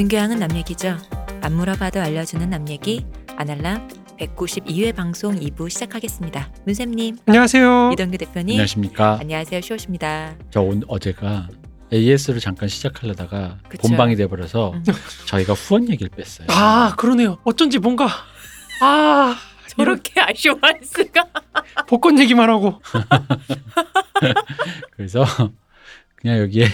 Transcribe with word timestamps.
모든 0.00 0.08
교양은 0.08 0.38
남 0.38 0.56
얘기죠. 0.56 0.96
안 1.42 1.52
물어봐도 1.56 2.00
알려주는 2.00 2.48
남 2.48 2.66
얘기 2.70 3.04
아날람 3.36 3.86
192회 4.18 4.96
방송 4.96 5.38
2부 5.38 5.68
시작하겠습니다. 5.68 6.50
문쌤님, 6.64 7.18
안녕하세요. 7.26 7.90
이동규 7.92 8.16
대표님, 8.16 8.54
안녕하십니까. 8.54 9.18
안녕하세요. 9.20 9.60
쇼십니다. 9.60 10.36
저 10.48 10.62
오늘 10.62 10.84
어제가 10.88 11.48
AS를 11.92 12.40
잠깐 12.40 12.70
시작하려다가 12.70 13.58
그쵸. 13.68 13.88
본방이 13.88 14.16
돼버려서 14.16 14.72
음. 14.72 14.82
저희가 15.26 15.52
후원 15.52 15.86
얘기를 15.90 16.08
뺐어요. 16.16 16.46
아 16.48 16.94
그러네요. 16.96 17.36
어쩐지 17.44 17.78
뭔가 17.78 18.08
아 18.80 19.36
저렇게 19.68 20.18
아쉬워할 20.18 20.80
수가. 20.82 21.26
복권 21.86 22.18
얘기만 22.18 22.48
하고 22.48 22.80
그래서 24.96 25.26
그냥 26.16 26.38
여기에 26.38 26.68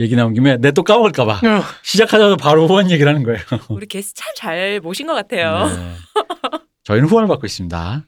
얘기 0.00 0.16
나온 0.16 0.34
김에 0.34 0.56
내 0.56 0.72
또 0.72 0.82
까먹을까봐 0.82 1.32
어, 1.34 1.62
시작하자마자 1.82 2.36
바로 2.36 2.66
후원 2.66 2.90
얘기를 2.90 3.08
하는 3.08 3.22
거예요. 3.22 3.38
우리 3.70 3.86
게스트 3.86 4.20
참 4.20 4.34
잘 4.36 4.80
모신 4.80 5.06
것 5.06 5.14
같아요. 5.14 5.68
네. 5.68 5.92
저희는 6.82 7.08
후원을 7.08 7.28
받고 7.28 7.46
있습니다. 7.46 8.04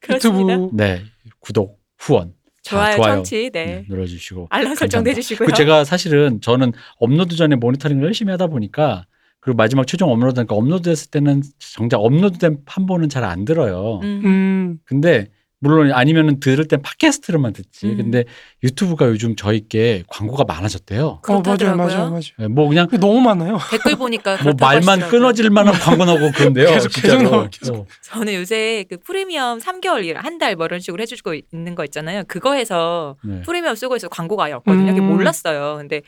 그렇습니다. 0.00 0.52
유튜브 0.54 0.76
네, 0.76 1.04
구독, 1.40 1.78
후원, 1.98 2.34
자, 2.62 2.94
좋아요, 2.94 3.14
청취, 3.14 3.50
네. 3.52 3.64
네, 3.64 3.84
눌러주시고 3.88 4.48
알람 4.50 4.74
설정. 4.74 5.06
해주시고요. 5.06 5.46
그 5.46 5.54
제가 5.54 5.84
사실은 5.84 6.40
저는 6.40 6.72
업로드 6.98 7.36
전에 7.36 7.54
모니터링을 7.56 8.02
열심히 8.04 8.32
하다 8.32 8.48
보니까 8.48 9.06
그리고 9.40 9.56
마지막 9.56 9.86
최종 9.86 10.10
업로드니까 10.10 10.54
업로드했을 10.54 11.10
때는 11.10 11.42
정작 11.58 11.98
업로드된 11.98 12.58
한 12.66 12.86
번은 12.86 13.08
잘 13.08 13.22
안 13.24 13.44
들어요. 13.44 14.00
음. 14.02 14.22
음 14.24 14.78
근데 14.84 15.28
물론 15.62 15.92
아니면은 15.92 16.40
들을 16.40 16.66
땐 16.66 16.82
팟캐스트로만 16.82 17.52
듣지. 17.52 17.86
음. 17.86 17.96
근데 17.96 18.24
유튜브가 18.64 19.06
요즘 19.06 19.36
저희께 19.36 20.02
광고가 20.08 20.42
많아졌대요. 20.42 21.20
어, 21.26 21.40
맞아요. 21.40 21.76
맞아요 21.76 22.10
맞아요. 22.10 22.20
예, 22.40 22.48
뭐 22.48 22.68
그냥 22.68 22.88
너무 23.00 23.20
많아요. 23.20 23.58
댓글 23.70 23.94
보니까 23.94 24.42
뭐 24.42 24.54
말만 24.58 25.02
하시더라고요. 25.02 25.10
끊어질 25.10 25.50
만한 25.50 25.74
광고 25.74 26.04
나오고 26.04 26.32
그런데요. 26.32 26.66
계속, 26.66 26.88
진짜로. 26.88 27.18
계속 27.18 27.30
나와요, 27.30 27.48
계속. 27.52 27.76
어. 27.76 27.86
저는 28.02 28.34
요새 28.34 28.84
그 28.90 28.98
프리미엄 28.98 29.60
3개월, 29.60 30.14
한달 30.14 30.56
뭐 30.56 30.66
이런 30.66 30.80
식으로 30.80 31.00
해주고 31.00 31.34
있는 31.52 31.76
거 31.76 31.84
있잖아요. 31.84 32.24
그거 32.26 32.54
해서 32.54 33.14
네. 33.22 33.42
프리미엄 33.42 33.76
쓰고 33.76 33.94
있어 33.94 34.08
광고가 34.08 34.46
아예 34.46 34.54
없거든요. 34.54 34.90
음. 34.90 35.04
몰랐어요. 35.04 35.76
근데 35.78 36.02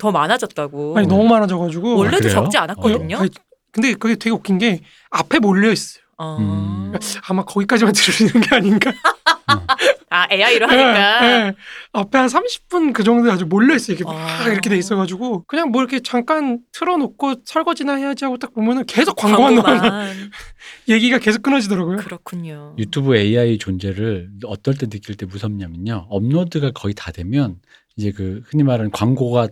더 0.00 0.10
많아졌다고. 0.10 0.98
아니 0.98 1.06
너무 1.06 1.28
많아져가지고 1.28 1.98
원래도 1.98 2.18
그래요? 2.18 2.32
적지 2.32 2.58
않았거든요. 2.58 3.16
아니, 3.16 3.30
근데 3.70 3.94
그게 3.94 4.16
되게 4.16 4.30
웃긴 4.30 4.58
게 4.58 4.80
앞에 5.10 5.38
몰려 5.38 5.70
있어요. 5.70 6.02
어. 6.18 6.36
음. 6.38 6.92
아마 7.28 7.44
거기까지만 7.44 7.92
들으시는 7.94 8.40
게 8.42 8.54
아닌가. 8.54 8.92
아 10.10 10.26
AI로 10.32 10.66
하니까. 10.66 11.24
예, 11.26 11.46
예. 11.46 11.54
앞에 11.92 12.18
한 12.18 12.26
30분 12.28 12.92
그 12.92 13.04
정도 13.04 13.30
아주 13.30 13.46
몰려 13.46 13.74
있어요. 13.74 13.96
이렇게 13.96 14.04
막 14.04 14.16
아. 14.18 14.48
이렇게 14.48 14.68
돼 14.68 14.76
있어가지고 14.76 15.44
그냥 15.46 15.70
뭐 15.70 15.82
이렇게 15.82 16.00
잠깐 16.00 16.60
틀어놓고 16.72 17.36
설거지나 17.44 17.94
해야지 17.94 18.24
하고 18.24 18.38
딱 18.38 18.52
보면은 18.54 18.84
계속 18.86 19.16
광고만 19.16 19.54
나오는. 19.56 20.30
얘기가 20.88 21.18
계속 21.18 21.42
끊어지더라고요. 21.42 21.98
그렇군요. 21.98 22.74
유튜브 22.78 23.16
AI 23.16 23.58
존재를 23.58 24.30
어떨 24.44 24.74
때 24.74 24.86
느낄 24.88 25.14
때 25.14 25.26
무섭냐면요. 25.26 26.06
업로드가 26.08 26.70
거의 26.74 26.94
다 26.94 27.12
되면 27.12 27.56
이제 27.96 28.10
그 28.10 28.42
흔히 28.46 28.62
말하는 28.64 28.90
광고가 28.90 29.48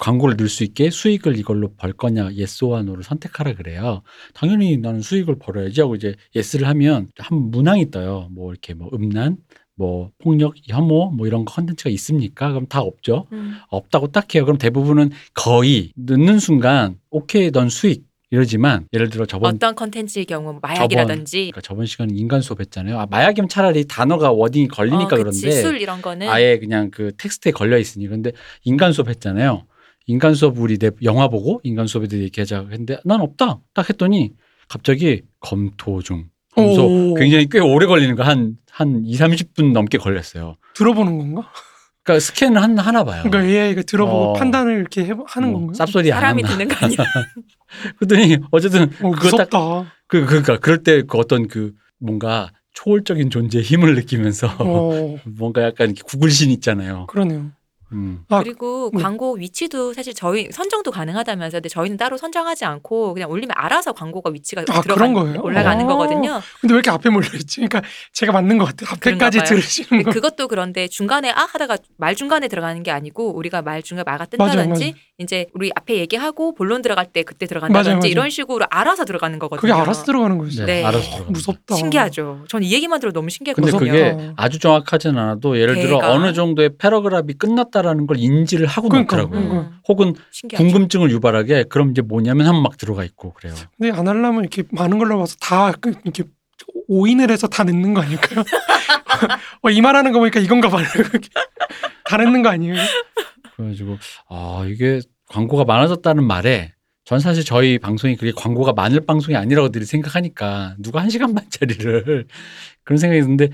광고를 0.00 0.36
넣을 0.36 0.48
수 0.48 0.64
있게 0.64 0.90
수익을 0.90 1.38
이걸로 1.38 1.72
벌 1.76 1.92
거냐 1.92 2.32
yes와 2.32 2.82
no를 2.82 3.04
선택하라 3.04 3.54
그래요. 3.54 4.02
당연히 4.34 4.78
나는 4.78 5.02
수익을 5.02 5.38
벌어야지 5.38 5.80
하고 5.80 5.94
이제 5.94 6.16
yes를 6.34 6.66
하면 6.68 7.08
한 7.18 7.38
문항이 7.50 7.90
떠요. 7.90 8.28
뭐 8.32 8.50
이렇게 8.50 8.74
뭐 8.74 8.90
음란, 8.94 9.36
뭐 9.76 10.10
폭력, 10.18 10.54
혐오 10.66 11.10
뭐 11.10 11.26
이런 11.26 11.44
컨텐츠가 11.44 11.90
있습니까? 11.90 12.48
그럼 12.48 12.66
다 12.66 12.80
없죠. 12.80 13.26
음. 13.32 13.56
없다고 13.68 14.08
딱 14.08 14.34
해요. 14.34 14.44
그럼 14.44 14.58
대부분은 14.58 15.10
거의 15.34 15.92
넣는 15.96 16.38
순간 16.38 16.98
오케이 17.10 17.50
넌 17.50 17.68
수익 17.68 18.08
이러지만 18.32 18.86
예를 18.92 19.10
들어 19.10 19.26
저번 19.26 19.56
어떤 19.56 19.74
컨텐츠의 19.74 20.24
경우 20.24 20.52
뭐 20.52 20.60
마약이라든지 20.62 21.36
그러니까 21.36 21.60
저번 21.60 21.86
시간에 21.86 22.14
인간 22.14 22.40
수업 22.40 22.60
했잖아요. 22.60 22.98
아, 22.98 23.06
마약이면 23.06 23.48
차라리 23.48 23.86
단어가 23.86 24.30
wording이 24.30 24.68
걸리니까 24.68 25.16
어. 25.16 25.18
그런데 25.18 25.50
술 25.50 25.80
이런 25.80 26.00
거는 26.00 26.28
아예 26.28 26.58
그냥 26.58 26.90
그 26.90 27.12
텍스트에 27.16 27.50
걸려 27.52 27.76
있으니 27.76 28.06
근데 28.06 28.30
인간 28.62 28.92
수업 28.92 29.08
했잖아요. 29.08 29.66
인간 30.10 30.34
수업 30.34 30.58
우리 30.58 30.76
내 30.78 30.90
영화 31.02 31.28
보고 31.28 31.60
인간 31.64 31.86
수업에 31.86 32.08
대해 32.08 32.22
얘기하자 32.24 32.66
했는데 32.70 32.98
난 33.04 33.20
없다. 33.20 33.60
딱 33.74 33.88
했더니 33.88 34.32
갑자기 34.68 35.22
검토 35.40 36.02
중. 36.02 36.26
그래서 36.54 36.84
오. 36.86 37.14
굉장히 37.14 37.46
꽤 37.48 37.60
오래 37.60 37.86
걸리는 37.86 38.14
거 38.16 38.22
한 38.24 38.56
한 38.70 39.02
2, 39.04 39.14
30분 39.16 39.72
넘게 39.72 39.98
걸렸어요. 39.98 40.56
들어보는 40.74 41.18
건가? 41.18 41.50
그러니까 42.02 42.20
스캔을 42.24 42.62
한, 42.62 42.78
하나 42.78 43.04
봐요. 43.04 43.22
그러니까 43.24 43.44
AI가 43.52 43.82
들어보고 43.82 44.18
어. 44.30 44.32
판단을 44.34 44.78
이렇게 44.78 45.04
해, 45.04 45.12
하는 45.26 45.50
뭐 45.52 45.60
건가요? 45.66 45.74
쌉소리 45.86 46.12
안 46.12 46.20
사람이. 46.20 46.42
듣는 46.44 46.68
거 46.68 46.86
아니야? 46.86 46.96
그랬더니 47.98 48.38
어쨌든 48.50 48.84
어, 49.02 49.10
그거 49.10 49.36
딱 49.36 49.50
무섭다. 49.50 49.92
그, 50.06 50.24
그러니까 50.26 50.58
그럴 50.58 50.82
때 50.82 51.02
그 51.02 51.18
어떤 51.18 51.46
그 51.46 51.72
뭔가 51.98 52.50
초월적인 52.72 53.30
존재의 53.30 53.62
힘을 53.64 53.94
느끼면서 53.96 54.48
어, 54.58 55.16
뭔가 55.26 55.62
약간 55.62 55.94
구글신 55.94 56.50
있잖아요. 56.52 57.06
그러네요. 57.06 57.50
음. 57.92 58.24
아, 58.28 58.42
그리고 58.42 58.90
네. 58.94 59.02
광고 59.02 59.34
위치도 59.34 59.92
사실 59.94 60.14
저희 60.14 60.48
선정도 60.52 60.90
가능하다면서 60.90 61.58
근데 61.58 61.68
저희는 61.68 61.96
따로 61.96 62.16
선정하지 62.16 62.64
않고 62.64 63.14
그냥 63.14 63.30
올리면 63.30 63.52
알아서 63.56 63.92
광고가 63.92 64.30
위치가 64.30 64.62
아, 64.62 64.64
들어가 64.64 64.94
그런 64.94 65.12
거예요? 65.12 65.40
올라가는 65.42 65.84
아. 65.84 65.88
거거든요. 65.88 66.40
근데 66.60 66.74
왜 66.74 66.76
이렇게 66.78 66.90
앞에 66.90 67.10
몰려 67.10 67.28
있지? 67.34 67.56
그러니까 67.56 67.82
제가 68.12 68.32
맞는 68.32 68.58
것 68.58 68.66
같아요. 68.66 68.90
앞에까지. 68.94 69.42
들으시는 69.44 70.02
거. 70.04 70.10
그것도 70.10 70.48
그런데 70.48 70.86
중간에 70.88 71.30
아 71.30 71.42
하다가 71.50 71.78
말 71.96 72.14
중간에 72.14 72.48
들어가는 72.48 72.82
게 72.82 72.90
아니고 72.90 73.34
우리가 73.36 73.62
말 73.62 73.82
중간에 73.82 74.04
말가 74.04 74.26
맞아요, 74.38 74.50
뜬다든지 74.52 74.84
맞아요. 74.84 74.94
이제 75.20 75.46
우리 75.54 75.70
앞에 75.74 75.96
얘기하고 75.96 76.54
본론 76.54 76.80
들어갈 76.80 77.04
때 77.04 77.22
그때 77.22 77.44
들어간다든지 77.46 77.90
맞아요, 77.90 78.10
이런 78.10 78.30
식으로 78.30 78.64
알아서 78.70 79.04
들어가는 79.04 79.38
거거든요. 79.38 79.60
그게 79.60 79.72
알아서 79.72 80.04
들어가는 80.04 80.38
거예요. 80.38 80.50
네, 80.64 80.64
네. 80.64 80.84
알아서 80.84 81.04
들어가는 81.10 81.32
무섭다. 81.32 81.74
신기하죠. 81.76 82.44
전 82.48 82.62
이 82.62 82.72
얘기만 82.72 83.00
들어도 83.00 83.20
너무 83.20 83.28
신기했거든요. 83.30 83.78
그게 83.78 84.32
아주 84.36 84.58
정확하진 84.58 85.16
않아도 85.18 85.58
예를 85.58 85.74
들어 85.76 85.98
어느 85.98 86.32
정도의 86.32 86.70
패러그랍이 86.78 87.34
끝났다라는 87.34 88.06
걸 88.06 88.16
인지를 88.18 88.66
하고 88.66 88.88
그러니까. 88.88 89.16
음. 89.16 89.18
났더라고요. 89.22 89.48
그러니까. 89.50 89.76
혹은 89.88 90.14
신기하죠. 90.30 90.64
궁금증을 90.64 91.10
유발하게 91.10 91.64
그럼 91.68 91.90
이제 91.90 92.00
뭐냐면 92.02 92.46
한 92.46 92.60
막 92.60 92.76
들어가 92.76 93.04
있고 93.04 93.32
그래요. 93.34 93.54
근데 93.78 93.96
안 93.96 94.06
하려면 94.08 94.40
이렇게 94.40 94.64
많은 94.70 94.98
걸로 94.98 95.18
봐서 95.18 95.36
다 95.40 95.72
그 95.80 95.94
이렇게 96.04 96.24
오인을 96.88 97.30
해서 97.30 97.46
다 97.46 97.64
넣는 97.64 97.94
거 97.94 98.02
아닐까요? 98.02 98.44
어, 99.62 99.70
이 99.70 99.80
말하는 99.80 100.12
거 100.12 100.18
보니까 100.18 100.40
이건가 100.40 100.68
봐요. 100.68 100.84
다 102.04 102.16
넣는 102.18 102.42
거 102.42 102.48
아니에요? 102.50 102.74
그래가지고 103.60 103.98
아 104.28 104.64
이게 104.66 105.00
광고가 105.28 105.64
많아졌다는 105.64 106.24
말에 106.24 106.72
전 107.04 107.18
사실 107.18 107.44
저희 107.44 107.78
방송이 107.78 108.16
그게 108.16 108.32
광고가 108.34 108.72
많을 108.72 109.00
방송이 109.00 109.36
아니라고 109.36 109.70
늘 109.70 109.84
생각하니까 109.84 110.76
누가 110.78 111.00
한 111.00 111.10
시간 111.10 111.34
반짜리를 111.34 112.26
그런 112.84 112.98
생각이 112.98 113.20
드는데 113.22 113.50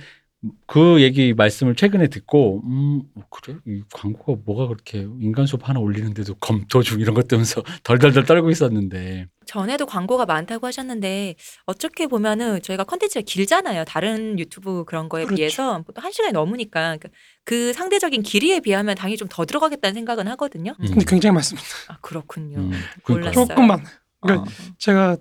그 0.67 1.01
얘기 1.03 1.35
말씀을 1.35 1.75
최근에 1.75 2.09
듣고 2.09 2.63
음 2.65 3.03
그래 3.31 3.57
이 3.67 3.83
광고가 3.93 4.43
뭐가 4.45 4.67
그렇게 4.69 5.07
인간 5.21 5.47
수업 5.47 5.69
하나 5.69 5.81
올리는데도 5.81 6.35
검토 6.37 6.83
중 6.83 7.01
이런 7.01 7.15
것 7.15 7.29
때문에 7.29 7.47
덜덜덜 7.85 8.25
떨고 8.25 8.51
있었는데 8.51 9.27
전에도 9.47 9.87
광고가 9.87 10.27
많다고 10.27 10.67
하셨는데 10.67 11.37
어떻게 11.67 12.07
보면은 12.09 12.61
저희가 12.63 12.83
컨텐츠가 12.85 13.23
길잖아요. 13.25 13.85
다른 13.85 14.39
유튜브 14.39 14.85
그런 14.85 15.09
거에 15.09 15.25
그렇죠. 15.25 15.37
비해서 15.37 15.83
보통 15.83 16.03
한 16.03 16.11
시간이 16.11 16.33
넘으니까 16.33 16.97
그그 17.45 17.73
상대적인 17.73 18.23
길이에 18.23 18.61
비하면 18.61 18.97
당연히 18.97 19.17
좀 19.17 19.27
더 19.29 19.45
들어가겠다는 19.45 19.95
생각은 19.95 20.29
하거든요. 20.29 20.75
음. 20.81 20.87
근데 20.87 21.05
굉장히 21.07 21.35
많습니다. 21.35 21.67
아 21.89 21.99
그렇군요. 22.01 22.59
음, 22.59 22.71
그러니까요. 23.05 23.35
몰랐어요. 23.35 23.47
조금 23.47 23.67
많아요. 23.67 23.87
그러니까 24.21 24.51
어. 24.51 24.55
제가 24.79 25.17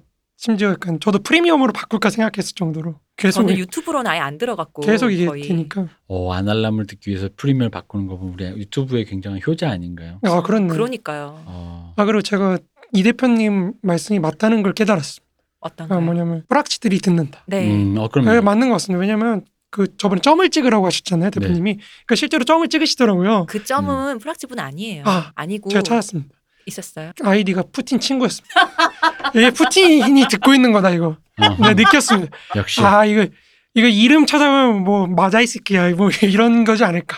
심지어 0.45 0.69
약간 0.69 0.99
저도 0.99 1.19
프리미엄으로 1.19 1.73
바꿀까 1.73 2.11
생각했을 2.11 2.53
정도로 2.53 2.99
계속 3.17 3.41
저는 3.41 3.57
유튜브로는 3.57 4.11
아예 4.11 4.19
안 4.19 4.37
들어갔고 4.37 4.83
계속 4.83 5.09
이게 5.09 5.25
거의. 5.25 5.41
되니까 5.41 5.87
어, 6.07 6.33
안알람을 6.33 6.85
듣기 6.85 7.09
위해서 7.09 7.29
프리미엄을 7.35 7.71
바꾸는 7.71 8.05
거 8.05 8.17
보면 8.17 8.35
우리 8.35 8.45
유튜브의 8.45 9.05
굉장한 9.05 9.41
효자 9.45 9.67
아닌가요? 9.71 10.19
아 10.21 10.43
그렇네. 10.43 10.67
그러니까요. 10.67 11.41
어, 11.47 11.93
아 11.95 12.05
그리고 12.05 12.21
제가 12.21 12.59
이 12.93 13.01
대표님 13.01 13.73
말씀이 13.81 14.19
맞다는 14.19 14.61
걸 14.61 14.73
깨달았습니다. 14.73 15.25
어떤 15.61 15.91
아? 15.91 15.99
뭐냐면 15.99 16.43
뿌락치들이 16.47 16.99
듣는다. 16.99 17.43
네. 17.47 17.67
음, 17.71 17.97
어, 17.97 18.07
그럼 18.07 18.25
네, 18.25 18.39
맞는 18.39 18.67
것 18.67 18.75
같습니다. 18.75 18.99
왜냐면 18.99 19.45
그 19.71 19.97
저번에 19.97 20.21
점을 20.21 20.47
찍으라고 20.47 20.85
하셨잖아요, 20.85 21.31
대표님이. 21.31 21.77
그러니까 21.77 22.15
실제로 22.15 22.43
점을 22.43 22.65
찍으시더라고요. 22.67 23.47
그 23.49 23.63
점은 23.63 24.19
프락치분 24.19 24.59
아니에요. 24.59 25.03
아, 25.07 25.31
아니고 25.33 25.69
제가 25.69 25.81
찾았습니다. 25.81 26.35
있었어요. 26.65 27.11
아이디가 27.23 27.63
푸틴 27.71 27.99
친구였습니다. 27.99 28.53
이게 29.35 29.51
푸틴이 29.51 30.27
듣고 30.29 30.53
있는 30.53 30.71
거다 30.71 30.89
이거. 30.91 31.17
네, 31.37 31.73
느꼈습니다. 31.73 32.35
역시 32.55 32.81
아 32.81 33.05
이거 33.05 33.27
이거 33.73 33.87
이름 33.87 34.25
찾아보면 34.25 34.83
뭐 34.83 35.07
맞아 35.07 35.41
이 35.41 35.47
새끼야 35.47 35.89
뭐 35.95 36.09
이런 36.23 36.63
거지 36.63 36.83
않을까. 36.83 37.17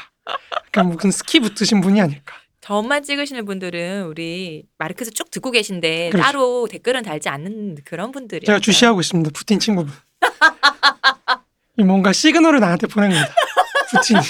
그러니까 0.72 0.96
무슨 0.96 1.12
스키 1.12 1.40
붙으신 1.40 1.82
분이 1.82 2.02
아닐까. 2.02 2.36
점만 2.62 3.02
찍으시는 3.04 3.46
분들은 3.46 4.04
우리 4.08 4.66
마르크스 4.78 5.12
쭉 5.12 5.32
듣고 5.32 5.52
계신데 5.52 6.10
그렇죠. 6.10 6.24
따로 6.26 6.68
댓글은 6.70 7.04
달지 7.04 7.30
않는 7.30 7.78
그런 7.86 8.12
분들이에요. 8.12 8.46
제가 8.46 8.60
주시하고 8.60 9.00
있습니다. 9.00 9.32
푸틴 9.34 9.60
친구분. 9.60 9.94
이 11.80 11.84
뭔가 11.84 12.12
시그널을 12.12 12.60
나한테 12.60 12.88
보낸 12.88 13.12
겁니다. 13.12 13.34
푸틴이 13.92 14.22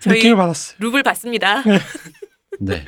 저희 0.00 0.16
느낌을 0.16 0.36
받았어요. 0.36 0.76
룹을 0.80 1.02
받습니다. 1.02 1.62
네. 2.60 2.84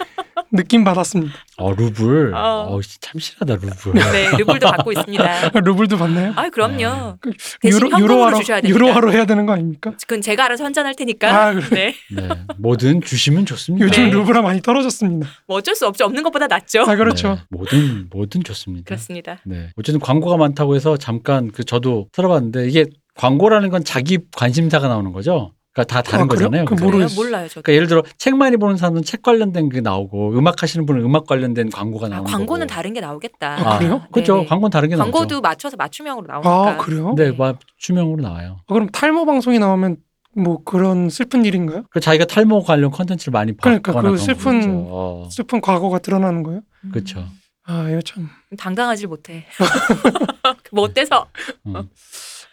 느낌 0.54 0.84
받았습니다. 0.84 1.34
어 1.56 1.72
루블. 1.72 2.32
어. 2.34 2.68
어, 2.70 2.80
참 3.00 3.18
실하다 3.18 3.56
루블. 3.56 3.94
네, 4.12 4.36
루블도 4.38 4.70
받고 4.70 4.92
있습니다. 4.92 5.48
루블도 5.60 5.98
받나요? 5.98 6.32
아, 6.36 6.48
그럼요. 6.48 7.18
그 7.20 7.32
대신 7.60 7.86
유로 7.86 7.98
유로화로 7.98 8.38
주셔야 8.38 8.60
됩니다. 8.60 8.74
유로화로 8.74 9.12
해야 9.12 9.24
되는 9.26 9.46
거 9.46 9.52
아닙니까? 9.52 9.92
그건 10.06 10.22
제가 10.22 10.44
알아서 10.44 10.64
환전할 10.64 10.94
테니까. 10.94 11.28
아, 11.46 11.52
그래. 11.54 11.94
네. 12.10 12.22
네. 12.22 12.28
뭐든 12.58 13.02
주시면 13.02 13.46
좋습니다. 13.46 13.84
요즘 13.84 14.04
네. 14.04 14.10
루블화 14.10 14.42
많이 14.42 14.62
떨어졌습니다. 14.62 15.28
뭐 15.48 15.58
어쩔 15.58 15.74
수 15.74 15.86
없죠. 15.86 16.04
없는 16.04 16.22
것보다 16.22 16.46
낫죠. 16.46 16.82
아 16.82 16.94
그렇죠. 16.94 17.34
네. 17.34 17.40
뭐든 17.50 18.08
뭐든 18.10 18.44
좋습니다. 18.44 18.84
그렇습니다. 18.86 19.40
네. 19.44 19.70
어쨌든 19.76 20.00
광고가 20.00 20.36
많다고 20.36 20.76
해서 20.76 20.96
잠깐 20.96 21.50
그 21.50 21.64
저도 21.64 22.08
들어봤는데 22.12 22.68
이게 22.68 22.86
광고라는 23.16 23.70
건 23.70 23.84
자기 23.84 24.18
관심사가 24.36 24.88
나오는 24.88 25.12
거죠. 25.12 25.52
그러니까 25.74 25.84
다 25.92 26.02
다른 26.02 26.24
아? 26.24 26.28
거잖아요. 26.28 26.64
그? 26.66 26.74
모르겠어요. 26.74 27.16
몰라요, 27.16 27.48
저도. 27.48 27.62
그러니까 27.62 27.72
예를 27.74 27.88
들어 27.88 28.02
책 28.16 28.36
많이 28.36 28.56
보는 28.56 28.76
사람은 28.76 29.02
책 29.02 29.22
관련된 29.22 29.68
게 29.70 29.80
나오고 29.80 30.38
음악 30.38 30.62
하시는 30.62 30.86
분은 30.86 31.02
음악 31.04 31.26
관련된 31.26 31.70
광고가 31.70 32.06
아, 32.06 32.08
나오는 32.10 32.30
광고는 32.30 32.66
거고. 32.68 32.74
다른 32.74 32.92
게 32.92 33.00
나오겠다. 33.00 33.56
아, 33.58 33.78
그래요? 33.78 34.02
그렇죠. 34.12 34.36
네네. 34.36 34.46
광고는 34.46 34.70
다른 34.70 34.88
게 34.88 34.96
나오죠. 34.96 35.10
광고도 35.10 35.40
맞춰서 35.40 35.76
맞춤형으로 35.76 36.26
나오니까. 36.28 36.50
아 36.70 36.76
그래요? 36.78 37.14
네, 37.16 37.32
맞춤형으로 37.32 38.22
나와요. 38.22 38.58
아, 38.66 38.72
그럼 38.72 38.88
탈모 38.88 39.26
방송이 39.26 39.58
나오면 39.58 39.96
뭐 40.36 40.62
그런 40.64 41.10
슬픈 41.10 41.44
일인가요? 41.44 41.84
그 41.90 41.98
자기가 41.98 42.26
탈모 42.26 42.62
관련 42.62 42.92
컨텐츠를 42.92 43.32
많이 43.32 43.56
그러니까 43.56 44.00
그 44.00 44.16
슬픈-. 44.16 44.86
어, 44.88 45.28
슬픈 45.30 45.60
과거가 45.60 45.98
드러나는 45.98 46.44
거예요? 46.44 46.60
음. 46.84 46.90
그쵸. 46.92 47.24
아 47.66 47.88
이거 47.90 48.00
참 48.02 48.28
당당하지 48.58 49.06
못해. 49.08 49.46
뭐 50.70 50.84
어때서? 50.84 51.26
음. 51.66 51.88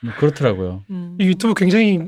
뭐 0.03 0.13
그렇더라고요. 0.18 0.83
음. 0.89 1.18
이 1.19 1.25
유튜브 1.25 1.53
굉장히 1.53 2.00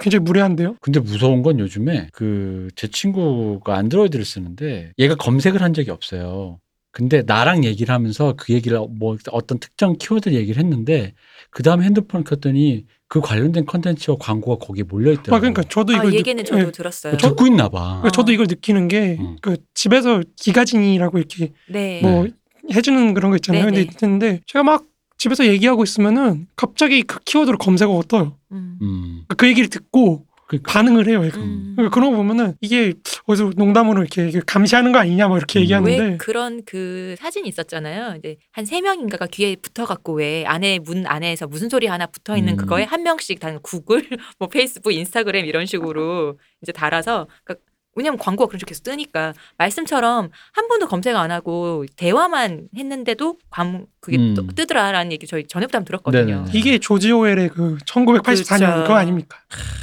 굉장히 0.00 0.22
무례한데요. 0.24 0.76
근데 0.80 1.00
무서운 1.00 1.42
건 1.42 1.58
요즘에 1.60 2.08
그 2.12 2.68
제 2.74 2.88
친구가 2.88 3.76
안드로이드를 3.76 4.24
쓰는데 4.24 4.92
얘가 4.98 5.14
검색을 5.14 5.62
한 5.62 5.72
적이 5.72 5.90
없어요. 5.92 6.58
근데 6.90 7.22
나랑 7.22 7.64
얘기를 7.64 7.94
하면서 7.94 8.34
그 8.38 8.52
얘기를 8.54 8.78
뭐 8.90 9.16
어떤 9.30 9.58
특정 9.58 9.96
키워드 9.98 10.30
얘기를 10.32 10.62
했는데 10.62 11.12
그 11.50 11.62
다음에 11.62 11.84
핸드폰을 11.84 12.24
켰더니 12.24 12.86
그 13.06 13.20
관련된 13.20 13.66
컨텐츠와 13.66 14.16
광고가 14.18 14.64
거기에 14.66 14.82
몰려 14.84 15.12
있더라고요. 15.12 15.36
아 15.36 15.40
그러니까 15.40 15.62
저도 15.64 15.92
아, 15.94 15.98
이걸 15.98 16.14
얘기는 16.14 16.42
느- 16.42 16.48
저도 16.48 16.66
예, 16.66 16.70
들었어요. 16.72 17.16
저- 17.18 17.28
듣고 17.28 17.46
있나 17.46 17.68
봐. 17.68 17.98
그러니까 18.00 18.10
저도 18.10 18.32
이걸 18.32 18.46
느끼는 18.48 18.88
게 18.88 19.18
음. 19.20 19.36
그 19.42 19.56
집에서 19.74 20.22
기가진이라고 20.36 21.18
이렇게 21.18 21.52
네. 21.70 22.00
뭐 22.02 22.26
해주는 22.72 23.14
그런 23.14 23.30
거 23.30 23.36
있잖아요. 23.36 23.66
네네. 23.66 23.84
근데 23.84 23.96
있는데 24.06 24.40
제가 24.46 24.62
막 24.64 24.84
집에서 25.18 25.46
얘기하고 25.46 25.82
있으면은 25.84 26.46
갑자기 26.56 27.02
그 27.02 27.18
키워드로 27.24 27.58
검색어가 27.58 28.02
떠요. 28.08 28.36
음. 28.52 28.78
음. 28.82 29.24
그 29.36 29.48
얘기를 29.48 29.68
듣고 29.70 30.26
그러니까 30.46 30.72
반응을 30.72 31.08
해요. 31.08 31.24
얘가. 31.24 31.38
음. 31.38 31.72
그러니까 31.74 31.92
그런 31.92 32.12
거 32.12 32.18
보면은 32.18 32.54
이게 32.60 32.94
어디서 33.26 33.52
농담으로 33.56 34.02
이렇게 34.02 34.30
감시하는 34.46 34.92
거 34.92 34.98
아니냐 34.98 35.26
뭐 35.26 35.38
이렇게 35.38 35.58
음. 35.58 35.62
얘기하는데 35.62 35.98
왜 35.98 36.16
그런 36.18 36.62
그 36.64 37.16
사진이 37.18 37.48
있었잖아요. 37.48 38.16
이제 38.18 38.36
한 38.52 38.64
세 38.64 38.80
명인가가 38.80 39.26
뒤에 39.26 39.56
붙어갖고 39.56 40.12
왜 40.14 40.44
안에 40.46 40.78
문 40.78 41.04
안에서 41.06 41.46
무슨 41.48 41.68
소리 41.68 41.86
하나 41.88 42.06
붙어 42.06 42.36
있는 42.36 42.52
음. 42.52 42.56
그거에 42.58 42.84
한 42.84 43.02
명씩 43.02 43.40
다 43.40 43.58
구글, 43.58 44.06
뭐 44.38 44.48
페이스북, 44.48 44.92
인스타그램 44.92 45.46
이런 45.46 45.66
식으로 45.66 46.38
이제 46.62 46.70
달아서 46.72 47.26
그러니까 47.42 47.64
왜냐면 47.96 48.18
광고가 48.18 48.48
그런 48.48 48.58
식으로 48.58 48.68
계속 48.68 48.84
뜨니까 48.84 49.32
말씀처럼 49.58 50.30
한 50.52 50.68
번도 50.68 50.86
검색 50.86 51.16
안 51.16 51.30
하고 51.30 51.84
대화만 51.96 52.68
했는데도 52.76 53.38
관 53.50 53.86
그게 54.00 54.18
음. 54.18 54.34
또 54.34 54.46
뜨더라라는 54.46 55.10
얘기 55.12 55.26
저희 55.26 55.46
전에부터 55.46 55.78
한번 55.78 55.86
들었거든요. 55.86 56.44
네네. 56.44 56.50
이게 56.54 56.78
조지 56.78 57.10
오웰의 57.10 57.48
그 57.48 57.78
1984년 57.78 58.58
그렇죠. 58.58 58.82
그거 58.82 58.94
아닙니까? 58.94 59.38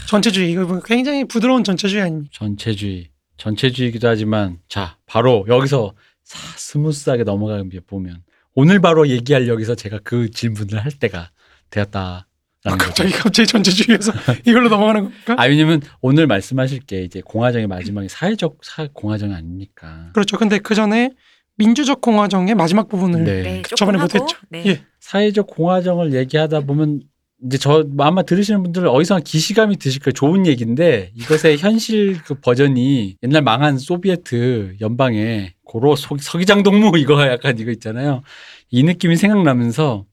전체주의 0.07 0.51
이거 0.51 0.65
뭐 0.65 0.79
굉장히 0.79 1.25
부드러운 1.25 1.63
전체주의 1.63 2.01
아닙니까? 2.01 2.29
전체주의, 2.31 3.09
전체주의이기도 3.37 4.07
하지만 4.07 4.59
자 4.69 4.97
바로 5.05 5.45
여기서 5.49 5.93
사, 6.23 6.57
smooth하게 6.57 7.23
넘어가는 7.23 7.67
게 7.69 7.79
보면 7.79 8.23
오늘 8.55 8.79
바로 8.79 9.07
얘기할 9.07 9.47
여기서 9.47 9.75
제가 9.75 9.99
그 10.03 10.29
질문을 10.29 10.83
할 10.83 10.91
때가 10.91 11.31
되었다. 11.71 12.27
아, 12.65 12.77
갑자기 12.77 13.11
갑자기 13.11 13.47
전체주의에서 13.47 14.13
이걸로 14.47 14.69
넘어가는 14.69 15.03
겁니까? 15.03 15.35
아 15.37 15.45
왜냐면 15.45 15.81
오늘 16.01 16.27
말씀하실 16.27 16.81
게 16.81 17.03
이제 17.03 17.21
공화정의 17.21 17.67
마지막에 17.67 18.07
사회적 18.07 18.59
사 18.61 18.87
공화정 18.93 19.33
아닙니까? 19.33 20.09
그렇죠. 20.13 20.37
근데 20.37 20.59
그 20.59 20.73
전에 20.73 21.11
민주적 21.57 22.01
공화정의 22.01 22.55
마지막 22.55 22.87
부분을 22.87 23.23
네. 23.23 23.41
네, 23.41 23.61
저번에 23.75 23.97
못했죠. 23.97 24.37
네. 24.49 24.63
예. 24.65 24.81
사회적 24.99 25.47
공화정을 25.47 26.13
얘기하다 26.13 26.61
보면 26.61 27.01
이제 27.45 27.57
저 27.57 27.85
아마 27.99 28.23
들으시는 28.23 28.63
분들은 28.63 28.87
어디서 28.87 29.19
기시감이 29.19 29.77
드실 29.77 30.01
거예요. 30.01 30.13
좋은 30.13 30.47
얘기인데 30.47 31.11
이것의 31.15 31.57
현실 31.57 32.21
그 32.23 32.35
버전이 32.35 33.17
옛날 33.21 33.41
망한 33.41 33.77
소비에트 33.77 34.77
연방의 34.79 35.53
고로 35.65 35.95
서, 35.97 36.15
서기장 36.17 36.63
동무 36.63 36.97
이거 36.99 37.21
약간 37.27 37.59
이거 37.59 37.71
있잖아요. 37.71 38.23
이 38.69 38.83
느낌이 38.83 39.17
생각나면서 39.17 40.05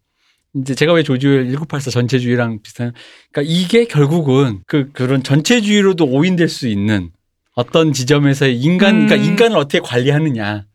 이제 0.55 0.75
제가 0.75 0.93
왜 0.93 1.02
조지오엘 1.02 1.47
1984 1.52 1.91
전체주의랑 1.91 2.62
비슷한 2.62 2.93
그러니까 3.32 3.52
이게 3.55 3.85
결국은 3.85 4.62
그 4.67 4.91
그런 4.93 5.23
전체주의로도 5.23 6.06
오인될 6.06 6.49
수 6.49 6.67
있는 6.67 7.11
어떤 7.55 7.93
지점에서의 7.93 8.58
인간 8.58 9.06
그러니까 9.06 9.17
음. 9.17 9.31
인간을 9.31 9.56
어떻게 9.56 9.81
관리하느냐 9.81 10.67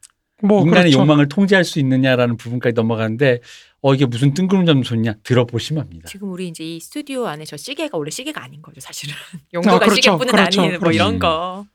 뭐 0.42 0.62
인간의 0.62 0.92
그렇죠. 0.92 1.00
욕망을 1.00 1.28
통제할 1.28 1.64
수 1.64 1.80
있느냐라는 1.80 2.38
부분까지 2.38 2.74
넘어가는데 2.74 3.42
어 3.82 3.94
이게 3.94 4.06
무슨 4.06 4.34
뜬구름 4.34 4.66
잡는 4.66 4.84
소리냐 4.84 5.16
들어보시면 5.24 5.84
합니다. 5.84 6.08
지금 6.10 6.32
우리 6.32 6.48
이제 6.48 6.64
이 6.64 6.80
스튜디오 6.80 7.26
안에 7.28 7.46
저 7.46 7.58
시계가 7.58 7.98
원래 7.98 8.10
시계가 8.10 8.44
아닌 8.44 8.62
거죠, 8.62 8.80
사실은. 8.82 9.14
용도가 9.54 9.80
그렇죠. 9.80 9.96
시계뿐은 9.96 10.32
그렇죠. 10.32 10.62
아닌 10.62 10.72
뭐 10.72 10.80
그렇죠. 10.80 10.96
이런 10.96 11.20
거. 11.20 11.66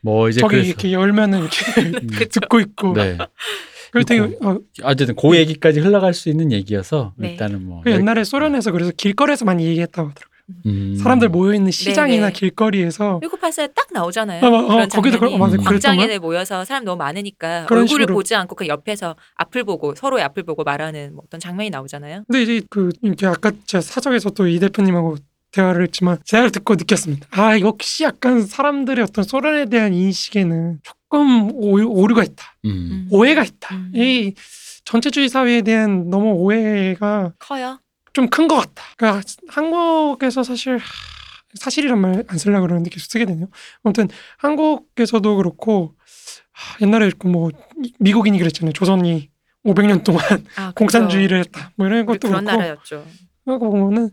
뭐 0.00 0.28
이제 0.28 0.40
저기 0.40 0.52
그래서 0.52 0.68
이렇게 0.68 0.92
열면은 0.92 1.40
이렇게 1.40 1.80
음. 1.80 2.06
듣고 2.30 2.60
있고 2.60 2.92
네 2.92 3.18
그럴 3.94 4.04
때 4.04 4.18
어, 4.44 4.58
어쨌든 4.82 5.14
그 5.14 5.36
얘기까지 5.36 5.78
흘러갈 5.80 6.12
수 6.14 6.28
있는 6.28 6.50
얘기여서 6.52 7.12
네. 7.16 7.30
일단은 7.32 7.64
뭐 7.64 7.80
그 7.84 7.90
옛날에 7.92 8.24
소련에서 8.24 8.72
그래서 8.72 8.90
길거리에서 8.96 9.44
많이 9.44 9.64
얘기했다고 9.66 10.08
하더라고요. 10.10 10.34
음, 10.66 10.94
사람들 10.96 11.30
모여 11.30 11.54
있는 11.54 11.70
시장이나 11.70 12.26
네네. 12.26 12.32
길거리에서 12.32 13.20
1984에 13.20 13.72
딱 13.74 13.86
나오잖아요. 13.92 14.44
어, 14.44 14.48
어, 14.48 14.66
그런 14.68 14.88
거기도 14.90 15.18
장면이. 15.18 15.32
그- 15.34 15.38
맞아요. 15.38 15.56
광장에 15.62 16.18
모여서 16.18 16.64
사람 16.66 16.84
너무 16.84 16.98
많으니까 16.98 17.64
그런 17.66 17.82
얼굴을 17.84 18.02
식으로. 18.02 18.14
보지 18.14 18.34
않고 18.34 18.54
그 18.56 18.66
옆에서 18.68 19.16
앞을 19.36 19.64
보고 19.64 19.94
서로의 19.94 20.22
앞을 20.24 20.42
보고 20.42 20.62
말하는 20.64 21.14
뭐 21.14 21.24
어떤 21.26 21.40
장면이 21.40 21.70
나오잖아요. 21.70 22.24
근데 22.26 22.42
이제 22.42 22.62
그 22.68 22.90
이렇게 23.02 23.26
아까 23.26 23.52
제가 23.64 23.80
사적에서 23.80 24.30
또 24.30 24.46
이 24.46 24.58
대표님하고 24.58 25.16
대화를 25.54 25.82
했지만 25.84 26.18
제가 26.24 26.48
듣고 26.50 26.74
느꼈습니다. 26.74 27.28
아 27.30 27.58
역시 27.60 28.02
약간 28.04 28.42
사람들의 28.44 29.02
어떤 29.04 29.24
소련에 29.24 29.66
대한 29.66 29.94
인식에는 29.94 30.80
조금 30.82 31.50
오, 31.52 31.78
오류가 32.02 32.24
있다. 32.24 32.44
음. 32.64 33.06
오해가 33.10 33.44
있다. 33.44 33.74
음. 33.76 33.92
이 33.94 34.34
전체주의 34.84 35.28
사회에 35.28 35.62
대한 35.62 36.10
너무 36.10 36.32
오해가 36.32 37.32
커요. 37.38 37.78
좀 38.12 38.28
큰 38.30 38.46
것 38.48 38.56
같다. 38.56 38.82
그러니까 38.96 39.22
한국에서 39.48 40.42
사실 40.42 40.76
하, 40.76 40.84
사실이란 41.54 42.00
말 42.00 42.22
안 42.28 42.38
쓰려고 42.38 42.62
그러는데 42.66 42.90
계속 42.90 43.06
쓰게 43.10 43.24
되네요. 43.24 43.46
아무튼 43.82 44.08
한국에서도 44.38 45.36
그렇고 45.36 45.94
하, 46.52 46.84
옛날에 46.84 47.10
뭐 47.24 47.50
미국인이 47.98 48.38
그랬잖아요. 48.38 48.72
조선이 48.72 49.30
500년 49.64 50.04
동안 50.04 50.22
아, 50.56 50.72
공산주의를 50.76 51.38
했다. 51.40 51.70
뭐 51.76 51.86
이런. 51.86 52.06
것도 52.06 52.28
그런 52.28 52.44
그렇고 52.44 52.60
나라였죠. 52.60 53.06
하고 53.46 53.70
보면은 53.70 54.10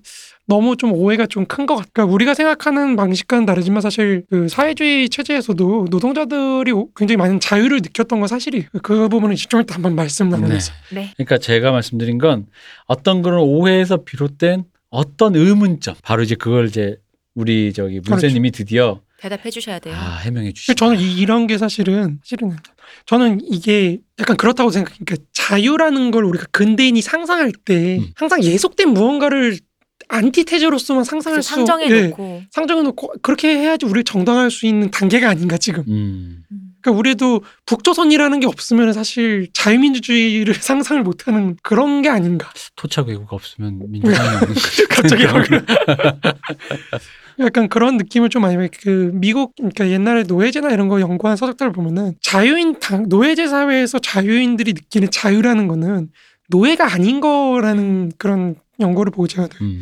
너무 0.52 0.76
좀 0.76 0.92
오해가 0.92 1.26
좀 1.28 1.46
큰 1.46 1.66
것 1.66 1.76
같아. 1.78 1.90
그러니까 1.94 2.14
우리가 2.14 2.34
생각하는 2.34 2.96
방식과는 2.98 3.46
다르지만 3.46 3.82
사실 3.82 4.24
그 4.30 4.48
사회주의 4.50 5.08
체제에서도 5.10 5.88
노동자들이 5.90 6.72
오- 6.72 6.90
굉장히 6.94 7.18
많은 7.18 7.40
자유를 7.40 7.78
느꼈던 7.78 8.20
건 8.20 8.28
사실이에요. 8.28 8.66
그 8.84 9.08
부분은 9.10 9.34
이제 9.36 9.48
좀 9.48 9.62
이따 9.62 9.76
한번 9.76 9.96
말씀 9.96 10.30
네. 10.30 10.38
나누면서. 10.38 10.74
네. 10.92 11.12
그러니까 11.16 11.38
제가 11.38 11.72
말씀드린 11.72 12.18
건 12.18 12.48
어떤 12.86 13.22
그런 13.22 13.40
오해에서 13.40 14.04
비롯된 14.04 14.66
어떤 14.90 15.36
의문점 15.36 15.96
바로 16.04 16.22
이제 16.24 16.36
그걸 16.36 16.68
이제 16.68 16.98
우리 17.34 17.72
저기 17.72 18.02
문세님이 18.06 18.52
드디어 18.52 19.00
대답해 19.20 19.50
주셔야 19.52 19.80
돼요. 19.80 19.96
아 19.96 20.18
해명해 20.18 20.52
주시. 20.52 20.76
저는 20.76 21.00
이, 21.00 21.14
이런 21.16 21.48
게 21.48 21.58
사실은 21.58 22.20
사실은 22.24 22.58
저는 23.06 23.40
이게 23.50 24.00
약간 24.20 24.36
그렇다고 24.36 24.70
생각해요. 24.72 24.98
그러니까 25.06 25.26
자유라는 25.32 26.12
걸 26.12 26.26
우리가 26.26 26.46
근대인이 26.52 27.00
상상할 27.02 27.52
때 27.64 28.00
음. 28.00 28.08
항상 28.16 28.44
예속된 28.44 28.90
무언가를 28.90 29.58
안티테제로서만 30.12 31.04
상상할 31.04 31.42
수 31.42 31.50
상정해 31.56 31.90
예, 31.90 32.08
놓고 32.08 32.44
상정해 32.52 32.84
놓고 32.84 33.14
그렇게 33.22 33.50
해야지 33.58 33.86
우리 33.86 34.04
정당할 34.04 34.52
수 34.52 34.66
있는 34.66 34.92
단계가 34.92 35.30
아닌가 35.30 35.58
지금. 35.58 35.84
음. 35.88 36.44
음. 36.52 36.58
그러니까 36.82 37.00
우리도 37.00 37.42
북조선이라는 37.68 38.40
게 38.40 38.48
없으면 38.48 38.92
사실 38.94 39.48
자유민주주의를 39.54 40.54
상상을 40.62 41.02
못하는 41.04 41.56
그런 41.64 42.02
게 42.02 42.10
아닌가. 42.10 42.50
토착 42.76 43.08
외국 43.08 43.32
없으면 43.32 43.80
민주당이 43.88 44.36
없는 44.36 44.48
거죠. 44.54 44.88
갑자기 44.90 45.26
그래. 45.28 45.62
약간 47.40 47.70
그런 47.70 47.98
느낌을 47.98 48.30
좀 48.30 48.42
많이. 48.42 48.58
그 48.84 49.12
미국 49.14 49.56
그러니까 49.56 49.90
옛날에 49.90 50.24
노예제나 50.24 50.72
이런 50.72 50.88
거 50.88 51.00
연구한 51.00 51.38
서적들을 51.38 51.72
보면은 51.72 52.16
자유인 52.22 52.80
당 52.80 53.06
노예제 53.08 53.48
사회에서 53.48 54.00
자유인들이 54.00 54.74
느끼는 54.74 55.10
자유라는 55.12 55.68
거는 55.68 56.10
노예가 56.50 56.94
아닌 56.94 57.22
거라는 57.22 58.12
그런 58.18 58.56
연구를 58.82 59.12
보고 59.12 59.28
제가 59.28 59.48
음. 59.62 59.82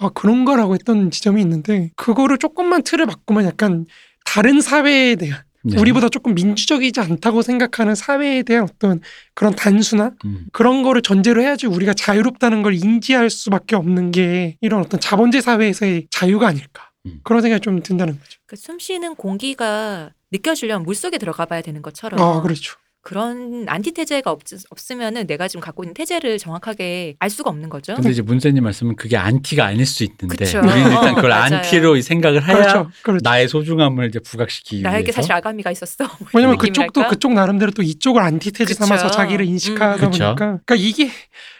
아 0.00 0.10
그런 0.14 0.44
거라고 0.44 0.74
했던 0.74 1.10
지점이 1.10 1.40
있는데 1.42 1.90
그거를 1.96 2.38
조금만 2.38 2.82
틀을 2.82 3.06
바꾸면 3.06 3.44
약간 3.44 3.86
다른 4.24 4.60
사회에 4.60 5.16
대한 5.16 5.42
네. 5.64 5.80
우리보다 5.80 6.08
조금 6.08 6.34
민주적이지 6.34 7.00
않다고 7.00 7.42
생각하는 7.42 7.94
사회에 7.94 8.42
대한 8.42 8.64
어떤 8.64 9.00
그런 9.34 9.54
단순화 9.54 10.12
음. 10.24 10.46
그런 10.52 10.82
거를 10.82 11.02
전제로 11.02 11.42
해야지 11.42 11.66
우리가 11.66 11.94
자유롭다는 11.94 12.62
걸 12.62 12.74
인지할 12.74 13.28
수밖에 13.28 13.74
없는 13.76 14.12
게 14.12 14.56
이런 14.60 14.80
어떤 14.80 15.00
자본주의 15.00 15.42
사회에서의 15.42 16.06
자유가 16.10 16.46
아닐까 16.48 16.90
음. 17.06 17.20
그런 17.24 17.42
생각이 17.42 17.60
좀 17.60 17.82
든다는 17.82 18.18
거죠. 18.18 18.38
그숨 18.46 18.78
쉬는 18.78 19.16
공기가 19.16 20.10
느껴지려면 20.30 20.84
물 20.84 20.94
속에 20.94 21.18
들어가 21.18 21.44
봐야 21.44 21.60
되는 21.60 21.82
것처럼 21.82 22.20
아 22.20 22.40
그렇죠. 22.40 22.76
그런 23.02 23.64
안티테제가 23.68 24.30
없, 24.30 24.42
없으면은 24.70 25.26
내가 25.26 25.48
지금 25.48 25.60
갖고 25.60 25.82
있는 25.84 25.94
태제를 25.94 26.38
정확하게 26.38 27.16
알 27.18 27.30
수가 27.30 27.48
없는 27.50 27.68
거죠. 27.68 27.94
근데 27.94 28.10
이제 28.10 28.22
문세님 28.22 28.62
말씀은 28.62 28.96
그게 28.96 29.16
안티가 29.16 29.64
아닐 29.64 29.86
수 29.86 30.04
있는데 30.04 30.44
그쵸. 30.44 30.58
우리는 30.58 30.90
일단 30.90 31.14
그걸 31.14 31.30
어, 31.30 31.34
맞아요. 31.34 31.56
안티로 31.56 32.00
생각을 32.00 32.46
해야 32.46 32.56
그렇죠. 32.56 32.90
그렇죠. 33.02 33.20
나의 33.22 33.48
소중함을 33.48 34.08
이제 34.08 34.18
부각시키기 34.18 34.82
나에게 34.82 35.04
위해서 35.04 35.16
사실 35.16 35.32
아가미가 35.32 35.70
있었어. 35.70 36.04
뭐 36.04 36.28
왜냐면 36.34 36.58
그쪽도? 36.58 37.08
그쪽 37.08 37.32
나름대로 37.32 37.70
또 37.70 37.82
이쪽을 37.82 38.20
안티테지 38.20 38.74
그쵸. 38.74 38.84
삼아서 38.84 39.10
자기를 39.10 39.46
인식하다 39.46 40.06
음. 40.06 40.10
그쵸. 40.10 40.24
보니까 40.24 40.34
그러니까 40.34 40.74
이게 40.76 41.10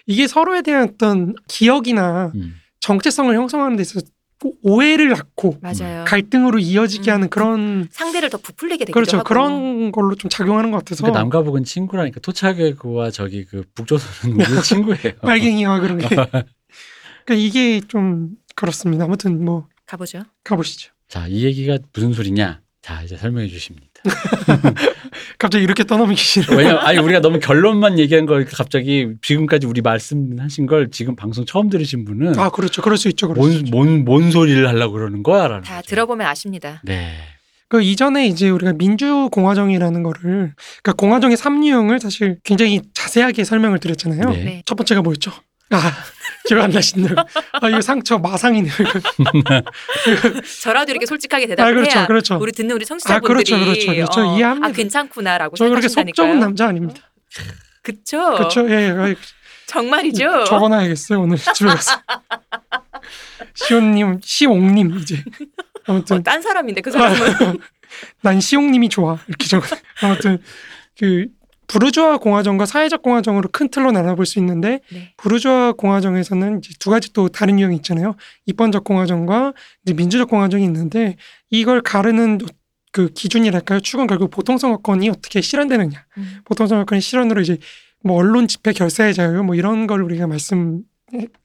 이게 0.07 0.27
서로에 0.27 0.63
대한 0.63 0.89
어떤 0.91 1.35
기억이나 1.47 2.33
음. 2.35 2.57
정체성을 2.81 3.35
형성하는 3.35 3.77
데 3.77 3.83
있어서 3.83 4.05
오해를 4.63 5.09
낳고 5.09 5.59
맞아요. 5.61 6.05
갈등으로 6.07 6.59
이어지게 6.59 7.11
음. 7.11 7.15
하는 7.15 7.29
그런 7.31 7.89
상대를 7.91 8.31
더 8.31 8.39
부풀리게 8.39 8.85
되기도 8.85 8.93
그렇죠 8.95 9.19
하고. 9.19 9.27
그런 9.29 9.91
걸로 9.93 10.15
좀 10.15 10.29
작용하는 10.31 10.71
것 10.71 10.79
같아서 10.79 11.03
그러니까 11.03 11.21
남과 11.21 11.43
북은 11.43 11.65
친구라니까 11.65 12.21
토착의구와 12.21 13.11
저기 13.11 13.45
그 13.45 13.65
북조선은 13.75 14.37
우리 14.41 14.45
친구예요. 14.63 15.17
빨갱이와 15.23 15.81
그런 15.81 15.99
게 15.99 16.07
그러니까 16.09 16.45
이게 17.35 17.81
좀 17.81 18.31
그렇습니다. 18.55 19.05
아무튼 19.05 19.45
뭐 19.45 19.67
가보죠. 19.87 20.23
가보시죠. 20.45 20.93
자, 21.09 21.27
이 21.27 21.45
얘기가 21.45 21.79
무슨 21.93 22.13
소리냐? 22.13 22.61
자, 22.83 23.03
이제 23.03 23.17
설명해 23.17 23.49
주십니다. 23.49 23.88
갑자기 25.39 25.65
이렇게 25.65 25.85
떠넘기기 25.85 26.21
싫어. 26.21 26.57
왜냐면 26.57 26.79
아니 26.79 26.99
우리가 26.99 27.21
너무 27.21 27.39
결론만 27.41 27.99
얘기한 27.99 28.27
걸 28.27 28.45
갑자기 28.45 29.09
지금까지 29.23 29.67
우리 29.67 29.81
말씀하신 29.81 30.67
걸 30.67 30.91
지금 30.91 31.17
방송 31.17 31.45
처음 31.45 31.69
들으신 31.69 32.05
분은 32.05 32.39
아 32.39 32.51
그렇죠. 32.51 32.83
그럴 32.83 32.97
수 32.97 33.09
있죠. 33.09 33.29
그럴 33.29 33.51
수 33.51 33.59
있죠. 33.59 33.71
뭔, 33.71 34.05
뭔, 34.05 34.05
뭔 34.05 34.31
소리를 34.31 34.67
하려고 34.67 34.95
그러는 34.95 35.23
거야라는 35.23 35.63
다 35.63 35.77
거죠. 35.77 35.89
들어보면 35.89 36.27
아십니다. 36.27 36.81
네. 36.85 37.13
그 37.69 37.83
이전에 37.83 38.27
이제 38.27 38.49
우리가 38.49 38.73
민주공화정이라는 38.75 40.03
거를 40.03 40.23
그러니까 40.83 40.93
공화정의 40.97 41.37
삼유형을 41.37 42.01
사실 42.01 42.39
굉장히 42.43 42.81
자세하게 42.95 43.45
설명을 43.45 43.79
드렸잖아요. 43.79 44.31
네. 44.31 44.45
네. 44.45 44.63
첫 44.65 44.75
번째가 44.77 45.03
뭐였죠? 45.03 45.33
아 45.71 45.93
기억 46.49 46.65
안 46.65 46.71
나신다고. 46.71 47.29
아 47.53 47.69
이거 47.69 47.81
상처 47.81 48.19
마상이네요. 48.19 48.73
이거. 48.81 49.63
저라도 50.63 50.93
이렇게 50.93 51.07
솔직하게 51.07 51.45
아 51.45 51.49
대답을 51.49 51.75
그렇죠, 51.75 51.99
해야 51.99 52.07
그렇죠. 52.07 52.39
우리 52.41 52.53
듣는 52.53 52.75
우리 52.75 52.85
아 52.85 52.89
청취자분들이 52.89 53.29
그렇죠, 53.29 53.59
그렇죠, 53.59 53.87
그렇죠. 53.93 54.21
어, 54.21 54.37
이해합니다. 54.37 54.67
아 54.67 54.73
괜찮구나라고 54.73 55.57
저 55.57 55.69
그렇게 55.69 55.89
속 55.89 55.95
생각하신다니까요. 55.95 56.27
좁은 56.27 56.41
남자 56.41 56.67
아닙니다. 56.69 57.03
그쵸? 57.83 58.35
그렇죠. 58.35 58.69
예, 58.71 58.89
예. 58.91 59.17
정말이죠. 59.67 60.45
적어놔야겠어요 60.45 61.21
오늘 61.21 61.37
집에 61.37 61.69
가서. 61.69 62.01
시온님, 63.55 64.21
시옥님 64.23 64.99
이제 64.99 65.23
아무튼 65.87 66.19
어, 66.19 66.23
딴 66.23 66.41
사람인데 66.41 66.81
그 66.81 66.91
사람은 66.91 67.59
난 68.23 68.41
시옥님이 68.41 68.89
좋아 68.89 69.19
이렇게 69.29 69.47
적어. 69.47 69.67
아무튼 70.03 70.39
그 70.99 71.27
부르주아 71.69 72.17
공화정과 72.19 72.67
사회적 72.67 73.03
공화정으로 73.03 73.51
큰 73.53 73.69
틀로 73.69 73.93
나눠볼 73.93 74.27
수 74.27 74.39
있는데 74.39 74.81
네. 74.91 75.13
부르주아 75.19 75.73
공화정에서는 75.73 76.59
이제 76.59 76.75
두 76.81 76.91
가지 76.91 77.13
또 77.13 77.29
다른 77.29 77.59
유형이 77.61 77.77
있잖아요. 77.77 78.17
입헌적 78.47 78.85
공화정과 78.85 79.53
이제 79.85 79.95
민주적 79.95 80.29
공화정이 80.29 80.65
있는데 80.65 81.17
이걸 81.51 81.83
가르는 81.83 82.39
그 82.91 83.11
기준이랄까요? 83.11 83.81
축은 83.81 84.07
결국 84.07 84.31
보통선거권이 84.31 85.11
어떻게 85.11 85.43
실현되느냐. 85.43 86.05
음. 86.17 86.39
보통선거권의 86.47 87.03
실현으로 87.03 87.43
이제 87.43 87.59
뭐 88.03 88.17
언론 88.17 88.49
집회 88.49 88.73
결사의 88.73 89.13
자유 89.13 89.43
뭐 89.43 89.55
이런 89.55 89.87
걸 89.87 90.03
우리가 90.03 90.27
말씀 90.27 90.83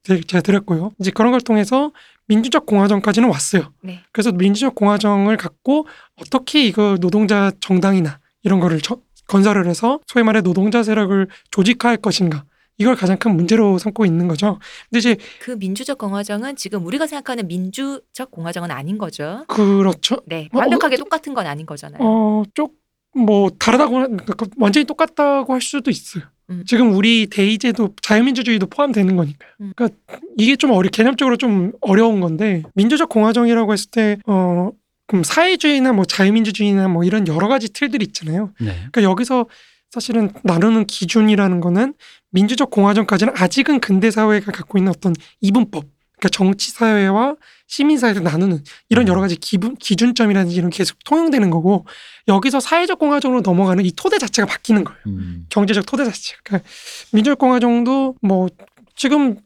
제가 0.04 0.42
드렸고요. 0.42 0.92
이제 1.00 1.12
그런 1.12 1.32
걸 1.32 1.42
통해서 1.42 1.92
민주적 2.28 2.66
공화정까지는 2.66 3.28
왔어요. 3.30 3.74
네. 3.82 4.02
그래서 4.14 4.32
민주적 4.32 4.76
공화정을 4.76 5.36
갖고 5.36 5.86
어떻게 6.22 6.64
이거 6.64 6.98
노동자 7.02 7.52
정당이나 7.60 8.20
이런 8.44 8.60
거를 8.62 8.80
저- 8.82 9.00
건설을 9.28 9.68
해서 9.68 10.00
소위 10.08 10.24
말해 10.24 10.42
노동자 10.42 10.84
세력을 10.84 11.28
조직화할 11.52 11.98
것인가 11.98 12.46
이걸 12.78 12.96
가장 12.96 13.18
큰 13.18 13.36
문제로 13.36 13.78
삼고 13.78 14.06
있는 14.06 14.28
거죠. 14.28 14.60
근데 14.90 15.00
이제 15.00 15.18
그 15.40 15.52
민주적 15.52 15.98
공화정은 16.00 16.56
지금 16.56 16.86
우리가 16.86 17.06
생각하는 17.08 17.48
민주적 17.48 18.32
공화정은 18.32 18.72
아닌 18.72 18.98
거죠. 18.98 19.46
그렇죠. 19.48 20.18
네, 20.26 20.50
어, 20.54 20.58
완벽하게 20.60 20.98
똑같은 20.98 21.34
건 21.34 21.46
아닌 21.46 21.66
거잖아요. 21.68 22.00
어 22.02 22.44
쪽뭐 22.56 23.52
다르다고 23.60 23.98
하- 23.98 24.08
그러니까 24.08 24.46
완전히 24.58 24.86
똑같다고 24.86 25.54
할 25.54 25.62
수도 25.62 25.92
있어요. 25.92 26.24
음. 26.50 26.64
지금 26.68 26.94
우리 26.96 27.28
대의제도 27.28 27.94
자유민주주의도 28.02 28.66
포함되는 28.68 29.16
거니까요. 29.16 29.52
음. 29.62 29.72
그러니까 29.76 29.98
이게 30.38 30.56
좀 30.56 30.72
어려 30.72 30.90
개념적으로 30.90 31.38
좀 31.38 31.72
어려운 31.80 32.20
건데 32.22 32.64
민주적 32.74 33.08
공화정이라고 33.10 33.72
했을 33.72 33.92
때 33.92 34.18
어 34.26 34.72
그럼 35.08 35.24
사회주의나 35.24 35.94
뭐 35.94 36.06
자유민주주의나 36.06 36.88
뭐 36.88 37.04
이런 37.04 37.28
여러 37.28 37.48
가지 37.48 37.72
틀들이 37.72 38.06
있잖아요. 38.08 38.54
네. 38.60 38.74
그러니까 38.76 39.04
여기서 39.04 39.48
사실은 39.92 40.32
나누는 40.44 40.88
기준이라는 40.88 41.62
거는 41.62 41.94
민주적 42.32 42.72
공화정까지는 42.72 43.34
아직은 43.38 43.80
근대 43.80 44.10
사회가 44.10 44.52
갖고 44.52 44.78
있는 44.80 44.90
어떤 44.90 45.14
이분법, 45.42 45.86
그러니까 46.18 46.30
정치 46.30 46.72
사회와 46.72 47.36
시민 47.68 47.98
사회를 47.98 48.24
나누는 48.24 48.64
이런 48.90 49.06
음. 49.06 49.08
여러 49.10 49.22
가지 49.22 49.36
기분 49.36 49.76
기준점이라든지 49.76 50.56
이런 50.56 50.70
게 50.70 50.78
계속 50.78 50.98
통용되는 51.06 51.50
거고 51.50 51.86
여기서 52.28 52.60
사회적 52.60 52.98
공화정으로 52.98 53.42
넘어가는 53.42 53.86
이 53.86 53.92
토대 53.92 54.18
자체가 54.18 54.48
바뀌는 54.48 54.84
거예요. 54.84 55.00
음. 55.08 55.46
경제적 55.50 55.86
토대 55.86 56.06
자체가. 56.06 56.40
그러니까 56.44 56.70
민주적 57.12 57.38
공화정도 57.38 58.16
뭐 58.22 58.48
지금 58.96 59.38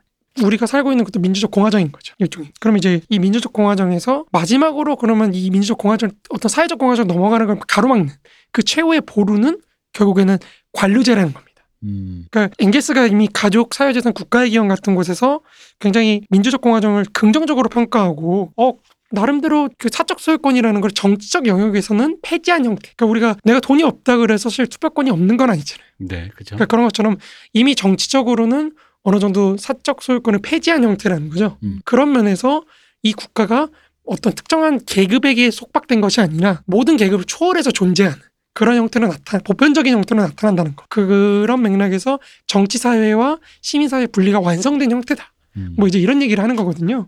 우리가 0.44 0.66
살고 0.66 0.92
있는 0.92 1.06
것도 1.06 1.20
민주적 1.20 1.52
공화정인 1.52 1.92
거죠. 1.92 2.14
일종의. 2.20 2.52
그럼 2.60 2.78
이제 2.78 3.02
이 3.10 3.20
민주적 3.20 3.54
공화정에서 3.54 4.26
마지막으로 4.32 4.96
그러면 4.96 5.34
이 5.34 5.50
민주적 5.50 5.78
공화정 5.78 6.12
어떤 6.30 6.50
사회적 6.50 6.80
공화정 6.80 7.08
넘어가는 7.08 7.48
걸 7.48 7.60
가로막는 7.68 8.10
그 8.52 8.64
최후의 8.64 9.02
보루는 9.02 9.60
결국에는 9.94 10.38
관료제라는 10.74 11.34
겁니다. 11.34 11.64
음. 11.84 12.26
그러니까 12.32 12.56
엥게스가 12.60 13.08
이미 13.08 13.28
가족 13.32 13.74
사회재산 13.74 14.14
국가의 14.14 14.50
기원 14.50 14.68
같은 14.68 14.96
곳에서 14.96 15.42
굉장히 15.80 16.22
민주적 16.30 16.62
공화정을 16.62 17.06
긍정적으로 17.14 17.70
평가하고 17.70 18.54
어 18.58 18.74
나름대로 19.10 19.70
그 19.78 19.90
사적 19.92 20.20
소유권이라는 20.20 20.82
걸 20.82 20.92
정치적 20.92 21.48
영역에서는 21.48 22.18
폐지한 22.22 22.66
형태. 22.66 22.92
그러니까 22.96 23.06
우리가 23.06 23.36
내가 23.44 23.60
돈이 23.60 23.84
없다 23.84 24.18
그래서 24.18 24.50
사실 24.50 24.68
투표권이 24.68 25.10
없는 25.10 25.38
건 25.38 25.50
아니잖아요. 25.50 25.88
네, 26.00 26.30
그죠. 26.36 26.56
그러니까 26.56 26.66
그런 26.66 26.86
것처럼 26.86 27.18
이미 27.54 27.76
정치적으로는 27.76 28.74
어느 29.08 29.20
정도 29.20 29.56
사적 29.56 30.04
소유권을 30.04 30.40
폐지한 30.44 30.84
형태라는 30.84 31.30
거죠. 31.30 31.58
음. 31.64 31.80
그런 31.86 32.12
면에서 32.12 32.66
이 33.04 33.14
국가가 33.14 33.70
어떤 34.06 34.34
특정한 34.34 34.82
계급에게 34.86 35.50
속박된 35.50 36.02
것이 36.02 36.20
아니라 36.20 36.62
모든 36.66 36.98
계급을 36.98 37.24
초월해서 37.24 37.72
존재하는 37.72 38.20
그런 38.54 38.76
형태로 38.76 39.08
나타 39.08 39.40
보편적인 39.40 39.94
형태로 39.94 40.22
나타난다는 40.22 40.76
거. 40.76 40.84
그런 40.90 41.62
맥락에서 41.62 42.20
정치 42.48 42.78
사회와 42.78 43.38
시민 43.62 43.88
사회 43.88 44.08
분리가 44.08 44.42
완성된 44.42 44.92
형태다. 44.92 45.32
음. 45.56 45.76
뭐 45.78 45.88
이제 45.88 46.00
이런 46.00 46.22
얘기를 46.22 46.44
하는 46.44 46.58
거거든요. 46.58 47.08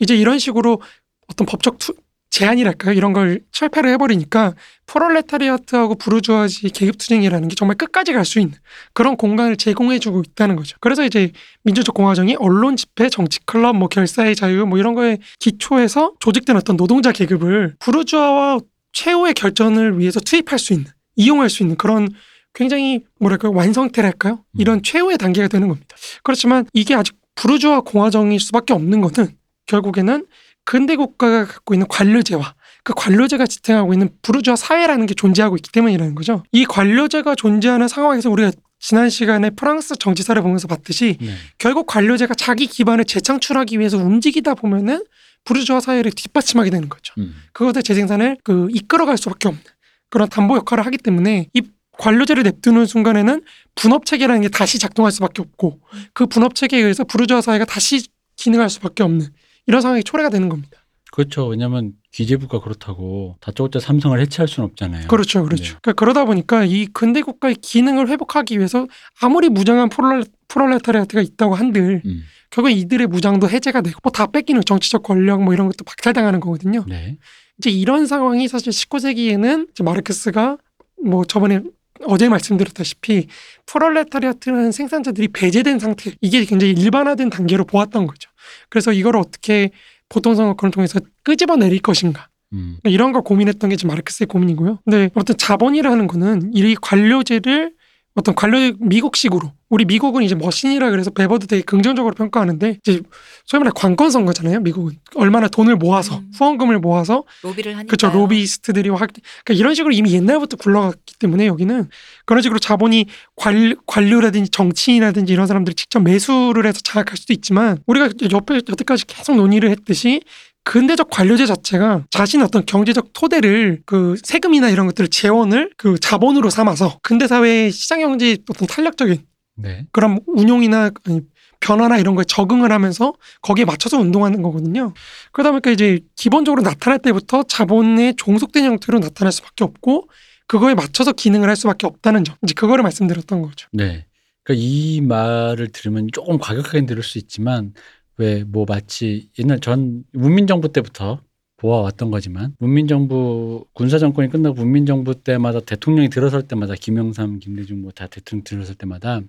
이제 0.00 0.16
이런 0.16 0.40
식으로 0.40 0.80
어떤 1.28 1.46
법적 1.46 1.78
투, 1.78 1.94
제한이랄까요? 2.30 2.92
이런 2.94 3.12
걸 3.12 3.40
철폐를 3.50 3.90
해버리니까 3.92 4.54
프롤레타리아트하고 4.86 5.94
부르주아지 5.94 6.68
계급투쟁이라는 6.70 7.48
게 7.48 7.54
정말 7.54 7.76
끝까지 7.76 8.12
갈 8.12 8.24
수 8.24 8.40
있는 8.40 8.54
그런 8.92 9.16
공간을 9.16 9.56
제공해주고 9.56 10.22
있다는 10.26 10.56
거죠. 10.56 10.76
그래서 10.80 11.04
이제 11.04 11.32
민주적 11.62 11.94
공화정이 11.94 12.36
언론 12.38 12.76
집회, 12.76 13.08
정치 13.08 13.38
클럽, 13.46 13.76
뭐 13.76 13.88
결사의 13.88 14.34
자유 14.36 14.66
뭐 14.66 14.78
이런 14.78 14.94
거에 14.94 15.18
기초해서 15.38 16.14
조직된 16.20 16.56
어떤 16.56 16.76
노동자 16.76 17.12
계급을 17.12 17.76
부르주아와 17.78 18.58
최후의 18.92 19.34
결전을 19.34 19.98
위해서 19.98 20.20
투입할 20.20 20.58
수 20.58 20.72
있는, 20.72 20.90
이용할 21.14 21.48
수 21.50 21.62
있는 21.62 21.76
그런 21.76 22.08
굉장히 22.52 23.04
뭐랄까요 23.20 23.52
완성태랄까요? 23.52 24.44
이런 24.58 24.82
최후의 24.82 25.18
단계가 25.18 25.48
되는 25.48 25.68
겁니다. 25.68 25.94
그렇지만 26.22 26.66
이게 26.72 26.94
아직 26.94 27.14
부르주아 27.34 27.80
공화정일 27.82 28.40
수밖에 28.40 28.72
없는 28.72 29.02
거는 29.02 29.36
결국에는 29.66 30.26
근대 30.66 30.96
국가가 30.96 31.46
갖고 31.46 31.74
있는 31.74 31.86
관료제와 31.88 32.54
그 32.82 32.92
관료제가 32.94 33.46
지탱하고 33.46 33.94
있는 33.94 34.10
부르주아 34.20 34.56
사회라는 34.56 35.06
게 35.06 35.14
존재하고 35.14 35.56
있기 35.56 35.70
때문이라는 35.72 36.14
거죠. 36.14 36.42
이 36.52 36.66
관료제가 36.66 37.34
존재하는 37.36 37.88
상황에서 37.88 38.30
우리가 38.30 38.50
지난 38.78 39.08
시간에 39.08 39.50
프랑스 39.50 39.96
정치사를 39.96 40.40
보면서 40.42 40.68
봤듯이 40.68 41.16
네. 41.20 41.30
결국 41.58 41.86
관료제가 41.86 42.34
자기 42.34 42.66
기반을 42.66 43.04
재창출하기 43.04 43.78
위해서 43.78 43.96
움직이다 43.96 44.54
보면은 44.54 45.04
부르주아 45.44 45.80
사회를 45.80 46.10
뒷받침하게 46.12 46.70
되는 46.70 46.88
거죠. 46.88 47.14
음. 47.18 47.34
그것의 47.52 47.84
재생산을 47.84 48.36
그 48.42 48.68
이끌어갈 48.72 49.16
수밖에 49.16 49.48
없는 49.48 49.62
그런 50.10 50.28
담보 50.28 50.56
역할을 50.56 50.84
하기 50.86 50.98
때문에 50.98 51.48
이 51.54 51.62
관료제를 51.98 52.42
냅두는 52.42 52.86
순간에는 52.86 53.42
분업 53.76 54.04
체계라는 54.04 54.42
게 54.42 54.48
다시 54.48 54.78
작동할 54.78 55.12
수밖에 55.12 55.42
없고 55.42 55.80
그 56.12 56.26
분업 56.26 56.54
체계에 56.54 56.80
의해서 56.80 57.04
부르주아 57.04 57.40
사회가 57.40 57.64
다시 57.64 58.06
기능할 58.36 58.68
수밖에 58.68 59.02
없는 59.02 59.28
이런 59.66 59.80
상황이 59.80 60.02
초래가 60.02 60.28
되는 60.30 60.48
겁니다. 60.48 60.78
그렇죠. 61.12 61.46
왜냐하면 61.46 61.92
기재부가 62.12 62.60
그렇다고 62.60 63.36
다짜고짜 63.40 63.80
삼성을 63.80 64.20
해체할 64.20 64.48
수는 64.48 64.68
없잖아요. 64.68 65.08
그렇죠, 65.08 65.44
그렇죠. 65.44 65.62
네. 65.64 65.78
그러니까 65.80 65.92
그러다 65.92 66.24
보니까 66.26 66.64
이 66.64 66.86
근대 66.86 67.22
국가의 67.22 67.54
기능을 67.54 68.08
회복하기 68.08 68.58
위해서 68.58 68.86
아무리 69.20 69.48
무장한 69.48 69.88
프롤레, 69.88 70.24
프롤레타리아트가 70.48 71.22
있다고 71.22 71.54
한들 71.54 72.02
음. 72.04 72.22
결국 72.50 72.70
이들의 72.70 73.06
무장도 73.06 73.48
해제가 73.48 73.80
되고 73.80 73.98
뭐 74.02 74.10
다 74.10 74.26
뺏기는 74.26 74.62
정치적 74.64 75.02
권력 75.02 75.42
뭐 75.42 75.54
이런 75.54 75.66
것도 75.68 75.84
박탈당하는 75.84 76.40
거거든요. 76.40 76.84
네. 76.86 77.16
이제 77.58 77.70
이런 77.70 78.06
상황이 78.06 78.46
사실 78.48 78.70
19세기에는 78.70 79.82
마르크스가 79.82 80.58
뭐 81.04 81.24
저번에 81.24 81.60
어제 82.04 82.28
말씀드렸다시피 82.28 83.26
프롤레타리아트라는 83.64 84.70
생산자들이 84.72 85.28
배제된 85.28 85.78
상태 85.78 86.12
이게 86.20 86.44
굉장히 86.44 86.74
일반화된 86.74 87.30
단계로 87.30 87.64
보았던 87.64 88.06
거죠. 88.06 88.30
그래서 88.68 88.92
이걸 88.92 89.16
어떻게 89.16 89.70
보통 90.08 90.34
선거권을 90.34 90.70
통해서 90.70 91.00
끄집어내릴 91.22 91.80
것인가 91.80 92.28
음. 92.52 92.78
이런 92.84 93.12
걸 93.12 93.22
고민했던 93.22 93.70
게 93.70 93.76
지금 93.76 93.88
마르크스의 93.88 94.26
고민이고요. 94.26 94.80
근데 94.84 95.10
어떤 95.14 95.36
자본이라는 95.36 96.06
거는 96.06 96.50
이 96.54 96.74
관료제를 96.80 97.72
어떤 98.16 98.34
관료 98.34 98.72
미국식으로 98.80 99.52
우리 99.68 99.84
미국은 99.84 100.22
이제 100.22 100.34
머신이라 100.34 100.90
그래서 100.90 101.10
베버도 101.10 101.46
되게 101.46 101.62
긍정적으로 101.62 102.14
평가하는데 102.14 102.78
이제 102.80 103.02
소위 103.44 103.60
말해 103.60 103.72
관건 103.74 104.10
선거잖아요. 104.10 104.60
미국은 104.60 104.98
얼마나 105.16 105.48
돈을 105.48 105.76
모아서 105.76 106.18
음. 106.18 106.30
후원금을 106.34 106.78
모아서 106.78 107.24
로비를 107.42 107.76
하니까. 107.76 107.90
그렇죠 107.94 108.08
로비스트들이 108.16 108.88
확 108.88 109.10
그러니까 109.44 109.54
이런 109.54 109.74
식으로 109.74 109.92
이미 109.92 110.14
옛날부터 110.14 110.56
굴러갔기 110.56 111.18
때문에 111.18 111.46
여기는 111.46 111.88
그런 112.24 112.42
식으로 112.42 112.58
자본이 112.58 113.06
관, 113.36 113.76
관료라든지 113.86 114.50
정치인이라든지 114.50 115.32
이런 115.32 115.46
사람들이 115.46 115.74
직접 115.74 116.00
매수를 116.00 116.64
해서 116.66 116.80
장악할 116.82 117.18
수도 117.18 117.34
있지만 117.34 117.78
우리가 117.86 118.08
옆에 118.32 118.54
여태까지 118.54 119.06
계속 119.06 119.36
논의를 119.36 119.68
했듯이 119.70 120.22
근대적 120.66 121.10
관료제 121.10 121.46
자체가 121.46 122.06
자신의 122.10 122.44
어떤 122.44 122.66
경제적 122.66 123.12
토대를 123.12 123.82
그 123.86 124.16
세금이나 124.24 124.68
이런 124.68 124.86
것들을 124.86 125.08
재원을 125.10 125.70
그 125.76 125.96
자본으로 125.96 126.50
삼아서 126.50 126.98
근대 127.02 127.28
사회의 127.28 127.70
시장 127.70 128.00
경제의 128.00 128.38
어떤 128.50 128.66
탄력적인 128.66 129.24
네. 129.58 129.86
그런 129.92 130.18
운용이나 130.26 130.90
아니, 131.04 131.20
변화나 131.60 131.98
이런 131.98 132.16
거에 132.16 132.24
적응을 132.24 132.72
하면서 132.72 133.14
거기에 133.42 133.64
맞춰서 133.64 133.96
운동하는 133.96 134.42
거거든요. 134.42 134.92
그러다 135.30 135.52
보니까 135.52 135.70
이제 135.70 136.00
기본적으로 136.16 136.62
나타날 136.62 136.98
때부터 136.98 137.44
자본의 137.44 138.16
종속된 138.16 138.64
형태로 138.64 138.98
나타날 138.98 139.30
수밖에 139.30 139.62
없고 139.62 140.10
그거에 140.48 140.74
맞춰서 140.74 141.12
기능을 141.12 141.48
할 141.48 141.54
수밖에 141.54 141.86
없다는 141.86 142.24
점. 142.24 142.34
이제 142.42 142.54
그거를 142.54 142.82
말씀드렸던 142.82 143.40
거죠. 143.40 143.68
네. 143.72 144.06
그러니까 144.42 144.64
이 144.64 145.00
말을 145.00 145.68
들으면 145.68 146.08
조금 146.12 146.38
과격하게 146.38 146.86
들을 146.86 147.02
수 147.04 147.18
있지만 147.18 147.72
왜 148.18 148.44
뭐 148.46 148.64
마치 148.66 149.28
옛날 149.38 149.60
전 149.60 150.04
문민정부 150.12 150.72
때부터 150.72 151.20
보아왔던 151.58 152.10
거지만 152.10 152.54
문민정부 152.58 153.64
군사정권이 153.72 154.28
끝나고 154.30 154.56
문민정부 154.56 155.14
때마다 155.22 155.60
대통령이 155.60 156.08
들어설 156.10 156.42
때마다 156.42 156.74
김영삼, 156.74 157.38
김대중 157.40 157.80
뭐 157.82 157.90
다 157.92 158.06
대통령 158.06 158.44
들어설 158.44 158.74
때마다 158.74 159.20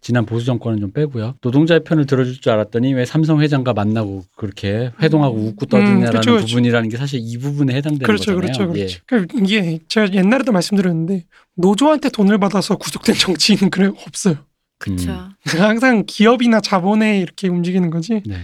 지난 0.00 0.24
보수 0.24 0.46
정권은 0.46 0.80
좀 0.80 0.92
빼고요. 0.92 1.34
노동자의 1.42 1.84
편을 1.84 2.06
들어줄 2.06 2.40
줄 2.40 2.52
알았더니 2.52 2.94
왜 2.94 3.04
삼성 3.04 3.40
회장과 3.42 3.74
만나고 3.74 4.24
그렇게 4.36 4.90
회동하고 5.00 5.36
음. 5.36 5.46
웃고 5.48 5.66
떠드냐라는 5.66 6.10
그렇죠, 6.10 6.30
그렇죠. 6.32 6.46
부분이라는 6.46 6.88
게 6.88 6.96
사실 6.96 7.20
이 7.22 7.36
부분에 7.38 7.74
해당되는 7.74 8.04
그렇죠, 8.06 8.34
거잖아요. 8.34 8.40
그렇죠, 8.40 8.62
예. 8.80 8.86
그렇죠. 8.86 9.00
그러니까 9.06 9.38
이게 9.38 9.78
제가 9.88 10.12
옛날에도 10.14 10.52
말씀드렸는데 10.52 11.24
노조한테 11.56 12.08
돈을 12.08 12.38
받아서 12.38 12.76
구속된 12.76 13.14
정치인은 13.14 13.70
그래 13.70 13.88
없어요. 14.06 14.36
그렇죠. 14.82 15.10
음. 15.10 15.30
항상 15.60 16.04
기업이나 16.06 16.60
자본에 16.60 17.20
이렇게 17.20 17.48
움직이는 17.48 17.90
거지. 17.90 18.22
네. 18.26 18.36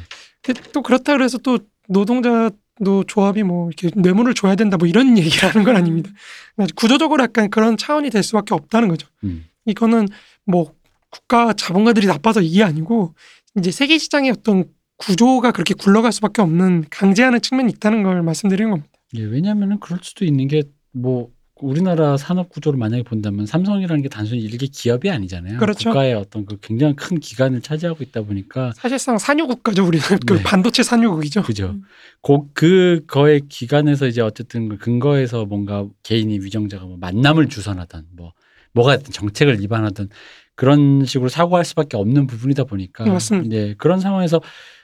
근데 0.42 0.60
또 0.72 0.82
그렇다 0.82 1.12
그래서 1.14 1.38
또 1.38 1.58
노동자도 1.88 3.04
조합이 3.06 3.42
뭐 3.42 3.68
이렇게 3.68 3.90
뇌물을 3.98 4.34
줘야 4.34 4.54
된다 4.54 4.76
뭐 4.76 4.86
이런 4.86 5.16
얘기를 5.18 5.48
하는 5.48 5.64
건 5.64 5.76
아닙니다. 5.76 6.10
그러니까 6.54 6.74
구조적으로 6.76 7.22
약간 7.22 7.50
그런 7.50 7.76
차원이 7.76 8.10
될 8.10 8.22
수밖에 8.22 8.54
없다는 8.54 8.88
거죠. 8.88 9.08
음. 9.24 9.44
이거는 9.66 10.08
뭐 10.44 10.72
국가 11.10 11.52
자본가들이 11.52 12.06
나빠서 12.06 12.40
이게 12.40 12.62
아니고 12.62 13.14
이제 13.56 13.70
세계 13.70 13.98
시장의 13.98 14.30
어떤 14.30 14.64
구조가 14.98 15.52
그렇게 15.52 15.74
굴러갈 15.74 16.12
수밖에 16.12 16.42
없는 16.42 16.84
강제하는 16.90 17.40
측면이 17.40 17.72
있다는 17.72 18.02
걸 18.02 18.22
말씀드리는 18.22 18.70
겁니다. 18.70 18.90
예, 19.14 19.22
왜냐하면은 19.22 19.78
그럴 19.80 20.00
수도 20.02 20.24
있는 20.24 20.48
게 20.48 20.62
뭐 20.92 21.30
우리나라 21.60 22.16
산업 22.16 22.48
구조를 22.48 22.78
만약에 22.78 23.02
본다면 23.02 23.46
삼성이라는 23.46 24.02
게 24.02 24.08
단순히 24.08 24.40
일개 24.40 24.66
기업이 24.66 25.10
아니잖아요. 25.10 25.58
그렇죠. 25.58 25.90
국가의 25.90 26.14
어떤 26.14 26.46
그 26.46 26.58
굉장히 26.60 26.94
큰 26.96 27.18
기관을 27.20 27.60
차지하고 27.60 28.02
있다 28.02 28.22
보니까 28.22 28.72
사실상 28.74 29.18
산유국가죠 29.18 29.86
우리는 29.86 30.04
그 30.26 30.34
네. 30.34 30.42
반도체 30.42 30.82
산유국이죠. 30.82 31.42
그죠. 31.42 31.66
음. 31.70 31.82
그, 32.22 32.52
그 32.54 33.04
거의 33.06 33.42
기관에서 33.48 34.06
이제 34.06 34.20
어쨌든 34.20 34.68
그 34.68 34.78
근거에서 34.78 35.44
뭔가 35.44 35.86
개인이 36.02 36.38
위정자가 36.38 36.84
뭐 36.84 36.96
만남을 36.98 37.48
주선하던 37.48 38.06
뭐 38.16 38.32
뭐가 38.72 38.96
됐든 38.96 39.12
정책을 39.12 39.60
위반하던 39.60 40.08
그런 40.54 41.04
식으로 41.04 41.28
사고할 41.28 41.64
수밖에 41.64 41.96
없는 41.96 42.26
부분이다 42.26 42.64
보니까 42.64 43.04
네, 43.04 43.10
맞습니다. 43.10 43.46
이제 43.46 43.74
그런 43.78 44.00
상황에서 44.00 44.40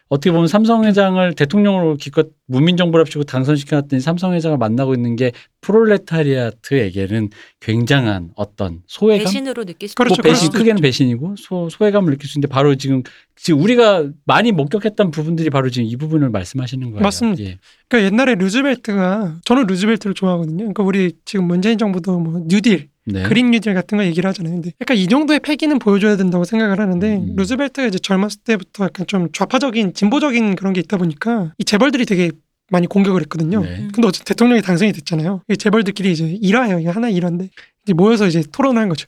어떻게 0.09 0.31
보면 0.31 0.49
삼성 0.49 0.85
회장을 0.85 1.33
대통령으로 1.35 1.97
기껏 1.97 2.29
문민정부랍시고 2.47 3.25
당선시켜놨더니 3.25 4.01
삼성 4.01 4.35
회장을 4.35 4.57
만나고 4.59 4.95
있는 4.95 5.17
게 5.17 5.33
프롤레타리아트에게는 5.63 7.31
굉장한 7.61 8.31
어떤 8.37 8.83
소외감 8.87 9.25
배신으로 9.25 9.65
느낄 9.65 9.89
수 9.89 9.95
그렇죠, 9.95 10.21
뭐 10.23 10.31
배신 10.31 10.47
수도 10.47 10.59
크게는 10.59 10.83
배신이고 10.83 11.37
소, 11.39 11.71
소외감을 11.71 12.13
느낄 12.13 12.29
수 12.29 12.39
있는데 12.39 12.53
바로 12.53 12.75
지금 12.75 13.03
지금 13.35 13.61
우리가 13.61 14.11
많이 14.27 14.53
목격했던 14.53 15.11
부분들이 15.11 15.49
바로 15.49 15.71
지금 15.71 15.89
이 15.89 15.97
부분을 15.97 16.29
말씀하시는 16.29 16.91
거예요. 16.91 17.03
맞습니다. 17.03 17.43
예. 17.43 17.59
그러니까 17.89 18.13
옛날에 18.13 18.35
루즈벨트가 18.35 19.41
저는 19.45 19.67
루즈벨트를 19.67 20.15
좋아하거든요. 20.15 20.59
그러니까 20.59 20.83
우리 20.83 21.13
지금 21.25 21.47
문재인 21.47 21.79
정부도 21.79 22.21
뭐 22.21 22.43
뉴딜, 22.47 22.89
네. 23.07 23.23
그린 23.25 23.51
뉴딜 23.51 23.75
같은 23.75 23.99
거 23.99 24.05
얘기를 24.05 24.29
하잖아요. 24.29 24.55
근데 24.55 24.73
약간 24.81 24.97
이 24.97 25.07
정도의 25.07 25.41
패기는 25.41 25.79
보여줘야 25.79 26.17
된다고 26.17 26.45
생각을 26.45 26.81
하는데 26.81 27.17
음. 27.17 27.35
루즈벨트가 27.37 27.87
이제 27.89 27.99
젊었을 27.99 28.41
때부터 28.45 28.85
약간 28.85 29.07
좀 29.07 29.31
좌파적인 29.33 29.95
진보적인 29.95 30.57
그런 30.57 30.73
게 30.73 30.81
있다 30.81 30.97
보니까 30.97 31.53
이 31.59 31.65
재벌들이 31.65 32.07
되게 32.07 32.31
많이 32.71 32.87
공격을 32.87 33.21
했거든요. 33.23 33.61
네. 33.61 33.89
근데 33.93 34.09
어쨌든 34.09 34.25
대통령이 34.25 34.63
당선이 34.63 34.93
됐잖아요. 34.93 35.43
이 35.49 35.57
재벌들끼리 35.57 36.13
이제 36.13 36.39
일화예요. 36.41 36.81
이게 36.81 36.89
하나 36.89 37.11
일화인데 37.11 37.51
이제 37.85 37.93
모여서 37.93 38.27
이제 38.27 38.43
토론을 38.51 38.81
한 38.81 38.89
거죠. 38.89 39.07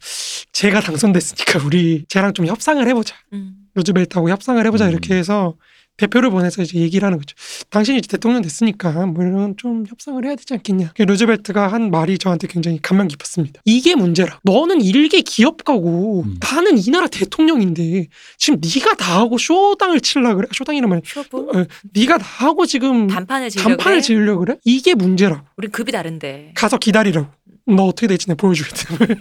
제가 0.52 0.80
당선됐으니까 0.80 1.64
우리 1.64 2.04
쟤랑 2.08 2.34
좀 2.34 2.46
협상을 2.46 2.86
해보자. 2.86 3.16
음. 3.32 3.54
루즈벨트하고 3.74 4.28
협상을 4.28 4.64
해보자 4.66 4.86
음. 4.86 4.90
이렇게 4.90 5.14
해서 5.14 5.54
대표를 5.96 6.30
보내서 6.30 6.62
이제 6.62 6.78
얘기를 6.78 7.06
하는 7.06 7.18
거죠. 7.18 7.34
당신이 7.70 7.98
이제 7.98 8.08
대통령 8.08 8.42
됐으니까 8.42 9.06
물론 9.06 9.54
좀 9.56 9.84
협상을 9.88 10.22
해야 10.24 10.34
되지 10.34 10.54
않겠냐. 10.54 10.92
그 10.94 11.02
루즈벨트가 11.02 11.68
한 11.68 11.90
말이 11.90 12.18
저한테 12.18 12.46
굉장히 12.48 12.78
감명 12.82 13.08
깊었습니다. 13.08 13.62
이게 13.64 13.94
문제라. 13.94 14.40
너는 14.42 14.82
일개 14.82 15.20
기업가고 15.22 16.22
음. 16.26 16.36
나는 16.40 16.78
이 16.78 16.90
나라 16.90 17.06
대통령인데 17.06 18.06
지금 18.36 18.60
네가 18.62 18.94
다 18.94 19.18
하고 19.20 19.38
쇼당을 19.38 20.00
칠라 20.00 20.34
그래. 20.34 20.48
쇼당이란 20.52 20.88
말이 20.90 21.02
쇼부 21.04 21.50
어, 21.54 21.64
네가 21.94 22.18
다 22.18 22.46
하고 22.46 22.66
지금 22.66 23.06
단판을 23.06 23.50
지으려고 23.50 23.68
단판을 23.70 23.96
그래? 23.98 24.00
지으려고 24.02 24.40
그래? 24.40 24.56
이게 24.64 24.94
문제라고. 24.94 25.42
우린 25.56 25.70
급이 25.70 25.92
다른데. 25.92 26.52
가서 26.54 26.76
기다리라고. 26.78 27.28
너 27.68 27.84
어떻게 27.84 28.06
될지 28.06 28.26
내가 28.28 28.36
보여주겠다. 28.36 28.94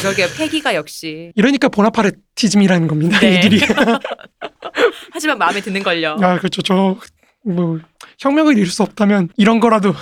그러게요. 0.00 0.26
패기가 0.36 0.74
역시. 0.74 1.32
이러니까 1.36 1.68
보나파르티즘이라는 1.68 2.88
겁니다. 2.88 3.18
네. 3.20 3.38
이들이. 3.38 3.60
하지만 5.12 5.38
마음에 5.38 5.60
드는 5.60 5.82
걸요. 5.82 6.16
아 6.20 6.38
그렇죠. 6.38 6.62
저 6.62 6.96
뭐 7.44 7.78
혁명을 8.18 8.54
이룰 8.58 8.66
수 8.66 8.82
없다면 8.82 9.30
이런 9.36 9.60
거라도 9.60 9.94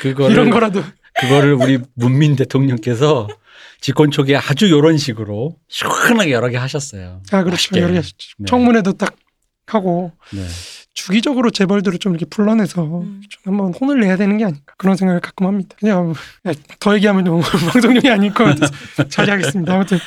그거를 0.00 0.32
이런 0.32 0.50
거라도 0.50 0.82
그거를 1.20 1.54
우리 1.54 1.78
문민 1.94 2.36
대통령께서 2.36 3.28
집권 3.80 4.10
초기에 4.10 4.36
아주 4.36 4.66
이런 4.66 4.98
식으로 4.98 5.56
시원하게 5.68 6.32
여러 6.32 6.48
개 6.48 6.56
하셨어요. 6.56 7.22
아 7.30 7.38
그렇죠. 7.42 7.50
맛있게. 7.50 7.80
여러 7.80 7.92
개 7.92 7.96
하셨죠. 7.98 8.16
네. 8.38 8.44
청문회도 8.48 8.94
딱 8.94 9.14
하고 9.66 10.12
네. 10.32 10.44
주기적으로 10.94 11.50
재벌들을 11.50 11.98
좀 11.98 12.12
이렇게 12.12 12.24
불러내서 12.24 13.00
음. 13.00 13.20
좀 13.28 13.42
한번 13.58 13.74
혼을 13.74 14.00
내야 14.00 14.16
되는 14.16 14.38
게 14.38 14.44
아닌가 14.44 14.74
그런 14.78 14.96
생각을 14.96 15.20
가끔 15.20 15.46
합니다. 15.46 15.76
그냥 15.78 16.14
뭐, 16.42 16.52
더 16.80 16.94
얘기하면 16.94 17.24
좀 17.24 17.40
방송용이 17.72 18.08
아닐 18.08 18.32
것 18.32 18.44
같아서 18.44 18.72
자제하겠습니다. 19.10 19.74
아무튼 19.74 19.98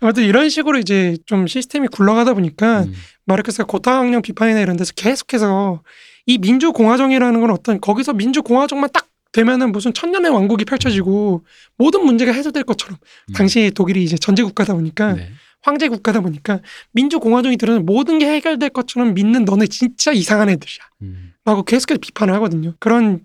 아무튼 0.00 0.24
이런 0.24 0.48
식으로 0.48 0.78
이제 0.78 1.16
좀 1.26 1.46
시스템이 1.46 1.88
굴러가다 1.88 2.34
보니까 2.34 2.82
음. 2.82 2.94
마르크스가 3.26 3.64
고타학령 3.64 4.22
비판이나 4.22 4.60
이런 4.60 4.76
데서 4.76 4.92
계속해서 4.96 5.82
이 6.26 6.38
민주공화정이라는 6.38 7.40
건 7.40 7.50
어떤 7.50 7.80
거기서 7.80 8.14
민주공화정만 8.14 8.90
딱 8.92 9.08
되면은 9.32 9.72
무슨 9.72 9.92
천년의 9.94 10.30
왕국이 10.30 10.64
펼쳐지고 10.64 11.44
모든 11.76 12.04
문제가 12.04 12.32
해소될 12.32 12.64
것처럼 12.64 12.98
음. 13.28 13.32
당시 13.34 13.70
독일이 13.74 14.02
이제 14.02 14.16
전제 14.16 14.42
국가다 14.42 14.74
보니까 14.74 15.14
네. 15.14 15.30
황제 15.62 15.88
국가다 15.88 16.20
보니까 16.20 16.60
민주공화정이 16.92 17.56
들어는 17.56 17.86
모든 17.86 18.18
게 18.18 18.26
해결될 18.26 18.70
것처럼 18.70 19.14
믿는 19.14 19.44
너네 19.44 19.66
진짜 19.66 20.12
이상한 20.12 20.48
애들이야. 20.48 20.84
음. 21.02 21.32
라고 21.44 21.62
계속해서 21.62 21.98
비판을 21.98 22.34
하거든요. 22.34 22.74
그런 22.78 23.20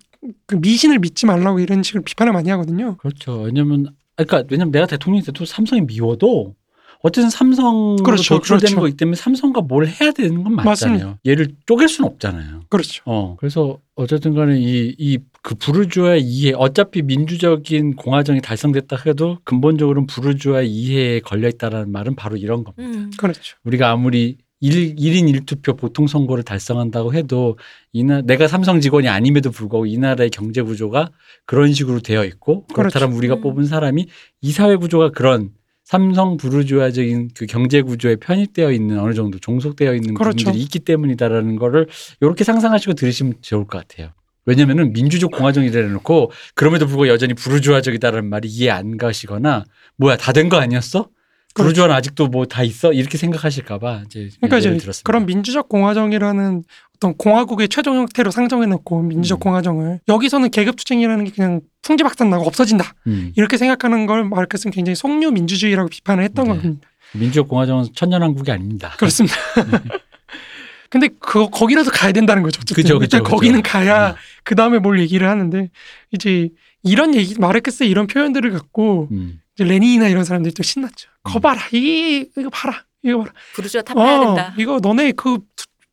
그 0.45 0.55
미신을 0.55 0.99
믿지 0.99 1.25
말라고 1.25 1.59
이런 1.59 1.83
식으로 1.83 2.03
비판을 2.03 2.33
많이 2.33 2.49
하거든요. 2.49 2.97
그렇죠. 2.97 3.41
왜냐면 3.41 3.87
아, 4.17 4.23
그러니까 4.23 4.47
왜냐면 4.49 4.71
내가 4.71 4.87
대통령이 4.87 5.23
돼도 5.23 5.45
삼성이 5.45 5.81
미워도 5.81 6.55
어쨌든 7.01 7.29
삼성으로 7.29 8.03
그렇죠, 8.03 8.35
도출되는 8.35 8.59
그렇죠. 8.59 8.75
거기 8.75 8.97
때문에 8.97 9.15
삼성과 9.15 9.61
뭘 9.61 9.87
해야 9.87 10.11
되는 10.11 10.43
건 10.43 10.55
맞잖아요. 10.55 10.97
맞습니다. 10.97 11.19
얘를 11.25 11.49
쪼갤 11.65 11.87
수는 11.87 12.09
없잖아요. 12.09 12.61
그렇죠. 12.69 13.03
어, 13.05 13.35
그래서 13.39 13.79
어쨌든 13.95 14.33
간에 14.33 14.59
이, 14.59 14.95
이, 14.97 15.19
그 15.41 15.55
부르주아의 15.55 16.21
이해, 16.21 16.53
어차피 16.55 17.01
민주적인 17.01 17.95
공화정이 17.95 18.41
달성됐다 18.41 18.97
해도 19.05 19.37
근본적으로는 19.43 20.07
부르주아의 20.07 20.69
이해에 20.69 21.19
걸려있다라는 21.21 21.91
말은 21.91 22.15
바로 22.15 22.35
이런 22.35 22.63
겁니다. 22.63 22.83
음. 22.83 23.11
그렇죠. 23.17 23.57
우리가 23.63 23.89
아무리 23.89 24.37
일, 24.59 24.95
1인 24.95 25.45
1투표 25.45 25.77
보통 25.77 26.07
선거를 26.07 26.43
달성한다고 26.43 27.13
해도 27.13 27.57
이나 27.93 28.21
내가 28.21 28.47
삼성 28.47 28.81
직원이 28.81 29.07
아님에도 29.07 29.51
불구하고 29.51 29.85
이 29.85 29.97
나라의 29.97 30.31
경제 30.31 30.61
구조가 30.63 31.11
그런 31.45 31.73
식으로 31.73 31.99
되어 31.99 32.25
있고 32.25 32.65
그렇다면 32.73 33.13
우리가 33.15 33.35
음. 33.35 33.41
뽑은 33.41 33.65
사람이 33.65 34.07
이 34.41 34.51
사회 34.51 34.75
구조가 34.75 35.11
그런 35.11 35.51
삼성 35.91 36.35
부르주아적인 36.35 37.29
그 37.33 37.45
경제 37.45 37.81
구조에 37.81 38.17
편입되어 38.17 38.73
있는 38.73 38.99
어느 38.99 39.13
정도 39.13 39.39
종속되어 39.39 39.93
있는 39.95 40.15
그렇죠. 40.15 40.35
부분들이 40.37 40.61
있기 40.63 40.79
때문이다라는 40.79 41.55
거를 41.55 41.87
이렇게 42.19 42.43
상상하시고 42.43 42.93
들으시면 42.95 43.35
좋을 43.41 43.65
것 43.67 43.87
같아요. 43.87 44.09
왜냐면은 44.45 44.91
민주적 44.91 45.31
공화정이라 45.31 45.79
해놓고 45.83 46.31
그럼에도 46.55 46.87
불구하고 46.87 47.07
여전히 47.07 47.33
부르주아적이다라는 47.35 48.29
말이 48.29 48.49
이해 48.49 48.69
안 48.69 48.97
가시거나 48.97 49.63
뭐야 49.95 50.17
다 50.17 50.33
된 50.33 50.49
거 50.49 50.57
아니었어? 50.57 51.07
부르주아는 51.55 51.95
아직도 51.95 52.27
뭐 52.27 52.43
다 52.45 52.63
있어? 52.63 52.91
이렇게 52.91 53.17
생각하실까봐 53.17 54.03
이제 54.07 54.29
그러니까 54.41 54.57
이제 54.57 54.69
들었습니다. 54.77 55.01
그런 55.05 55.25
민주적 55.25 55.69
공화정이라는 55.69 56.63
어떤 56.97 57.15
공화국의 57.15 57.69
최종 57.69 57.95
형태로 57.95 58.31
상정해놓고 58.31 59.03
민주적 59.03 59.37
음. 59.37 59.39
공화정을 59.39 59.99
여기서는 60.07 60.49
계급투쟁이라는 60.49 61.25
게 61.25 61.31
그냥 61.31 61.61
풍지박산나고 61.83 62.45
없어진다 62.45 62.93
음. 63.07 63.33
이렇게 63.35 63.57
생각하는 63.57 64.05
걸 64.07 64.25
마르크스는 64.25 64.73
굉장히 64.73 64.95
속류 64.95 65.31
민주주의라고 65.31 65.89
비판을 65.89 66.23
했던 66.23 66.45
네. 66.45 66.51
겁니다. 66.51 66.87
민주적 67.13 67.47
공화정은 67.47 67.85
천년왕국이 67.93 68.51
아닙니다. 68.51 68.93
그렇습니다. 68.97 69.35
근데 70.89 71.09
그 71.19 71.49
거기라도 71.49 71.91
가야 71.91 72.11
된다는 72.13 72.43
거죠. 72.43 72.59
어쨌든. 72.61 72.75
그죠, 72.81 72.99
그죠, 72.99 73.17
일단 73.17 73.23
그죠. 73.23 73.35
거기는 73.35 73.61
가야 73.61 74.09
어. 74.11 74.15
그 74.43 74.55
다음에 74.55 74.79
뭘 74.79 74.99
얘기를 74.99 75.29
하는데 75.29 75.69
이제 76.11 76.49
이런 76.83 77.13
얘기 77.13 77.35
마르크스의 77.39 77.89
이런 77.89 78.07
표현들을 78.07 78.49
갖고 78.51 79.09
음. 79.11 79.39
이제 79.55 79.65
레닌이나 79.65 80.07
이런 80.07 80.23
사람들이 80.23 80.53
또 80.53 80.63
신났죠. 80.63 81.09
거 81.23 81.39
봐라 81.39 81.61
이 81.73 82.25
이거 82.37 82.49
봐라 82.49 82.85
이거 83.03 83.19
봐라. 83.19 83.33
부르주아 83.53 83.81
탑해야 83.81 84.17
어, 84.17 84.25
된다. 84.25 84.53
이거 84.57 84.79
너네 84.81 85.11
그 85.11 85.39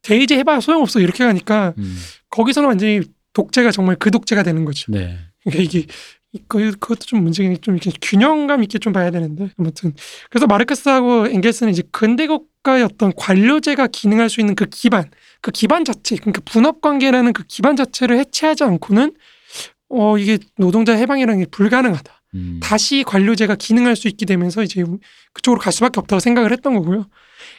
대의제 0.05 0.37
해봐 0.39 0.61
소용없어 0.61 1.01
이렇게 1.01 1.25
가니까 1.25 1.75
음. 1.79 1.97
거기서는 2.31 2.69
완전히 2.69 3.01
독재가 3.33 3.73
정말 3.73 3.97
그 3.97 4.11
독재가 4.11 4.43
되는 4.43 4.65
거죠. 4.65 4.93
네. 4.93 5.19
그러니까 5.43 5.63
이게 5.63 5.87
그 6.49 6.73
그것도 6.73 7.01
좀 7.01 7.23
문제가 7.23 7.55
좀 7.61 7.77
이렇게 7.77 7.93
균형감 8.01 8.63
있게 8.65 8.79
좀 8.79 8.93
봐야 8.93 9.11
되는데 9.11 9.51
아무튼 9.59 9.95
그래서 10.31 10.47
마르크스하고 10.47 11.29
엥겔스는 11.29 11.73
이제 11.73 11.83
근대 11.91 12.27
국가의 12.27 12.85
어떤 12.85 13.13
관료제가 13.17 13.87
기능할 13.89 14.29
수 14.29 14.41
있는 14.41 14.55
그 14.55 14.67
기반 14.67 15.11
그 15.41 15.51
기반 15.51 15.85
자체 15.85 16.17
그러니까 16.17 16.43
분업 16.45 16.81
관계라는 16.81 17.33
그 17.33 17.45
기반 17.47 17.77
자체를 17.77 18.19
해체하지 18.19 18.65
않고는 18.65 19.15
어 19.91 20.19
이게 20.19 20.39
노동자 20.57 20.95
해방이라는 20.95 21.45
게 21.45 21.47
불가능하다. 21.51 22.23
음. 22.35 22.61
다시 22.61 23.05
관료제가 23.05 23.55
기능할 23.55 23.95
수 23.95 24.09
있게 24.09 24.27
되면서 24.27 24.63
이제 24.63 24.85
그쪽으로 25.33 25.61
갈 25.61 25.73
수밖에 25.73 26.01
없다고 26.01 26.21
생각을 26.21 26.53
했던 26.53 26.75
거고요. 26.75 27.07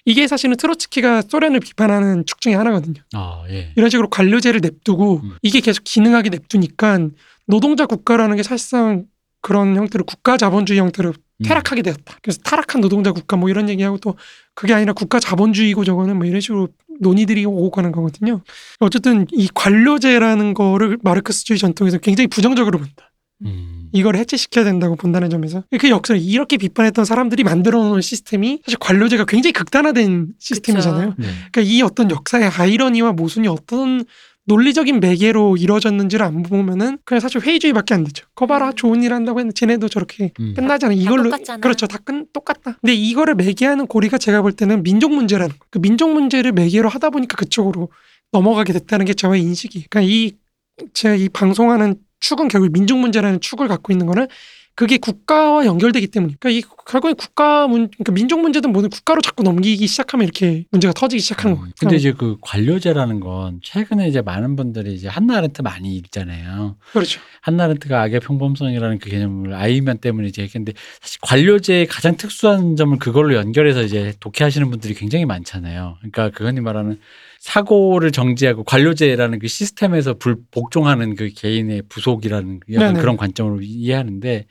이게 0.05 0.27
사실은 0.27 0.55
트로츠키가 0.55 1.23
소련을 1.23 1.59
비판하는 1.59 2.25
축 2.25 2.39
중에 2.39 2.53
하나거든요. 2.53 3.01
아, 3.13 3.43
예. 3.49 3.73
이런 3.75 3.89
식으로 3.89 4.09
관료제를 4.09 4.61
냅두고 4.61 5.21
음. 5.23 5.31
이게 5.41 5.59
계속 5.59 5.83
기능하게 5.83 6.29
냅두니까 6.29 7.09
노동자 7.47 7.85
국가라는 7.87 8.37
게 8.37 8.43
사실상 8.43 9.05
그런 9.41 9.75
형태로 9.75 10.05
국가 10.05 10.37
자본주의 10.37 10.79
형태로 10.79 11.09
음. 11.09 11.43
퇴락하게 11.43 11.81
되었다. 11.81 12.17
그래서 12.21 12.39
타락한 12.43 12.81
노동자 12.81 13.11
국가 13.11 13.35
뭐 13.35 13.49
이런 13.49 13.67
얘기하고 13.67 13.97
또 13.97 14.15
그게 14.53 14.73
아니라 14.73 14.93
국가 14.93 15.19
자본주의고 15.19 15.83
저거는 15.83 16.17
뭐 16.17 16.25
이런 16.25 16.39
식으로 16.39 16.69
논의들이 17.01 17.45
오고 17.45 17.71
가는 17.71 17.91
거거든요. 17.91 18.41
어쨌든 18.79 19.25
이 19.31 19.49
관료제라는 19.53 20.53
거를 20.53 20.97
마르크스주의 21.03 21.59
전통에서 21.59 21.97
굉장히 21.97 22.27
부정적으로 22.27 22.77
본다. 22.77 23.11
음. 23.43 23.84
이걸 23.95 24.17
해체시켜야 24.17 24.65
된다고 24.65 24.95
본다는 24.95 25.29
점에서 25.29 25.63
그 25.79 25.89
역사를 25.89 26.19
이렇게 26.21 26.57
비판했던 26.57 27.05
사람들이 27.05 27.43
만들어 27.43 27.81
놓은 27.83 28.01
시스템이 28.01 28.61
사실 28.65 28.77
관료제가 28.79 29.25
굉장히 29.25 29.53
극단화된 29.53 30.33
시스템이잖아요. 30.37 31.13
네. 31.17 31.27
그러니까 31.51 31.61
이 31.61 31.81
어떤 31.81 32.11
역사의 32.11 32.49
아이러니와 32.49 33.13
모순이 33.13 33.47
어떤 33.47 34.03
논리적인 34.47 34.99
매개로 34.99 35.57
이루어졌는지를 35.57 36.25
안 36.25 36.43
보면은 36.43 36.99
그냥 37.03 37.19
사실 37.19 37.41
회의주의밖에 37.41 37.93
안 37.93 38.03
되죠. 38.03 38.25
거 38.35 38.45
봐라 38.45 38.71
좋은 38.73 39.01
일 39.01 39.13
한다고 39.13 39.39
했는데 39.39 39.53
쟤네도 39.55 39.89
저렇게 39.89 40.31
음. 40.39 40.53
끝나잖아. 40.55 40.93
이걸로 40.93 41.23
똑같잖아. 41.23 41.59
그렇죠. 41.61 41.87
다 41.87 41.97
끝, 42.03 42.31
똑같다. 42.31 42.77
근데 42.81 42.93
이거를 42.93 43.35
매개하는 43.35 43.87
고리가 43.87 44.17
제가 44.17 44.41
볼 44.41 44.51
때는 44.51 44.83
민족 44.83 45.13
문제라는 45.13 45.57
거. 45.57 45.65
그 45.71 45.79
민족 45.79 46.13
문제를 46.13 46.51
매개로 46.51 46.89
하다 46.89 47.09
보니까 47.09 47.37
그쪽으로 47.37 47.89
넘어가게 48.31 48.73
됐다는 48.73 49.05
게 49.05 49.13
저의 49.13 49.41
인식이. 49.41 49.87
그러니까 49.89 50.01
이 50.01 50.33
제가 50.93 51.15
이 51.15 51.29
방송하는 51.29 51.95
축은 52.25 52.47
결국 52.47 52.71
민족 52.71 52.97
문제라는 52.97 53.39
축을 53.39 53.67
갖고 53.67 53.93
있는 53.93 54.07
거는 54.07 54.27
그게 54.73 54.97
국가와 54.97 55.65
연결되기 55.65 56.07
때문에. 56.07 56.33
그러니까 56.37 56.49
이 56.49 56.69
결국에 56.85 57.13
국가 57.13 57.65
문, 57.65 57.89
그러니까 57.91 58.11
민족 58.11 58.41
문제든 58.41 58.73
뭐든 58.73 58.89
국가로 58.89 59.21
자꾸 59.21 59.43
넘기기 59.43 59.87
시작하면 59.87 60.25
이렇게 60.25 60.65
문제가 60.69 60.91
터지기 60.93 61.21
시작하는 61.21 61.55
거예요. 61.55 61.67
음. 61.67 61.71
근데 61.79 61.95
이제 61.95 62.11
그 62.11 62.35
관료제라는 62.41 63.21
건 63.21 63.61
최근에 63.63 64.09
이제 64.09 64.21
많은 64.21 64.57
분들이 64.57 64.93
이제 64.93 65.07
한나 65.07 65.37
아렌트 65.37 65.61
많이 65.61 65.95
읽잖아요. 65.95 66.75
그렇죠. 66.91 67.21
한나 67.41 67.65
아렌트가 67.65 68.01
악의 68.01 68.19
평범성이라는 68.19 68.99
그 68.99 69.09
개념을 69.09 69.53
아이면 69.53 69.99
때문에 69.99 70.27
이제 70.27 70.41
했는데 70.41 70.73
사실 70.99 71.19
관료제의 71.21 71.87
가장 71.87 72.17
특수한 72.17 72.75
점을 72.75 72.97
그걸로 72.99 73.35
연결해서 73.35 73.81
이제 73.81 74.13
독해하시는 74.19 74.69
분들이 74.69 74.93
굉장히 74.93 75.23
많잖아요. 75.23 75.95
그러니까 75.99 76.31
그 76.31 76.43
흔히 76.43 76.59
말하는 76.59 76.99
사고를 77.45 78.11
정지하고 78.11 78.63
관료제라는 78.63 79.37
그 79.37 79.47
시스템에서 79.47 80.15
불, 80.15 80.37
복종하는 80.49 81.15
그 81.15 81.29
개인의 81.29 81.83
부속이라는 81.89 82.61
약간 82.73 82.87
네네. 82.87 83.01
그런 83.01 83.17
관점으로 83.17 83.59
이해하는데 83.61 84.47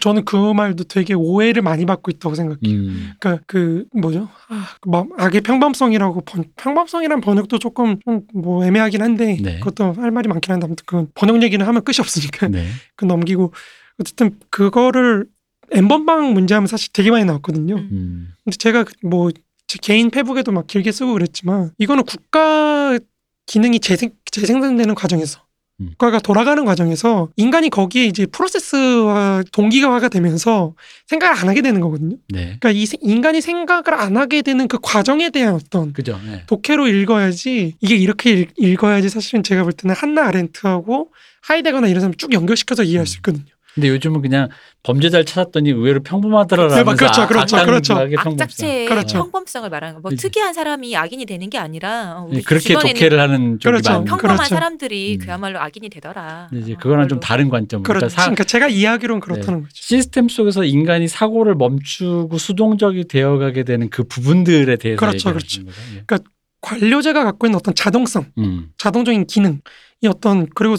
저는 0.00 0.26
그 0.26 0.52
말도 0.52 0.84
되게 0.84 1.14
오해를 1.14 1.62
많이 1.62 1.86
받고 1.86 2.10
있다고 2.10 2.34
생각해요. 2.34 2.60
음, 2.66 3.12
그러니까 3.18 3.42
그 3.46 3.86
뭐죠? 3.98 4.28
아, 4.48 4.68
그 4.82 4.88
뭐, 4.90 5.08
악의 5.16 5.40
평범성이라고 5.40 6.20
번, 6.26 6.44
평범성이란 6.56 7.22
번역도 7.22 7.58
조금 7.58 7.98
좀뭐 8.04 8.66
애매하긴 8.66 9.00
한데 9.00 9.38
네. 9.40 9.58
그것도 9.60 9.94
할 9.94 10.10
말이 10.10 10.28
많긴 10.28 10.52
한데 10.52 10.66
아무튼 10.66 10.84
그 10.86 11.06
번역 11.14 11.42
얘기는 11.42 11.66
하면 11.66 11.84
끝이 11.84 11.96
없으니까 12.00 12.48
네. 12.48 12.66
그 12.96 13.06
넘기고 13.06 13.54
어쨌든 13.98 14.38
그거를 14.50 15.24
엠번방 15.72 16.34
문제하면 16.34 16.66
사실 16.66 16.92
되게 16.92 17.10
많이 17.10 17.24
나왔거든요. 17.24 17.76
음. 17.76 17.88
음, 17.90 18.28
근데 18.44 18.56
제가 18.58 18.84
그뭐 18.84 19.30
제 19.66 19.78
개인 19.82 20.10
페북에도 20.10 20.52
막 20.52 20.66
길게 20.66 20.92
쓰고 20.92 21.12
그랬지만 21.14 21.70
이거는 21.78 22.04
국가 22.04 22.98
기능이 23.46 23.80
재생 23.80 24.10
재생산되는 24.30 24.94
과정에서 24.94 25.40
음. 25.80 25.88
국가가 25.90 26.18
돌아가는 26.18 26.64
과정에서 26.64 27.28
인간이 27.36 27.68
거기에 27.68 28.04
이제 28.06 28.26
프로세스와 28.26 29.42
동기화가 29.52 30.08
되면서 30.08 30.74
생각을 31.06 31.36
안 31.38 31.48
하게 31.48 31.60
되는 31.62 31.80
거거든요. 31.80 32.16
네. 32.28 32.56
그러니까 32.58 32.70
이 32.70 32.86
세- 32.86 32.96
인간이 33.02 33.40
생각을 33.40 33.92
안 33.94 34.16
하게 34.16 34.42
되는 34.42 34.68
그 34.68 34.78
과정에 34.80 35.30
대한 35.30 35.54
어떤 35.54 35.92
그죠. 35.92 36.18
네. 36.24 36.44
독해로 36.46 36.86
읽어야지 36.88 37.74
이게 37.80 37.94
이렇게 37.94 38.30
읽, 38.32 38.52
읽어야지 38.56 39.08
사실은 39.10 39.42
제가 39.42 39.64
볼 39.64 39.72
때는 39.72 39.94
한나 39.94 40.26
아렌트하고 40.26 41.10
하이데거나 41.42 41.88
이런 41.88 42.00
사람 42.00 42.14
쭉 42.14 42.32
연결시켜서 42.32 42.82
이해할 42.82 43.06
수 43.06 43.16
음. 43.16 43.18
있거든요. 43.18 43.44
근데 43.76 43.90
요즘은 43.90 44.22
그냥 44.22 44.48
범죄자를 44.84 45.26
찾았더니 45.26 45.70
의외로 45.70 46.02
평범하더라라면서 46.02 46.90
네, 46.90 46.96
그렇죠, 46.96 47.26
그렇죠, 47.26 47.56
그렇죠. 47.62 47.94
악작체의 48.16 48.88
그렇죠. 48.88 49.18
평범성을 49.18 49.68
말하는 49.68 49.96
거. 49.96 50.00
뭐. 50.00 50.10
특이한 50.16 50.54
사람이 50.54 50.96
악인이 50.96 51.26
되는 51.26 51.50
게 51.50 51.58
아니라 51.58 52.20
어, 52.20 52.26
우리 52.26 52.38
네, 52.38 52.42
그렇게 52.42 52.72
독해를 52.72 53.20
하는 53.20 53.58
쪽이 53.60 53.70
그렇죠. 53.70 53.92
많은 53.92 54.04
평범한 54.06 54.36
그렇죠. 54.36 54.54
사람들이 54.54 55.18
음. 55.20 55.26
그야말로 55.26 55.60
악인이 55.60 55.90
되더라. 55.90 56.48
이제 56.54 56.72
어, 56.72 56.76
그거랑 56.78 57.08
좀. 57.08 57.20
다른 57.20 57.50
관점. 57.50 57.82
그렇죠. 57.82 58.06
그러니까 58.06 58.22
사, 58.22 58.22
그러니까 58.28 58.44
제가 58.44 58.68
이해하기로는 58.68 59.20
그렇다는 59.20 59.62
거죠. 59.64 59.72
시스템 59.74 60.30
속에서 60.30 60.64
인간이 60.64 61.06
사고를 61.06 61.54
멈추고 61.54 62.38
수동적이 62.38 63.08
되어가게 63.08 63.64
되는 63.64 63.90
그 63.90 64.04
부분들에 64.04 64.76
대해서 64.76 64.98
그렇죠, 64.98 65.16
얘기하는 65.16 65.38
그렇죠. 65.38 65.64
거죠. 65.66 65.78
예. 65.96 66.18
관료제가 66.62 67.24
갖고 67.24 67.46
있는 67.46 67.56
어떤 67.58 67.74
자동성, 67.74 68.26
음, 68.38 68.70
자동적인 68.78 69.26
기능, 69.26 69.60
이 70.00 70.08
어떤 70.08 70.48
그리고 70.54 70.74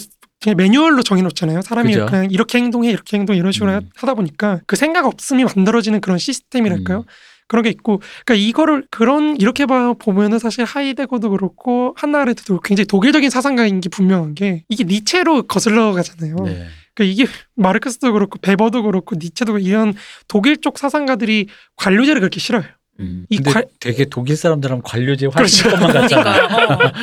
그냥 0.48 0.56
매뉴얼로 0.56 1.04
정해놓잖아요. 1.04 1.62
사람이 1.62 1.92
그죠. 1.92 2.06
그냥 2.06 2.30
이렇게 2.32 2.58
행동해, 2.58 2.90
이렇게 2.90 3.18
행동 3.18 3.36
이런 3.36 3.52
식으로 3.52 3.74
음. 3.74 3.90
하다 3.96 4.14
보니까 4.14 4.62
그 4.66 4.78
생각 4.78 5.06
없음이 5.06 5.44
만들어지는 5.44 6.00
그런 6.00 6.18
시스템이랄까요? 6.18 7.00
음. 7.00 7.04
그런 7.50 7.64
게 7.64 7.70
있고, 7.70 8.02
그러니까 8.26 8.48
이거를 8.48 8.86
그런 8.90 9.36
이렇게 9.38 9.66
봐 9.66 9.94
보면은 9.94 10.40
사실 10.40 10.64
하이데거도 10.64 11.32
그렇고 11.32 11.94
한나 11.98 12.22
아렌트도 12.22 12.62
굉장히 12.62 12.88
독일적인 12.88 13.30
사상가인 13.30 13.82
게 13.82 13.90
분명한 13.90 14.36
게 14.36 14.64
이게 14.70 14.86
니체로 14.86 15.44
거슬러 15.44 15.92
가잖아요. 15.92 16.36
네. 16.46 16.66
그러니까 16.94 17.14
이게 17.14 17.26
마르크스도 17.56 18.14
그렇고 18.14 18.40
베버도 18.40 18.84
그렇고 18.84 19.16
니체도 19.16 19.54
그렇고 19.54 19.68
이런 19.68 19.94
독일 20.30 20.58
쪽 20.58 20.78
사상가들이 20.78 21.48
관료제를 21.76 22.22
그렇게 22.22 22.40
싫어요. 22.40 22.64
음. 23.00 23.26
이 23.30 23.38
근데 23.38 23.52
관- 23.52 23.66
되게 23.80 24.06
독일 24.06 24.36
사람들은 24.36 24.82
관료제 24.82 25.28
훨씬 25.28 25.70
그렇죠. 25.70 26.16
그러니까 26.16 26.46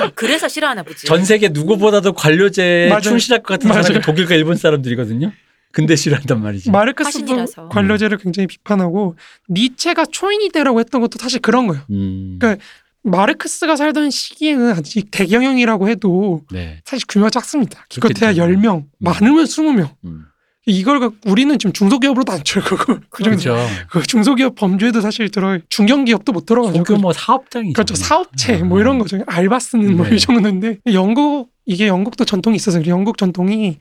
어, 0.07 0.11
그래서 0.14 0.48
싫어하나 0.48 0.83
보지. 0.83 1.07
전 1.07 1.24
세계 1.24 1.48
누구보다도 1.48 2.12
관료제에 2.14 2.88
맞아요. 2.88 3.00
충실할 3.00 3.42
것 3.42 3.54
같은 3.54 3.68
맞아요. 3.68 3.83
사람이 3.83 4.02
독일과 4.04 4.35
일본 4.35 4.57
사람들이거든요. 4.57 5.33
근데 5.72 5.96
싫어한단 5.96 6.40
말이지. 6.42 6.70
마르크스도 6.70 7.18
화신이라서. 7.24 7.68
관료제를 7.68 8.18
굉장히 8.18 8.46
비판하고 8.46 9.16
니체가 9.50 10.07
초인이대라고 10.07 10.78
했던 10.80 11.00
것도 11.00 11.18
사실 11.18 11.40
그런 11.40 11.66
거예요. 11.66 11.83
음. 11.90 12.37
그러니까 12.40 12.62
마르크스가 13.02 13.76
살던 13.76 14.11
시기에는 14.11 14.70
아직 14.70 15.11
대경영이라고 15.11 15.88
해도 15.88 16.42
네. 16.50 16.80
사실 16.85 17.04
규모가 17.09 17.30
작습니다. 17.30 17.85
기껏해야 17.88 18.33
그렇겠죠. 18.33 18.61
10명, 18.61 18.85
많으면 18.98 19.44
20명. 19.44 19.90
음. 20.04 20.24
이걸 20.66 21.00
갖고 21.00 21.16
우리는 21.27 21.59
지금 21.59 21.72
중소기업으로도 21.72 22.33
안 22.33 22.42
쳐요. 22.42 22.64
그거. 22.64 22.98
그중에 23.11 23.37
그렇죠. 23.37 23.57
그 23.90 24.03
중소기업 24.03 24.55
범주에도 24.55 25.00
사실 25.00 25.31
들어 25.31 25.59
중견기업도 25.68 26.33
못 26.33 26.46
들어가죠. 26.46 26.79
소규모 26.79 27.12
사업장이죠. 27.12 27.74
그렇죠. 27.74 27.94
사업체 27.94 28.59
뭐 28.59 28.79
아. 28.79 28.81
이런 28.81 28.98
거죠. 28.98 29.22
알바 29.27 29.59
쓰는 29.59 29.96
뭐 29.96 30.07
네. 30.09 30.16
이 30.16 30.18
정도인데 30.18 30.79
영국 30.92 31.50
이게 31.66 31.87
영국도 31.87 32.24
전통이 32.24 32.57
있어서. 32.57 32.85
영국 32.87 33.18
전통이 33.18 33.79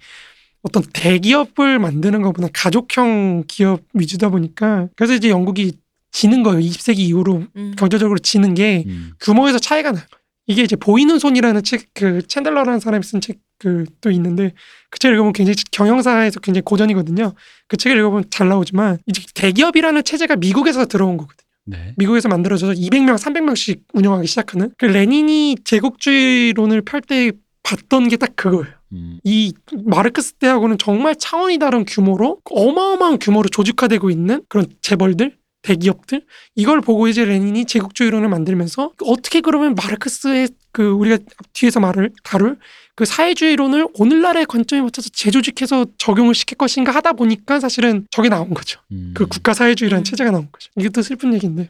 어떤 0.61 0.83
대기업을 0.93 1.79
만드는 1.79 2.21
것보다 2.21 2.47
가족형 2.53 3.43
기업 3.47 3.81
위주다 3.93 4.29
보니까 4.29 4.87
그래서 4.95 5.13
이제 5.13 5.29
영국이 5.29 5.73
지는 6.11 6.43
거예요. 6.43 6.59
20세기 6.59 6.99
이후로 6.99 7.43
음. 7.55 7.75
경제적으로 7.77 8.19
지는 8.19 8.53
게 8.53 8.83
음. 8.87 9.11
규모에서 9.19 9.59
차이가 9.59 9.91
나요. 9.91 10.03
이게 10.47 10.63
이제 10.63 10.75
보이는 10.75 11.17
손이라는 11.19 11.63
책, 11.63 11.87
그 11.93 12.19
챈들러라는 12.19 12.79
사람이 12.79 13.03
쓴 13.03 13.21
책 13.21 13.39
그 13.59 13.85
또 14.01 14.11
있는데 14.11 14.51
그 14.89 14.99
책을 14.99 15.15
읽어보면 15.15 15.31
굉장히 15.33 15.55
경영사에서 15.71 16.41
굉장히 16.41 16.63
고전이거든요. 16.63 17.33
그 17.69 17.77
책을 17.77 17.97
읽어보면 17.99 18.25
잘 18.29 18.49
나오지만 18.49 18.97
이제 19.05 19.21
대기업이라는 19.35 20.03
체제가 20.03 20.35
미국에서 20.35 20.85
들어온 20.85 21.15
거거든요. 21.17 21.37
네. 21.65 21.93
미국에서 21.95 22.27
만들어져서 22.27 22.73
200명, 22.73 23.15
300명씩 23.17 23.83
운영하기 23.93 24.27
시작하는 24.27 24.71
그 24.77 24.85
레닌이 24.85 25.55
제국주의론을 25.63 26.81
펼 26.81 26.99
때 27.01 27.31
봤던 27.63 28.09
게 28.09 28.17
딱 28.17 28.35
그거예요. 28.35 28.65
음. 28.91 29.19
이 29.23 29.53
마르크스 29.85 30.33
때하고는 30.33 30.77
정말 30.77 31.15
차원이 31.15 31.57
다른 31.59 31.85
규모로 31.85 32.39
어마어마한 32.51 33.19
규모로 33.19 33.47
조직화되고 33.47 34.09
있는 34.09 34.41
그런 34.49 34.65
재벌들 34.81 35.37
대기업들 35.63 36.21
이걸 36.55 36.81
보고 36.81 37.07
이제 37.07 37.25
레닌이 37.25 37.65
제국주의론을 37.65 38.29
만들면서 38.29 38.91
어떻게 39.05 39.41
그러면 39.41 39.73
마르크스의 39.75 40.49
그 40.71 40.89
우리가 40.91 41.17
뒤에서 41.53 41.79
말을 41.79 42.11
다룰 42.23 42.57
그 42.95 43.05
사회주의론을 43.05 43.87
오늘날의 43.95 44.45
관점에 44.45 44.81
맞춰서 44.83 45.09
재조직해서 45.11 45.85
적용을 45.97 46.35
시킬 46.35 46.57
것인가 46.57 46.91
하다 46.91 47.13
보니까 47.13 47.59
사실은 47.59 48.05
저게 48.11 48.29
나온 48.29 48.53
거죠. 48.53 48.79
음. 48.91 49.11
그 49.15 49.25
국가 49.25 49.53
사회주의라는 49.53 50.01
음. 50.01 50.03
체제가 50.03 50.29
나온 50.31 50.47
거죠. 50.51 50.69
이게 50.77 50.89
또 50.89 51.01
슬픈 51.01 51.33
얘기인데 51.33 51.69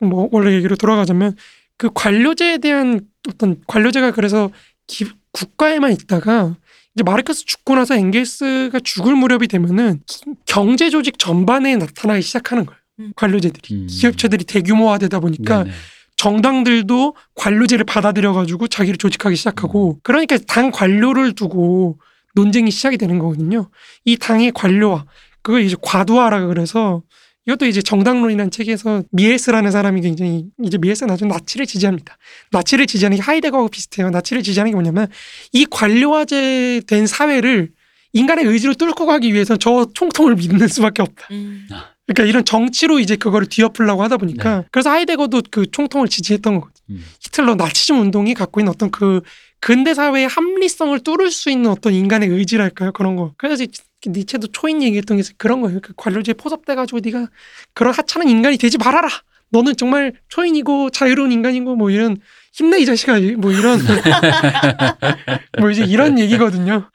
뭐 0.00 0.28
원래 0.30 0.54
얘기로 0.54 0.76
돌아가자면 0.76 1.34
그 1.76 1.90
관료제에 1.92 2.58
대한 2.58 3.00
어떤 3.28 3.60
관료제가 3.66 4.12
그래서 4.12 4.50
기- 4.86 5.10
국가에만 5.32 5.92
있다가 5.92 6.56
이제 6.94 7.02
마르크스 7.04 7.46
죽고 7.46 7.74
나서 7.76 7.96
엥겔스가 7.96 8.80
죽을 8.84 9.14
무렵이 9.16 9.48
되면은 9.48 10.00
기- 10.06 10.20
경제 10.46 10.90
조직 10.90 11.18
전반에 11.18 11.76
나타나기 11.76 12.22
시작하는 12.22 12.66
거예요. 12.66 12.79
음. 13.00 13.12
관료제들이 13.16 13.74
음. 13.74 13.86
기업체들이 13.88 14.44
대규모화되다 14.44 15.20
보니까 15.20 15.64
네네. 15.64 15.76
정당들도 16.16 17.16
관료제를 17.34 17.84
받아들여 17.84 18.32
가지고 18.34 18.68
자기를 18.68 18.98
조직하기 18.98 19.36
시작하고 19.36 19.94
음. 19.94 20.00
그러니까 20.02 20.38
당 20.46 20.70
관료를 20.70 21.32
두고 21.32 21.98
논쟁이 22.34 22.70
시작이 22.70 22.98
되는 22.98 23.18
거거든요. 23.18 23.70
이 24.04 24.16
당의 24.16 24.52
관료화 24.52 25.04
그걸 25.42 25.62
이제 25.62 25.76
과도화라 25.80 26.46
그래서 26.46 27.02
이것도 27.46 27.66
이제 27.66 27.80
정당론이라는 27.80 28.50
책에서 28.50 29.02
미에스라는 29.10 29.70
사람이 29.70 30.02
굉장히 30.02 30.44
이제 30.62 30.76
미에스 30.78 31.04
나중에 31.04 31.30
나치를 31.30 31.66
지지합니다. 31.66 32.18
나치를 32.52 32.86
지지하는 32.86 33.16
게 33.16 33.22
하이데거하고 33.22 33.68
비슷해요. 33.68 34.10
나치를 34.10 34.42
지지하는 34.42 34.72
게 34.72 34.74
뭐냐면 34.76 35.08
이 35.52 35.64
관료화제 35.64 36.82
된 36.86 37.06
사회를 37.06 37.70
인간의 38.12 38.44
의지로 38.44 38.74
뚫고 38.74 39.06
가기 39.06 39.32
위해서 39.32 39.56
저 39.56 39.86
총통을 39.94 40.34
믿는 40.36 40.68
수밖에 40.68 41.02
없다. 41.02 41.28
음. 41.30 41.66
그러니까 42.12 42.28
이런 42.28 42.44
정치로 42.44 42.98
이제 42.98 43.14
그거를 43.14 43.46
뒤엎으려고 43.46 44.02
하다 44.02 44.16
보니까 44.16 44.64
그래서 44.72 44.90
하이데거도 44.90 45.42
그 45.50 45.70
총통을 45.70 46.08
지지했던 46.08 46.54
거거든요. 46.54 46.84
음. 46.90 47.04
히틀러 47.20 47.54
나치즘 47.54 48.00
운동이 48.00 48.34
갖고 48.34 48.60
있는 48.60 48.72
어떤 48.72 48.90
그 48.90 49.20
근대 49.60 49.94
사회의 49.94 50.26
합리성을 50.26 50.98
뚫을 51.00 51.30
수 51.30 51.50
있는 51.50 51.70
어떤 51.70 51.92
인간의 51.92 52.28
의지랄까요 52.28 52.92
그런 52.92 53.14
거. 53.14 53.32
그래서 53.36 53.62
이제 53.62 53.80
니체도 54.04 54.48
초인 54.48 54.82
얘기했던 54.82 55.18
게 55.18 55.22
그런 55.36 55.60
거예요. 55.60 55.78
그 55.80 55.92
관료제에 55.96 56.34
포섭돼가지고 56.34 56.98
네가 57.00 57.28
그런 57.74 57.94
하찮은 57.94 58.28
인간이 58.28 58.56
되지 58.56 58.76
말아라. 58.78 59.08
너는 59.50 59.76
정말 59.76 60.14
초인이고 60.28 60.90
자유로운 60.90 61.30
인간이고 61.30 61.76
뭐 61.76 61.90
이런 61.90 62.16
힘내 62.52 62.78
이 62.78 62.86
자식아 62.86 63.20
뭐 63.38 63.52
이런 63.52 63.78
뭐 65.60 65.70
이제 65.70 65.84
이런 65.84 66.18
얘기거든요. 66.18 66.90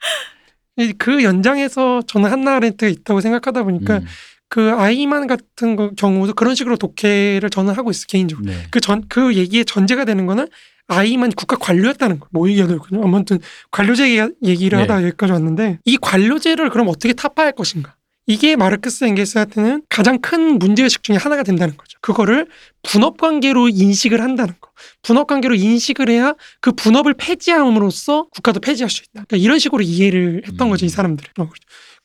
이- 0.76 0.92
그 0.92 1.22
연장에서 1.24 2.02
저는 2.06 2.30
한나 2.30 2.56
아렌트가 2.56 2.90
있다고 2.90 3.20
생각하다 3.22 3.62
보니까 3.62 3.98
음. 3.98 4.06
그 4.48 4.72
아이만 4.72 5.26
같은 5.26 5.76
거 5.76 5.90
경우도 5.90 6.34
그런 6.34 6.54
식으로 6.54 6.76
독해를 6.76 7.50
저는 7.50 7.74
하고 7.74 7.90
있어요 7.90 8.06
개인적으로. 8.08 8.46
네. 8.50 8.62
그전 8.70 9.04
그 9.08 9.34
얘기의 9.34 9.64
전제가 9.64 10.04
되는 10.04 10.26
거는 10.26 10.46
아이만 10.88 11.32
국가 11.32 11.56
관료였다는 11.56 12.20
거. 12.20 12.28
뭐 12.30 12.46
되거든요. 12.68 13.02
아무튼 13.02 13.40
관료제 13.72 14.08
얘기- 14.18 14.32
얘기를 14.44 14.78
네. 14.78 14.82
하다 14.82 15.02
여기까지 15.04 15.32
왔는데 15.32 15.78
이 15.84 15.96
관료제를 15.96 16.70
그럼 16.70 16.88
어떻게 16.88 17.12
타파할 17.12 17.52
것인가? 17.52 17.96
이게 18.28 18.56
마르크스 18.56 19.04
엥겔스한테는 19.04 19.82
가장 19.88 20.18
큰 20.20 20.58
문제의식 20.58 21.04
중에 21.04 21.14
하나가 21.16 21.44
된다는 21.44 21.76
거죠. 21.76 21.96
그거를 22.00 22.48
분업 22.82 23.18
관계로 23.18 23.68
인식을 23.68 24.20
한다는 24.20 24.54
거. 24.60 24.70
분업 25.02 25.28
관계로 25.28 25.54
인식을 25.54 26.08
해야 26.10 26.34
그 26.60 26.72
분업을 26.72 27.14
폐지함으로써 27.14 28.26
국가도 28.32 28.58
폐지할 28.60 28.90
수 28.90 29.02
있다. 29.02 29.24
그러니까 29.28 29.36
이런 29.36 29.60
식으로 29.60 29.82
이해를 29.82 30.42
했던 30.46 30.68
거죠, 30.70 30.84
이 30.84 30.88
음. 30.88 30.90
사람들이. 30.90 31.28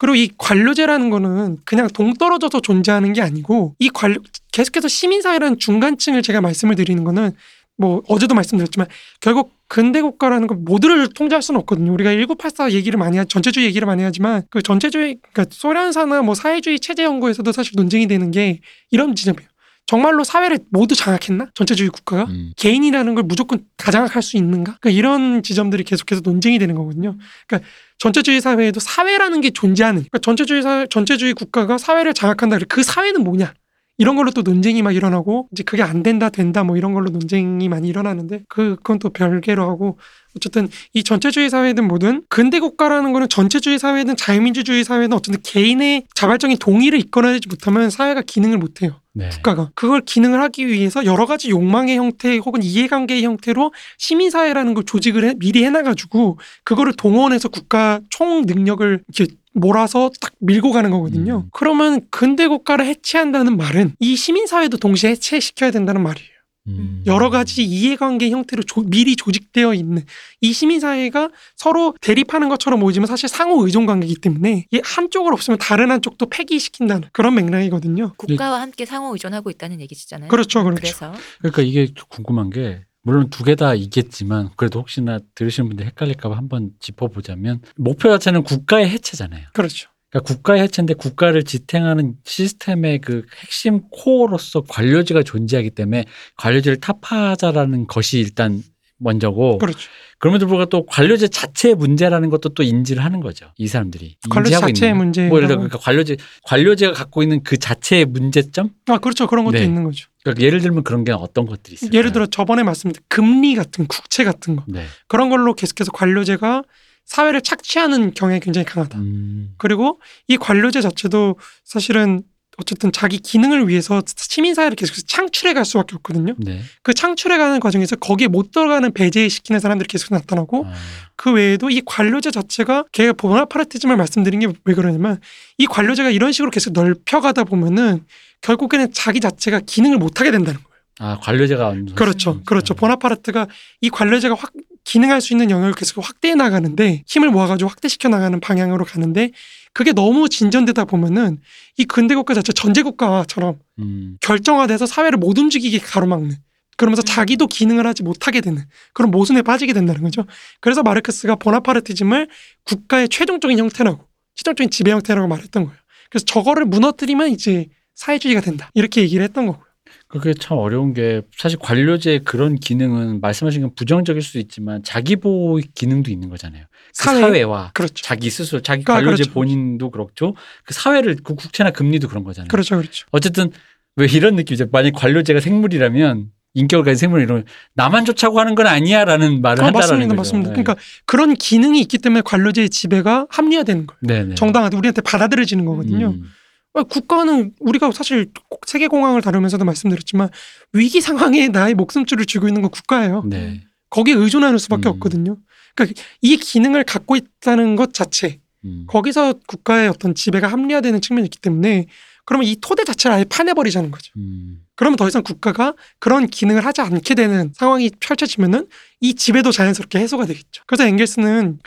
그리고 0.02 0.16
이 0.16 0.32
관료제라는 0.36 1.12
거는 1.12 1.58
그냥 1.64 1.88
동떨어져서 1.88 2.62
존재하는 2.62 3.14
게 3.14 3.22
아니고 3.22 3.76
이 3.78 3.88
관료 3.90 4.16
계속해서 4.52 4.88
시민사회라는 4.88 5.60
중간층을 5.60 6.24
제가 6.24 6.42
말씀을 6.42 6.74
드리는 6.74 7.04
거는 7.04 7.34
뭐 7.78 8.02
어제도 8.08 8.34
말씀드렸지만 8.34 8.88
결국 9.20 9.54
근대 9.68 10.02
국가라는 10.02 10.48
건 10.48 10.66
모두를 10.66 11.08
통제할 11.08 11.44
수는 11.44 11.60
없거든요. 11.60 11.94
우리가 11.94 12.10
1984 12.14 12.72
얘기를 12.72 12.98
많이 12.98 13.20
하, 13.20 13.26
전체주의 13.26 13.68
얘기를 13.68 13.86
많이 13.86 14.02
하지만 14.02 14.42
그 14.50 14.64
전체주의 14.64 15.20
그러니까 15.34 15.46
소련사나 15.56 16.24
뭐 16.24 16.34
사회주의 16.34 16.80
체제 16.80 17.04
연구에서도 17.04 17.52
사실 17.52 17.74
논쟁이 17.76 18.08
되는 18.08 18.32
게 18.32 18.60
이런 18.90 19.14
지점이에요. 19.14 19.51
정말로 19.88 20.24
사회를 20.24 20.60
모두 20.70 20.96
장악했나? 20.96 21.50
전체주의 21.54 21.90
국가가? 21.90 22.24
음. 22.26 22.54
개인이라는 22.56 23.14
걸 23.16 23.24
무조건 23.26 23.66
다 23.76 23.92
장악할 23.92 24.22
수 24.22 24.38
있는가? 24.38 24.78
그러니까 24.80 24.90
이런 24.98 25.44
지점들이 25.44 25.84
계속해서 25.84 26.22
논쟁이 26.24 26.60
되는 26.60 26.76
거거든요. 26.76 27.18
그러니까 27.48 27.70
전체주의 27.98 28.40
사회에도 28.40 28.80
사회라는 28.80 29.42
게 29.42 29.50
존재하는. 29.50 30.02
그러니까 30.02 30.20
전체주의 30.20 30.62
사 30.62 30.86
전체주의 30.86 31.34
국가가 31.34 31.78
사회를 31.78 32.14
장악한다. 32.14 32.60
그 32.70 32.84
사회는 32.84 33.24
뭐냐? 33.24 33.54
이런 33.98 34.16
걸로 34.16 34.32
또 34.32 34.42
논쟁이 34.42 34.82
막 34.82 34.96
일어나고 34.96 35.50
이제 35.52 35.62
그게 35.62 35.84
안 35.84 36.02
된다 36.02 36.30
된다 36.30 36.64
뭐 36.64 36.76
이런 36.76 36.94
걸로 36.94 37.12
논쟁이 37.12 37.70
많이 37.70 37.88
일어나는데 37.88 38.42
그 38.50 38.76
그건 38.78 38.98
또 38.98 39.10
별개로 39.10 39.70
하고 39.70 40.00
어쨌든 40.36 40.70
이 40.94 41.04
전체주의 41.04 41.50
사회든 41.50 41.88
뭐든 41.88 42.24
근대 42.30 42.60
국가라는 42.60 43.14
거는 43.14 43.30
전체주의 43.30 43.80
사회든 43.80 44.16
자유민주주의 44.16 44.84
사회든 44.84 45.14
어쨌든 45.14 45.42
개인의 45.44 46.04
자발적인 46.14 46.58
동의를 46.58 47.00
이끌어내지 47.00 47.48
못하면 47.48 47.90
사회가 47.90 48.22
기능을 48.22 48.58
못해요. 48.58 49.02
네. 49.14 49.30
국가가 49.30 49.70
그걸 49.76 50.02
기능을 50.02 50.42
하기 50.42 50.68
위해서 50.68 51.06
여러 51.06 51.26
가지 51.26 51.50
욕망의 51.50 51.98
형태 51.98 52.38
혹은 52.38 52.64
이해관계의 52.64 53.24
형태로 53.24 53.74
시민사회라는 53.98 54.74
걸 54.74 54.86
조직을 54.86 55.26
해, 55.26 55.34
미리 55.38 55.66
해놔가지고 55.66 56.40
그거를 56.64 56.94
동원해서 56.94 57.50
국가 57.50 58.00
총 58.10 58.44
능력을 58.46 59.04
이렇게 59.14 59.34
몰아서 59.54 60.10
딱 60.22 60.32
밀고 60.40 60.72
가는 60.72 60.92
거거든요. 60.92 61.44
음. 61.46 61.50
그러면 61.52 62.02
근대 62.10 62.48
국가를 62.48 62.86
해체한다는 62.86 63.58
말은 63.58 63.96
이 64.00 64.16
시민사회도 64.16 64.78
동시에 64.78 65.12
해체시켜야 65.12 65.72
된다는 65.72 66.02
말이에요. 66.04 66.31
음. 66.78 67.04
여러 67.06 67.30
가지 67.30 67.64
이해관계 67.64 68.30
형태로 68.30 68.64
조- 68.64 68.82
미리 68.84 69.16
조직되어 69.16 69.74
있는 69.74 70.04
이 70.42 70.54
시민사회가 70.54 71.30
서로 71.56 71.96
대립하는 72.02 72.50
것처럼 72.50 72.80
보이지만 72.80 73.08
사실 73.08 73.30
상호 73.30 73.66
의존 73.66 73.86
관계이기 73.86 74.22
때문에 74.22 74.66
이 74.72 74.82
한쪽을 74.84 75.34
없으면 75.34 75.58
다른 75.60 75.92
한쪽도 75.92 76.28
폐기시킨다는 76.30 77.10
그런 77.12 77.36
맥락이거든요. 77.36 78.14
국가와 78.18 78.62
함께 78.62 78.86
상호 78.86 79.14
의존하고 79.14 79.50
있다는 79.50 79.80
얘기잖아요. 79.82 80.30
그렇죠, 80.30 80.64
그렇죠. 80.64 80.82
그래서 80.82 81.14
그러니까 81.40 81.62
이게 81.62 81.88
궁금한 82.10 82.50
게 82.50 82.82
물론 83.04 83.30
두 83.30 83.44
개 83.44 83.56
다 83.56 83.74
있겠지만 83.76 84.50
그래도 84.56 84.80
혹시나 84.80 85.20
들으시는 85.36 85.70
분들 85.70 85.86
헷갈릴까봐 85.88 86.38
한번 86.38 86.70
짚어보자면 86.80 87.62
목표 87.76 88.10
자체는 88.10 88.44
국가의 88.44 88.90
해체잖아요. 88.90 89.48
그렇죠. 89.54 89.90
그러니까 90.12 90.34
국가의 90.34 90.62
해체인데 90.64 90.94
국가를 90.96 91.44
지탱하는 91.44 92.16
시스템의 92.26 93.00
그 93.00 93.26
핵심 93.42 93.82
코어로서 93.90 94.62
관료제가 94.68 95.24
존재하기 95.24 95.72
때문에 95.72 96.06
관료제를 96.38 96.80
타파하자라는 96.82 97.88
것이 97.88 98.20
일단 98.20 98.62
먼저고 98.98 99.58
그렇죠. 99.58 99.90
그럼에도 100.20 100.46
불구하고 100.46 100.70
또 100.70 100.86
관료제 100.86 101.30
자체의 101.30 101.74
문제라는 101.74 102.30
것도 102.30 102.50
또 102.50 102.62
인지를 102.62 103.04
하는 103.04 103.22
거죠. 103.22 103.48
이 103.58 103.68
사람들이 103.68 104.18
관료 104.30 104.46
인지하고 104.46 104.68
자체의 104.68 104.94
문제. 104.94 105.28
뭐 105.28 105.38
예를 105.38 105.48
들어 105.48 105.58
그러니까 105.58 105.80
관료제 105.80 106.18
관료제가 106.44 106.94
갖고 106.94 107.24
있는 107.24 107.42
그 107.44 107.58
자체의 107.58 108.06
문제점 108.06 108.70
아 108.88 109.00
그렇죠. 109.00 109.26
그런 109.26 109.46
것도 109.46 109.58
네. 109.58 109.64
있는 109.64 109.84
거죠. 109.84 110.10
그러니까 110.24 110.46
예를 110.46 110.60
들면 110.62 110.84
그런 110.84 111.04
게 111.04 111.12
어떤 111.12 111.48
것들이 111.48 111.74
있어요? 111.74 111.90
예를 111.94 112.12
들어 112.12 112.28
저번에 112.28 112.62
말씀드린 112.62 113.04
금리 113.08 113.56
같은 113.56 113.88
국채 113.88 114.24
같은 114.24 114.58
거 114.58 114.64
네. 114.68 114.86
그런 115.08 115.30
걸로 115.30 115.56
계속해서 115.56 115.92
관료제가 115.92 116.64
사회를 117.12 117.42
착취하는 117.42 118.14
경향이 118.14 118.40
굉장히 118.40 118.64
강하다. 118.64 118.98
음. 119.00 119.54
그리고 119.58 120.00
이 120.30 120.38
관료제 120.38 120.80
자체도 120.80 121.36
사실은 121.66 122.24
어쨌든 122.58 122.94
자기 122.94 123.18
기능을 123.18 123.68
위해서 123.68 124.02
시민사회를 124.16 124.78
계속해서 124.78 125.04
창출해 125.08 125.54
갈 125.54 125.66
수밖에 125.66 125.96
없거든요. 125.96 126.36
네. 126.38 126.62
그 126.84 126.94
창출해 126.94 127.38
가는 127.38 127.60
과정에서 127.60 127.98
거기에 127.98 128.28
못 128.28 128.52
들어가는 128.52 128.94
배제시키는 128.94 129.60
사람들이 129.60 129.88
계속 129.88 130.14
나타나고 130.14 130.66
아, 130.66 130.74
그 131.18 131.34
외에도 131.34 131.70
이 131.70 131.82
관료제 131.86 132.32
자체가 132.32 132.86
걔가 132.94 133.12
보나파르티즘을 133.14 133.98
말씀드린 133.98 134.40
게 134.40 134.48
왜 134.64 134.74
그러냐면 134.74 135.20
이 135.58 135.66
관료제가 135.66 136.12
이런 136.12 136.32
식으로 136.32 136.50
계속 136.50 136.72
넓혀가다 136.72 137.44
보면은 137.44 138.06
결국에는 138.40 138.94
자기 138.94 139.20
자체가 139.20 139.60
기능을 139.66 139.98
못하게 139.98 140.32
된다는 140.32 140.62
거예요. 140.62 140.82
아 141.00 141.20
관료제가 141.20 141.76
그렇죠. 141.96 142.42
그렇죠. 142.44 142.74
보나파르트가 142.74 143.48
이 143.82 143.90
관료제가 143.90 144.36
확 144.36 144.52
기능할 144.84 145.22
수 145.22 145.34
있는 145.34 145.50
영역을 145.50 145.74
계속 145.74 146.06
확대해 146.06 146.36
나가는데 146.36 147.04
힘을 147.06 147.30
모아가지고 147.30 147.70
확대시켜 147.70 148.10
나가는 148.10 148.40
방향으로 148.40 148.86
가는데 148.86 149.32
그게 149.74 149.94
너무 149.94 150.28
진전되다 150.28 150.86
보면은 150.86 151.40
이 151.78 151.86
근대 151.86 152.16
국가 152.16 152.34
자체 152.34 152.52
전제 152.52 152.82
국가처럼 152.82 153.60
음. 153.80 154.18
결정화돼서 154.22 154.86
사회를 154.86 155.18
못 155.18 155.38
움직이게 155.38 155.80
가로막는 155.80 156.36
그러면서 156.78 157.04
자기도 157.04 157.48
기능을 157.48 157.86
하지 157.86 158.02
못하게 158.02 158.42
되는 158.42 158.64
그런 158.94 159.12
모순에 159.12 159.44
빠지게 159.44 159.74
된다는 159.74 160.02
거죠. 160.02 160.26
그래서 160.60 160.82
마르크스가 160.82 161.36
보나파르티즘을 161.36 162.28
국가의 162.64 163.08
최종적인 163.08 163.60
형태라고 163.60 164.04
최종적인 164.36 164.72
지배 164.72 164.92
형태라고 164.92 165.28
말했던 165.28 165.66
거예요. 165.66 165.78
그래서 166.10 166.26
저거를 166.26 166.66
무너뜨리면 166.66 167.30
이제 167.30 167.68
사회주의가 167.96 168.42
된다 168.42 168.72
이렇게 168.74 169.02
얘기를 169.02 169.24
했던 169.24 169.46
거고요. 169.46 169.71
그게 170.12 170.34
참 170.34 170.58
어려운 170.58 170.94
게 170.94 171.22
사실 171.38 171.58
관료제의 171.60 172.20
그런 172.24 172.56
기능은 172.56 173.22
말씀하신 173.22 173.62
건 173.62 173.72
부정적일 173.76 174.22
수도 174.22 174.40
있지만 174.40 174.84
자기 174.84 175.16
보호 175.16 175.60
기능도 175.74 176.12
있는 176.12 176.30
거잖아요. 176.30 176.66
그 176.66 176.78
사회? 176.94 177.22
사회 177.22 177.44
와 177.44 177.72
그렇죠. 177.74 177.96
자기 178.04 178.30
스스로 178.30 178.62
자기 178.62 178.84
아, 178.88 178.94
관료제 178.96 179.24
그렇죠. 179.24 179.34
본인도 179.34 179.90
그렇죠. 179.90 180.36
그 180.66 180.74
사회를 180.74 181.18
그 181.24 181.36
국채나 181.36 181.72
금리도 181.72 182.08
그런 182.08 182.24
거잖아요. 182.24 182.50
그렇죠, 182.50 182.78
그렇죠. 182.78 183.08
어쨌든 183.12 183.52
왜 183.96 184.08
이런 184.08 184.36
느낌이죠. 184.36 184.68
만약 184.72 184.94
관료제가 184.96 185.40
생물이라면 185.40 186.32
인격을 186.54 186.84
가진 186.84 186.98
생물 186.98 187.22
이러면 187.22 187.46
나만 187.76 188.04
좋자고 188.06 188.40
하는 188.40 188.56
건 188.56 188.68
아니야라는 188.68 189.42
말을 189.42 189.64
아, 189.64 189.68
한다라는 189.68 189.74
맞습니다, 189.74 190.08
거죠. 190.10 190.18
맞습니다. 190.18 190.50
네. 190.50 190.64
그러니까 190.64 190.76
그런 191.06 191.34
기능이 191.36 191.80
있기 191.82 191.98
때문에 191.98 192.22
관료제의 192.26 192.70
지배가 192.70 193.28
합리화되는 193.30 193.88
거예요. 193.88 194.00
네네. 194.02 194.36
정당하게 194.36 194.76
우리한테 194.76 195.02
받아들여지는 195.02 195.64
거거든요. 195.66 196.08
음. 196.08 196.32
아, 196.74 196.84
국가는 196.84 197.52
우리가 197.60 197.92
사실 197.92 198.32
세계 198.66 198.88
공항을 198.88 199.22
다루면서도 199.22 199.66
말씀드렸지만 199.66 200.30
위기 200.74 201.02
상황에 201.02 201.50
나의 201.50 201.74
목숨줄을 201.74 202.26
쥐고 202.26 202.48
있는 202.48 202.62
건 202.62 202.72
국가예요. 202.72 203.24
네. 203.26 203.62
거기에 203.90 204.16
의존하는 204.16 204.58
수밖에 204.58 204.88
음. 204.88 204.92
없거든요. 204.94 205.38
그러니까 205.76 206.02
이 206.22 206.38
기능을 206.38 206.84
갖고 206.84 207.16
있다는 207.16 207.76
것 207.76 207.94
자체 207.94 208.40
음. 208.64 208.86
거기서 208.88 209.34
국가의 209.48 209.90
어떤 209.90 210.16
지배가 210.16 210.48
합리화되는 210.48 211.02
측면이 211.02 211.26
있기 211.26 211.40
때문에 211.40 211.88
그러면 212.26 212.48
이 212.48 212.56
토대 212.62 212.84
자체를 212.84 213.18
아예 213.18 213.24
파내버리자는 213.26 213.92
거죠. 213.92 214.14
음. 214.18 214.62
그러면 214.76 214.96
더 214.96 215.08
이상 215.08 215.24
국가가 215.24 215.74
그런 216.00 216.28
기능을 216.28 216.66
하지 216.66 216.82
않게 216.82 217.16
되는 217.16 217.52
상황이 217.56 217.90
펼쳐지면은 218.00 218.68
이 219.02 219.16
지배도 219.16 219.52
자연스럽게 219.52 220.00
해소가 220.00 220.26
되겠죠. 220.26 220.64
그래서 220.68 220.86
앵겔스는 220.86 221.60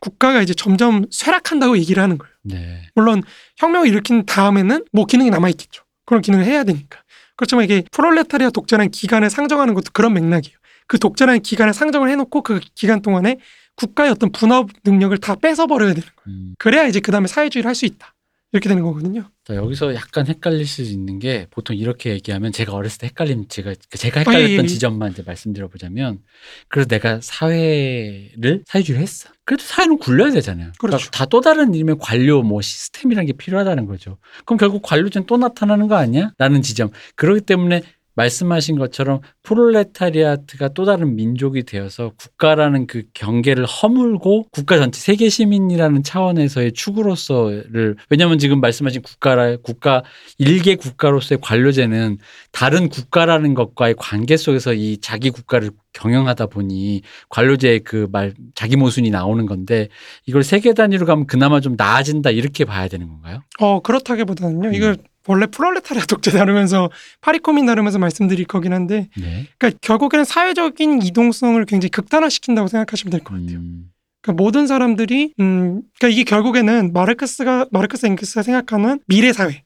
국가가 0.00 0.42
이제 0.42 0.54
점점 0.54 1.04
쇠락한다고 1.10 1.76
얘기를 1.78 2.02
하는 2.02 2.18
거예요. 2.18 2.32
네. 2.44 2.82
물론 2.94 3.22
혁명을 3.56 3.88
일으킨 3.88 4.24
다음에는 4.26 4.84
뭐 4.92 5.06
기능이 5.06 5.30
남아있겠죠. 5.30 5.82
그런 6.06 6.22
기능을 6.22 6.44
해야 6.44 6.64
되니까. 6.64 7.00
그렇지만 7.36 7.64
이게 7.64 7.84
프롤레타리아 7.92 8.50
독재라는 8.50 8.90
기간을 8.90 9.30
상정하는 9.30 9.74
것도 9.74 9.90
그런 9.92 10.12
맥락이에요. 10.14 10.56
그 10.86 10.98
독재라는 10.98 11.40
기간을 11.42 11.74
상정을 11.74 12.10
해놓고 12.10 12.42
그 12.42 12.60
기간 12.74 13.02
동안에 13.02 13.36
국가의 13.76 14.10
어떤 14.10 14.32
분업 14.32 14.70
능력을 14.84 15.16
다 15.18 15.34
뺏어버려야 15.36 15.94
되는 15.94 16.08
거예요. 16.24 16.38
음. 16.38 16.54
그래야 16.58 16.84
이제 16.86 17.00
그 17.00 17.12
다음에 17.12 17.28
사회주의를 17.28 17.68
할 17.68 17.74
수 17.74 17.86
있다. 17.86 18.14
이렇게 18.52 18.68
되는 18.68 18.82
거거든요. 18.82 19.30
자, 19.44 19.54
여기서 19.54 19.94
약간 19.94 20.26
헷갈릴 20.26 20.66
수 20.66 20.80
있는 20.80 21.18
게 21.18 21.46
보통 21.50 21.76
이렇게 21.76 22.10
얘기하면 22.10 22.50
제가 22.50 22.72
어렸을 22.72 22.98
때 23.00 23.06
헷갈림 23.08 23.46
제가 23.48 23.74
제가 23.90 24.20
아, 24.20 24.22
헷갈렸던 24.22 24.50
예, 24.50 24.54
예, 24.54 24.62
예. 24.62 24.66
지점만 24.66 25.12
이제 25.12 25.22
말씀드려 25.22 25.68
보자면 25.68 26.20
그래서 26.68 26.88
내가 26.88 27.20
사회를 27.20 28.64
사회주의를 28.66 29.02
했어. 29.02 29.28
그래도 29.44 29.64
사회는 29.64 29.98
굴려야 29.98 30.30
되잖아요. 30.32 30.72
그렇죠. 30.78 30.96
그러니까 30.96 31.10
다또 31.10 31.40
다른 31.42 31.74
이름의 31.74 31.96
관료 32.00 32.42
뭐 32.42 32.62
시스템이라는 32.62 33.26
게 33.26 33.32
필요하다는 33.34 33.84
거죠. 33.86 34.18
그럼 34.46 34.58
결국 34.58 34.82
관료제는 34.82 35.26
또 35.26 35.36
나타나는 35.36 35.88
거 35.88 35.96
아니야? 35.96 36.32
라는 36.38 36.62
지점. 36.62 36.90
그렇기 37.16 37.42
때문에 37.42 37.82
말씀하신 38.18 38.78
것처럼 38.78 39.20
프롤레타리아트가 39.44 40.68
또 40.68 40.84
다른 40.84 41.14
민족이 41.14 41.62
되어서 41.62 42.12
국가라는 42.18 42.86
그 42.86 43.04
경계를 43.14 43.64
허물고 43.64 44.48
국가 44.50 44.76
전체 44.76 45.00
세계 45.00 45.28
시민이라는 45.28 46.02
차원에서의 46.02 46.72
축으로서를 46.72 47.96
왜냐하면 48.10 48.38
지금 48.38 48.60
말씀하신 48.60 49.02
국가라 49.02 49.56
국가 49.62 50.02
일개 50.36 50.74
국가로서의 50.74 51.38
관료제는 51.40 52.18
다른 52.52 52.88
국가라는 52.88 53.54
것과의 53.54 53.94
관계 53.96 54.36
속에서 54.36 54.74
이 54.74 54.98
자기 55.00 55.30
국가를 55.30 55.70
경영하다 55.92 56.46
보니 56.46 57.02
관료제의 57.28 57.80
그 57.80 58.08
말 58.10 58.32
자기 58.54 58.76
모순이 58.76 59.10
나오는 59.10 59.44
건데 59.46 59.88
이걸 60.26 60.42
세계 60.42 60.72
단위로 60.72 61.04
가면 61.06 61.26
그나마 61.26 61.60
좀 61.60 61.74
나아진다 61.76 62.30
이렇게 62.30 62.64
봐야 62.64 62.88
되는 62.88 63.06
건가요? 63.08 63.42
어 63.60 63.80
그렇다기보다는요. 63.80 64.68
음. 64.68 64.74
이걸 64.74 64.96
원래 65.28 65.46
프롤레타리아 65.46 66.04
독재 66.06 66.30
다루면서 66.32 66.90
파리코민 67.20 67.66
다루면서 67.66 67.98
말씀드릴 67.98 68.46
거긴 68.46 68.72
한데, 68.72 69.08
네. 69.16 69.46
그러니까 69.58 69.78
결국에는 69.82 70.24
사회적인 70.24 71.02
이동성을 71.02 71.62
굉장히 71.66 71.90
극단화시킨다고 71.90 72.66
생각하시면 72.68 73.10
될 73.10 73.20
것 73.20 73.34
같아요. 73.34 73.58
음, 73.58 73.90
그러니까 74.22 74.42
모든 74.42 74.66
사람들이 74.66 75.32
음, 75.38 75.82
그러니까 75.98 76.08
이게 76.08 76.24
결국에는 76.24 76.92
마르크스가 76.92 77.66
마르크스 77.70 78.06
앵크스가 78.06 78.42
생각하는 78.42 78.98
미래 79.06 79.32
사회라는 79.32 79.62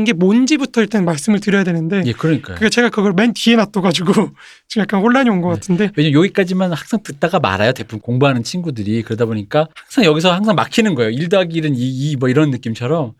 음. 0.00 0.04
게 0.04 0.12
뭔지부터 0.12 0.80
일단 0.80 1.04
말씀을 1.04 1.40
드려야 1.40 1.64
되는데, 1.64 2.02
예, 2.06 2.12
그러니까요. 2.12 2.54
그게 2.54 2.68
제가 2.70 2.88
그걸 2.90 3.12
맨 3.12 3.32
뒤에 3.34 3.56
놔둬가지고 3.56 4.12
지금 4.68 4.82
약간 4.82 5.02
혼란이 5.02 5.28
온것 5.30 5.50
네. 5.50 5.54
같은데, 5.56 5.90
왜냐면 5.96 6.18
여기까지만 6.20 6.72
항상 6.72 7.02
듣다가 7.02 7.38
말아요. 7.40 7.72
대부분 7.72 8.00
공부하는 8.00 8.42
친구들이 8.44 9.02
그러다 9.02 9.26
보니까 9.26 9.66
항상 9.74 10.04
여기서 10.04 10.32
항상 10.32 10.54
막히는 10.54 10.94
거예요. 10.94 11.10
1 11.10 11.28
더하기 11.28 11.60
1은 11.60 11.74
2, 11.76 12.10
2, 12.12 12.16
뭐 12.16 12.28
이런 12.28 12.50
느낌처럼. 12.50 13.12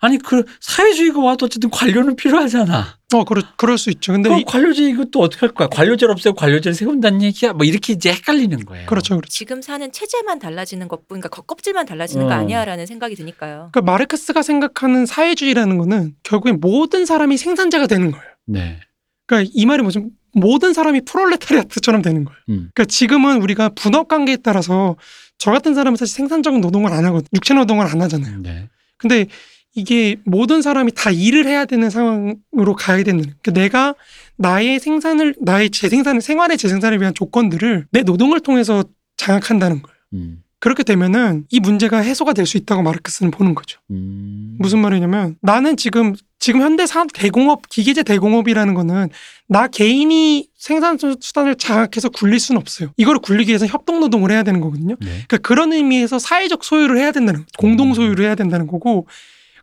아니 0.00 0.18
그 0.18 0.44
사회주의가 0.60 1.20
와도 1.20 1.46
어쨌든 1.46 1.70
관료는 1.70 2.16
필요하잖아. 2.16 2.98
어 3.14 3.24
그럴 3.24 3.42
그럴 3.56 3.78
수 3.78 3.90
있죠. 3.90 4.12
근데 4.12 4.28
관료제 4.46 4.82
이것도 4.90 5.20
어떻게 5.20 5.40
할 5.46 5.54
거야? 5.54 5.68
관료제를 5.68 6.12
없애고 6.12 6.34
관료제를 6.36 6.74
세운다는 6.74 7.22
얘기야? 7.22 7.52
뭐 7.52 7.64
이렇게 7.64 7.92
이제 7.92 8.12
헷갈리는 8.12 8.64
거예요. 8.64 8.86
그렇죠, 8.86 9.16
그렇죠. 9.16 9.30
지금 9.30 9.62
사는 9.62 9.90
체제만 9.90 10.38
달라지는 10.38 10.88
것뿐, 10.88 11.06
그러니까 11.08 11.28
겉껍질만 11.28 11.86
달라지는 11.86 12.26
거 12.26 12.32
어. 12.32 12.34
아니야라는 12.36 12.86
생각이 12.86 13.14
드니까요. 13.14 13.70
그러니까 13.72 13.82
마르크스가 13.82 14.42
생각하는 14.42 15.06
사회주의라는 15.06 15.78
거는 15.78 16.14
결국엔 16.24 16.60
모든 16.60 17.06
사람이 17.06 17.36
생산자가 17.36 17.86
되는 17.86 18.10
거예요. 18.10 18.26
네. 18.46 18.80
그러니까 19.26 19.50
이 19.54 19.66
말이 19.66 19.82
뭐죠? 19.82 20.04
모든 20.32 20.72
사람이 20.72 21.02
프롤레타리아트처럼 21.02 22.02
되는 22.02 22.24
거예요. 22.24 22.38
음. 22.50 22.70
그러니까 22.74 22.84
지금은 22.84 23.40
우리가 23.42 23.70
분업 23.70 24.08
관계에 24.08 24.36
따라서 24.36 24.96
저 25.38 25.50
같은 25.50 25.74
사람은 25.74 25.96
사실 25.96 26.14
생산적인 26.14 26.60
노동을 26.60 26.92
안 26.92 27.04
하거든. 27.06 27.26
육체 27.34 27.54
노동을 27.54 27.86
안 27.86 28.02
하잖아요. 28.02 28.38
네. 28.40 28.68
근데 28.98 29.26
이게 29.76 30.16
모든 30.24 30.62
사람이 30.62 30.92
다 30.94 31.10
일을 31.10 31.46
해야 31.46 31.66
되는 31.66 31.90
상황으로 31.90 32.74
가야 32.76 33.04
되는. 33.04 33.22
그러니까 33.22 33.52
내가 33.52 33.94
나의 34.36 34.80
생산을 34.80 35.34
나의 35.40 35.70
재생산을 35.70 36.20
생활의 36.22 36.56
재생산을 36.58 37.00
위한 37.00 37.14
조건들을 37.14 37.86
내 37.92 38.02
노동을 38.02 38.40
통해서 38.40 38.82
장악한다는 39.18 39.82
거예요. 39.82 39.96
음. 40.14 40.42
그렇게 40.58 40.82
되면은 40.82 41.44
이 41.50 41.60
문제가 41.60 41.98
해소가 41.98 42.32
될 42.32 42.46
수 42.46 42.56
있다고 42.56 42.82
마르크스는 42.82 43.30
보는 43.30 43.54
거죠. 43.54 43.78
음. 43.90 44.56
무슨 44.58 44.78
말이냐면 44.80 45.36
나는 45.42 45.76
지금 45.76 46.14
지금 46.38 46.62
현대 46.62 46.86
산 46.86 47.06
대공업 47.12 47.68
기계제 47.68 48.02
대공업이라는 48.02 48.72
거는 48.72 49.10
나 49.48 49.68
개인이 49.68 50.48
생산 50.56 50.96
수단을 50.98 51.56
장악해서 51.56 52.08
굴릴 52.08 52.40
수는 52.40 52.60
없어요. 52.60 52.92
이거를 52.96 53.20
굴리기 53.20 53.50
위해서 53.50 53.66
협동 53.66 54.00
노동을 54.00 54.30
해야 54.30 54.42
되는 54.42 54.60
거거든요. 54.62 54.96
네. 55.00 55.06
그러니까 55.06 55.36
그런 55.38 55.72
의미에서 55.74 56.18
사회적 56.18 56.64
소유를 56.64 56.98
해야 56.98 57.12
된다는 57.12 57.40
거, 57.40 57.46
공동 57.58 57.92
소유를 57.92 58.24
해야 58.24 58.34
된다는 58.34 58.66
거고 58.66 59.06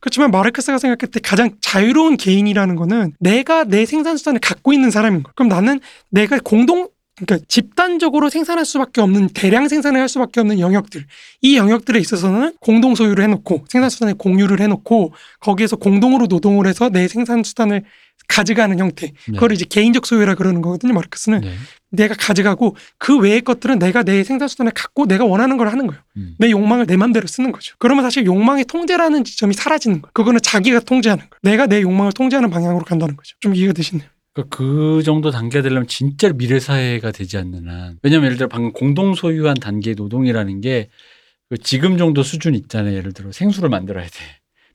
그렇지만 0.04 0.32
마르크스가 0.32 0.80
생각할 0.80 1.10
때 1.12 1.22
가장 1.24 1.51
자유로운 1.62 2.18
개인이라는 2.18 2.76
거는 2.76 3.14
내가 3.22 3.64
내 3.64 3.86
생산 3.86 4.18
수단을 4.18 4.41
갖고 4.41 4.74
있는 4.74 4.91
사람인 4.91 5.24
거예요. 5.24 5.34
그럼 5.34 5.47
나는 5.47 5.80
내가 6.10 6.39
공동 6.43 6.89
그러니까 7.16 7.45
집단적으로 7.47 8.30
생산할 8.30 8.66
수밖에 8.66 9.01
없는 9.01 9.30
대량 9.30 9.68
생산을 9.68 9.99
할 9.99 10.09
수밖에 10.09 10.39
없는 10.39 10.59
영역들 10.59 11.05
이 11.41 11.57
영역들에 11.57 11.99
있어서는 11.99 12.55
공동 12.59 12.95
소유를 12.95 13.24
해놓고 13.26 13.66
생산 13.70 13.89
수단의 13.89 14.16
공유를 14.18 14.59
해놓고 14.59 15.14
거기에서 15.39 15.76
공동으로 15.76 16.26
노동을 16.26 16.66
해서 16.66 16.89
내 16.89 17.07
생산 17.07 17.43
수단을 17.43 17.84
가져가는 18.28 18.78
형태 18.80 19.07
네. 19.07 19.34
그걸 19.34 19.51
이제 19.51 19.66
개인적 19.66 20.05
소유라 20.05 20.36
그러는 20.36 20.61
거거든요 20.61 20.93
마르크스는 20.93 21.41
네. 21.41 21.53
내가 21.89 22.16
가져가고 22.16 22.76
그 22.97 23.20
외의 23.20 23.41
것들은 23.41 23.78
내가 23.78 24.01
내 24.01 24.24
생산 24.24 24.47
수단을 24.47 24.72
갖고 24.72 25.05
내가 25.05 25.26
원하는 25.26 25.57
걸 25.57 25.68
하는 25.68 25.86
거예요. 25.86 26.01
음. 26.18 26.36
내 26.39 26.49
욕망을 26.49 26.88
내 26.88 26.97
맘대로 26.97 27.28
쓰는 27.28 27.51
거죠. 27.51 27.76
그러면 27.78 28.03
사실 28.03 28.26
욕망의 28.26 28.66
통제라는 28.66 29.24
지점이 29.24 29.53
사라지는 29.53 30.01
거예요. 30.01 30.11
그거는 30.14 30.39
자기가 30.41 30.80
통제하는 30.80 31.22
거예요. 31.30 31.39
내가 31.43 31.68
내 31.68 31.82
욕망을 31.82 32.11
통제하는 32.14 32.49
방향으로 32.49 32.84
간다는 32.84 33.16
거죠. 33.16 33.36
좀 33.41 33.55
이해가 33.55 33.74
되시네요. 33.74 34.07
그러니까 34.34 34.55
그 34.55 35.03
정도 35.03 35.29
단계가 35.31 35.61
되려면 35.61 35.88
진짜 35.88 36.31
미래 36.34 36.59
사회가 36.59 37.11
되지 37.11 37.38
않는 37.38 37.67
한 37.69 37.99
왜냐면 38.01 38.25
예를 38.25 38.38
들어 38.38 38.49
방금 38.49 38.73
공동 38.73 39.13
소유한 39.13 39.53
단계의 39.55 39.95
노동이라는 39.95 40.61
게그 40.61 41.57
지금 41.61 41.97
정도 41.97 42.23
수준 42.23 42.55
있잖아요. 42.55 42.95
예를 42.95 43.13
들어 43.13 43.31
생수를 43.31 43.69
만들어야 43.69 44.05
돼. 44.05 44.11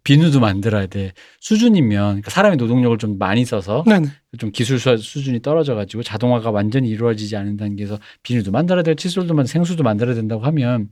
비누도 0.05 0.41
만들어야 0.41 0.87
돼. 0.87 1.13
수준이면 1.41 2.07
그러니까 2.07 2.31
사람의 2.31 2.57
노동력을 2.57 2.97
좀 2.99 3.19
많이 3.19 3.45
써서 3.45 3.85
네네. 3.87 4.07
좀 4.37 4.51
기술 4.53 4.79
수- 4.79 4.99
수준이 4.99 5.41
떨어져가지고 5.41 6.03
자동화가 6.03 6.51
완전히 6.51 6.91
이루어지지 6.91 7.35
않은 7.37 7.57
단계에서 7.57 7.99
비누도 8.23 8.51
만들어야 8.51 8.83
되고 8.83 8.95
칫솔도 8.95 9.33
만 9.33 9.47
생수도 9.47 9.83
만들어야 9.83 10.15
된다고 10.15 10.43
하면 10.45 10.89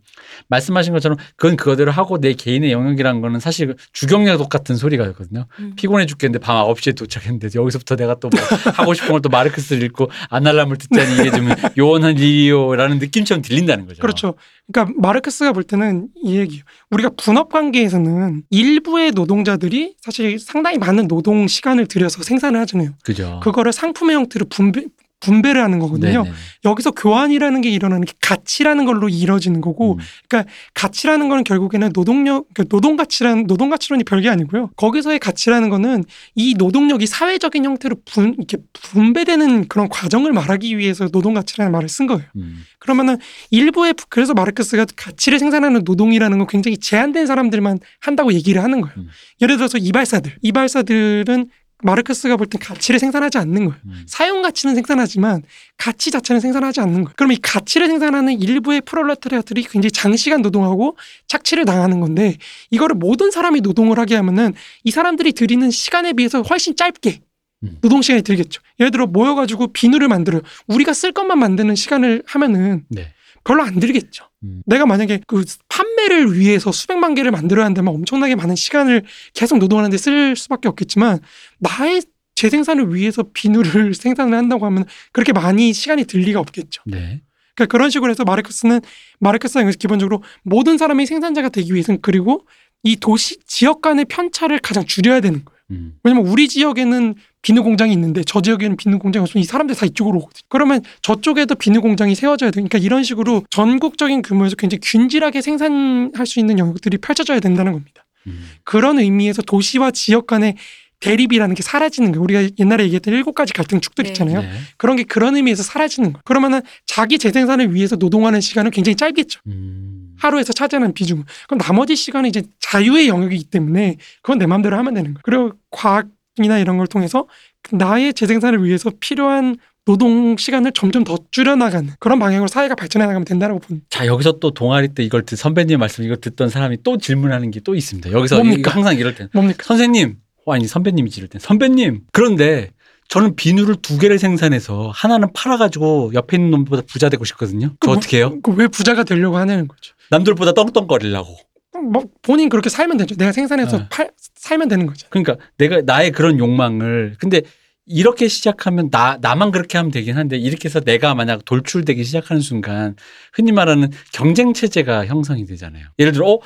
말씀하신 0.48 0.94
것처럼 0.94 1.18
그건 1.36 1.56
그거대로 1.58 1.90
하고 1.92 2.18
내 2.18 2.32
개인의 2.32 2.72
영역이라는 2.72 3.20
거는 3.20 3.38
사실 3.40 3.74
주경력 3.92 4.38
똑같은 4.38 4.76
소리가 4.76 5.04
있거든요. 5.08 5.46
음. 5.58 5.74
피곤해 5.76 6.06
죽겠는데 6.06 6.42
밤 6.42 6.56
9시에 6.66 6.96
도착했는데 6.96 7.48
여기서부터 7.54 7.96
내가 7.96 8.14
또 8.18 8.30
뭐 8.30 8.40
하고 8.74 8.94
싶은 8.94 9.10
걸 9.10 9.20
또 9.20 9.28
마르크스를 9.28 9.82
읽고 9.84 10.10
아날람을 10.30 10.76
듣자니 10.78 11.14
이게 11.20 11.30
좀 11.30 11.48
요원한 11.78 12.16
일이요라는 12.18 12.98
느낌처럼 12.98 13.42
들린다는 13.42 13.86
거죠. 13.86 14.00
그렇죠. 14.00 14.34
그러니까 14.72 14.94
마르크스가 15.00 15.52
볼 15.52 15.62
때는 15.62 16.08
이 16.22 16.36
얘기예요. 16.38 16.62
우리가 16.90 17.10
분업 17.16 17.50
관계에서는 17.50 18.42
일부의 18.50 19.12
노동자들이 19.12 19.94
사실 20.00 20.38
상당히 20.38 20.78
많은 20.78 21.06
노동 21.08 21.46
시간을 21.48 21.86
들여서 21.86 22.22
생산을 22.22 22.58
하잖아요. 22.60 22.90
그죠. 23.04 23.25
그거를 23.40 23.72
상품의 23.72 24.16
형태로 24.16 24.46
분배, 24.48 24.84
분배를 25.20 25.62
하는 25.62 25.78
거거든요. 25.78 26.24
네네. 26.24 26.34
여기서 26.64 26.90
교환이라는 26.90 27.60
게 27.62 27.70
일어나는 27.70 28.04
게 28.04 28.12
가치라는 28.20 28.84
걸로 28.84 29.08
이루어지는 29.08 29.60
거고 29.60 29.94
음. 29.94 30.44
가치라는 30.74 31.28
거는 31.28 31.44
결국에는 31.44 31.92
노동력, 31.92 32.46
그러니까 32.52 32.64
노동 32.68 32.96
가치라는 32.96 33.46
노동 33.46 33.70
가치론이 33.70 34.04
별게 34.04 34.28
아니고요. 34.28 34.70
거기서의 34.76 35.18
가치라는 35.18 35.70
거는 35.70 36.04
이 36.34 36.54
노동력이 36.56 37.06
사회적인 37.06 37.64
형태로 37.64 37.96
분 38.04 38.34
이렇게 38.36 38.58
분배되는 38.74 39.68
그런 39.68 39.88
과정을 39.88 40.32
말하기 40.32 40.76
위해서 40.76 41.08
노동 41.08 41.34
가치라는 41.34 41.72
말을 41.72 41.88
쓴 41.88 42.06
거예요. 42.06 42.24
음. 42.36 42.64
그러면은 42.78 43.16
일부의 43.50 43.94
그래서 44.08 44.34
마르크스가 44.34 44.86
가치를 44.96 45.38
생산하는 45.38 45.82
노동이라는 45.84 46.38
건 46.38 46.46
굉장히 46.46 46.76
제한된 46.76 47.26
사람들만 47.26 47.80
한다고 48.00 48.32
얘기를 48.34 48.62
하는 48.62 48.80
거예요. 48.82 48.94
음. 48.98 49.08
예를 49.40 49.56
들어서 49.56 49.78
이발사들, 49.78 50.36
이발사들은 50.42 51.46
마르크스가 51.82 52.36
볼 52.36 52.46
땐 52.46 52.60
가치를 52.60 52.98
생산하지 52.98 53.38
않는 53.38 53.66
거예요. 53.66 53.80
음. 53.86 54.02
사용 54.06 54.42
가치는 54.42 54.74
생산하지만 54.74 55.42
가치 55.76 56.10
자체는 56.10 56.40
생산하지 56.40 56.80
않는 56.80 57.04
거예요. 57.04 57.12
그럼 57.16 57.32
이 57.32 57.36
가치를 57.36 57.86
생산하는 57.88 58.40
일부의 58.40 58.80
프롤레타리아들이 58.82 59.64
굉장히 59.64 59.90
장시간 59.90 60.42
노동하고 60.42 60.96
착취를 61.26 61.64
당하는 61.64 62.00
건데 62.00 62.36
이거를 62.70 62.96
모든 62.96 63.30
사람이 63.30 63.60
노동을 63.60 63.98
하게 63.98 64.16
하면은 64.16 64.54
이 64.84 64.90
사람들이 64.90 65.32
들이는 65.32 65.70
시간에 65.70 66.12
비해서 66.14 66.42
훨씬 66.42 66.76
짧게 66.76 67.20
음. 67.64 67.78
노동 67.80 68.00
시간이 68.02 68.22
들겠죠. 68.22 68.62
예를 68.80 68.90
들어 68.90 69.06
모여가지고 69.06 69.68
비누를 69.68 70.08
만들어요. 70.08 70.42
우리가 70.66 70.92
쓸 70.94 71.12
것만 71.12 71.38
만드는 71.38 71.74
시간을 71.74 72.22
하면은 72.26 72.84
네. 72.88 73.12
별로 73.44 73.62
안 73.62 73.78
들겠죠. 73.78 74.24
음. 74.46 74.62
내가 74.66 74.86
만약에 74.86 75.20
그 75.26 75.44
판매를 75.68 76.38
위해서 76.38 76.72
수백만 76.72 77.14
개를 77.14 77.30
만들어야 77.30 77.66
한다면 77.66 77.94
엄청나게 77.94 78.34
많은 78.34 78.54
시간을 78.56 79.04
계속 79.34 79.58
노동하는데 79.58 79.96
쓸 79.96 80.36
수밖에 80.36 80.68
없겠지만 80.68 81.18
나의 81.58 82.02
재생산을 82.34 82.94
위해서 82.94 83.24
비누를 83.32 83.94
생산을 83.94 84.36
한다고 84.36 84.66
하면 84.66 84.84
그렇게 85.12 85.32
많이 85.32 85.72
시간이 85.72 86.04
들 86.04 86.20
리가 86.20 86.40
없겠죠. 86.40 86.82
네. 86.86 87.22
그러니까 87.54 87.72
그런 87.72 87.90
식으로 87.90 88.10
해서 88.10 88.22
마르크스는 88.24 88.80
마르크스가 89.18 89.62
여기서 89.62 89.78
기본적으로 89.78 90.22
모든 90.42 90.76
사람이 90.78 91.06
생산자가 91.06 91.48
되기 91.48 91.72
위해서는 91.72 92.00
그리고 92.02 92.46
이 92.82 92.96
도시 92.96 93.38
지역 93.46 93.80
간의 93.80 94.04
편차를 94.04 94.58
가장 94.58 94.84
줄여야 94.84 95.20
되는 95.20 95.44
거예요. 95.44 95.60
음. 95.70 95.98
왜냐면 96.04 96.26
우리 96.28 96.48
지역에는 96.48 97.14
비누 97.46 97.62
공장이 97.62 97.92
있는데 97.92 98.24
저 98.26 98.42
지역에는 98.42 98.76
비누 98.76 98.98
공장이 98.98 99.22
없으면 99.22 99.40
이 99.40 99.44
사람들 99.44 99.76
다 99.76 99.86
이쪽으로 99.86 100.18
오거든. 100.18 100.40
그러면 100.48 100.82
저쪽에도 101.00 101.54
비누 101.54 101.80
공장이 101.80 102.16
세워져야 102.16 102.50
돼. 102.50 102.54
그러니까 102.54 102.76
이런 102.78 103.04
식으로 103.04 103.44
전국적인 103.50 104.22
규모에서 104.22 104.56
굉장히 104.56 104.80
균질하게 104.82 105.42
생산할 105.42 106.26
수 106.26 106.40
있는 106.40 106.58
영역들이 106.58 106.98
펼쳐져야 106.98 107.38
된다는 107.38 107.70
겁니다. 107.70 108.04
음. 108.26 108.48
그런 108.64 108.98
의미에서 108.98 109.42
도시와 109.42 109.92
지역 109.92 110.26
간의 110.26 110.56
대립이라는 110.98 111.54
게 111.54 111.62
사라지는 111.62 112.10
거예요. 112.10 112.24
우리가 112.24 112.48
옛날에 112.58 112.82
얘기했던 112.82 113.14
일곱 113.14 113.34
가지 113.36 113.52
갈등 113.52 113.80
축들 113.80 114.02
네. 114.02 114.10
있잖아요. 114.10 114.40
네. 114.40 114.50
그런 114.76 114.96
게 114.96 115.04
그런 115.04 115.36
의미에서 115.36 115.62
사라지는 115.62 116.14
거예요. 116.14 116.22
그러면은 116.24 116.62
자기 116.84 117.16
재생산을 117.16 117.72
위해서 117.72 117.94
노동하는 117.94 118.40
시간은 118.40 118.72
굉장히 118.72 118.96
짧겠죠. 118.96 119.38
음. 119.46 120.16
하루에서 120.18 120.52
차지하는 120.52 120.94
비중은. 120.94 121.22
그럼 121.46 121.60
나머지 121.60 121.94
시간은 121.94 122.28
이제 122.28 122.42
자유의 122.58 123.06
영역이기 123.06 123.44
때문에 123.44 123.98
그건 124.22 124.38
내 124.38 124.46
마음대로 124.46 124.76
하면 124.78 124.94
되는 124.94 125.14
거예요. 125.14 125.20
그리고 125.22 125.52
과학 125.70 126.08
이나 126.42 126.58
이런 126.58 126.76
걸 126.78 126.86
통해서 126.86 127.26
나의 127.70 128.14
재생산을 128.14 128.64
위해서 128.64 128.90
필요한 129.00 129.56
노동 129.84 130.36
시간을 130.36 130.72
점점 130.72 131.04
더 131.04 131.16
줄여나가는 131.30 131.90
그런 132.00 132.18
방향으로 132.18 132.48
사회가 132.48 132.74
발전해 132.74 133.06
나가면 133.06 133.24
된다고 133.24 133.58
본. 133.60 133.82
자 133.88 134.04
여기서 134.06 134.38
또 134.40 134.50
동아리 134.50 134.88
때 134.88 135.04
이걸 135.04 135.22
듣, 135.24 135.36
선배님 135.36 135.78
말씀 135.78 136.02
이걸 136.04 136.16
듣던 136.20 136.48
사람이 136.48 136.78
또 136.82 136.98
질문하는 136.98 137.50
게 137.52 137.60
또 137.60 137.74
있습니다. 137.74 138.10
여기서 138.12 138.36
뭡니까? 138.36 138.70
항상 138.72 138.96
이럴 138.96 139.14
땐 139.14 139.28
뭡니까? 139.32 139.62
선생님 139.64 140.16
어, 140.44 140.52
아니 140.54 140.66
선배님이 140.66 141.10
지를 141.10 141.28
땐 141.28 141.40
선배님 141.40 142.02
그런데 142.12 142.70
저는 143.08 143.36
비누를 143.36 143.76
두 143.82 143.98
개를 143.98 144.18
생산해서 144.18 144.90
하나는 144.92 145.28
팔아가지고 145.32 146.10
옆에 146.14 146.36
있는 146.36 146.50
놈보다 146.50 146.82
부자 146.88 147.08
되고 147.08 147.24
싶거든요. 147.24 147.68
저그 147.80 147.86
뭐- 147.86 147.96
어떻게 147.96 148.16
해요? 148.18 148.36
그 148.42 148.50
왜 148.52 148.66
부자가 148.66 149.04
되려고 149.04 149.36
하냐는 149.38 149.68
거죠. 149.68 149.94
남들보다 150.10 150.52
떵떵거리려고. 150.52 151.36
뭐 151.76 152.04
본인 152.22 152.48
그렇게 152.48 152.68
살면 152.68 152.96
되죠. 152.98 153.14
내가 153.16 153.32
생산해서 153.32 153.78
네. 153.78 153.86
팔, 153.90 154.10
살면 154.34 154.68
되는 154.68 154.86
거죠. 154.86 155.06
그러니까 155.10 155.36
내가 155.58 155.82
나의 155.82 156.12
그런 156.12 156.38
욕망을 156.38 157.16
근데 157.18 157.42
이렇게 157.88 158.26
시작하면 158.26 158.90
나 158.90 159.16
나만 159.20 159.52
그렇게 159.52 159.78
하면 159.78 159.92
되긴 159.92 160.16
한데 160.16 160.36
이렇게 160.36 160.68
해서 160.68 160.80
내가 160.80 161.14
만약 161.14 161.44
돌출되기 161.44 162.02
시작하는 162.02 162.42
순간 162.42 162.96
흔히 163.32 163.52
말하는 163.52 163.90
경쟁 164.12 164.52
체제가 164.52 165.06
형성이 165.06 165.46
되잖아요. 165.46 165.86
예를 166.00 166.10
들어 166.12 166.26
어 166.32 166.38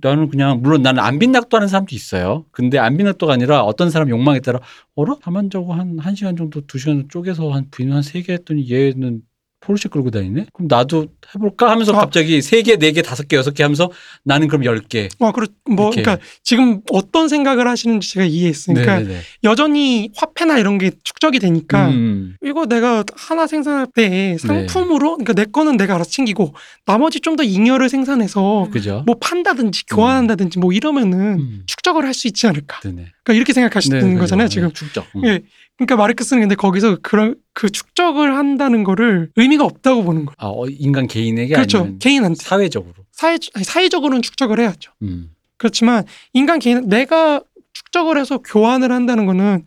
나는 0.00 0.28
그냥 0.30 0.62
물론 0.62 0.80
나는 0.82 1.02
안 1.02 1.18
빈낙도 1.18 1.54
하는 1.58 1.68
사람도 1.68 1.94
있어요. 1.94 2.46
근데 2.52 2.78
안 2.78 2.96
빈낙도가 2.96 3.34
아니라 3.34 3.62
어떤 3.62 3.90
사람 3.90 4.08
욕망에 4.08 4.40
따라 4.40 4.60
어라 4.94 5.16
가만 5.20 5.50
저거 5.50 5.74
한 5.74 5.98
1 5.98 6.16
시간 6.16 6.36
정도 6.36 6.62
2 6.62 6.78
시간 6.78 7.06
쪼개서 7.10 7.50
한 7.50 7.68
비누 7.70 7.94
한세 7.94 8.22
개 8.22 8.32
했더니 8.32 8.70
얘는 8.70 9.20
포르쉐 9.66 9.88
끌고 9.88 10.10
다니네? 10.10 10.46
그럼 10.52 10.68
나도 10.68 11.06
해볼까 11.34 11.70
하면서 11.70 11.92
아. 11.92 12.00
갑자기 12.00 12.40
세 12.40 12.62
개, 12.62 12.76
네 12.76 12.92
개, 12.92 13.02
다섯 13.02 13.26
개, 13.26 13.36
여섯 13.36 13.52
개 13.52 13.62
하면서 13.64 13.90
나는 14.22 14.46
그럼 14.48 14.64
열 14.64 14.80
개. 14.80 15.08
어, 15.18 15.32
그렇, 15.32 15.48
뭐, 15.68 15.86
이렇게. 15.88 16.02
그러니까 16.02 16.24
지금 16.42 16.80
어떤 16.92 17.28
생각을 17.28 17.66
하시는지 17.66 18.10
제가 18.12 18.24
이해했어요. 18.26 18.74
그러니까 18.74 18.98
네네네. 19.00 19.20
여전히 19.44 20.10
화폐나 20.16 20.58
이런 20.58 20.78
게 20.78 20.92
축적이 21.02 21.38
되니까 21.40 21.88
음. 21.88 22.36
이거 22.44 22.66
내가 22.66 23.04
하나 23.16 23.46
생산할 23.46 23.88
때 23.94 24.36
상품으로 24.38 25.16
그러니까 25.16 25.32
내 25.32 25.44
거는 25.44 25.76
내가 25.76 25.94
알아서 25.96 26.10
챙기고 26.10 26.54
나머지 26.84 27.20
좀 27.20 27.36
더 27.36 27.42
잉여를 27.42 27.90
생산해서 27.90 28.68
그죠? 28.72 29.02
뭐 29.04 29.16
판다든지 29.20 29.84
교환한다든지 29.86 30.58
뭐 30.58 30.72
이러면은 30.72 31.38
음. 31.38 31.62
축적을 31.66 32.04
할 32.06 32.14
수 32.14 32.26
있지 32.28 32.46
않을까. 32.46 32.80
네네. 32.80 32.94
그러니까 33.22 33.32
이렇게 33.34 33.52
생각하시는 33.52 33.98
네, 33.98 34.06
네, 34.14 34.18
거잖아요, 34.18 34.48
네, 34.48 34.54
지금. 34.54 34.72
축적. 34.72 35.04
음. 35.16 35.24
예. 35.26 35.40
그러니까 35.76 35.96
마르크스는 35.96 36.42
근데 36.42 36.54
거기서 36.54 36.98
그런 37.02 37.36
그 37.52 37.68
축적을 37.70 38.36
한다는 38.36 38.82
거를 38.82 39.30
의미가 39.36 39.64
없다고 39.64 40.04
보는 40.04 40.24
거예요. 40.26 40.34
아, 40.38 40.46
어, 40.46 40.66
인간 40.68 41.06
개인에게 41.06 41.54
그렇죠. 41.54 41.78
아니면 41.78 41.98
개인한테 41.98 42.42
사회적으로. 42.42 42.94
사회 43.12 43.36
아니, 43.54 43.64
사회적으로는 43.64 44.22
축적을 44.22 44.58
해야죠. 44.58 44.92
음. 45.02 45.30
그렇지만 45.58 46.04
인간 46.32 46.58
개인 46.58 46.88
내가 46.88 47.42
축적을 47.72 48.18
해서 48.18 48.38
교환을 48.38 48.90
한다는 48.90 49.26
거는 49.26 49.64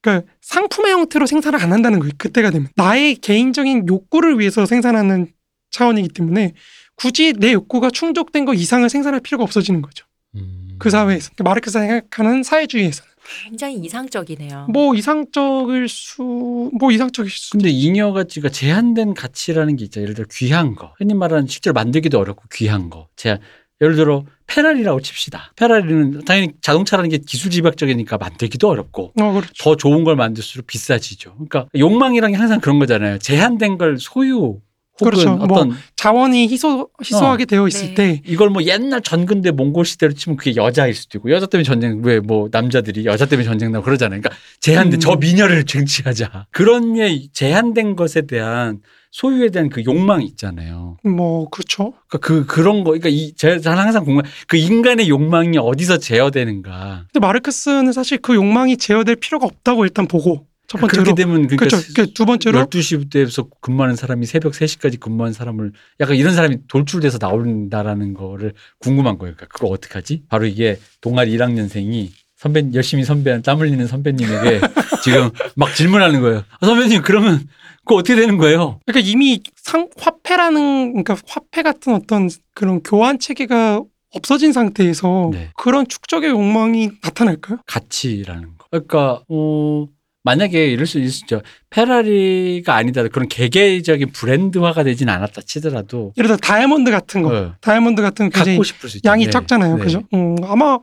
그러니까 0.00 0.30
상품의 0.42 0.92
형태로 0.92 1.26
생산을 1.26 1.60
안 1.60 1.72
한다는 1.72 1.98
거예요. 1.98 2.12
그때가 2.18 2.50
되면 2.50 2.68
나의 2.76 3.16
개인적인 3.16 3.88
욕구를 3.88 4.38
위해서 4.38 4.64
생산하는 4.64 5.32
차원이기 5.70 6.10
때문에 6.10 6.54
굳이 6.94 7.32
내 7.36 7.52
욕구가 7.52 7.90
충족된 7.90 8.44
거 8.44 8.54
이상을 8.54 8.88
생산할 8.88 9.20
필요가 9.20 9.44
없어지는 9.44 9.82
거죠. 9.82 10.06
음. 10.36 10.76
그 10.78 10.90
사회에서 10.90 11.30
그러니까 11.34 11.44
마르크스가 11.50 11.84
생각하는 11.84 12.42
사회주의에서 12.44 13.02
굉장히 13.44 13.76
이상적이네요. 13.76 14.68
뭐 14.72 14.94
이상적일 14.94 15.88
수 15.88 16.22
뭐 16.22 16.90
이상적일 16.92 17.30
수 17.30 17.50
근데 17.52 17.70
잉여 17.70 18.12
가치가 18.12 18.48
제한된 18.48 19.14
가치라는 19.14 19.76
게 19.76 19.84
있죠. 19.84 20.00
예를 20.00 20.14
들어 20.14 20.26
귀한 20.30 20.74
거. 20.74 20.94
흔히 20.98 21.14
말하는 21.14 21.46
실제로 21.46 21.74
만들기도 21.74 22.18
어렵고 22.18 22.44
귀한 22.52 22.90
거. 22.90 23.08
제한. 23.16 23.38
예를 23.80 23.94
들어 23.94 24.24
페라리라고 24.48 25.00
칩시다. 25.00 25.52
페라리는 25.54 26.24
당연히 26.24 26.52
자동차라는 26.62 27.10
게 27.10 27.18
기술 27.18 27.50
집약적이니까 27.52 28.18
만들기도 28.18 28.68
어렵고 28.68 29.12
어 29.20 29.32
그렇죠. 29.32 29.52
더 29.58 29.76
좋은 29.76 30.02
걸 30.04 30.16
만들수록 30.16 30.66
비싸지죠. 30.66 31.32
그러니까 31.34 31.66
욕망이란 31.76 32.32
게 32.32 32.36
항상 32.36 32.60
그런 32.60 32.78
거잖아요. 32.80 33.18
제한된 33.18 33.78
걸 33.78 33.98
소유 33.98 34.58
그렇죠. 35.04 35.36
뭐 35.36 35.44
어떤 35.44 35.76
자원이 35.96 36.46
희소 36.48 36.88
희소하게 37.02 37.44
되어 37.46 37.66
있을 37.66 37.88
네. 37.88 37.94
때 37.94 38.22
이걸 38.26 38.50
뭐 38.50 38.62
옛날 38.62 39.00
전근대 39.02 39.50
몽골 39.50 39.84
시대로 39.84 40.12
치면 40.12 40.36
그게 40.36 40.54
여자일 40.56 40.94
수도 40.94 41.18
있고 41.18 41.30
여자 41.30 41.46
때문에 41.46 41.64
전쟁 41.64 42.00
왜 42.04 42.20
뭐 42.20 42.48
남자들이 42.52 43.06
여자 43.06 43.26
때문에 43.26 43.44
전쟁 43.46 43.72
나고 43.72 43.84
그러잖아요. 43.84 44.20
그러니까 44.20 44.40
제한된 44.60 44.98
음. 44.98 45.00
저 45.00 45.16
미녀를 45.16 45.64
쟁취하자 45.64 46.46
그런 46.50 46.96
예 46.98 47.18
제한된 47.32 47.96
것에 47.96 48.22
대한 48.22 48.80
소유에 49.10 49.48
대한 49.50 49.70
그 49.70 49.82
욕망이 49.84 50.26
있잖아요. 50.26 50.98
뭐 51.02 51.48
그렇죠. 51.48 51.94
그러니까 52.08 52.18
그 52.18 52.44
그런 52.46 52.84
거 52.84 52.90
그러니까 52.90 53.08
이 53.08 53.32
제가 53.34 53.60
저는 53.60 53.78
항상 53.78 54.04
궁금 54.04 54.22
그 54.46 54.56
인간의 54.58 55.08
욕망이 55.08 55.56
어디서 55.56 55.98
제어되는가. 55.98 57.06
근데 57.10 57.26
마르크스는 57.26 57.92
사실 57.92 58.18
그 58.18 58.34
욕망이 58.34 58.76
제어될 58.76 59.16
필요가 59.16 59.46
없다고 59.46 59.84
일단 59.84 60.06
보고 60.06 60.46
첫 60.68 60.78
번째로 60.78 61.02
그렇게 61.02 61.22
되면 61.22 61.46
그러니까 61.46 61.66
그렇죠. 61.66 61.92
그두 61.94 62.26
번째로 62.26 62.66
12시부터 62.66 63.48
근무하는 63.60 63.96
사람이 63.96 64.26
새벽 64.26 64.52
3시까지 64.52 65.00
근무하는 65.00 65.32
사람을 65.32 65.72
약간 65.98 66.16
이런 66.16 66.34
사람이 66.34 66.58
돌출돼서 66.68 67.16
나온다라는 67.18 68.12
거를 68.12 68.52
궁금한 68.78 69.16
거예요. 69.16 69.34
그러니까 69.34 69.46
그걸 69.46 69.72
어떻게 69.72 69.94
하지? 69.94 70.22
바로 70.28 70.44
이게 70.44 70.78
동아리 71.00 71.36
1학년생이 71.36 72.10
선배 72.36 72.62
열심히 72.74 73.04
선배 73.04 73.40
땀 73.40 73.58
흘리는 73.58 73.86
선배님에게 73.86 74.60
지금 75.02 75.30
막 75.56 75.74
질문하는 75.74 76.20
거예요. 76.20 76.44
아, 76.60 76.66
선배님 76.66 77.00
그러면 77.00 77.48
그거 77.78 77.96
어떻게 77.96 78.14
되는 78.14 78.36
거예요? 78.36 78.78
그러니까 78.84 79.10
이미 79.10 79.40
상 79.56 79.88
화폐라는 79.98 81.02
그러니까 81.02 81.16
화폐 81.26 81.62
같은 81.62 81.94
어떤 81.94 82.28
그런 82.54 82.82
교환 82.82 83.18
체계가 83.18 83.82
없어진 84.10 84.52
상태에서 84.52 85.30
네. 85.32 85.50
그런 85.56 85.88
축적의 85.88 86.30
욕망이 86.30 86.90
나타날까요? 87.02 87.60
가치라는 87.66 88.58
거. 88.58 88.66
그러니까 88.70 89.22
어 89.28 89.86
만약에 90.28 90.66
이럴 90.66 90.86
수 90.86 90.98
있죠. 90.98 91.40
페라리가 91.70 92.74
아니다 92.74 93.06
그런 93.08 93.28
개개적인 93.28 94.10
브랜드화가 94.12 94.84
되진 94.84 95.08
않았다 95.08 95.40
치더라도 95.42 96.12
예를 96.18 96.28
들어 96.28 96.36
다이아몬드 96.36 96.90
같은 96.90 97.22
거, 97.22 97.34
어, 97.34 97.54
다이아몬드 97.62 98.02
같은 98.02 98.28
거 98.28 98.34
굉장히 98.34 98.56
갖고 98.58 98.64
싶을 98.64 98.90
수 98.90 98.98
있죠. 98.98 99.08
양이 99.08 99.24
네. 99.24 99.30
적잖아요. 99.30 99.76
네. 99.76 99.82
그죠? 99.82 100.02
음, 100.12 100.36
아마 100.44 100.78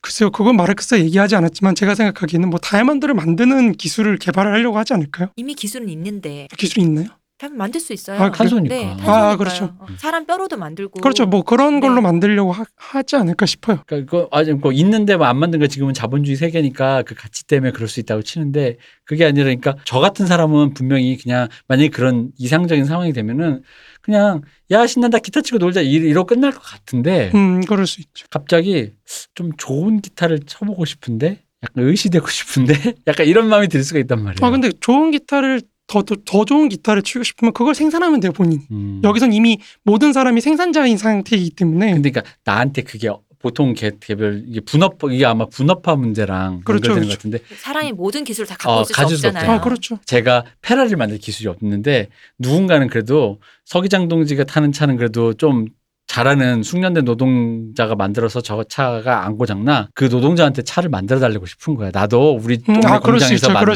글쎄요. 0.00 0.30
그건 0.30 0.56
마르크스가 0.56 1.00
얘기하지 1.00 1.36
않았지만 1.36 1.74
제가 1.74 1.94
생각하기에는 1.94 2.48
뭐 2.48 2.58
다이아몬드를 2.60 3.14
만드는 3.14 3.72
기술을 3.72 4.16
개발을 4.16 4.52
하려고 4.52 4.78
하지 4.78 4.94
않을까요? 4.94 5.28
이미 5.36 5.54
기술은 5.54 5.90
있는데 5.90 6.48
기술이 6.56 6.82
있나요? 6.82 7.08
다 7.38 7.48
만들 7.50 7.80
수 7.80 7.92
있어요. 7.92 8.16
아, 8.16 8.30
그래요? 8.30 8.32
탄소니까. 8.32 8.74
네, 8.74 8.84
아, 8.86 8.96
탄소니까요. 8.96 9.36
그렇죠. 9.38 9.64
어, 9.78 9.86
사람 9.96 10.26
뼈로도 10.26 10.56
만들고. 10.56 11.00
그렇죠. 11.00 11.24
뭐 11.24 11.42
그런 11.42 11.78
걸로 11.78 11.94
네. 11.96 12.00
만들려고 12.00 12.52
하, 12.52 13.02
지 13.04 13.14
않을까 13.14 13.46
싶어요. 13.46 13.84
그러니까 13.86 14.10
그거 14.10 14.28
아직 14.32 14.54
뭐 14.54 14.72
있는데 14.72 15.16
뭐 15.16 15.28
안 15.28 15.36
만든 15.38 15.60
거 15.60 15.68
지금은 15.68 15.94
자본주의 15.94 16.36
세계니까 16.36 17.02
그 17.06 17.14
가치 17.14 17.46
때문에 17.46 17.70
그럴 17.70 17.86
수 17.86 18.00
있다고 18.00 18.22
치는데 18.22 18.78
그게 19.04 19.24
아니라 19.24 19.44
그러니까 19.44 19.76
저 19.84 20.00
같은 20.00 20.26
사람은 20.26 20.74
분명히 20.74 21.16
그냥 21.16 21.46
만약에 21.68 21.90
그런 21.90 22.32
이상적인 22.38 22.84
상황이 22.86 23.12
되면은 23.12 23.62
그냥 24.02 24.42
야 24.72 24.86
신난다 24.88 25.18
기타 25.20 25.40
치고 25.40 25.58
놀자 25.58 25.80
이- 25.82 25.92
이러고 25.92 26.26
끝날 26.26 26.50
것 26.50 26.60
같은데 26.60 27.30
음, 27.36 27.60
그럴 27.66 27.86
수 27.86 28.00
있죠. 28.00 28.26
갑자기 28.30 28.94
좀 29.36 29.52
좋은 29.56 30.00
기타를 30.00 30.40
쳐보고 30.40 30.84
싶은데 30.86 31.42
약간 31.62 31.84
의시되고 31.84 32.26
싶은데 32.28 32.94
약간 33.06 33.26
이런 33.26 33.48
마음이 33.48 33.68
들 33.68 33.84
수가 33.84 34.00
있단 34.00 34.24
말이에요. 34.24 34.44
아 34.44 34.50
근데 34.50 34.70
좋은 34.80 35.12
기타를 35.12 35.62
더, 35.88 36.02
더, 36.02 36.14
더 36.24 36.44
좋은 36.44 36.68
기타를 36.68 37.02
치고 37.02 37.24
싶으면 37.24 37.52
그걸 37.52 37.74
생산하면 37.74 38.20
돼요 38.20 38.32
본인이. 38.32 38.62
음. 38.70 39.00
여기선 39.02 39.32
이미 39.32 39.58
모든 39.82 40.12
사람이 40.12 40.40
생산자인 40.40 40.96
상태이기 40.96 41.50
때문에 41.50 41.94
근데 41.94 42.10
그러니까 42.10 42.32
나한테 42.44 42.82
그게 42.82 43.08
보통 43.38 43.72
개, 43.72 43.92
개별 44.00 44.44
이게 44.46 44.60
분업 44.60 44.98
이게 45.10 45.24
아마 45.24 45.46
분업화 45.46 45.96
문제랑 45.96 46.62
그렇죠, 46.64 46.90
연결되는 46.90 47.08
그렇죠. 47.08 47.08
것 47.08 47.16
같은데 47.16 47.56
사람이 47.56 47.92
모든 47.92 48.24
기술을 48.24 48.46
다 48.46 48.56
갖고 48.56 48.80
어, 48.80 48.82
있을 48.82 48.94
수 49.16 49.26
없잖아요. 49.26 49.50
아 49.50 49.60
그렇죠. 49.60 49.98
제가 50.04 50.44
페라리를 50.60 50.96
만들 50.96 51.18
기술이 51.18 51.48
없는데 51.48 52.08
누군가는 52.38 52.86
그래도 52.88 53.40
서기장 53.64 54.08
동지가 54.08 54.44
타는 54.44 54.72
차는 54.72 54.96
그래도 54.96 55.32
좀 55.34 55.66
잘하는 56.08 56.62
숙련된 56.62 57.04
노동자가 57.04 57.94
만들어서 57.94 58.40
저 58.40 58.64
차가 58.64 59.26
안 59.26 59.36
고장나 59.36 59.88
그 59.94 60.04
노동자한테 60.04 60.62
차를 60.62 60.88
만들어 60.88 61.20
달라고 61.20 61.44
싶은 61.44 61.74
거야. 61.74 61.90
나도 61.92 62.38
우리 62.42 62.54
음, 62.68 62.80
동네 62.80 62.86
아 62.86 62.98
그럴 62.98 63.20
수 63.20 63.26
공장에서 63.28 63.48
만든 63.52 63.74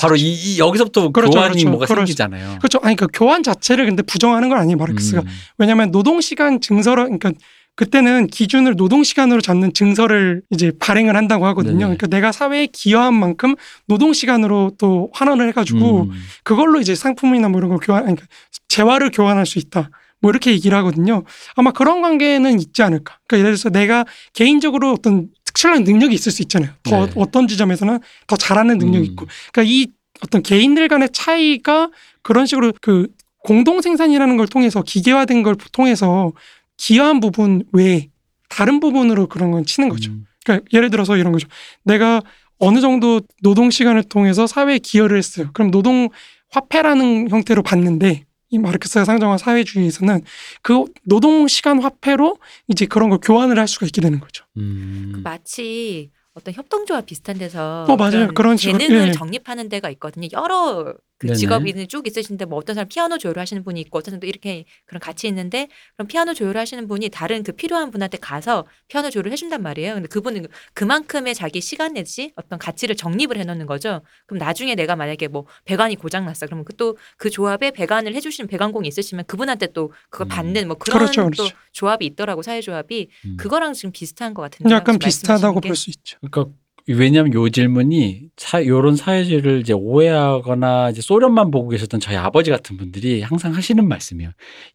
바로. 0.00 0.16
이, 0.16 0.22
이 0.32 0.58
여기서부터 0.58 1.10
그렇죠, 1.10 1.32
교환이 1.32 1.52
그렇죠. 1.52 1.68
뭐가 1.68 1.86
수- 1.86 1.94
생기잖아요. 1.94 2.58
그렇죠. 2.58 2.80
아니 2.82 2.96
그 2.96 3.06
교환 3.12 3.42
자체를 3.42 3.84
근데 3.84 4.02
부정하는 4.02 4.48
건 4.48 4.58
아니에요 4.58 4.78
마르크스가. 4.78 5.20
음. 5.20 5.26
왜냐하면 5.58 5.90
노동 5.90 6.22
시간 6.22 6.60
증서로 6.62 7.04
그러니까 7.04 7.32
그때는 7.74 8.28
기준을 8.28 8.76
노동 8.76 9.04
시간으로 9.04 9.42
잡는 9.42 9.74
증서를 9.74 10.40
이제 10.48 10.72
발행을 10.80 11.14
한다고 11.14 11.44
하거든요. 11.48 11.72
네네. 11.72 11.96
그러니까 11.98 12.06
내가 12.06 12.32
사회에 12.32 12.68
기여한 12.72 13.12
만큼 13.12 13.54
노동 13.86 14.14
시간으로 14.14 14.72
또 14.78 15.10
환원을 15.12 15.46
해가지고 15.48 16.04
음. 16.04 16.10
그걸로 16.42 16.80
이제 16.80 16.94
상품이나 16.94 17.50
뭐 17.50 17.58
이런 17.60 17.68
걸 17.68 17.78
교환, 17.82 18.04
그러니까 18.04 18.24
재화를 18.68 19.10
교환할 19.10 19.44
수 19.44 19.58
있다. 19.58 19.90
뭐 20.20 20.30
이렇게 20.30 20.52
얘기를 20.52 20.76
하거든요. 20.78 21.24
아마 21.54 21.72
그런 21.72 22.02
관계는 22.02 22.58
있지 22.60 22.82
않을까. 22.82 23.18
그러니까 23.26 23.38
예를 23.38 23.56
들어서 23.56 23.70
내가 23.70 24.04
개인적으로 24.32 24.92
어떤 24.92 25.28
특출난 25.44 25.84
능력이 25.84 26.14
있을 26.14 26.32
수 26.32 26.42
있잖아요. 26.42 26.70
더 26.82 27.06
네. 27.06 27.12
어떤 27.16 27.48
지점에서는 27.48 28.00
더 28.26 28.36
잘하는 28.36 28.78
능력이 28.78 29.08
음. 29.08 29.12
있고. 29.12 29.26
그러니까 29.52 29.62
이 29.72 29.86
어떤 30.22 30.42
개인들 30.42 30.88
간의 30.88 31.10
차이가 31.12 31.90
그런 32.22 32.46
식으로 32.46 32.72
그 32.80 33.08
공동 33.38 33.80
생산이라는 33.80 34.36
걸 34.36 34.46
통해서 34.48 34.82
기계화된 34.82 35.42
걸 35.42 35.56
통해서 35.72 36.32
기여한 36.76 37.20
부분 37.20 37.62
외에 37.72 38.08
다른 38.48 38.80
부분으로 38.80 39.28
그런 39.28 39.50
건 39.50 39.64
치는 39.64 39.88
거죠. 39.88 40.10
음. 40.10 40.26
그러니까 40.44 40.66
예를 40.72 40.90
들어서 40.90 41.16
이런 41.16 41.32
거죠. 41.32 41.48
내가 41.84 42.22
어느 42.58 42.80
정도 42.80 43.20
노동 43.42 43.70
시간을 43.70 44.04
통해서 44.04 44.46
사회에 44.46 44.78
기여를 44.78 45.18
했어요. 45.18 45.50
그럼 45.52 45.70
노동 45.70 46.08
화폐라는 46.50 47.28
형태로 47.30 47.62
받는데 47.62 48.25
이 48.50 48.58
마르크스가 48.58 49.04
상정한 49.04 49.38
사회주의에서는 49.38 50.22
그 50.62 50.84
노동 51.04 51.48
시간 51.48 51.82
화폐로 51.82 52.38
이제 52.68 52.86
그런 52.86 53.10
걸 53.10 53.18
교환을 53.20 53.58
할 53.58 53.66
수가 53.66 53.86
있게 53.86 54.00
되는 54.00 54.20
거죠. 54.20 54.44
음. 54.56 55.20
마치 55.24 56.10
어떤 56.34 56.54
협동조합 56.54 57.06
비슷한 57.06 57.38
데서 57.38 57.86
어, 57.88 57.96
맞아요. 57.96 58.28
그런 58.34 58.56
식으로, 58.56 58.78
재능을 58.78 59.08
예. 59.08 59.12
정립하는 59.12 59.68
데가 59.68 59.90
있거든요. 59.90 60.28
여러 60.32 60.94
그 61.18 61.26
네네. 61.28 61.36
직업이 61.38 61.86
쭉 61.86 62.06
있으신데 62.06 62.44
뭐 62.44 62.58
어떤 62.58 62.74
사람 62.74 62.88
피아노 62.88 63.16
조율을 63.16 63.40
하시는 63.40 63.62
분이 63.64 63.80
있고 63.82 63.98
어떤 63.98 64.12
사람도 64.12 64.26
이렇게 64.26 64.64
그런 64.84 65.00
같이 65.00 65.26
있는데 65.28 65.68
그럼 65.94 66.08
피아노 66.08 66.34
조율을 66.34 66.60
하시는 66.60 66.86
분이 66.86 67.08
다른 67.08 67.42
그 67.42 67.52
필요한 67.52 67.90
분한테 67.90 68.18
가서 68.18 68.66
피아노 68.88 69.08
조율을 69.10 69.32
해준단 69.32 69.62
말이에요. 69.62 69.94
근데 69.94 70.08
그분은 70.08 70.46
그만큼의 70.74 71.34
자기 71.34 71.60
시간 71.60 71.94
내지 71.94 72.32
어떤 72.36 72.58
가치를 72.58 72.96
정립을 72.96 73.38
해놓는 73.38 73.66
거죠. 73.66 74.02
그럼 74.26 74.38
나중에 74.38 74.74
내가 74.74 74.94
만약에 74.96 75.28
뭐 75.28 75.46
배관이 75.64 75.96
고장 75.96 76.26
났어. 76.26 76.44
그러면 76.46 76.64
그또그 76.64 77.30
조합에 77.30 77.70
배관을 77.70 78.14
해주시는 78.14 78.48
배관공이 78.48 78.86
있으시면 78.88 79.24
그분한테 79.26 79.68
또 79.68 79.92
그걸 80.10 80.26
음. 80.26 80.28
받는 80.28 80.68
뭐 80.68 80.76
그런 80.76 80.98
그렇죠, 80.98 81.22
또 81.22 81.30
그렇죠. 81.30 81.56
조합이 81.72 82.04
있더라고 82.06 82.42
사회조합이 82.42 83.08
음. 83.24 83.36
그거랑 83.38 83.72
지금 83.72 83.92
비슷한 83.92 84.34
것 84.34 84.42
같은데요. 84.42 84.76
약간 84.76 84.98
비슷하다고. 84.98 85.60
볼 85.60 85.76
수 85.76 85.90
있죠. 85.90 86.18
그러니까 86.20 86.52
왜냐하면 86.88 87.34
요 87.34 87.48
질문이 87.48 88.22
사, 88.36 88.64
요런 88.64 88.96
사회주의를 88.96 89.60
이제 89.60 89.72
오해하거나 89.72 90.90
이제 90.90 91.00
소련만 91.00 91.50
보고 91.50 91.68
계셨던 91.68 92.00
저희 92.00 92.16
아버지 92.16 92.50
같은 92.50 92.76
분들이 92.76 93.22
항상 93.22 93.54
하시는 93.54 93.86
말씀이에요. 93.88 94.30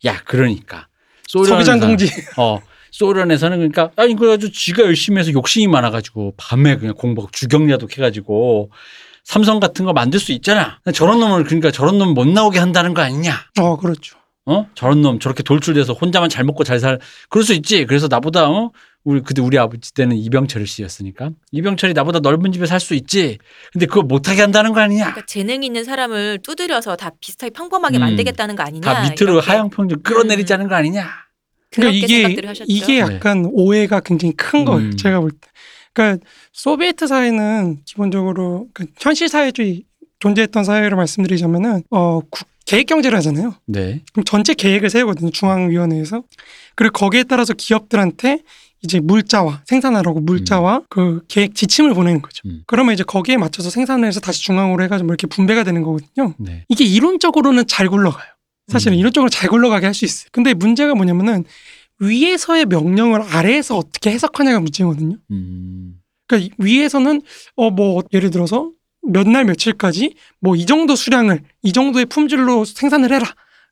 야, 0.06 0.22
그러니까 0.26 0.88
소비장 1.28 1.64
소련에서 1.64 1.88
동지. 1.88 2.08
어 2.38 2.60
소련에서는 2.92 3.58
그러니까 3.58 3.92
아니 3.96 4.16
그래가지고 4.16 4.52
지가 4.52 4.84
열심히 4.84 5.20
해서 5.20 5.32
욕심이 5.32 5.68
많아가지고 5.68 6.34
밤에 6.36 6.76
그냥 6.76 6.94
공부하고 6.96 7.32
주경야독 7.32 7.98
해가지고 7.98 8.72
삼성 9.24 9.60
같은 9.62 9.86
거 9.86 9.94
만들 9.94 10.20
수 10.20 10.34
있잖아. 10.34 10.80
저런 10.94 11.20
놈을 11.22 11.46
그러니까 11.46 11.72
저런 11.72 11.98
놈 11.98 12.14
못 12.14 12.28
나오게 12.28 12.60
한다는 12.60 12.94
거 12.94 13.02
아니냐? 13.02 13.34
어, 13.60 13.78
그렇죠. 13.78 14.18
어 14.46 14.68
저런 14.76 15.02
놈 15.04 15.20
저렇게 15.20 15.44
돌출돼서 15.44 15.94
혼자만 15.94 16.28
잘 16.30 16.44
먹고 16.44 16.64
잘 16.66 16.80
살 16.80 17.00
그럴 17.30 17.46
수 17.46 17.54
있지. 17.54 17.86
그래서 17.86 18.08
나보다 18.10 18.50
어 18.50 18.72
우리 19.04 19.22
그때 19.22 19.42
우리 19.42 19.58
아버지 19.58 19.94
때는 19.94 20.16
이병철 20.18 20.68
씨였으니까 20.68 21.32
이병철이 21.52 21.94
나보다 21.94 22.20
넓은 22.20 22.52
집에 22.52 22.66
살 22.68 22.80
수 22.80 22.94
있지. 22.94 23.38
근데 23.74 23.86
그거 23.88 24.02
못하게 24.04 24.42
한다는 24.42 24.74
거 24.74 24.80
아니냐? 24.80 25.06
그러니까 25.06 25.26
재능 25.26 25.64
있는 25.64 25.84
사람을 25.84 26.40
두드려서 26.44 26.96
다 26.96 27.12
비슷하게 27.20 27.52
평범하게 27.52 27.98
음. 27.98 28.02
만들겠다는 28.02 28.56
거 28.56 28.64
아니냐. 28.64 28.82
다 28.82 29.02
밑으로 29.10 29.34
이렇게. 29.34 29.48
하향 29.52 29.70
평준 29.70 30.04
끌어내리자는 30.04 30.68
거 30.68 30.76
아니냐? 30.76 31.08
그러니까 31.72 31.92
그렇게 31.92 31.98
이게 31.98 32.16
생각들을 32.22 32.50
하셨죠. 32.50 32.66
이게 32.68 33.04
네. 33.04 33.16
약간 33.16 33.46
오해가 33.52 34.00
굉장히 34.02 34.34
큰 34.36 34.66
거예요. 34.66 34.90
음. 34.90 34.98
제가 34.98 35.20
볼 35.20 35.32
때. 35.32 35.40
그러니까 35.94 36.24
소비에트 36.54 37.08
사회는 37.08 37.82
기본적으로 37.86 38.68
그 38.74 38.86
현실 39.00 39.30
사회주의 39.30 39.84
존재했던 40.20 40.64
사회를 40.64 40.96
말씀드리자면은 40.98 41.84
어 41.90 42.20
국- 42.30 42.48
계획 42.66 42.86
경제를 42.86 43.18
하잖아요. 43.18 43.56
네. 43.66 44.02
그럼 44.14 44.24
전체 44.24 44.54
계획을 44.54 44.90
세우거든요. 44.90 45.32
중앙위원회에서. 45.32 46.24
그리고 46.76 46.94
거기에 46.94 47.24
따라서 47.24 47.54
기업들한테 47.54 48.40
이제 48.84 49.00
물자와 49.00 49.62
생산하라고 49.66 50.22
물자와 50.22 50.84
그 50.90 51.22
계획 51.28 51.54
지침을 51.56 51.94
보내는 51.94 52.22
거죠. 52.22 52.42
음. 52.48 52.64
그러면 52.68 52.94
이제 52.94 53.04
거기에 53.04 53.38
맞춰서 53.38 53.70
생산을 53.70 54.08
해서 54.08 54.20
다시 54.20 54.42
중앙으로 54.42 54.84
해가지고 54.84 55.08
뭐 55.08 55.14
이렇게 55.14 55.28
분배가 55.28 55.64
되는 55.64 55.84
거거든요. 55.84 56.34
네. 56.40 56.66
이게 56.68 56.84
이론적으로는 56.86 57.68
잘 57.68 57.88
굴러가요. 57.90 58.26
사실은 58.68 58.94
음. 58.94 59.00
이론적으로 59.00 59.30
잘 59.30 59.50
굴러가게 59.50 59.86
할 59.86 59.94
수 59.94 60.06
있어요. 60.06 60.30
근데 60.32 60.54
문제가 60.54 60.96
뭐냐면은 60.96 61.44
위에서의 62.00 62.66
명령을 62.66 63.22
아래에서 63.22 63.78
어떻게 63.78 64.10
해석하냐가 64.12 64.60
문제거든요. 64.60 65.18
음. 65.32 66.00
그러니까 66.28 66.48
이- 66.48 66.52
위에서는 66.58 67.22
어 67.58 67.70
뭐 67.70 68.02
예를 68.14 68.32
들어서 68.32 68.72
몇 69.04 69.28
날 69.28 69.46
며칠까지 69.46 70.16
뭐 70.40 70.56
이 70.56 70.66
정도 70.66 70.96
수량을 70.96 71.42
이 71.64 71.72
정도의 71.74 72.06
품질로 72.08 72.66
생산을 72.66 73.12
해라. 73.14 73.28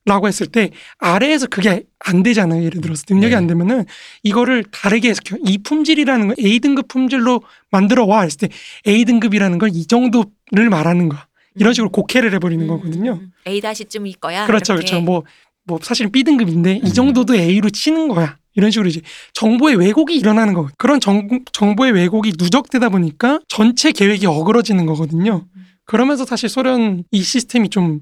라고 0.06 0.28
했을 0.28 0.46
때 0.46 0.70
아래에서 0.98 1.46
그게 1.46 1.84
안 1.98 2.22
되잖아요. 2.22 2.64
예를 2.64 2.80
들어서 2.80 3.04
능력이 3.10 3.30
네. 3.32 3.36
안 3.36 3.46
되면은 3.46 3.84
이거를 4.22 4.64
다르게 4.70 5.10
해석해요. 5.10 5.40
이 5.44 5.58
품질이라는 5.58 6.28
걸 6.28 6.36
A등급 6.42 6.88
품질로 6.88 7.42
만들어 7.70 8.06
와 8.06 8.22
했을 8.22 8.38
때 8.38 8.48
A등급이라는 8.88 9.58
걸 9.58 9.70
이 9.70 9.86
정도를 9.86 10.70
말하는 10.70 11.08
거야. 11.10 11.26
이런 11.54 11.74
식으로 11.74 11.90
곡해를 11.90 12.32
해버리는 12.34 12.64
음, 12.64 12.68
거거든요. 12.68 13.12
음, 13.12 13.18
음. 13.20 13.32
A 13.46 13.60
다시쯤일 13.60 14.14
거야. 14.16 14.46
그렇죠, 14.46 14.72
이렇게. 14.72 14.86
그렇죠. 14.88 15.04
뭐, 15.04 15.24
뭐 15.64 15.78
사실은 15.82 16.10
B등급인데 16.12 16.76
이 16.76 16.80
음. 16.82 16.92
정도도 16.92 17.34
A로 17.34 17.68
치는 17.70 18.08
거야. 18.08 18.36
이런 18.54 18.70
식으로 18.70 18.88
이제 18.88 19.00
정보의 19.34 19.76
왜곡이 19.76 20.16
일어나는 20.16 20.54
거. 20.54 20.68
그런 20.78 20.98
정, 20.98 21.28
정보의 21.52 21.92
왜곡이 21.92 22.32
누적되다 22.38 22.88
보니까 22.88 23.40
전체 23.48 23.92
계획이 23.92 24.26
어그러지는 24.26 24.86
거거든요. 24.86 25.46
음. 25.54 25.64
그러면서 25.84 26.24
사실 26.24 26.48
소련 26.48 27.04
이 27.10 27.22
시스템이 27.22 27.68
좀 27.68 28.00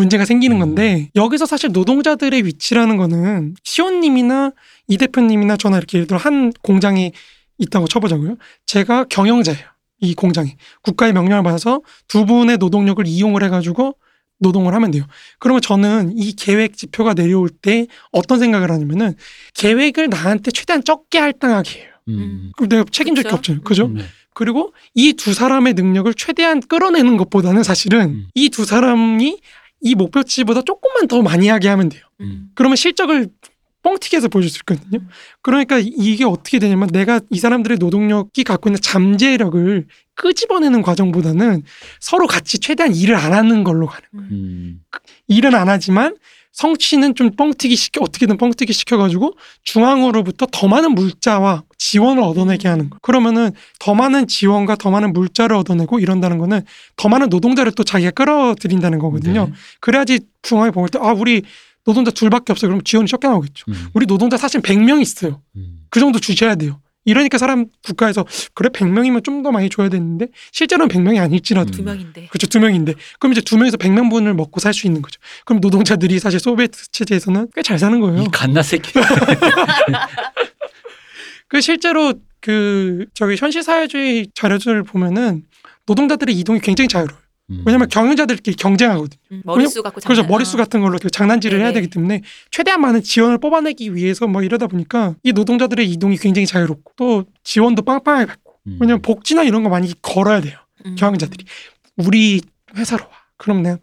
문제가 0.00 0.24
생기는 0.24 0.56
음. 0.56 0.60
건데 0.60 1.10
여기서 1.14 1.44
사실 1.44 1.70
노동자들의 1.72 2.44
위치라는 2.46 2.96
거는 2.96 3.54
시온님이나 3.62 4.52
이 4.88 4.96
대표님이나 4.96 5.56
저나 5.58 5.76
이렇게 5.76 5.98
예를 5.98 6.06
들어 6.06 6.18
한 6.18 6.52
공장에 6.62 7.12
있다고 7.58 7.86
쳐보자고요. 7.86 8.36
제가 8.64 9.04
경영자예요. 9.04 9.60
이 10.00 10.14
공장이 10.14 10.56
국가의 10.82 11.12
명령을 11.12 11.42
받아서 11.42 11.82
두 12.08 12.24
분의 12.24 12.56
노동력을 12.56 13.06
이용을 13.06 13.44
해가지고 13.44 13.96
노동을 14.38 14.72
하면 14.74 14.90
돼요. 14.90 15.04
그러면 15.38 15.60
저는 15.60 16.14
이 16.16 16.32
계획 16.32 16.78
지표가 16.78 17.12
내려올 17.12 17.50
때 17.50 17.86
어떤 18.10 18.38
생각을 18.38 18.70
하냐면은 18.70 19.14
계획을 19.52 20.08
나한테 20.08 20.50
최대한 20.50 20.82
적게 20.82 21.18
할당하게 21.18 21.80
해요. 21.80 21.88
음. 22.08 22.50
그럼 22.56 22.70
내가 22.70 22.84
책임질 22.90 23.24
게 23.24 23.28
그쵸. 23.28 23.36
없잖아요. 23.36 23.62
그죠? 23.62 23.88
네. 23.88 24.02
그리고 24.32 24.72
이 24.94 25.12
두 25.12 25.34
사람의 25.34 25.74
능력을 25.74 26.14
최대한 26.14 26.60
끌어내는 26.60 27.18
것보다는 27.18 27.62
사실은 27.62 28.00
음. 28.00 28.28
이두 28.34 28.64
사람이 28.64 29.38
이 29.80 29.94
목표치보다 29.94 30.62
조금만 30.62 31.08
더 31.08 31.22
많이 31.22 31.48
하게 31.48 31.68
하면 31.68 31.88
돼요. 31.88 32.02
음. 32.20 32.50
그러면 32.54 32.76
실적을 32.76 33.28
뻥튀기 33.82 34.16
해서 34.16 34.28
보여줄 34.28 34.50
수 34.50 34.58
있거든요. 34.58 35.00
그러니까 35.42 35.78
이게 35.78 36.24
어떻게 36.24 36.58
되냐면 36.58 36.88
내가 36.92 37.20
이 37.30 37.38
사람들의 37.38 37.78
노동력이 37.78 38.44
갖고 38.44 38.68
있는 38.68 38.80
잠재력을 38.80 39.86
끄집어내는 40.14 40.82
과정보다는 40.82 41.62
서로 41.98 42.26
같이 42.26 42.58
최대한 42.58 42.94
일을 42.94 43.16
안 43.16 43.32
하는 43.32 43.64
걸로 43.64 43.86
가는 43.86 44.06
거예요. 44.14 44.28
음. 44.30 44.80
일은 45.28 45.54
안 45.54 45.68
하지만 45.70 46.16
성취는 46.52 47.14
좀 47.14 47.30
뻥튀기 47.30 47.76
시켜 47.76 48.00
어떻게든 48.02 48.36
뻥튀기 48.36 48.72
시켜가지고 48.72 49.34
중앙으로부터 49.62 50.46
더 50.50 50.68
많은 50.68 50.94
물자와 50.94 51.62
지원을 51.78 52.22
얻어내게 52.22 52.68
하는 52.68 52.90
거. 52.90 52.98
그러면은 53.02 53.52
더 53.78 53.94
많은 53.94 54.26
지원과 54.26 54.76
더 54.76 54.90
많은 54.90 55.12
물자를 55.12 55.56
얻어내고 55.56 56.00
이런다는 56.00 56.38
거는 56.38 56.62
더 56.96 57.08
많은 57.08 57.28
노동자를 57.28 57.72
또 57.72 57.84
자기가 57.84 58.10
끌어들인다는 58.10 58.98
거거든요. 58.98 59.46
네. 59.46 59.52
그래야지 59.80 60.20
중앙에 60.42 60.70
보일 60.70 60.88
때 60.88 60.98
아 61.00 61.12
우리 61.12 61.42
노동자 61.84 62.10
둘밖에 62.10 62.52
없어요. 62.52 62.68
그럼 62.70 62.82
지원이 62.84 63.08
적게 63.08 63.26
나오겠죠. 63.26 63.64
음. 63.68 63.88
우리 63.94 64.06
노동자 64.06 64.36
사실 64.36 64.60
100명 64.60 65.00
있어요. 65.00 65.40
음. 65.56 65.86
그 65.88 65.98
정도 65.98 66.18
주셔야 66.18 66.54
돼요. 66.56 66.80
이러니까 67.06 67.38
사람 67.38 67.66
국가에서 67.82 68.24
그래 68.54 68.68
100명이면 68.68 69.24
좀 69.24 69.42
더 69.42 69.50
많이 69.52 69.70
줘야 69.70 69.88
되는데 69.88 70.26
실제로는 70.52 70.88
100명이 70.94 71.18
아닐지라도 71.18 71.70
두 71.70 71.82
명인데. 71.82 72.26
그렇죠. 72.28 72.46
두 72.46 72.60
명인데. 72.60 72.92
그럼 73.18 73.32
이제 73.32 73.40
두 73.40 73.56
명에서 73.56 73.78
100명 73.78 74.10
분을 74.10 74.34
먹고 74.34 74.60
살 74.60 74.74
수 74.74 74.86
있는 74.86 75.00
거죠. 75.00 75.18
그럼 75.46 75.60
노동자들이 75.60 76.18
사실 76.18 76.38
소비에트 76.40 76.90
체제에서는 76.92 77.48
꽤 77.54 77.62
잘 77.62 77.78
사는 77.78 77.98
거예요. 78.00 78.22
이 78.22 78.26
갓나 78.30 78.62
새끼. 78.62 78.92
그 81.48 81.60
실제로 81.60 82.14
그 82.40 83.06
저기 83.14 83.36
현실 83.36 83.62
사회주의 83.62 84.28
자료들을 84.34 84.82
보면은 84.84 85.44
노동자들의 85.86 86.34
이동이 86.38 86.60
굉장히 86.60 86.88
자유로워요. 86.88 87.19
음. 87.50 87.62
왜냐면 87.66 87.88
경영자들끼리 87.88 88.56
경쟁하거든요. 88.56 89.20
음, 89.32 89.42
머릿수 89.44 89.82
갖고 89.82 90.00
그래서 90.00 90.22
장난- 90.22 90.30
머릿수 90.30 90.56
같은 90.56 90.80
걸로 90.80 90.98
그 91.00 91.10
장난질을 91.10 91.58
해야 91.58 91.68
네네. 91.68 91.80
되기 91.80 91.90
때문에 91.90 92.22
최대한 92.50 92.80
많은 92.80 93.02
지원을 93.02 93.38
뽑아내기 93.38 93.94
위해서 93.94 94.26
뭐 94.26 94.42
이러다 94.42 94.66
보니까 94.68 95.16
이 95.22 95.32
노동자들의 95.32 95.88
이동이 95.90 96.16
굉장히 96.16 96.46
자유롭고 96.46 96.92
또 96.96 97.24
지원도 97.42 97.82
빵빵하게 97.82 98.26
받고 98.26 98.54
음. 98.68 98.78
왜냐면 98.80 99.02
복지나 99.02 99.42
이런 99.42 99.62
거 99.64 99.68
많이 99.68 99.92
걸어야 100.00 100.40
돼요. 100.40 100.54
음. 100.86 100.94
경영자들이 100.96 101.44
우리 101.96 102.40
회사로 102.76 103.02
와. 103.04 103.10
그럼 103.36 103.62
내가 103.62 103.78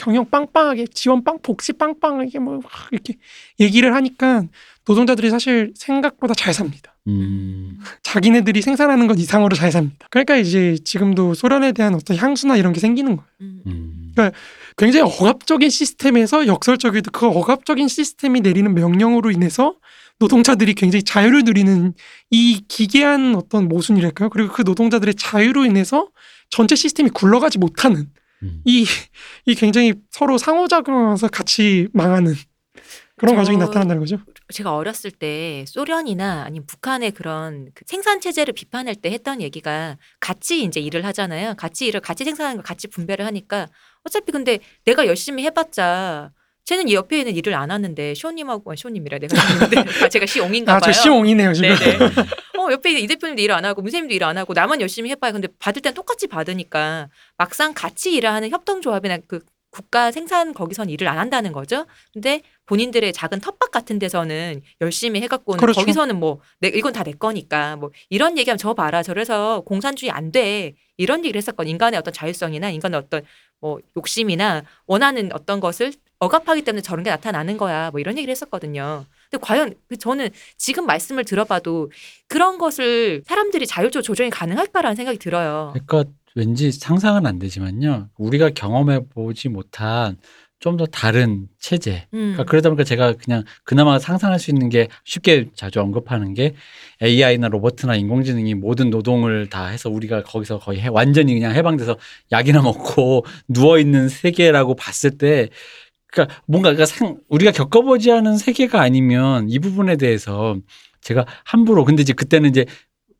경영 0.00 0.28
빵빵하게 0.30 0.86
지원 0.94 1.22
빵 1.22 1.38
복지 1.42 1.74
빵빵하게 1.74 2.38
뭐막 2.38 2.64
이렇게 2.90 3.14
얘기를 3.60 3.94
하니까 3.94 4.44
노동자들이 4.86 5.28
사실 5.28 5.72
생각보다 5.76 6.32
잘 6.32 6.54
삽니다. 6.54 6.96
음. 7.06 7.78
자기네들이 8.02 8.62
생산하는 8.62 9.06
것 9.06 9.18
이상으로 9.18 9.54
잘 9.54 9.70
삽니다. 9.70 10.06
그러니까 10.10 10.36
이제 10.36 10.78
지금도 10.82 11.34
소련에 11.34 11.72
대한 11.72 11.94
어떤 11.94 12.16
향수나 12.16 12.56
이런 12.56 12.72
게 12.72 12.80
생기는 12.80 13.16
거예요. 13.16 13.30
음. 13.42 13.62
음. 13.66 14.12
굉장히 14.78 15.10
억압적인 15.12 15.68
시스템에서 15.68 16.46
역설적이도 16.46 17.10
그 17.10 17.26
억압적인 17.26 17.86
시스템이 17.88 18.40
내리는 18.40 18.72
명령으로 18.74 19.30
인해서 19.30 19.74
노동자들이 20.18 20.74
굉장히 20.74 21.02
자유를 21.02 21.42
누리는 21.44 21.92
이 22.30 22.64
기괴한 22.68 23.34
어떤 23.34 23.68
모순이랄까요? 23.68 24.30
그리고 24.30 24.52
그 24.52 24.62
노동자들의 24.62 25.14
자유로 25.14 25.66
인해서 25.66 26.08
전체 26.48 26.74
시스템이 26.74 27.10
굴러가지 27.10 27.58
못하는 27.58 28.10
음. 28.42 28.62
이, 28.64 28.84
이 29.46 29.54
굉장히 29.54 29.94
서로 30.10 30.38
상호작용하면서 30.38 31.28
같이 31.28 31.88
망하는 31.92 32.34
그런 33.16 33.34
저- 33.34 33.38
과정이 33.40 33.58
나타난다는 33.58 34.00
거죠. 34.00 34.18
제가 34.52 34.74
어렸을 34.74 35.10
때 35.10 35.64
소련이나 35.68 36.44
아니면 36.44 36.66
북한의 36.66 37.10
그런 37.12 37.68
그 37.74 37.84
생산 37.86 38.20
체제를 38.20 38.54
비판할 38.54 38.94
때 38.94 39.10
했던 39.10 39.42
얘기가 39.42 39.98
같이 40.20 40.62
이제 40.64 40.80
일을 40.80 41.04
하잖아요. 41.04 41.54
같이 41.56 41.86
일을 41.86 42.00
같이 42.00 42.24
생산하는 42.24 42.56
걸 42.56 42.64
같이 42.64 42.88
분배를 42.88 43.26
하니까 43.26 43.68
어차피 44.04 44.32
근데 44.32 44.58
내가 44.84 45.06
열심히 45.06 45.44
해봤자 45.44 46.32
쟤는 46.70 46.86
이 46.88 46.94
옆에 46.94 47.18
있는 47.18 47.34
일을 47.34 47.52
안 47.54 47.72
하는데 47.72 48.14
쇼님하고 48.14 48.70
아, 48.70 48.76
쇼님이라 48.76 49.18
내가 49.18 49.36
아, 50.04 50.08
제가 50.08 50.24
시옹인가 50.24 50.76
아, 50.76 50.78
봐요. 50.78 50.92
저 50.92 51.02
시옹이네요, 51.02 51.52
지금. 51.52 51.74
네네. 51.74 51.98
어 52.58 52.70
옆에 52.70 52.90
있는 52.90 53.02
이 53.02 53.06
대표님도 53.08 53.42
일을 53.42 53.52
안 53.56 53.64
하고 53.64 53.82
문세님도 53.82 54.14
일을 54.14 54.24
안 54.24 54.38
하고 54.38 54.52
나만 54.52 54.80
열심히 54.80 55.10
해봐요. 55.10 55.32
근데 55.32 55.48
받을 55.58 55.82
땐 55.82 55.94
똑같이 55.94 56.28
받으니까 56.28 57.08
막상 57.36 57.74
같이 57.74 58.12
일을 58.14 58.30
하는 58.30 58.50
협동조합이나 58.50 59.18
그 59.26 59.40
국가 59.72 60.12
생산 60.12 60.54
거기선 60.54 60.90
일을 60.90 61.08
안 61.08 61.18
한다는 61.18 61.50
거죠. 61.50 61.86
근데 62.12 62.42
본인들의 62.66 63.12
작은 63.14 63.40
텃밭 63.40 63.72
같은 63.72 63.98
데서는 63.98 64.62
열심히 64.80 65.20
해갖고는 65.22 65.58
그렇죠. 65.58 65.80
거기서는 65.80 66.20
뭐 66.20 66.38
내, 66.60 66.68
이건 66.68 66.92
다 66.92 67.02
내 67.02 67.10
거니까 67.12 67.74
뭐 67.74 67.90
이런 68.10 68.38
얘기하면 68.38 68.58
저 68.58 68.74
봐라 68.74 69.02
저래서 69.02 69.62
공산주의 69.62 70.12
안 70.12 70.30
돼 70.30 70.74
이런 70.98 71.24
얘기를 71.24 71.36
했었거든 71.38 71.68
인간의 71.68 71.98
어떤 71.98 72.12
자율성이나 72.14 72.70
인간의 72.70 72.96
어떤 73.00 73.22
뭐 73.60 73.80
욕심이나 73.96 74.62
원하는 74.86 75.30
어떤 75.32 75.58
것을 75.58 75.92
억압하기 76.20 76.62
때문에 76.62 76.82
저런 76.82 77.02
게 77.02 77.10
나타나는 77.10 77.56
거야 77.56 77.90
뭐 77.90 77.98
이런 77.98 78.16
얘기를 78.16 78.30
했었거든요. 78.30 79.04
근데 79.30 79.42
과연 79.44 79.74
그 79.88 79.96
저는 79.96 80.28
지금 80.58 80.86
말씀을 80.86 81.24
들어봐도 81.24 81.90
그런 82.28 82.58
것을 82.58 83.22
사람들이 83.26 83.66
자율적으로 83.66 84.02
조정이 84.02 84.30
가능할까라는 84.30 84.96
생각이 84.96 85.18
들어요. 85.18 85.72
그러니까 85.72 86.10
왠지 86.36 86.70
상상은 86.72 87.26
안 87.26 87.38
되지만요. 87.38 88.10
우리가 88.18 88.50
경험해 88.50 89.06
보지 89.08 89.48
못한 89.48 90.16
좀 90.62 90.76
더 90.76 90.84
다른 90.84 91.48
체제. 91.58 92.06
음. 92.12 92.32
그러니까 92.34 92.44
그러다 92.44 92.68
보니까 92.68 92.84
제가 92.84 93.14
그냥 93.14 93.44
그나마 93.64 93.98
상상할 93.98 94.38
수 94.38 94.50
있는 94.50 94.68
게 94.68 94.88
쉽게 95.04 95.48
자주 95.54 95.80
언급하는 95.80 96.34
게 96.34 96.54
AI나 97.02 97.48
로버트나 97.48 97.94
인공지능이 97.96 98.52
모든 98.56 98.90
노동을 98.90 99.48
다 99.48 99.68
해서 99.68 99.88
우리가 99.88 100.22
거기서 100.22 100.58
거의 100.58 100.80
해- 100.82 100.88
완전히 100.88 101.32
그냥 101.32 101.54
해방돼서 101.54 101.96
약이나 102.30 102.60
먹고 102.60 103.24
누워 103.48 103.78
있는 103.78 104.10
세계라고 104.10 104.74
봤을 104.76 105.16
때 105.16 105.48
그러니까 106.12 106.36
뭔가 106.46 106.70
그러니까 106.70 106.86
상, 106.86 107.18
우리가 107.28 107.52
겪어보지 107.52 108.10
않은 108.12 108.36
세계가 108.36 108.80
아니면 108.80 109.48
이 109.48 109.58
부분에 109.58 109.96
대해서 109.96 110.56
제가 111.00 111.24
함부로 111.44 111.84
근데 111.84 112.02
이제 112.02 112.12
그때는 112.12 112.50
이제 112.50 112.66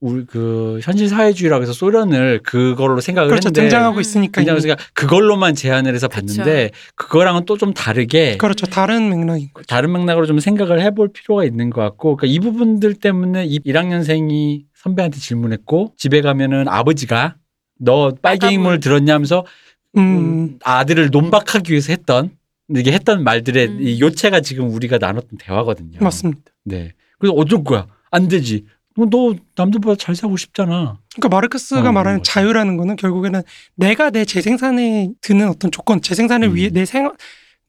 우리 0.03 0.24
그 0.24 0.80
현실 0.82 1.09
사회주의라고 1.11 1.62
해서 1.62 1.74
소련을 1.74 2.41
그걸로 2.43 3.01
생각을 3.03 3.28
그렇죠. 3.28 3.49
했는데 3.49 3.68
등장하고 3.68 3.97
음. 3.97 4.01
있으니까. 4.01 4.43
제가 4.59 4.76
그걸로만 4.95 5.55
제한을 5.55 5.95
해서. 5.95 6.09
봤는데 6.09 6.70
그거랑은 6.95 7.45
또 7.45 7.57
좀 7.59 7.74
다르게 7.74 8.38
그렇죠. 8.38 8.64
다른 8.66 9.11
맥락인 9.11 9.51
거죠. 9.53 9.66
다른 9.66 9.93
맥락으로 9.93 10.24
좀 10.26 10.41
생각을 10.41 10.80
해볼 10.80 11.12
필요가 11.12 11.45
있는 11.45 11.68
것 11.68 11.82
같고 11.82 12.16
그러니까 12.16 12.34
이 12.34 12.38
부분들 12.41 12.95
때문에 12.95 13.45
이 13.45 13.59
1학년생이 13.61 14.62
선배한테 14.74 15.18
질문했고 15.18 15.93
집에 15.99 16.22
가면은 16.22 16.66
아버지가 16.68 17.36
너 17.78 18.14
빨갱이물 18.22 18.64
빨간물. 18.64 18.80
들었냐 18.80 19.14
하면서 19.14 19.45
음. 19.99 20.59
아들을 20.64 21.11
논박하기 21.11 21.70
위해서 21.72 21.93
했던 21.93 22.30
이게 22.77 22.93
했던 22.93 23.25
말들의 23.25 23.66
음. 23.66 23.79
이 23.81 24.01
요체가 24.01 24.41
지금 24.41 24.71
우리가 24.71 24.99
나눴던 24.99 25.39
대화거든요. 25.39 25.99
맞습니다. 26.01 26.43
네. 26.64 26.93
그래서 27.18 27.35
어쩔 27.35 27.64
거야? 27.64 27.87
안 28.11 28.29
되지. 28.29 28.64
뭐너 28.97 29.37
남들보다 29.57 29.97
잘 29.97 30.14
살고 30.14 30.37
싶잖아. 30.37 30.99
그러니까 31.14 31.29
마르크스가 31.29 31.89
어, 31.89 31.93
말하는 31.93 32.18
거죠. 32.18 32.33
자유라는 32.33 32.77
거는 32.77 32.97
결국에는 32.97 33.43
내가 33.77 34.11
내 34.11 34.25
재생산에 34.25 35.11
드는 35.21 35.49
어떤 35.49 35.71
조건, 35.71 36.03
재생산을 36.03 36.49
음. 36.49 36.55
위해 36.57 36.71
내 36.71 36.85
생, 36.85 37.11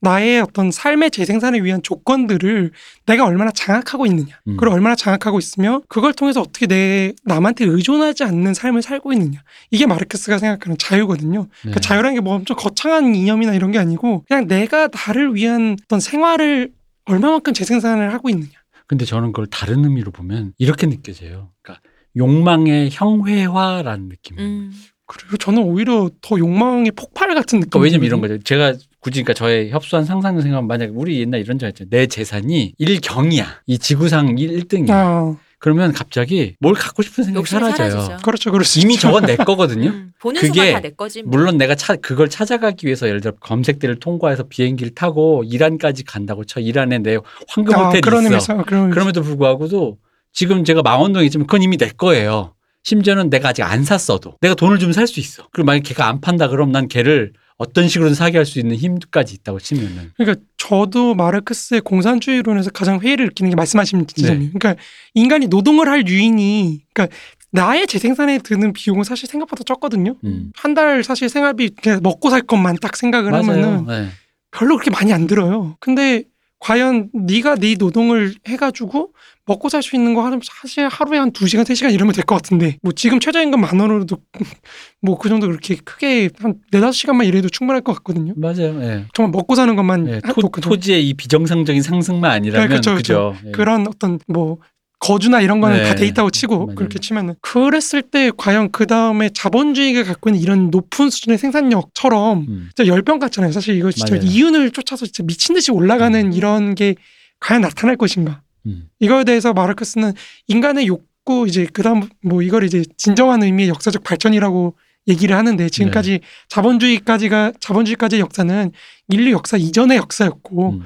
나의 0.02 0.40
어떤 0.40 0.72
삶의 0.72 1.12
재생산을 1.12 1.64
위한 1.64 1.80
조건들을 1.80 2.72
내가 3.06 3.24
얼마나 3.24 3.52
장악하고 3.52 4.04
있느냐. 4.06 4.36
음. 4.48 4.56
그걸 4.56 4.70
얼마나 4.70 4.96
장악하고 4.96 5.38
있으며 5.38 5.80
그걸 5.88 6.12
통해서 6.12 6.40
어떻게 6.40 6.66
내 6.66 7.12
남한테 7.24 7.64
의존하지 7.66 8.24
않는 8.24 8.52
삶을 8.52 8.82
살고 8.82 9.12
있느냐. 9.12 9.42
이게 9.70 9.86
마르크스가 9.86 10.38
생각하는 10.38 10.76
자유거든요. 10.76 11.42
네. 11.42 11.48
그러니까 11.62 11.80
자유라는 11.80 12.16
게 12.16 12.20
뭐 12.20 12.34
엄청 12.34 12.56
거창한 12.56 13.14
이념이나 13.14 13.54
이런 13.54 13.70
게 13.70 13.78
아니고 13.78 14.24
그냥 14.28 14.46
내가 14.48 14.88
나를 14.88 15.34
위한 15.34 15.76
어떤 15.84 15.98
생활을 16.00 16.72
얼마만큼 17.04 17.52
재생산을 17.52 18.12
하고 18.12 18.28
있느냐. 18.28 18.50
근데 18.88 19.04
저는 19.04 19.28
그걸 19.32 19.46
다른 19.46 19.84
의미로 19.84 20.10
보면 20.10 20.52
이렇게 20.58 20.88
느껴져요. 20.88 21.50
그러니까 21.62 21.80
욕망의 22.16 22.90
형회화라는 22.92 24.08
느낌. 24.08 24.38
음. 24.38 24.72
그리고 25.06 25.36
저는 25.36 25.62
오히려 25.62 26.10
더 26.20 26.38
욕망의 26.38 26.90
폭발 26.92 27.28
같은 27.34 27.60
느낌. 27.60 27.70
그러니까 27.70 27.78
왜냐면 27.84 28.06
이런 28.06 28.20
거죠. 28.20 28.38
제가 28.38 28.74
굳이 29.02 29.22
그러니까 29.22 29.34
저의 29.34 29.70
협소한 29.70 30.06
상상을 30.06 30.40
생각하면 30.42 30.68
만약에 30.68 30.92
우리 30.94 31.20
옛날 31.20 31.40
이런 31.40 31.58
적 31.58 31.66
있죠. 31.68 31.84
내 31.90 32.06
재산이 32.06 32.74
일경이야. 32.78 33.62
이 33.66 33.76
지구상 33.78 34.36
1등이야. 34.36 34.90
아, 34.90 35.36
그러면 35.58 35.92
갑자기 35.92 36.54
뭘 36.60 36.74
갖고 36.74 37.02
싶은 37.02 37.24
생각이 37.24 37.48
사라져요. 37.48 37.90
사라지죠. 37.90 38.22
그렇죠, 38.22 38.52
수 38.64 38.78
이미. 38.78 38.96
저건 38.96 39.26
내 39.26 39.34
거거든요. 39.36 39.90
음, 39.90 40.12
보는 40.20 40.40
그게 40.40 40.52
순간 40.54 40.72
다내 40.74 40.90
거지. 40.90 41.22
뭐. 41.24 41.36
물론 41.36 41.58
내가 41.58 41.74
차, 41.74 41.96
그걸 41.96 42.28
찾아가기 42.28 42.86
위해서 42.86 43.08
예를 43.08 43.20
들어 43.20 43.34
검색대를 43.40 43.98
통과해서 43.98 44.44
비행기를 44.44 44.94
타고 44.94 45.42
이란까지 45.44 46.04
간다고 46.04 46.44
쳐. 46.44 46.60
이란에 46.60 46.98
내 46.98 47.18
황금 47.48 47.74
아, 47.74 47.86
호텔이 47.86 48.02
그런 48.02 48.20
있어. 48.22 48.26
의미에서 48.28 48.64
그런. 48.64 48.90
그럼에도 48.90 49.22
불구하고도 49.22 49.98
지금 50.32 50.64
제가 50.64 50.82
망원동에 50.82 51.26
있지만 51.26 51.48
그건 51.48 51.62
이미 51.62 51.76
내 51.76 51.88
거예요. 51.90 52.54
심지어는 52.84 53.30
내가 53.30 53.48
아직 53.50 53.62
안 53.62 53.82
샀어도 53.84 54.36
내가 54.40 54.54
돈을 54.54 54.78
주면 54.78 54.92
살수 54.92 55.18
있어. 55.18 55.48
그리고 55.52 55.66
만약 55.66 55.80
걔가 55.82 56.08
안 56.08 56.20
판다 56.20 56.46
그럼 56.48 56.70
난 56.70 56.86
걔를 56.86 57.32
어떤 57.58 57.88
식으로든 57.88 58.14
사게 58.14 58.38
할수 58.38 58.58
있는 58.58 58.76
힘까지 58.76 59.34
있다고 59.34 59.60
치면은 59.60 60.12
그러니까 60.16 60.44
저도 60.56 61.14
마르크스의 61.14 61.80
공산주의론에서 61.82 62.70
가장 62.70 63.00
회의를 63.00 63.26
느끼는 63.26 63.50
게 63.50 63.56
말씀하신 63.56 64.06
지점이에요. 64.06 64.52
네. 64.52 64.58
그러니까 64.58 64.82
인간이 65.14 65.46
노동을 65.46 65.88
할 65.88 66.06
유인이 66.06 66.80
그러니까 66.92 67.16
나의 67.50 67.86
재생산에 67.86 68.38
드는 68.38 68.72
비용은 68.72 69.04
사실 69.04 69.28
생각보다 69.28 69.62
적거든요. 69.64 70.16
음. 70.24 70.52
한달 70.56 71.04
사실 71.04 71.28
생활비 71.28 71.68
그냥 71.68 72.00
먹고 72.02 72.30
살 72.30 72.40
것만 72.42 72.76
딱 72.80 72.96
생각을 72.96 73.34
하면은 73.34 73.84
맞아요. 73.84 74.04
네. 74.04 74.08
별로 74.50 74.76
그렇게 74.76 74.90
많이 74.90 75.12
안 75.12 75.26
들어요. 75.26 75.76
근데 75.80 76.24
과연 76.62 77.10
네가 77.12 77.56
네 77.56 77.74
노동을 77.76 78.34
해가지고 78.46 79.12
먹고 79.46 79.68
살 79.68 79.82
수 79.82 79.96
있는 79.96 80.14
거 80.14 80.24
하면 80.24 80.40
사실 80.44 80.86
하루에 80.86 81.18
한 81.18 81.32
두 81.32 81.48
시간 81.48 81.64
세 81.64 81.74
시간 81.74 81.90
이러면 81.92 82.14
될 82.14 82.22
것 82.24 82.36
같은데 82.36 82.76
뭐 82.82 82.92
지금 82.92 83.18
최저임금 83.18 83.60
만 83.60 83.80
원으로도 83.80 84.16
뭐 85.02 85.18
그 85.18 85.28
정도 85.28 85.48
그렇게 85.48 85.74
크게 85.74 86.30
한 86.38 86.54
네다섯 86.70 86.94
시간만 86.94 87.26
일해도 87.26 87.48
충분할 87.48 87.82
것 87.82 87.92
같거든요. 87.94 88.34
맞아요. 88.36 88.80
예. 88.82 89.06
정말 89.12 89.32
먹고 89.32 89.56
사는 89.56 89.74
것만 89.74 90.08
예, 90.08 90.20
한- 90.22 90.34
토, 90.34 90.48
그- 90.48 90.60
토지의 90.60 91.08
이 91.08 91.14
비정상적인 91.14 91.82
상승만 91.82 92.30
아니라면 92.30 92.68
네, 92.68 92.74
그쵸, 92.76 92.94
그죠. 92.94 93.34
예. 93.46 93.50
그런 93.50 93.88
어떤 93.88 94.20
뭐 94.28 94.58
거주나 95.02 95.40
이런 95.40 95.60
거는 95.60 95.78
네. 95.78 95.84
다 95.84 95.94
데이터고 95.96 96.30
치고 96.30 96.66
맞아요. 96.66 96.76
그렇게 96.76 97.00
치면은 97.00 97.34
그랬을 97.40 98.02
때 98.02 98.30
과연 98.36 98.70
그 98.70 98.86
다음에 98.86 99.30
자본주의가 99.30 100.04
갖고 100.04 100.30
있는 100.30 100.40
이런 100.40 100.70
높은 100.70 101.10
수준의 101.10 101.38
생산력처럼 101.38 102.38
음. 102.48 102.68
진짜 102.74 102.86
열병 102.86 103.18
같잖아요. 103.18 103.50
사실 103.50 103.76
이거 103.76 103.90
진짜 103.90 104.14
맞아요. 104.14 104.24
이윤을 104.24 104.70
쫓아서 104.70 105.04
진짜 105.04 105.24
미친 105.24 105.56
듯이 105.56 105.72
올라가는 105.72 106.18
음. 106.18 106.32
이런 106.32 106.76
게 106.76 106.94
과연 107.40 107.62
나타날 107.62 107.96
것인가? 107.96 108.42
음. 108.66 108.88
이거에 109.00 109.24
대해서 109.24 109.52
마르크스는 109.52 110.12
인간의 110.46 110.86
욕구 110.86 111.46
이제 111.48 111.66
그다음 111.72 112.08
뭐 112.22 112.40
이걸 112.42 112.62
이제 112.62 112.84
진정한 112.96 113.42
의미의 113.42 113.70
역사적 113.70 114.04
발전이라고 114.04 114.76
얘기를 115.08 115.36
하는데 115.36 115.68
지금까지 115.68 116.20
자본주의까지가 116.48 117.54
자본주의까지의 117.58 118.20
역사는 118.20 118.70
인류 119.08 119.32
역사 119.32 119.56
이전의 119.56 119.98
역사였고 119.98 120.70
음. 120.70 120.82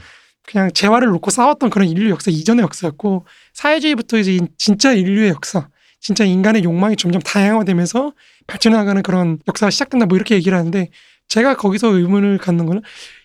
그냥 0.47 0.71
재화를 0.73 1.09
놓고 1.09 1.31
싸웠던 1.31 1.71
그런 1.71 1.89
인류 1.89 2.09
역사 2.09 2.31
이전의 2.31 2.63
역사였고 2.63 3.27
사회주의부터 3.57 4.19
이제 4.19 4.35
인- 4.35 4.49
진짜 4.59 4.93
인류의 4.93 5.31
역사, 5.31 5.69
진짜 6.01 6.25
인간의 6.25 6.63
욕망이 6.63 6.95
점점 6.95 7.23
다양화되면서 7.23 8.13
발전해가는 8.47 9.03
그런 9.03 9.39
역사가 9.49 9.71
시작된다 9.71 10.05
뭐 10.07 10.17
이렇게 10.17 10.35
얘기를 10.35 10.57
하는데 10.57 10.89
제가 11.29 11.57
거기서 11.57 11.89
의문을 11.89 12.37
갖는 12.39 12.67
거는 12.67 12.83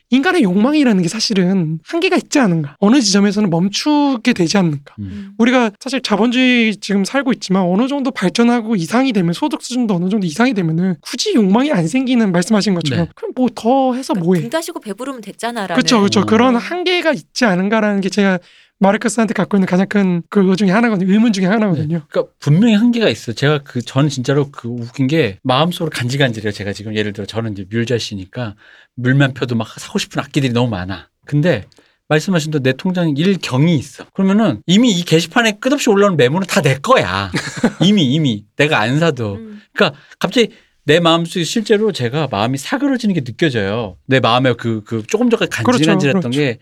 인간의 0.09 0.43
욕망이라는 0.43 1.01
게 1.03 1.07
사실은 1.07 1.79
한계가 1.85 2.15
있지 2.17 2.39
않은가 2.39 2.75
어느 2.79 2.99
지점에서는 3.01 3.49
멈추게 3.49 4.33
되지 4.33 4.57
않는가 4.57 4.95
음. 4.99 5.03
음. 5.03 5.31
우리가 5.37 5.71
사실 5.79 6.01
자본주의 6.01 6.75
지금 6.77 7.05
살고 7.05 7.31
있지만 7.33 7.63
어느 7.63 7.87
정도 7.87 8.11
발전하고 8.11 8.75
이상이 8.75 9.13
되면 9.13 9.31
소득 9.33 9.61
수준도 9.61 9.93
어느 9.95 10.09
정도 10.09 10.25
이상이 10.25 10.53
되면은 10.53 10.95
굳이 11.01 11.33
욕망이 11.35 11.71
안 11.71 11.87
생기는 11.87 12.31
말씀하신 12.31 12.73
것처럼 12.73 13.05
네. 13.05 13.11
그럼 13.15 13.31
뭐 13.35 13.47
더 13.53 13.93
해서 13.93 14.13
그러니까 14.13 14.25
뭐해 14.25 14.41
등 14.41 14.49
다시고 14.49 14.79
배부르면 14.79 15.21
됐잖아라는. 15.21 15.75
그렇죠, 15.75 15.99
그렇죠. 15.99 16.21
음. 16.21 16.25
그런 16.25 16.55
한계가 16.55 17.11
있지 17.13 17.45
않은가라는 17.45 18.01
게 18.01 18.09
제가 18.09 18.39
마르크스한테 18.81 19.33
갖고 19.33 19.57
있는 19.57 19.67
가장 19.67 19.87
큰 19.87 20.23
그거 20.29 20.55
중에 20.55 20.71
하나거든요. 20.71 21.11
의문 21.11 21.33
중에 21.33 21.45
하나거든요. 21.45 22.01
그러니까 22.09 22.33
분명히 22.39 22.73
한계가 22.73 23.09
있어요. 23.09 23.35
제가 23.35 23.59
그 23.63 23.81
저는 23.81 24.09
진짜로 24.09 24.49
그 24.51 24.67
웃긴 24.67 25.05
게 25.07 25.37
마음속으로 25.43 25.91
간질간질해요. 25.91 26.51
제가 26.51 26.73
지금 26.73 26.95
예를 26.95 27.13
들어 27.13 27.25
저는 27.27 27.53
이제 27.53 27.65
뮬자씨니까 27.71 28.55
물만 28.95 29.33
펴도 29.35 29.55
막 29.55 29.67
사고 29.79 29.99
싶은 29.99 30.19
악기들이 30.19 30.51
너무 30.51 30.69
많아. 30.71 31.09
근데 31.25 31.65
말씀하신 32.09 32.51
대로 32.51 32.63
내 32.63 32.73
통장에 32.73 33.13
일경이 33.15 33.77
있어. 33.77 34.05
그러면은 34.13 34.61
이미 34.65 34.91
이 34.91 35.03
게시판에 35.03 35.59
끝없이 35.61 35.89
올라오는 35.89 36.17
메모는 36.17 36.47
다 36.47 36.61
내 36.61 36.75
거야. 36.75 37.31
이미 37.81 38.03
이미 38.11 38.45
내가 38.57 38.79
안 38.79 38.99
사도. 38.99 39.35
음. 39.35 39.61
그러니까 39.73 39.97
갑자기 40.19 40.49
내 40.83 40.99
마음속에 40.99 41.43
실제로 41.43 41.91
제가 41.91 42.27
마음이 42.31 42.57
사그러지는 42.57 43.13
게 43.13 43.21
느껴져요. 43.21 43.97
내 44.07 44.19
마음에 44.19 44.53
그, 44.53 44.83
그 44.83 45.03
조금 45.07 45.29
전까지 45.29 45.51
간질간질했던 45.51 46.21
그렇죠, 46.31 46.37
게. 46.39 46.57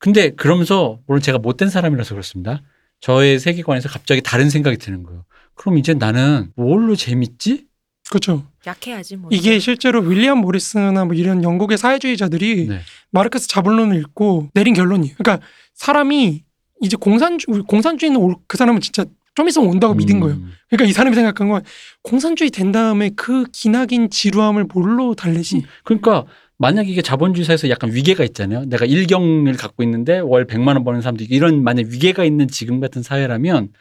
근데 0.00 0.30
그러면서 0.30 0.98
물론 1.06 1.22
제가 1.22 1.38
못된 1.38 1.68
사람이라서 1.68 2.14
그렇습니다. 2.14 2.62
저의 3.00 3.38
세계관에서 3.38 3.88
갑자기 3.88 4.20
다른 4.22 4.50
생각이 4.50 4.76
드는 4.78 5.04
거예요. 5.04 5.24
그럼 5.54 5.78
이제 5.78 5.94
나는 5.94 6.50
뭘로 6.56 6.96
재밌지? 6.96 7.66
그렇죠. 8.08 8.44
약해야지 8.66 9.16
뭐. 9.16 9.30
이게 9.32 9.58
실제로 9.58 10.00
윌리엄 10.00 10.40
모리스나 10.40 11.04
뭐 11.04 11.14
이런 11.14 11.44
영국의 11.44 11.78
사회주의자들이 11.78 12.66
네. 12.66 12.80
마르크스 13.10 13.46
자본론을 13.48 13.96
읽고 14.00 14.48
내린 14.54 14.74
결론이에요. 14.74 15.14
그러니까 15.16 15.46
사람이 15.74 16.42
이제 16.82 16.96
공산주 16.98 17.46
공산주의는 17.68 18.18
올, 18.18 18.34
그 18.48 18.56
사람은 18.56 18.80
진짜 18.80 19.04
좀 19.34 19.48
있으면 19.48 19.68
온다고 19.68 19.94
믿은 19.94 20.18
거예요. 20.18 20.36
음. 20.36 20.52
그러니까 20.68 20.88
이 20.88 20.92
사람이 20.92 21.14
생각한 21.14 21.48
건 21.48 21.62
공산주의 22.02 22.50
된 22.50 22.72
다음에 22.72 23.10
그 23.14 23.44
기나긴 23.52 24.10
지루함을 24.10 24.64
뭘로 24.64 25.14
달래지? 25.14 25.56
음. 25.58 25.62
그러니까 25.84 26.24
만약 26.60 26.90
이게 26.90 27.00
자본주의 27.00 27.46
사회에서 27.46 27.70
약간 27.70 27.90
위계가 27.90 28.22
있잖아요. 28.22 28.66
내가 28.66 28.84
일경을 28.84 29.56
갖고 29.56 29.82
있는데 29.82 30.18
월 30.18 30.46
100만 30.46 30.74
원 30.74 30.84
버는 30.84 31.00
사람도 31.00 31.24
있고 31.24 31.34
이런 31.34 31.64
만약 31.64 31.86
위계가 31.86 32.22
있는 32.22 32.48
지금 32.48 32.80
같은 32.80 33.02
사회라면 33.02 33.72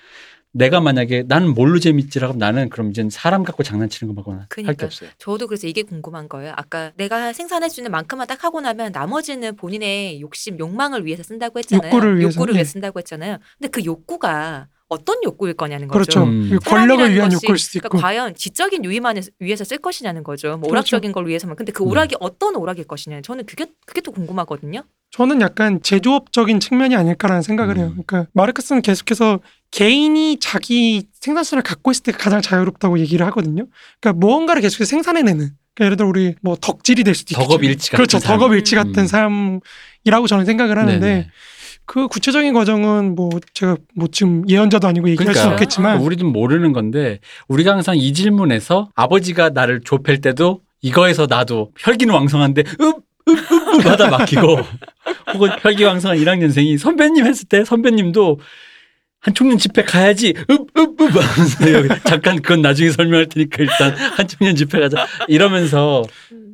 내가 0.53 0.79
만약에 0.79 1.25
나는 1.27 1.53
뭘로 1.53 1.79
재밌지라고 1.79 2.35
하면 2.35 2.39
나는 2.39 2.69
그럼 2.69 2.91
이제 2.91 3.05
사람 3.11 3.43
갖고 3.43 3.63
장난치는 3.63 4.07
거 4.07 4.15
말고는 4.15 4.39
할게 4.39 4.61
그러니까. 4.61 4.85
없어요. 4.85 5.09
저도 5.17 5.47
그래서 5.47 5.67
이게 5.67 5.83
궁금한 5.83 6.29
거예요. 6.29 6.53
아까 6.55 6.93
내가 6.95 7.33
생산할 7.33 7.69
수 7.69 7.81
있는 7.81 7.91
만큼만 7.91 8.27
딱 8.27 8.45
하고 8.45 8.61
나면 8.61 8.93
나머지는 8.93 9.57
본인의 9.57 10.21
욕심, 10.21 10.57
욕망을 10.57 11.05
위해서 11.05 11.21
쓴다고 11.21 11.59
했잖아요. 11.59 11.85
욕구를 11.85 12.17
위해서, 12.19 12.37
욕구를 12.37 12.53
네. 12.53 12.59
위해서 12.59 12.71
쓴다고 12.71 12.99
했잖아요. 12.99 13.39
근데 13.59 13.67
그 13.67 13.83
욕구가 13.83 14.67
어떤 14.89 15.23
욕구일 15.23 15.53
거냐는 15.53 15.87
그렇죠. 15.87 16.21
거죠. 16.21 16.31
음. 16.31 16.59
권력을 16.65 17.13
위한 17.13 17.31
욕구일 17.31 17.57
수도 17.59 17.77
있고. 17.77 17.89
그러니까 17.89 18.07
과연 18.07 18.35
지적인 18.35 18.83
유의만 18.83 19.21
위해서 19.39 19.63
쓸 19.63 19.77
것이냐는 19.77 20.23
거죠. 20.23 20.49
뭐 20.49 20.61
그렇죠. 20.61 20.71
오락적인 20.71 21.11
걸 21.11 21.27
위해서만. 21.27 21.55
근데 21.55 21.71
그 21.71 21.83
네. 21.83 21.89
오락이 21.89 22.15
어떤 22.19 22.55
오락일 22.55 22.85
것이냐. 22.85 23.21
저는 23.21 23.45
그게 23.45 23.67
그게 23.85 24.01
또 24.01 24.11
궁금하거든요. 24.11 24.83
저는 25.11 25.41
약간 25.41 25.81
제조업적인 25.81 26.59
측면이 26.59 26.95
아닐까라는 26.95 27.43
생각을 27.43 27.77
해요. 27.77 27.93
음. 27.95 28.03
그러니까 28.05 28.29
마르크스는 28.33 28.81
계속해서 28.81 29.39
개인이 29.71 30.37
자기 30.39 31.03
생산수를 31.13 31.61
갖고 31.61 31.91
있을 31.91 32.03
때 32.03 32.11
가장 32.11 32.41
자유롭다고 32.41 32.99
얘기를 32.99 33.25
하거든요. 33.27 33.67
그러니까 34.01 34.19
무언가를 34.19 34.61
계속해서 34.63 34.89
생산해내는. 34.89 35.51
그러니까 35.75 35.85
예를 35.85 35.97
들어 35.97 36.09
우리 36.09 36.35
뭐 36.41 36.57
덕질이 36.59 37.03
될 37.03 37.13
수도 37.13 37.33
있죠. 37.33 37.43
덕업일치 37.47 37.91
같은 37.91 37.97
그렇죠. 37.97 38.19
삶. 38.19 38.39
덕업일치 38.39 38.75
음. 38.75 38.83
같은 38.83 39.07
삶이라고 39.07 40.27
저는 40.27 40.45
생각을 40.45 40.77
하는데 40.79 40.99
네네. 40.99 41.29
그 41.89 42.07
구체적인 42.07 42.53
과정은 42.53 43.15
뭐 43.15 43.31
제가 43.55 43.75
뭐 43.95 44.07
지금 44.11 44.47
예언자도 44.47 44.87
아니고 44.87 45.09
얘기할 45.09 45.33
수 45.33 45.41
그러니까요. 45.41 45.53
없겠지만 45.53 45.97
우리도 46.01 46.29
모르는 46.29 46.71
건데 46.71 47.19
우리가 47.47 47.71
항상 47.71 47.97
이 47.97 48.13
질문에서 48.13 48.91
아버지가 48.93 49.49
나를 49.49 49.81
좁힐 49.83 50.21
때도 50.21 50.61
이거에서 50.83 51.25
나도 51.27 51.71
혈기왕성한데 51.79 52.63
읍읍읍읍 52.79 53.85
하다 53.87 54.11
막히고 54.11 54.59
혹은 55.33 55.49
혈기왕성한 55.61 56.19
1학년생이 56.19 56.77
선배님 56.77 57.25
했을 57.25 57.47
때 57.49 57.65
선배님도 57.65 58.39
한 59.21 59.33
청년 59.33 59.57
집회 59.57 59.81
가야지 59.81 60.35
읍읍읍 60.47 61.15
하면서 61.15 61.95
잠깐 62.05 62.35
그건 62.35 62.61
나중에 62.61 62.91
설명할 62.91 63.25
테니까 63.29 63.63
일단 63.63 63.95
한 63.95 64.27
청년 64.27 64.55
집회 64.55 64.79
가자 64.79 65.07
이러면서 65.27 66.03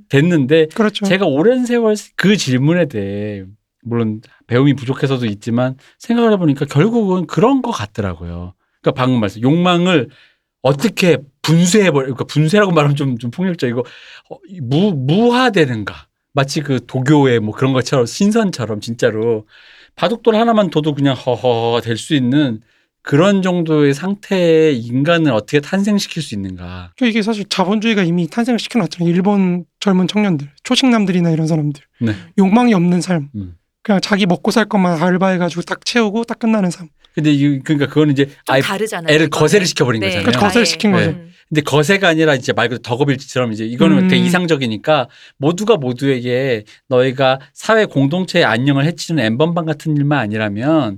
됐는데 0.07 0.67
그렇죠. 0.73 1.05
제가 1.05 1.25
오랜 1.25 1.65
세월 1.65 1.97
그 2.15 2.37
질문에 2.37 2.85
대해 2.87 3.43
물론 3.85 4.21
배움이 4.47 4.73
부족해서도 4.73 5.25
있지만 5.27 5.77
생각을 5.99 6.33
해보니까 6.33 6.65
결국은 6.65 7.27
그런 7.27 7.61
것 7.61 7.71
같더라고요. 7.71 8.53
그러니까 8.81 8.99
방금 9.01 9.19
말씀 9.19 9.41
욕망을 9.41 10.09
어떻게 10.61 11.17
분쇄해버려, 11.43 12.05
그러니까 12.05 12.23
분쇄라고 12.25 12.71
말하면 12.71 12.95
좀, 12.95 13.17
좀 13.19 13.29
폭력적이고, 13.31 13.81
어, 14.31 14.37
무, 14.61 14.91
무화되는가. 14.93 16.07
마치 16.33 16.61
그 16.61 16.85
도교의 16.85 17.39
뭐 17.39 17.53
그런 17.55 17.71
것처럼 17.71 18.05
신선처럼 18.05 18.81
진짜로 18.81 19.47
바둑돌 19.95 20.35
하나만 20.35 20.69
둬도 20.69 20.93
그냥 20.95 21.15
허허 21.15 21.79
될 21.81 21.95
수 21.97 22.13
있는 22.15 22.61
그런 23.01 23.43
정도의 23.43 23.93
상태의 23.93 24.79
인간을 24.79 25.31
어떻게 25.31 25.61
탄생시킬 25.61 26.23
수 26.23 26.33
있는가. 26.33 26.91
그 26.97 27.05
이게 27.05 27.21
사실 27.21 27.45
자본주의가 27.47 28.01
이미 28.03 28.27
탄생을 28.27 28.57
시켜놨잖아요. 28.57 29.13
일본 29.13 29.65
젊은 29.79 30.07
청년들, 30.07 30.49
초식남들이나 30.63 31.29
이런 31.29 31.45
사람들. 31.45 31.83
네. 32.01 32.15
욕망이 32.39 32.73
없는 32.73 33.01
삶. 33.01 33.29
음. 33.35 33.55
그냥 33.85 34.01
자기 34.01 34.25
먹고 34.25 34.49
살 34.49 34.65
것만 34.65 34.99
알바해가지고 35.01 35.61
딱 35.61 35.85
채우고 35.85 36.23
딱 36.23 36.39
끝나는 36.39 36.71
삶. 36.71 36.89
근데 37.13 37.31
이 37.31 37.59
그러니까 37.59 37.87
그거는 37.87 38.13
이제 38.13 38.25
좀 38.25 38.35
아예 38.47 38.61
다르잖아요. 38.61 39.13
애를 39.13 39.27
이거는. 39.27 39.29
거세를 39.29 39.67
시켜버린 39.67 39.99
네. 40.01 40.07
거잖아요. 40.07 40.25
그렇죠. 40.25 40.39
거세를. 40.39 40.65
시킨 40.65 40.91
거죠. 40.91 41.11
음. 41.11 41.31
근데 41.47 41.61
거세가 41.61 42.07
아니라 42.07 42.33
이제 42.33 42.51
말 42.51 42.67
그대로 42.67 42.81
덕업일치처럼 42.81 43.53
이제 43.53 43.63
이거는 43.63 43.97
음. 43.99 44.07
되게 44.07 44.23
이상적이니까 44.23 45.07
모두가 45.37 45.77
모두에게 45.77 46.63
너희가 46.87 47.39
사회 47.53 47.85
공동체의 47.85 48.43
안녕을 48.43 48.85
해치는 48.85 49.23
엠번방 49.23 49.65
같은 49.65 49.95
일만 49.95 50.17
아니라면 50.17 50.97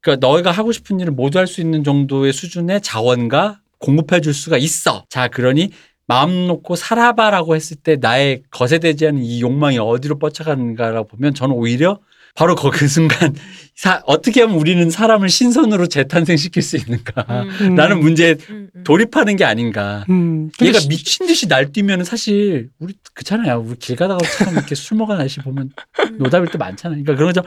그러니까 0.00 0.24
너희가 0.24 0.52
하고 0.52 0.70
싶은 0.70 1.00
일을 1.00 1.12
모두 1.12 1.38
할 1.40 1.48
수 1.48 1.60
있는 1.60 1.82
정도의 1.82 2.32
수준의 2.32 2.82
자원과 2.82 3.58
공급해 3.78 4.20
줄 4.20 4.32
수가 4.34 4.58
있어. 4.58 5.04
자, 5.10 5.26
그러니 5.26 5.70
마음 6.06 6.46
놓고 6.46 6.76
살아봐라고 6.76 7.56
했을 7.56 7.76
때 7.76 7.96
나의 8.00 8.44
거세되지 8.52 9.08
않은 9.08 9.22
이 9.24 9.40
욕망이 9.40 9.78
어디로 9.78 10.20
뻗쳐가는가라고 10.20 11.08
보면 11.08 11.34
저는 11.34 11.56
오히려 11.56 11.98
바로 12.38 12.54
그, 12.54 12.70
그 12.70 12.86
순간 12.86 13.34
사- 13.74 14.00
어떻게 14.06 14.42
하면 14.42 14.56
우리는 14.56 14.88
사람을 14.90 15.28
신선으로 15.28 15.88
재탄생시킬 15.88 16.62
수 16.62 16.76
있는가 16.76 17.26
음, 17.28 17.50
음. 17.70 17.74
라는 17.74 17.98
문제에 17.98 18.36
음, 18.50 18.68
음. 18.76 18.84
돌입하는 18.84 19.34
게 19.34 19.44
아닌가. 19.44 20.04
음. 20.08 20.48
얘가 20.62 20.78
시- 20.78 20.88
미친 20.88 21.26
듯이 21.26 21.48
날뛰면 21.48 22.04
사실 22.04 22.68
우리 22.78 22.94
그렇잖아요. 23.14 23.64
우리 23.66 23.76
길 23.78 23.96
가다가 23.96 24.20
참 24.24 24.52
이렇게 24.52 24.76
술 24.76 24.98
먹은 24.98 25.16
아저씨 25.16 25.40
보면 25.40 25.70
음. 26.10 26.18
노답일 26.18 26.48
때 26.52 26.58
많잖아요. 26.58 27.02
그러니까 27.02 27.16
그런 27.16 27.32
거죠. 27.32 27.42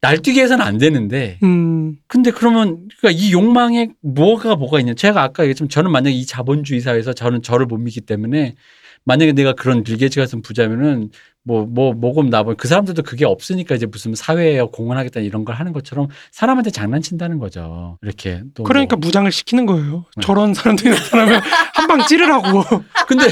날뛰게 0.00 0.42
해서는 0.42 0.64
안 0.64 0.78
되는데 0.78 1.38
음. 1.44 1.94
근데 2.08 2.32
그러면 2.32 2.88
그러니까 2.98 3.10
이 3.22 3.30
욕망에 3.32 3.90
뭐가 4.02 4.56
뭐가 4.56 4.80
있냐? 4.80 4.94
제가 4.94 5.22
아까 5.22 5.44
얘기했지만 5.44 5.68
저는 5.68 5.92
만약에 5.92 6.14
이 6.14 6.26
자본주의 6.26 6.80
사회에서 6.80 7.12
저는 7.12 7.42
저를 7.42 7.66
못 7.66 7.76
믿기 7.78 8.00
때문에 8.00 8.56
만약에 9.04 9.32
내가 9.32 9.52
그런 9.52 9.84
빌게이츠 9.84 10.18
같은 10.20 10.42
부자면은 10.42 11.10
뭐뭐 11.48 11.94
뭐금 11.94 12.28
나뭐 12.30 12.54
그 12.56 12.68
사람들도 12.68 13.02
그게 13.02 13.24
없으니까 13.24 13.74
이제 13.74 13.86
무슨 13.86 14.14
사회에 14.14 14.60
공헌하겠다 14.60 15.20
이런 15.20 15.44
걸 15.44 15.54
하는 15.56 15.72
것처럼 15.72 16.08
사람한테 16.30 16.70
장난친다는 16.70 17.38
거죠. 17.38 17.98
이렇게 18.02 18.42
또 18.54 18.64
그러니까 18.64 18.96
뭐. 18.96 19.06
무장을 19.06 19.30
시키는 19.32 19.64
거예요. 19.66 20.04
네. 20.16 20.22
저런 20.22 20.52
사람들이 20.54 20.90
나타나면 20.90 21.40
한 21.74 21.88
방 21.88 22.06
찌르라고. 22.06 22.62
근데 23.06 23.24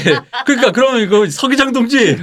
그러니까 0.45 0.71
그러면 0.71 1.01
이거 1.01 1.29
서기장 1.29 1.73
동지 1.73 2.17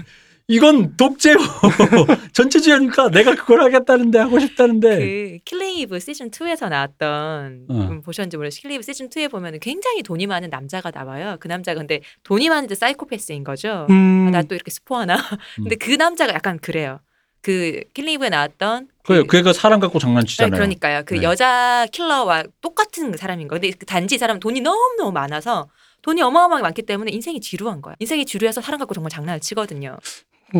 이건 0.46 0.94
독재요. 0.96 1.36
전체주의니까 2.34 3.08
내가 3.08 3.34
그걸 3.34 3.62
하겠다는데 3.62 4.18
하고 4.18 4.38
싶다는데 4.38 4.98
그 4.98 5.38
Killing 5.44 5.76
Eve 5.78 5.98
시즌 5.98 6.30
2에서 6.30 6.68
나왔던 6.68 7.66
어. 7.70 7.74
음, 7.74 8.02
보셨는지 8.02 8.36
모르겠어요. 8.36 8.60
Killing 8.60 8.74
Eve 8.74 8.82
시즌 8.82 9.08
2에 9.08 9.30
보면 9.30 9.58
굉장히 9.60 10.02
돈이 10.02 10.26
많은 10.26 10.50
남자가 10.50 10.90
나와요. 10.90 11.38
그 11.40 11.48
남자가 11.48 11.78
근데 11.78 12.00
돈이 12.24 12.50
많은데 12.50 12.74
사이코패스인 12.74 13.42
거죠. 13.42 13.86
음. 13.88 14.26
아, 14.28 14.30
나 14.32 14.41
또 14.41 14.54
이렇게 14.54 14.70
스포하나? 14.70 15.16
근데 15.56 15.76
그 15.76 15.92
남자가 15.92 16.34
약간 16.34 16.58
그래요. 16.58 17.00
그 17.40 17.80
Killing 17.94 18.14
Eve에 18.14 18.28
나왔던 18.28 18.88
그 19.02 19.24
그 19.24 19.37
애가 19.37 19.54
사람 19.54 19.80
갖고 19.80 19.98
네, 19.98 20.02
장난치잖아요. 20.02 20.52
그러니까요. 20.52 21.02
그 21.06 21.14
네. 21.14 21.22
여자 21.22 21.86
킬러와 21.90 22.44
똑같은 22.60 23.12
그 23.12 23.18
사람인 23.18 23.48
거예요. 23.48 23.60
근데 23.60 23.76
그 23.78 23.86
단지 23.86 24.16
이 24.16 24.18
사람 24.18 24.40
돈이 24.40 24.60
너무 24.60 24.96
너무 24.98 25.12
많아서 25.12 25.68
돈이 26.02 26.20
어마어마하게 26.20 26.62
많기 26.62 26.82
때문에 26.82 27.10
인생이 27.12 27.40
지루한 27.40 27.80
거야. 27.80 27.94
인생이 27.98 28.26
지루해서 28.26 28.60
사람 28.60 28.78
갖고 28.78 28.92
정말 28.92 29.10
장난을 29.10 29.40
치거든요. 29.40 29.96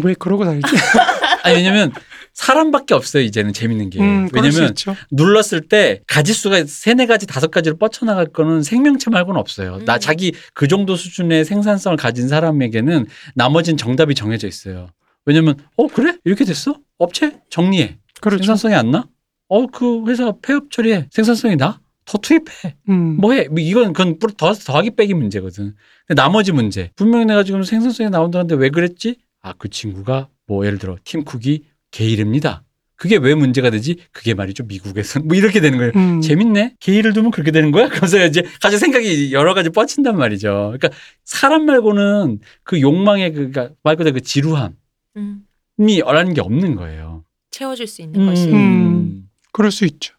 왜 0.03 0.15
그러고 0.15 0.45
다니지? 0.45 0.67
아니 1.45 1.57
왜냐면 1.57 1.93
사람밖에 2.33 2.95
없어요 2.95 3.23
이제는 3.23 3.53
재밌는 3.53 3.91
게 3.91 4.01
음, 4.01 4.29
왜냐면. 4.33 4.75
눌렀을 5.13 5.61
때 5.69 6.01
가지수가 6.07 6.65
세네 6.67 7.07
가지 7.07 7.27
다섯 7.27 7.51
가지로 7.51 7.77
뻗쳐나갈 7.77 8.27
거는 8.27 8.63
생명체 8.63 9.11
말고는 9.11 9.39
없어요. 9.39 9.79
나 9.85 9.95
음. 9.95 10.01
자기 10.01 10.33
그 10.55 10.67
정도 10.67 10.97
수준의 10.97 11.45
생산성을 11.45 11.97
가진 11.97 12.27
사람에게는 12.29 13.07
나머진 13.35 13.77
정답이 13.77 14.15
정해져 14.15 14.49
있어요. 14.49 14.89
왜냐면 15.27 15.55
어 15.77 15.87
그래 15.87 16.17
이렇게 16.25 16.45
됐어 16.45 16.77
업체 16.99 17.39
정리해 17.51 17.99
그렇죠. 18.21 18.39
생산성이 18.43 18.75
안 18.75 18.91
나? 18.91 19.07
어 19.49 19.67
그 19.69 20.05
회사 20.09 20.33
폐업 20.43 20.71
처리해 20.71 21.09
생산성이 21.11 21.57
나? 21.57 21.81
더 22.07 22.19
투입해 22.19 22.75
음. 22.89 23.17
뭐해 23.19 23.49
뭐 23.49 23.61
이건 23.61 23.93
그건 23.93 24.19
뿌- 24.19 24.35
더 24.37 24.53
더하기 24.53 24.91
빼기 24.97 25.15
문제거든. 25.15 25.75
근데 26.07 26.21
나머지 26.23 26.53
문제 26.53 26.91
분명히 26.97 27.25
내가 27.27 27.45
지금 27.45 27.63
생산성이 27.63 28.11
나온다는데 28.11 28.57
왜 28.57 28.69
그랬지? 28.71 29.17
아 29.45 29.53
그 29.59 29.69
친구가 29.69 30.29
뭐 30.47 30.65
예를 30.67 30.79
들어 30.79 30.97
팀쿡이 31.05 31.65
게이릅니다. 31.91 32.65
그게 32.97 33.17
왜 33.17 33.35
문제가 33.35 33.71
되지? 33.71 33.97
그게 34.13 34.35
말이죠 34.35 34.65
미국에서는 34.65 35.27
뭐 35.29 35.37
이렇게 35.37 35.61
되는 35.61 35.77
거예요. 35.79 35.93
음. 35.97 36.21
재밌네. 36.21 36.77
게이를 36.81 37.13
두면 37.13 37.31
그렇게 37.31 37.51
되는 37.51 37.71
거야? 37.71 37.89
그러면서 37.91 38.25
이제 38.25 38.43
가지 38.63 38.79
생각이 38.79 39.33
여러 39.33 39.53
가지 39.53 39.69
뻗친단 39.71 40.17
말이죠. 40.17 40.73
그러니까 40.79 40.89
사람 41.25 41.67
말고는 41.67 42.41
그 42.63 42.81
욕망의 42.81 43.33
그, 43.33 43.51
그러니까 43.51 43.75
말 43.83 43.97
그대로 43.97 44.15
그 44.15 44.21
지루함이 44.23 44.73
음, 45.17 45.45
라는 45.79 46.33
게 46.35 46.41
없는 46.41 46.77
거예요. 46.77 47.25
채워줄 47.51 47.87
수 47.87 48.01
있는 48.01 48.25
것이. 48.27 48.49
음. 48.51 49.29
그럴 49.53 49.71
수 49.71 49.85
있죠. 49.85 50.15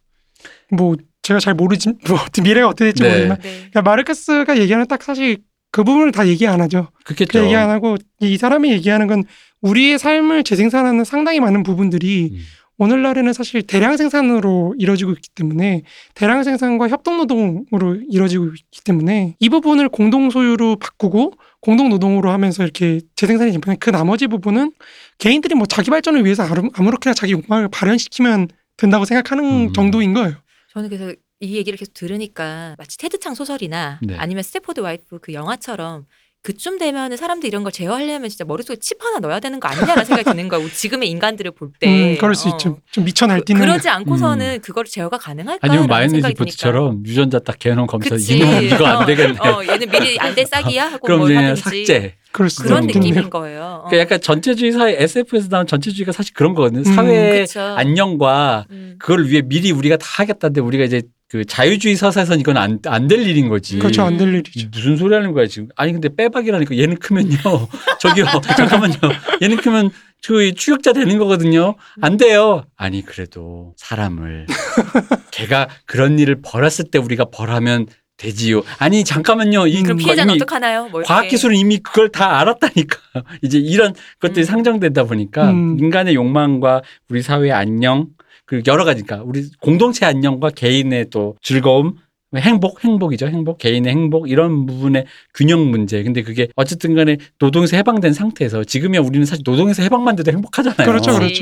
뭐 0.69 0.95
제가 1.23 1.39
잘 1.39 1.55
모르지 1.55 1.89
뭐 2.07 2.19
미래가 2.43 2.67
어떻게 2.67 2.85
될지 2.85 3.01
네. 3.03 3.09
모르지만 3.09 3.37
네. 3.39 3.49
그러니까 3.57 3.81
마르크스가 3.81 4.59
얘기하는 4.59 4.87
딱 4.87 5.01
사실 5.01 5.37
그 5.75 5.83
부분을 5.83 6.13
다 6.13 6.25
얘기 6.25 6.47
안 6.47 6.61
하죠. 6.61 6.87
그렇겠죠. 7.03 7.37
그 7.37 7.43
얘기 7.43 7.53
안 7.57 7.69
하고 7.69 7.97
이 8.21 8.37
사람이 8.37 8.71
얘기하는 8.71 9.07
건 9.07 9.25
우리의 9.59 9.99
삶을 9.99 10.45
재생산하는 10.45 11.03
상당히 11.03 11.41
많은 11.41 11.63
부분들이 11.63 12.29
음. 12.31 12.39
오늘날에는 12.77 13.33
사실 13.33 13.61
대량 13.61 13.97
생산으로 13.97 14.75
이루어지고 14.77 15.11
있기 15.11 15.27
때문에 15.35 15.81
대량 16.13 16.43
생산과 16.43 16.87
협동 16.87 17.17
노동으로 17.17 17.97
이루어지고 18.09 18.45
있기 18.55 18.85
때문에 18.85 19.35
이 19.37 19.49
부분을 19.49 19.89
공동 19.89 20.29
소유로 20.29 20.77
바꾸고 20.77 21.33
공동 21.59 21.89
노동으로 21.89 22.31
하면서 22.31 22.63
이렇게 22.63 23.01
재생산이 23.17 23.51
진행그 23.51 23.89
나머지 23.89 24.27
부분은 24.27 24.71
개인들이 25.17 25.55
뭐 25.55 25.65
자기 25.65 25.89
발전을 25.89 26.23
위해서 26.23 26.43
아무- 26.43 26.69
아무렇게나 26.73 27.13
자기 27.13 27.33
욕망을 27.33 27.67
발현시키면 27.67 28.47
된다고 28.77 29.03
생각하는 29.03 29.43
음. 29.43 29.73
정도인 29.73 30.13
거예요. 30.13 30.35
저는 30.71 30.87
그래서 30.87 31.13
이 31.45 31.55
얘기를 31.55 31.77
계속 31.77 31.93
들으니까 31.93 32.75
마치 32.77 32.97
테드 32.97 33.18
창 33.18 33.35
소설이나 33.35 33.99
네. 34.01 34.15
아니면 34.17 34.43
Stepford 34.43 34.79
Wife 34.81 35.19
그 35.21 35.33
영화처럼 35.33 36.05
그쯤 36.41 36.77
되면은 36.77 37.17
사람들이 37.17 37.47
이런 37.47 37.63
걸 37.63 37.71
제어하려면 37.71 38.29
진짜 38.29 38.45
머릿속에 38.45 38.77
칩 38.79 39.03
하나 39.03 39.17
넣어야 39.17 39.39
되는 39.39 39.59
거 39.59 39.67
아니냐라는 39.67 40.05
생각이 40.05 40.29
드는 40.29 40.47
거고 40.47 40.69
지금의 40.69 41.09
인간들을 41.09 41.49
볼 41.51 41.71
때. 41.79 41.87
음, 41.87 42.17
그럴 42.19 42.35
수 42.35 42.49
어. 42.49 42.51
있죠. 42.51 42.77
좀 42.91 43.03
미쳐 43.03 43.25
그, 43.25 43.31
날뛰는. 43.31 43.61
그러지 43.61 43.89
않고서는 43.89 44.61
그걸 44.61 44.85
제어가 44.85 45.17
가능할까? 45.17 45.67
아니면 45.67 45.87
Minority 45.87 46.33
Report처럼 46.35 47.03
유전자 47.03 47.39
딱 47.39 47.57
개놓은 47.57 47.87
검사. 47.87 48.15
이놈은 48.15 48.63
이거 48.63 48.85
안 48.85 48.97
어, 48.97 49.05
되겠네. 49.07 49.39
어, 49.39 49.63
얘는 49.67 49.89
미리 49.89 50.19
안 50.19 50.35
될 50.35 50.45
싹이야 50.45 50.85
하고 50.91 51.07
그럼 51.07 51.19
뭘 51.21 51.29
그냥 51.29 51.45
하든지 51.55 51.61
삭제. 51.85 52.15
그런 52.31 52.49
있겠네요. 52.83 52.85
느낌인 53.13 53.29
거예요. 53.31 53.61
어. 53.85 53.87
그러니까 53.89 54.01
약간 54.01 54.21
전체주의 54.21 54.71
사회 54.73 55.01
SF에서 55.01 55.47
나온 55.49 55.65
전체주의가 55.65 56.11
사실 56.11 56.33
그런 56.35 56.53
거거든요. 56.53 56.81
음, 56.81 56.83
사회의 56.83 57.47
그쵸. 57.47 57.59
안녕과 57.61 58.65
음. 58.69 58.97
그걸 58.99 59.25
위해 59.25 59.41
미리 59.41 59.71
우리가 59.71 59.97
다 59.97 60.05
하겠다는데 60.17 60.61
우리가 60.61 60.83
이제 60.83 61.01
그 61.27 61.43
자유주의 61.45 61.95
서사에선 61.95 62.39
이건 62.39 62.57
안 62.57 62.79
안 62.85 63.07
될 63.07 63.27
일인 63.27 63.49
거지. 63.49 63.79
그렇죠. 63.79 64.03
안될이 64.03 64.29
일이죠. 64.39 64.69
무슨 64.71 64.95
소리 64.97 65.15
하는 65.15 65.31
거야 65.33 65.47
지금? 65.47 65.69
아니 65.75 65.91
근데 65.91 66.09
빼박이라니까 66.15 66.77
얘는 66.77 66.97
크면요. 66.97 67.37
저기요 67.99 68.25
잠깐만요. 68.55 68.95
얘는 69.41 69.57
크면 69.57 69.89
그 70.25 70.53
추격자 70.53 70.93
되는 70.93 71.17
거거든요. 71.17 71.75
안 72.01 72.17
돼요. 72.17 72.63
아니 72.77 73.03
그래도 73.03 73.73
사람을 73.77 74.47
걔가 75.31 75.67
그런 75.85 76.19
일을 76.19 76.41
벌였을 76.41 76.85
때 76.91 76.99
우리가 76.99 77.25
벌하면 77.25 77.87
되지요. 78.17 78.63
아니 78.79 79.03
잠깐만요. 79.03 79.67
이 79.67 79.83
그럼 79.83 79.97
거 79.97 80.03
피해자는 80.05 80.35
이미 80.35 80.41
어떡하나요? 80.41 80.87
뭐 80.89 81.01
이렇게. 81.01 81.07
과학 81.07 81.27
기술은 81.27 81.55
이미 81.57 81.77
그걸 81.79 82.09
다 82.09 82.39
알았다니까. 82.39 82.97
이제 83.43 83.57
이런 83.57 83.93
것들이 84.19 84.43
음. 84.43 84.45
상정되다 84.45 85.03
보니까 85.03 85.51
음. 85.51 85.77
인간의 85.79 86.15
욕망과 86.15 86.81
우리 87.09 87.21
사회의 87.21 87.51
안녕, 87.51 88.07
그리고 88.45 88.63
여러 88.71 88.85
가지니까 88.85 89.21
우리 89.23 89.49
공동체 89.59 90.05
안녕과 90.05 90.51
개인의 90.51 91.09
또 91.09 91.35
즐거움, 91.41 91.95
행복, 92.35 92.83
행복이죠. 92.83 93.27
행복, 93.27 93.57
개인의 93.57 93.91
행복 93.91 94.29
이런 94.29 94.65
부분의 94.65 95.05
균형 95.33 95.71
문제. 95.71 96.03
근데 96.03 96.21
그게 96.21 96.47
어쨌든 96.55 96.93
간에 96.95 97.17
노동에서 97.39 97.77
해방된 97.77 98.13
상태에서 98.13 98.63
지금이야 98.63 99.01
우리는 99.01 99.25
사실 99.25 99.43
노동에서 99.45 99.81
해방만 99.83 100.15
돼도 100.17 100.31
행복하잖아요. 100.31 100.85
그렇죠, 100.85 101.13
그렇지. 101.13 101.39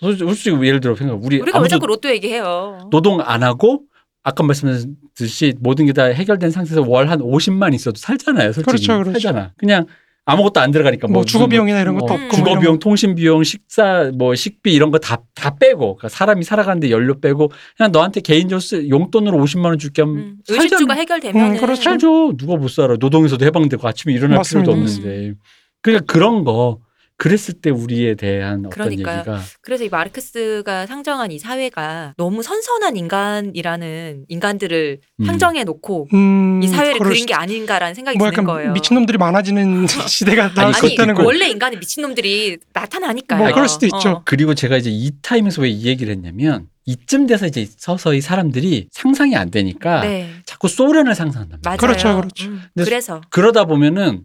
그렇죠. 0.00 0.26
솔직히 0.26 0.50
예를 0.66 0.80
들어 0.80 0.96
생각 0.96 1.22
우리 1.22 1.38
우리가 1.40 1.60
왜 1.60 1.68
자꾸 1.68 1.86
로또 1.86 2.08
얘기해요? 2.10 2.88
노동 2.90 3.20
안 3.20 3.42
하고 3.44 3.82
아까 4.24 4.42
말씀드렸듯이 4.42 5.54
모든 5.60 5.86
게 5.86 5.92
다 5.92 6.04
해결된 6.06 6.50
상태에서 6.50 6.82
월 6.88 7.08
한 7.08 7.20
50만 7.20 7.74
있어도 7.74 7.98
살잖아요. 7.98 8.52
솔직히 8.52 8.86
그렇죠, 8.86 8.92
그렇죠. 9.04 9.12
살잖아. 9.12 9.52
그냥 9.56 9.86
아무것도 10.24 10.60
안 10.60 10.70
들어가니까 10.70 11.08
뭐 11.08 11.22
무슨 11.22 11.26
주거 11.32 11.46
비용이나 11.48 11.80
이런 11.80 11.96
것도 11.96 12.06
뭐 12.06 12.16
없고 12.16 12.36
주거 12.36 12.50
뭐 12.50 12.60
비용, 12.60 12.78
통신 12.78 13.14
비용, 13.14 13.42
식사 13.42 14.10
뭐 14.14 14.34
식비 14.36 14.72
이런 14.72 14.90
거다다 14.92 15.56
빼고 15.58 15.96
그러니까 15.96 16.08
사람이 16.08 16.44
살아가는데 16.44 16.90
연료 16.90 17.18
빼고 17.20 17.50
그냥 17.76 17.90
너한테 17.90 18.20
개인적으로 18.20 18.60
쓸 18.60 18.88
용돈으로 18.88 19.36
50만 19.38 19.64
원 19.64 19.78
줄게 19.78 20.02
하면 20.02 20.16
음. 20.16 20.36
의식주가. 20.48 20.94
해결되면 20.94 21.54
음, 21.54 21.56
그렇죠. 21.58 21.82
살죠. 21.82 22.36
누가 22.36 22.56
못 22.56 22.68
살아. 22.68 22.96
노동에서도 22.98 23.44
해방되고 23.44 23.86
아침에 23.86 24.14
일어날 24.14 24.36
맞습니다. 24.38 24.72
필요도 24.72 24.80
없는데. 24.80 25.34
그러니까 25.80 26.12
그런 26.12 26.44
거 26.44 26.78
그랬을 27.16 27.54
때 27.60 27.70
우리에 27.70 28.14
대한 28.14 28.60
어떤 28.66 28.70
그러니까요. 28.70 29.18
얘기가 29.18 29.40
그래서 29.60 29.84
이 29.84 29.88
마르크스가 29.88 30.86
상정한 30.86 31.30
이 31.30 31.38
사회가 31.38 32.14
너무 32.16 32.42
선선한 32.42 32.96
인간이라는 32.96 34.24
인간들을 34.28 35.00
음. 35.20 35.24
상정해 35.24 35.64
놓고 35.64 36.08
음, 36.14 36.60
이 36.62 36.68
사회를 36.68 36.94
그럴 36.98 37.10
그린 37.10 37.20
수- 37.22 37.26
게 37.26 37.34
아닌가라는 37.34 37.94
생각이 37.94 38.18
뭐 38.18 38.26
드는 38.30 38.32
약간 38.42 38.44
거예요. 38.54 38.72
미친놈들이 38.72 39.18
많아지는 39.18 39.86
시대가 40.08 40.50
아니 40.56 40.92
있다는 40.92 41.14
있고. 41.14 41.22
거. 41.22 41.26
원래 41.26 41.48
인간은 41.48 41.78
미친놈들이 41.80 42.58
나타나니까요. 42.72 43.38
뭐 43.42 43.52
그럴 43.52 43.68
수도 43.68 43.86
있죠. 43.86 44.08
어. 44.10 44.22
그리고 44.24 44.54
제가 44.54 44.76
이제 44.76 44.90
이 44.90 45.10
타임에서 45.22 45.62
왜 45.62 45.72
이 45.72 45.86
얘기를 45.86 46.12
했냐면 46.12 46.66
이쯤 46.84 47.26
돼서 47.28 47.46
이제 47.46 47.66
서서히 47.78 48.20
사람들이 48.20 48.88
상상이 48.90 49.36
안 49.36 49.50
되니까 49.50 50.00
네, 50.02 50.28
자꾸 50.44 50.68
소련을 50.68 51.14
말이에요. 51.14 51.58
맞아요. 51.64 51.76
그렇죠, 51.78 52.16
그렇죠. 52.16 52.46
음, 52.50 52.62
근데 52.74 52.84
그래서 52.84 53.20
그러다 53.30 53.64
보면은 53.64 54.22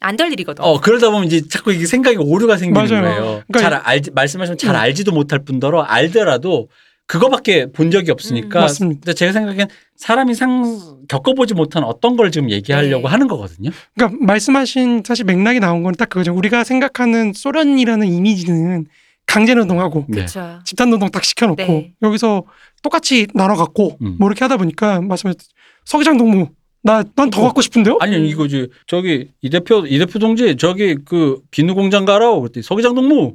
안 0.00 0.16
될 0.16 0.30
일이거든. 0.32 0.62
어 0.64 0.80
그러다 0.80 1.10
보면 1.10 1.24
이제 1.26 1.42
자꾸 1.48 1.72
이게 1.72 1.86
생각이 1.86 2.16
오류가 2.18 2.56
생기는 2.58 2.80
맞아요. 2.88 3.02
거예요. 3.02 3.42
그러니까 3.48 3.58
잘 3.60 3.72
알지 3.74 4.10
말씀하시면 4.12 4.58
잘 4.58 4.74
음. 4.74 4.80
알지도 4.80 5.12
못할 5.12 5.38
뿐더러 5.44 5.82
알더라도 5.82 6.68
그거밖에 7.06 7.70
본 7.72 7.90
적이 7.90 8.10
없으니까. 8.10 8.58
음, 8.58 8.62
맞습니다. 8.62 9.00
근데 9.04 9.14
제가 9.14 9.32
생각엔 9.32 9.68
사람이 9.96 10.34
상 10.34 10.98
겪어보지 11.08 11.54
못한 11.54 11.84
어떤 11.84 12.16
걸 12.16 12.30
지금 12.32 12.50
얘기하려고 12.50 13.06
네. 13.08 13.12
하는 13.12 13.28
거거든요. 13.28 13.70
그러니까 13.94 14.18
말씀하신 14.24 15.02
사실 15.06 15.24
맥락이 15.24 15.60
나온 15.60 15.82
건 15.82 15.94
딱 15.94 16.08
그거죠. 16.08 16.34
우리가 16.34 16.64
생각하는 16.64 17.32
소련이라는 17.32 18.06
이미지는 18.08 18.86
강제노동하고 19.26 20.06
네. 20.08 20.26
집단노동 20.64 21.10
딱 21.10 21.24
시켜놓고 21.24 21.62
네. 21.62 21.92
여기서 22.02 22.44
똑같이 22.82 23.26
나눠 23.34 23.56
갖고 23.56 23.96
음. 24.02 24.16
뭐 24.18 24.28
이렇게 24.28 24.44
하다 24.44 24.56
보니까 24.58 25.00
말씀하신 25.00 25.38
서기장 25.84 26.16
동무 26.18 26.50
나 26.86 27.02
난더 27.16 27.40
어. 27.40 27.44
갖고 27.46 27.60
싶은데요? 27.60 27.98
아니 28.00 28.16
음. 28.16 28.24
이거지 28.26 28.68
저기 28.86 29.28
이 29.42 29.50
대표 29.50 29.84
이 29.86 29.98
대표 29.98 30.20
동지 30.20 30.56
저기 30.56 30.96
그 31.04 31.40
비누 31.50 31.74
공장 31.74 32.04
가라고 32.04 32.40
그랬더니 32.42 32.62
서기장 32.62 32.94
동무 32.94 33.34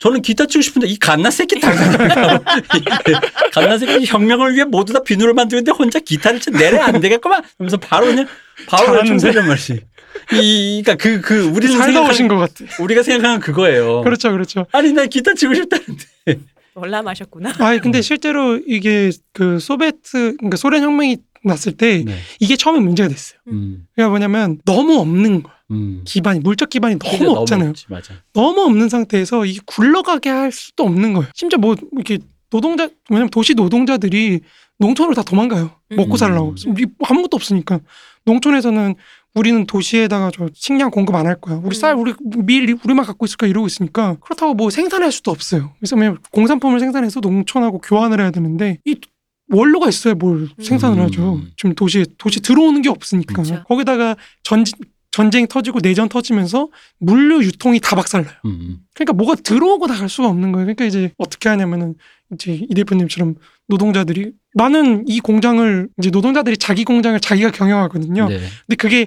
저는 0.00 0.20
기타 0.22 0.46
치고 0.46 0.62
싶은데 0.62 0.88
이 0.88 0.98
갓나 0.98 1.30
새끼 1.30 1.60
당장 1.60 2.42
갓나 3.54 3.78
새끼 3.78 4.04
혁명을 4.04 4.54
위해 4.54 4.64
모두 4.64 4.92
다 4.92 5.00
비누를 5.02 5.32
만드는데 5.32 5.70
혼자 5.70 6.00
기타를 6.00 6.40
쳐 6.40 6.50
내려 6.50 6.82
안 6.82 7.00
되겠구만 7.00 7.42
하면서 7.56 7.76
바로 7.76 8.06
그냥 8.06 8.26
바로? 8.66 9.04
충세전 9.04 9.46
말씨 9.46 9.80
이 10.32 10.82
그러니까 10.84 10.94
그그 10.96 11.50
우리는 11.50 11.76
살다 11.76 12.02
오신 12.02 12.26
것 12.26 12.36
같아. 12.36 12.64
우리가 12.80 13.04
생각하는 13.04 13.40
그거예요. 13.40 14.02
그렇죠, 14.02 14.32
그렇죠. 14.32 14.66
아니 14.72 14.92
나 14.92 15.06
기타 15.06 15.34
치고 15.34 15.54
싶다는데 15.54 16.04
월남하셨구나. 16.74 17.54
아 17.58 17.78
근데 17.78 18.02
실제로 18.02 18.58
이게 18.66 19.10
그 19.32 19.58
소베트 19.58 20.36
그러니까 20.36 20.56
소련 20.56 20.82
혁명이 20.82 21.18
났을 21.48 21.72
때 21.72 22.04
네. 22.04 22.14
이게 22.40 22.56
처음에 22.56 22.78
문제가 22.80 23.08
됐어요. 23.08 23.38
음, 23.48 23.86
그러니까 23.94 24.10
뭐냐면 24.10 24.58
너무 24.64 24.98
없는 25.00 25.42
거야. 25.42 25.54
음. 25.70 26.02
기반이 26.06 26.40
물적 26.40 26.70
기반이 26.70 26.98
그게 26.98 27.18
너무 27.18 27.38
없잖아요. 27.40 27.70
없지, 27.70 27.86
맞아. 27.88 28.14
너무 28.32 28.62
없는 28.62 28.88
상태에서 28.88 29.44
이게 29.44 29.60
굴러가게 29.66 30.30
할 30.30 30.50
수도 30.52 30.84
없는 30.84 31.12
거예요. 31.12 31.28
심지어 31.34 31.58
뭐 31.58 31.74
이렇게 31.92 32.18
노동자 32.50 32.88
왜냐면 33.10 33.28
도시 33.30 33.54
노동자들이 33.54 34.40
농촌으로 34.78 35.14
다 35.14 35.22
도망가요. 35.22 35.70
먹고 35.90 36.12
음. 36.12 36.16
살라고 36.16 36.54
이 36.78 36.86
아무것도 37.02 37.36
없으니까 37.36 37.80
농촌에서는 38.24 38.94
우리는 39.34 39.66
도시에다가 39.66 40.30
저 40.34 40.48
식량 40.54 40.90
공급 40.90 41.14
안 41.14 41.26
할 41.26 41.38
거야. 41.40 41.56
우리 41.56 41.68
음. 41.76 41.78
쌀 41.78 41.94
우리 41.94 42.14
밀 42.44 42.76
우리만 42.84 43.04
갖고 43.04 43.26
있을 43.26 43.36
거야 43.36 43.50
이러고 43.50 43.66
있으니까 43.66 44.16
그렇다고 44.20 44.54
뭐 44.54 44.70
생산할 44.70 45.12
수도 45.12 45.30
없어요. 45.30 45.74
그래서 45.78 45.96
그냥 45.96 46.16
공산품을 46.32 46.80
생산해서 46.80 47.20
농촌하고 47.20 47.80
교환을 47.80 48.20
해야 48.20 48.30
되는데 48.30 48.78
이 48.84 48.96
원로가 49.50 49.88
있어야 49.88 50.14
뭘 50.14 50.48
생산을 50.60 50.98
음. 50.98 51.04
하죠. 51.04 51.40
지금 51.56 51.74
도시에 51.74 52.04
도시 52.18 52.40
들어오는 52.40 52.82
게 52.82 52.88
없으니까 52.88 53.34
그렇죠. 53.34 53.64
거기다가 53.64 54.16
전 54.42 54.64
전쟁 55.10 55.46
터지고 55.46 55.80
내전 55.80 56.08
터지면서 56.08 56.68
물류 56.98 57.42
유통이 57.42 57.80
다 57.80 57.96
박살나요. 57.96 58.34
음, 58.44 58.78
그러니까 58.94 59.14
뭐가 59.14 59.34
들어오고 59.36 59.86
나갈 59.86 60.08
수가 60.08 60.28
없는 60.28 60.52
거예요. 60.52 60.66
그러니까 60.66 60.84
이제 60.84 61.12
어떻게 61.18 61.48
하냐면은 61.48 61.94
이제 62.32 62.60
이 62.68 62.74
대표님처럼 62.74 63.34
노동자들이 63.68 64.32
나는 64.54 65.04
이 65.08 65.18
공장을 65.20 65.88
이제 65.98 66.10
노동자들이 66.10 66.56
자기 66.58 66.84
공장을 66.84 67.18
자기가 67.18 67.50
경영하거든요. 67.50 68.28
네. 68.28 68.38
근데 68.38 68.76
그게 68.76 69.06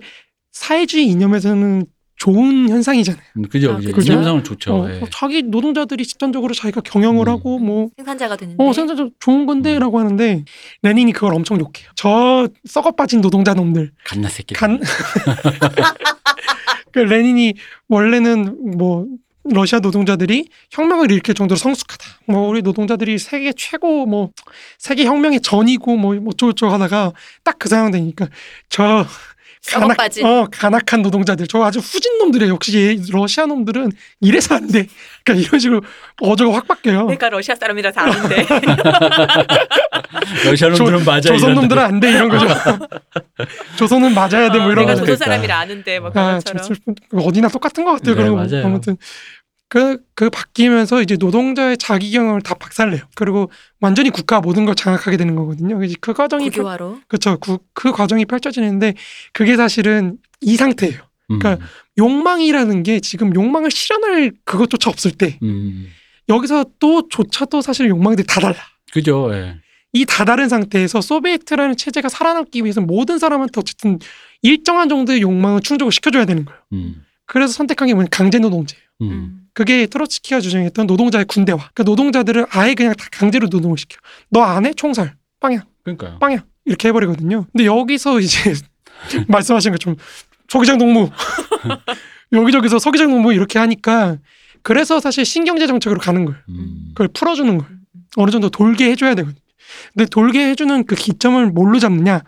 사회주의 0.52 1.08
이념에서는 1.08 1.86
좋은 2.22 2.70
현상이잖아요. 2.70 3.24
음, 3.38 3.42
그죠, 3.50 3.72
아, 3.72 3.78
그죠. 3.78 3.94
그죠? 3.94 4.14
이념상은 4.14 4.44
좋죠. 4.44 4.76
어, 4.76 4.92
예. 4.92 5.00
어, 5.02 5.08
자기 5.12 5.42
노동자들이 5.42 6.06
집단적으로 6.06 6.54
자기가 6.54 6.82
경영을 6.82 7.28
음. 7.28 7.34
하고 7.34 7.58
뭐 7.58 7.90
생산자가 7.98 8.36
되는데. 8.36 8.64
어, 8.64 8.72
생산적 8.72 9.14
좋은 9.20 9.48
건데라고 9.48 9.98
하는데 9.98 10.46
레닌이 10.84 11.14
그걸 11.14 11.34
엄청 11.34 11.58
욕해요. 11.58 11.90
저 11.96 12.48
썩어 12.66 12.92
빠진 12.92 13.22
노동자 13.22 13.56
놈들. 13.56 13.92
갓나 14.04 14.30
새끼. 14.30 14.54
간. 14.54 14.80
그 16.94 17.00
레닌이 17.00 17.56
원래는 17.88 18.78
뭐 18.78 19.08
러시아 19.44 19.80
노동자들이 19.80 20.48
혁명을 20.70 21.10
일으킬 21.12 21.34
정도로 21.34 21.58
성숙하다. 21.58 22.06
뭐 22.28 22.48
우리 22.50 22.62
노동자들이 22.62 23.18
세계 23.18 23.52
최고 23.58 24.06
뭐 24.06 24.30
세계 24.78 25.06
혁명의 25.06 25.42
전이고 25.42 25.98
뭐 25.98 26.16
어쩌고저쩌고 26.28 26.72
하다가 26.72 27.14
딱 27.44 27.56
그 27.58 27.68
상황 27.70 27.92
되니까 27.92 28.28
저 28.70 29.06
썩어 29.62 29.88
빠진. 29.90 30.26
어 30.26 30.48
간악한 30.52 31.02
노동자들 31.04 31.46
저 31.48 31.62
아주 31.64 31.80
후진 31.80 32.18
놈들이에요. 32.18 32.54
역시 32.54 32.78
얘 32.78 32.98
러시아 33.12 33.46
놈들은 33.46 33.92
이래서 34.20 34.56
안 34.56 34.68
돼. 34.68 34.88
그러니까 35.24 35.48
이런 35.48 35.60
식으로 35.60 35.82
어조가 36.20 36.58
확 36.58 36.68
바뀌어요. 36.68 37.06
내가 37.06 37.30
러시아 37.30 37.54
사람이라서 37.56 38.00
아는데. 38.02 38.46
러시아 40.46 40.70
놈들은 40.70 41.06
맞아. 41.06 41.30
조선 41.30 41.52
이런데. 41.52 41.62
놈들은 41.62 41.84
안 41.84 42.00
돼 42.00 42.10
이런 42.10 42.30
거죠. 42.30 42.48
조선은 43.78 44.14
맞아야 44.16 44.52
돼뭐 44.52 44.66
어, 44.66 44.72
이런 44.72 44.86
내가 44.86 44.94
거. 44.94 44.96
조선 44.96 45.06
그러니까. 45.06 45.26
사람이라 45.26 45.60
아는데 45.60 46.00
뭐 46.00 46.10
아, 46.10 46.12
그런 46.14 46.34
것처럼. 46.40 46.64
좀 46.64 46.76
슬픈 46.76 46.96
어디나 47.20 47.48
똑같은 47.48 47.86
것 47.86 47.92
같아요. 47.94 48.16
네, 48.16 48.22
그런 48.22 48.36
거 48.36 48.44
맞아요. 48.44 48.66
아무튼 48.66 48.98
그, 49.72 50.04
그 50.16 50.30
바뀌면서 50.30 51.02
이제 51.02 51.16
노동자의 51.18 51.78
자기 51.78 52.12
경영을 52.12 52.42
다 52.42 52.56
박살내요. 52.56 53.04
그리고 53.16 53.50
완전히 53.80 54.10
국가 54.10 54.42
모든 54.42 54.66
걸 54.66 54.76
장악하게 54.76 55.16
되는 55.16 55.34
거거든요. 55.34 55.80
그 56.02 56.12
과정이 56.12 56.50
펼- 56.50 56.64
국유화로. 56.64 57.00
그렇죠. 57.08 57.38
그, 57.40 57.58
그 57.74 57.94
과정이 57.94 58.26
펼쳐지는데 58.26 58.96
그게 59.32 59.56
사실은 59.56 60.18
이 60.42 60.58
상태예요. 60.58 61.00
음, 61.32 61.40
그러니까 61.40 61.66
욕망이라는 61.98 62.84
게 62.84 63.00
지금 63.00 63.34
욕망을 63.34 63.72
실현할 63.72 64.34
그것조차 64.44 64.90
없을 64.90 65.12
때 65.12 65.40
음, 65.42 65.88
여기서 66.28 66.66
또 66.80 67.08
조차도 67.08 67.62
사실 67.62 67.88
욕망들이 67.88 68.28
다 68.28 68.42
달라. 68.42 68.58
그죠. 68.92 69.34
예. 69.34 69.56
이다 69.94 70.26
다른 70.26 70.50
상태에서 70.50 71.00
소비에트라는 71.00 71.78
체제가 71.78 72.10
살아남기 72.10 72.62
위해서 72.64 72.82
모든 72.82 73.20
사람한테 73.20 73.54
어쨌든 73.56 74.00
일정한 74.42 74.90
정도의 74.90 75.22
욕망을 75.22 75.62
충족을 75.62 75.94
시켜줘야 75.94 76.26
되는 76.26 76.44
거예요. 76.44 76.60
음, 76.74 77.06
그래서 77.26 77.54
선택한 77.54 77.88
게 77.88 77.94
뭐냐 77.94 78.10
강제 78.12 78.38
노동제예요. 78.38 78.84
음. 79.02 79.12
음. 79.12 79.38
그게 79.54 79.86
트로츠키가 79.86 80.40
주장했던 80.40 80.88
노동자의 80.88 81.26
군대화. 81.26 81.70
그 81.74 81.82
노동자들을 81.82 82.48
아예 82.52 82.74
그냥 82.74 82.94
다 82.96 83.06
강제로 83.12 83.48
노동을 83.48 83.78
시켜. 83.78 83.98
너 84.30 84.42
안 84.44 84.66
해? 84.66 84.74
총살. 84.74 85.16
빵야. 85.40 85.66
그러니까요. 85.84 86.20
빵야. 86.20 86.44
이렇게 86.66 86.88
해버리거든요. 86.90 87.48
근데 87.52 87.66
여기서 87.66 88.20
이제 88.22 88.54
말씀하신 89.28 89.72
것처럼 89.74 89.98
서기장 90.48 90.78
동무 90.78 91.10
여기저기서 92.34 92.80
서기장 92.80 93.10
동무 93.10 93.34
이렇게 93.34 93.60
하니까 93.60 94.18
그래서 94.62 95.00
사실 95.00 95.26
신경제 95.26 95.68
정책으로 95.68 96.00
가는 96.00 96.24
거예요. 96.26 96.40
음, 96.50 96.90
그걸 96.90 97.08
풀어주는 97.10 97.58
거예요. 97.58 97.72
어느 98.18 98.30
정도 98.32 98.50
돌게 98.50 98.92
해줘야 98.92 99.16
되거든요. 99.16 99.40
근데 99.94 100.06
돌게 100.10 100.48
해주는 100.50 100.86
그 100.86 100.96
기점을 100.96 101.46
뭘로 101.48 101.80
잡느냐? 101.80 102.22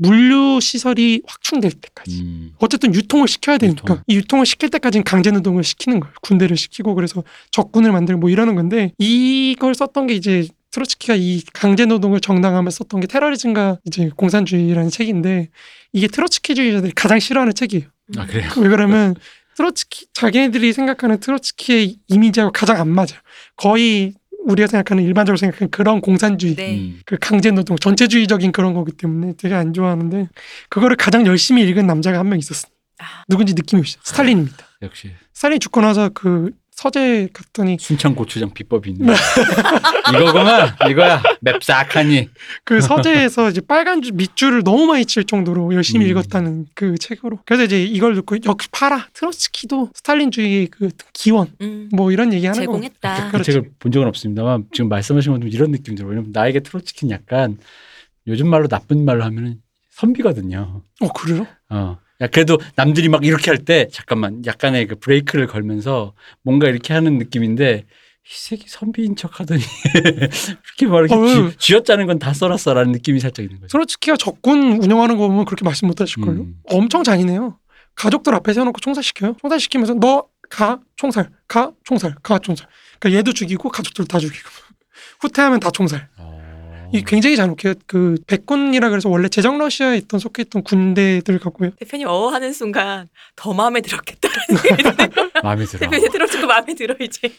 물류 0.00 0.60
시설이 0.60 1.22
확충될 1.26 1.72
때까지. 1.72 2.22
음, 2.22 2.52
어쨌든 2.58 2.94
유통을 2.94 3.28
시켜야 3.28 3.58
되니까 3.58 3.82
유통. 3.82 4.02
이 4.06 4.16
유통을 4.16 4.46
시킬 4.46 4.70
때까지는 4.70 5.04
강제 5.04 5.30
노동을 5.30 5.62
시키는 5.62 6.00
거예요. 6.00 6.14
군대를 6.22 6.56
시키고 6.56 6.94
그래서 6.94 7.22
적군을 7.50 7.92
만들고 7.92 8.20
뭐 8.20 8.30
이러는 8.30 8.54
건데 8.54 8.92
이걸 8.98 9.74
썼던 9.74 10.06
게 10.06 10.14
이제 10.14 10.48
트로츠키가 10.70 11.16
이 11.16 11.42
강제 11.52 11.84
노동을 11.84 12.20
정당화하며 12.20 12.70
썼던 12.70 13.00
게 13.00 13.06
테러리즘과 13.08 13.78
이제 13.84 14.10
공산주의라는 14.16 14.88
책인데 14.88 15.50
이게 15.92 16.06
트로츠키주의자들이 16.06 16.92
가장 16.94 17.18
싫어하는 17.18 17.52
책이에요. 17.54 17.84
아 18.16 18.26
그래요. 18.26 18.48
왜 18.56 18.68
그러면 18.68 19.14
트로츠키 19.56 20.06
자기네들이 20.14 20.72
생각하는 20.72 21.20
트로츠키의 21.20 21.96
이미지하고 22.08 22.52
가장 22.52 22.80
안 22.80 22.88
맞아요. 22.88 23.20
거의 23.56 24.14
우리가 24.46 24.66
생각하는 24.66 25.04
일반적으로 25.04 25.36
생각하는 25.36 25.70
그런 25.70 26.00
공산주의 26.00 26.54
네. 26.54 26.78
음, 26.78 27.00
그 27.04 27.16
강제 27.20 27.50
노동 27.50 27.76
전체주의적인 27.76 28.52
그런 28.52 28.74
거기 28.74 28.92
때문에 28.92 29.34
되게 29.36 29.54
안 29.54 29.72
좋아하는데 29.72 30.28
그거를 30.68 30.96
가장 30.96 31.26
열심히 31.26 31.62
읽은 31.68 31.86
남자가 31.86 32.18
한 32.18 32.28
명 32.28 32.38
있었어요. 32.38 32.70
아. 32.98 33.24
누군지 33.28 33.54
느낌이 33.54 33.80
오시죠? 33.80 34.00
스탈린입니다. 34.04 34.56
역시 34.82 35.10
스탈린 35.32 35.58
죽고 35.60 35.80
나서 35.80 36.10
그 36.10 36.50
서재 36.80 37.28
갔더니 37.34 37.76
순창 37.78 38.14
고추장 38.14 38.54
비법이 38.54 38.92
있네. 38.92 39.12
이거구만. 40.16 40.70
이거야. 40.88 41.22
맵싹하니. 41.42 42.30
그 42.64 42.80
서재에서 42.80 43.50
이제 43.50 43.60
빨간 43.60 44.00
줄 44.00 44.14
밑줄을 44.14 44.62
너무 44.64 44.86
많이 44.86 45.04
칠 45.04 45.24
정도로 45.24 45.74
열심히 45.74 46.06
음. 46.06 46.10
읽었다는 46.10 46.68
그 46.74 46.96
책으로. 46.96 47.40
그래서 47.44 47.64
이제 47.64 47.84
이걸 47.84 48.14
듣고 48.14 48.36
역시 48.46 48.70
팔아 48.72 49.08
트로츠키도 49.12 49.90
스탈린주의의 49.94 50.68
그 50.68 50.88
기원 51.12 51.48
음. 51.60 51.90
뭐 51.92 52.12
이런 52.12 52.32
얘기하는 52.32 52.64
거. 52.64 52.72
제공했다. 52.72 53.30
그렇죠. 53.30 53.52
책을 53.52 53.70
본 53.78 53.92
적은 53.92 54.08
없습니다만 54.08 54.68
지금 54.72 54.88
말씀하신 54.88 55.32
것도 55.34 55.48
이런 55.48 55.72
느낌 55.72 55.94
들어요. 55.96 56.12
왜냐면 56.12 56.30
나에게 56.32 56.60
트로츠키는 56.60 57.12
약간 57.14 57.58
요즘 58.26 58.48
말로 58.48 58.68
나쁜 58.68 59.04
말로 59.04 59.22
하면은 59.24 59.60
선비거든요. 59.90 60.82
어 61.02 61.12
그래요? 61.12 61.46
어. 61.68 61.98
야, 62.20 62.26
그래도 62.26 62.58
남들이 62.76 63.08
막 63.08 63.24
이렇게 63.24 63.50
할 63.50 63.58
때 63.64 63.88
잠깐만 63.90 64.44
약간의 64.46 64.86
그 64.86 64.96
브레이크를 64.96 65.46
걸면서 65.46 66.14
뭔가 66.42 66.68
이렇게 66.68 66.92
하는 66.94 67.18
느낌인데 67.18 67.84
이 67.86 68.32
새끼 68.32 68.64
선비인 68.68 69.16
척 69.16 69.40
하더니 69.40 69.60
그렇게 70.76 70.86
막 70.86 70.98
이렇게 71.00 71.14
어? 71.14 71.50
쥐, 71.50 71.56
쥐어짜는 71.58 72.06
건 72.06 72.18
다 72.18 72.32
써놨어라는 72.32 72.92
느낌이 72.92 73.18
살짝 73.20 73.44
있는 73.44 73.60
거죠. 73.60 73.68
트로츠키가 73.72 74.16
적군 74.16 74.82
운영하는 74.82 75.16
거 75.16 75.26
보면 75.28 75.44
그렇게 75.46 75.64
말씀 75.64 75.88
못 75.88 76.00
하실 76.00 76.22
걸요. 76.22 76.42
음. 76.42 76.54
엄청 76.64 77.02
잔인해요. 77.02 77.58
가족들 77.94 78.34
앞에 78.34 78.52
세워놓고 78.52 78.78
총살시켜요. 78.80 79.36
총살시키면서 79.40 79.94
너 79.94 80.28
가 80.50 80.80
총살, 80.96 81.30
가 81.46 81.70
총살, 81.84 82.16
가 82.24 82.40
총살. 82.40 82.66
그러니까 82.98 83.18
얘도 83.20 83.32
죽이고 83.32 83.68
가족들 83.68 84.04
다 84.06 84.18
죽이고 84.18 84.48
후퇴하면 85.22 85.60
다 85.60 85.70
총살. 85.70 86.08
어. 86.18 86.39
이 86.92 87.02
굉장히 87.04 87.36
잔혹해요. 87.36 87.74
그 87.86 88.16
백군이라 88.26 88.88
그래서 88.90 89.08
원래 89.08 89.28
제정 89.28 89.58
러시아에 89.58 89.96
있던 89.98 90.18
속해 90.20 90.42
있던 90.42 90.62
군대들 90.62 91.38
갖고요. 91.38 91.70
대표님 91.78 92.06
어 92.08 92.28
하는 92.28 92.52
순간 92.52 93.08
더 93.36 93.52
마음에 93.52 93.80
들었겠다라는 93.80 94.56
생각이. 94.56 95.14
마음에 95.42 95.64
들어. 95.64 95.78
대표님 95.80 96.10
들어주고 96.10 96.46
마음에 96.46 96.74
들어 96.74 96.94
이제. 97.00 97.30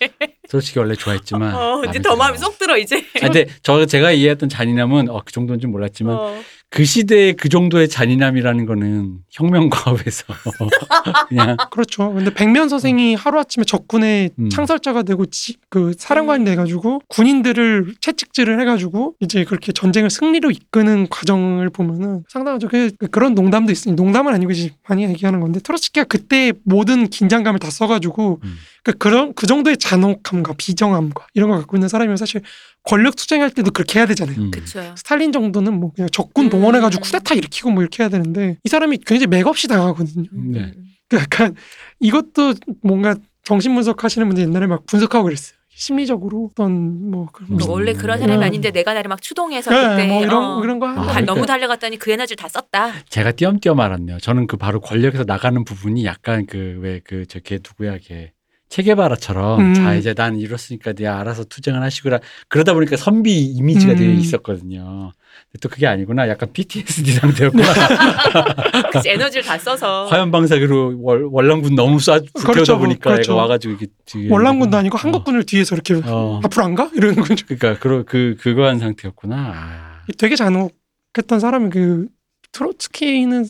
솔직히 0.48 0.80
원래 0.80 0.96
좋아했지만. 0.96 1.54
어 1.54 1.80
이제 1.80 1.86
마음에 1.88 1.92
더 1.98 2.02
들어. 2.02 2.16
마음에 2.16 2.38
쏙 2.38 2.58
들어 2.58 2.78
이제. 2.78 2.98
아, 3.18 3.20
근데 3.28 3.46
저 3.64 3.86
제가 3.86 4.12
이해했던 4.12 4.50
잔인함은 4.50 5.10
어, 5.10 5.22
그 5.26 5.32
정도는 5.32 5.60
좀 5.60 5.72
몰랐지만 5.72 6.16
어. 6.16 6.42
그 6.74 6.86
시대의 6.86 7.34
그 7.34 7.50
정도의 7.50 7.90
잔인함이라는 7.90 8.66
거는 8.66 9.18
혁명 9.30 9.70
과업에서 9.70 10.24
그냥 11.28 11.58
그렇죠. 11.70 12.14
근데 12.14 12.34
백면 12.34 12.70
선생이 12.70 13.14
하루아침에 13.16 13.66
적군의 13.66 14.30
음. 14.40 14.50
창설자가 14.50 15.04
되고 15.04 15.26
지- 15.26 15.58
그 15.70 15.92
사령관이 15.98 16.44
음. 16.44 16.46
돼가지고 16.46 17.02
군인들을 17.10 17.96
채찍질을 18.00 18.62
해가지고 18.62 19.16
이제 19.20 19.44
그렇게 19.44 19.74
전쟁을 19.74 20.10
승리로 20.10 20.50
이끄는 20.50 21.10
과정을 21.10 21.70
보면은 21.72 22.24
상당하죠. 22.30 22.70
그, 22.70 22.92
그런 23.12 23.36
농담도 23.36 23.74
있으니 23.74 23.94
농담은 23.96 24.34
아니고 24.34 24.52
이제 24.54 24.72
많이 24.88 25.04
얘기하는 25.04 25.42
건데 25.42 25.60
트로츠키가 25.60 26.06
그때 26.06 26.54
모든 26.64 27.10
긴장감을 27.10 27.60
다 27.60 27.70
써가지고 27.70 28.40
음. 28.46 28.56
그 28.84 28.94
그런 28.94 29.34
그 29.34 29.46
정도의 29.46 29.76
잔혹함과 29.76 30.54
비정함과 30.58 31.28
이런 31.34 31.50
걸 31.50 31.60
갖고 31.60 31.76
있는 31.76 31.90
사람이면 31.90 32.16
사실 32.16 32.42
권력 32.84 33.16
투쟁할 33.16 33.52
때도 33.52 33.72
그렇게 33.72 34.00
해야 34.00 34.06
되잖아요. 34.08 34.38
음. 34.38 34.52
그쵸. 34.52 34.82
스탈린 34.98 35.32
정도는 35.32 35.80
뭐 35.80 35.92
그냥 35.94 36.10
적군 36.12 36.46
음. 36.46 36.50
동원해가지고 36.50 37.04
쿠데타 37.04 37.36
일으키고 37.36 37.72
뭐 37.72 37.84
이렇게 37.84 38.04
해야 38.04 38.10
되는데 38.10 38.58
이 38.64 38.70
사람이 38.70 38.98
굉장히 39.06 39.28
맥없이 39.28 39.68
당하거든요. 39.68 40.26
음, 40.34 40.52
네. 40.52 40.60
음. 40.76 40.86
그 41.08 41.18
약간 41.18 41.56
이것도 42.00 42.56
뭔가 42.82 43.16
정신 43.44 43.74
분석하시는 43.76 44.28
분들 44.28 44.44
옛날에 44.44 44.68
막 44.68 44.86
분석하고 44.86 45.26
그랬어요. 45.26 45.58
심리적으로 45.74 46.50
어떤 46.52 47.10
뭐 47.10 47.28
그런 47.32 47.52
음. 47.52 47.58
뭐 47.58 47.72
원래 47.72 47.94
그런 47.94 48.20
사람이 48.20 48.38
음. 48.40 48.44
아닌데 48.44 48.72
내가 48.72 48.94
나를 48.94 49.10
막 49.10 49.22
추동해서 49.22 49.72
네, 49.72 49.90
그때 49.90 50.08
뭐 50.08 50.24
이런 50.24 50.44
어, 50.44 50.62
그런 50.62 50.80
거 50.80 50.88
아, 50.88 50.94
그러니까. 50.94 51.22
너무 51.22 51.46
달려갔더니 51.46 51.98
그 51.98 52.12
에너지를 52.12 52.38
다 52.38 52.48
썼다. 52.48 52.92
제가 53.10 53.32
띄엄띄엄 53.32 53.80
알았네요. 53.80 54.20
저는 54.20 54.48
그 54.48 54.58
바로 54.58 54.80
권력에서 54.82 55.24
나가는 55.24 55.64
부분이 55.64 56.06
약간 56.06 56.46
그 56.46 56.80
왜 56.84 57.02
그 57.04 57.26
저걔 57.26 57.60
누구야 57.64 57.98
걔 58.00 58.32
체게바라처럼 58.72 59.60
음. 59.60 59.74
자 59.74 59.96
이제 59.96 60.14
난 60.14 60.40
이렇으니까 60.40 60.94
네가 60.98 61.20
알아서 61.20 61.44
투쟁을 61.44 61.82
하시구나 61.82 62.20
그러다 62.48 62.74
보니까 62.74 62.96
선비 62.96 63.38
이미지가 63.44 63.94
음. 63.94 63.98
되어 63.98 64.12
있었거든요. 64.12 65.12
근데 65.52 65.60
또 65.62 65.68
그게 65.68 65.88
아니구나. 65.88 66.30
약간 66.30 66.52
PTSD 66.54 67.12
상태였구나. 67.12 67.64
그치, 68.92 69.10
에너지를 69.10 69.44
다 69.44 69.58
써서. 69.58 70.06
화염방사기로 70.06 71.02
월, 71.02 71.24
월남군 71.30 71.76
너무 71.76 71.98
쏴 71.98 72.26
불태우다 72.34 72.54
그렇죠, 72.54 72.80
보니까 72.80 73.12
그렇죠. 73.12 73.34
얘가 73.34 73.42
와가지고 73.42 73.74
이게 73.74 73.88
월남군도 74.30 74.78
아니고 74.78 74.96
어. 74.96 75.00
한국군을 75.00 75.44
뒤에서 75.44 75.76
이렇게 75.76 76.02
어. 76.06 76.40
앞으로 76.44 76.66
안 76.66 76.76
가? 76.76 76.90
이러는 76.94 77.16
거죠. 77.16 77.46
그러니까 77.46 77.78
그, 77.80 78.06
그 78.06 78.38
그거 78.40 78.66
한 78.66 78.80
상태였구나. 78.80 79.36
아. 79.36 80.02
되게 80.18 80.36
잔혹했던 80.38 81.40
사람이 81.40 81.70
그 81.70 82.08
트로츠키는 82.54 83.46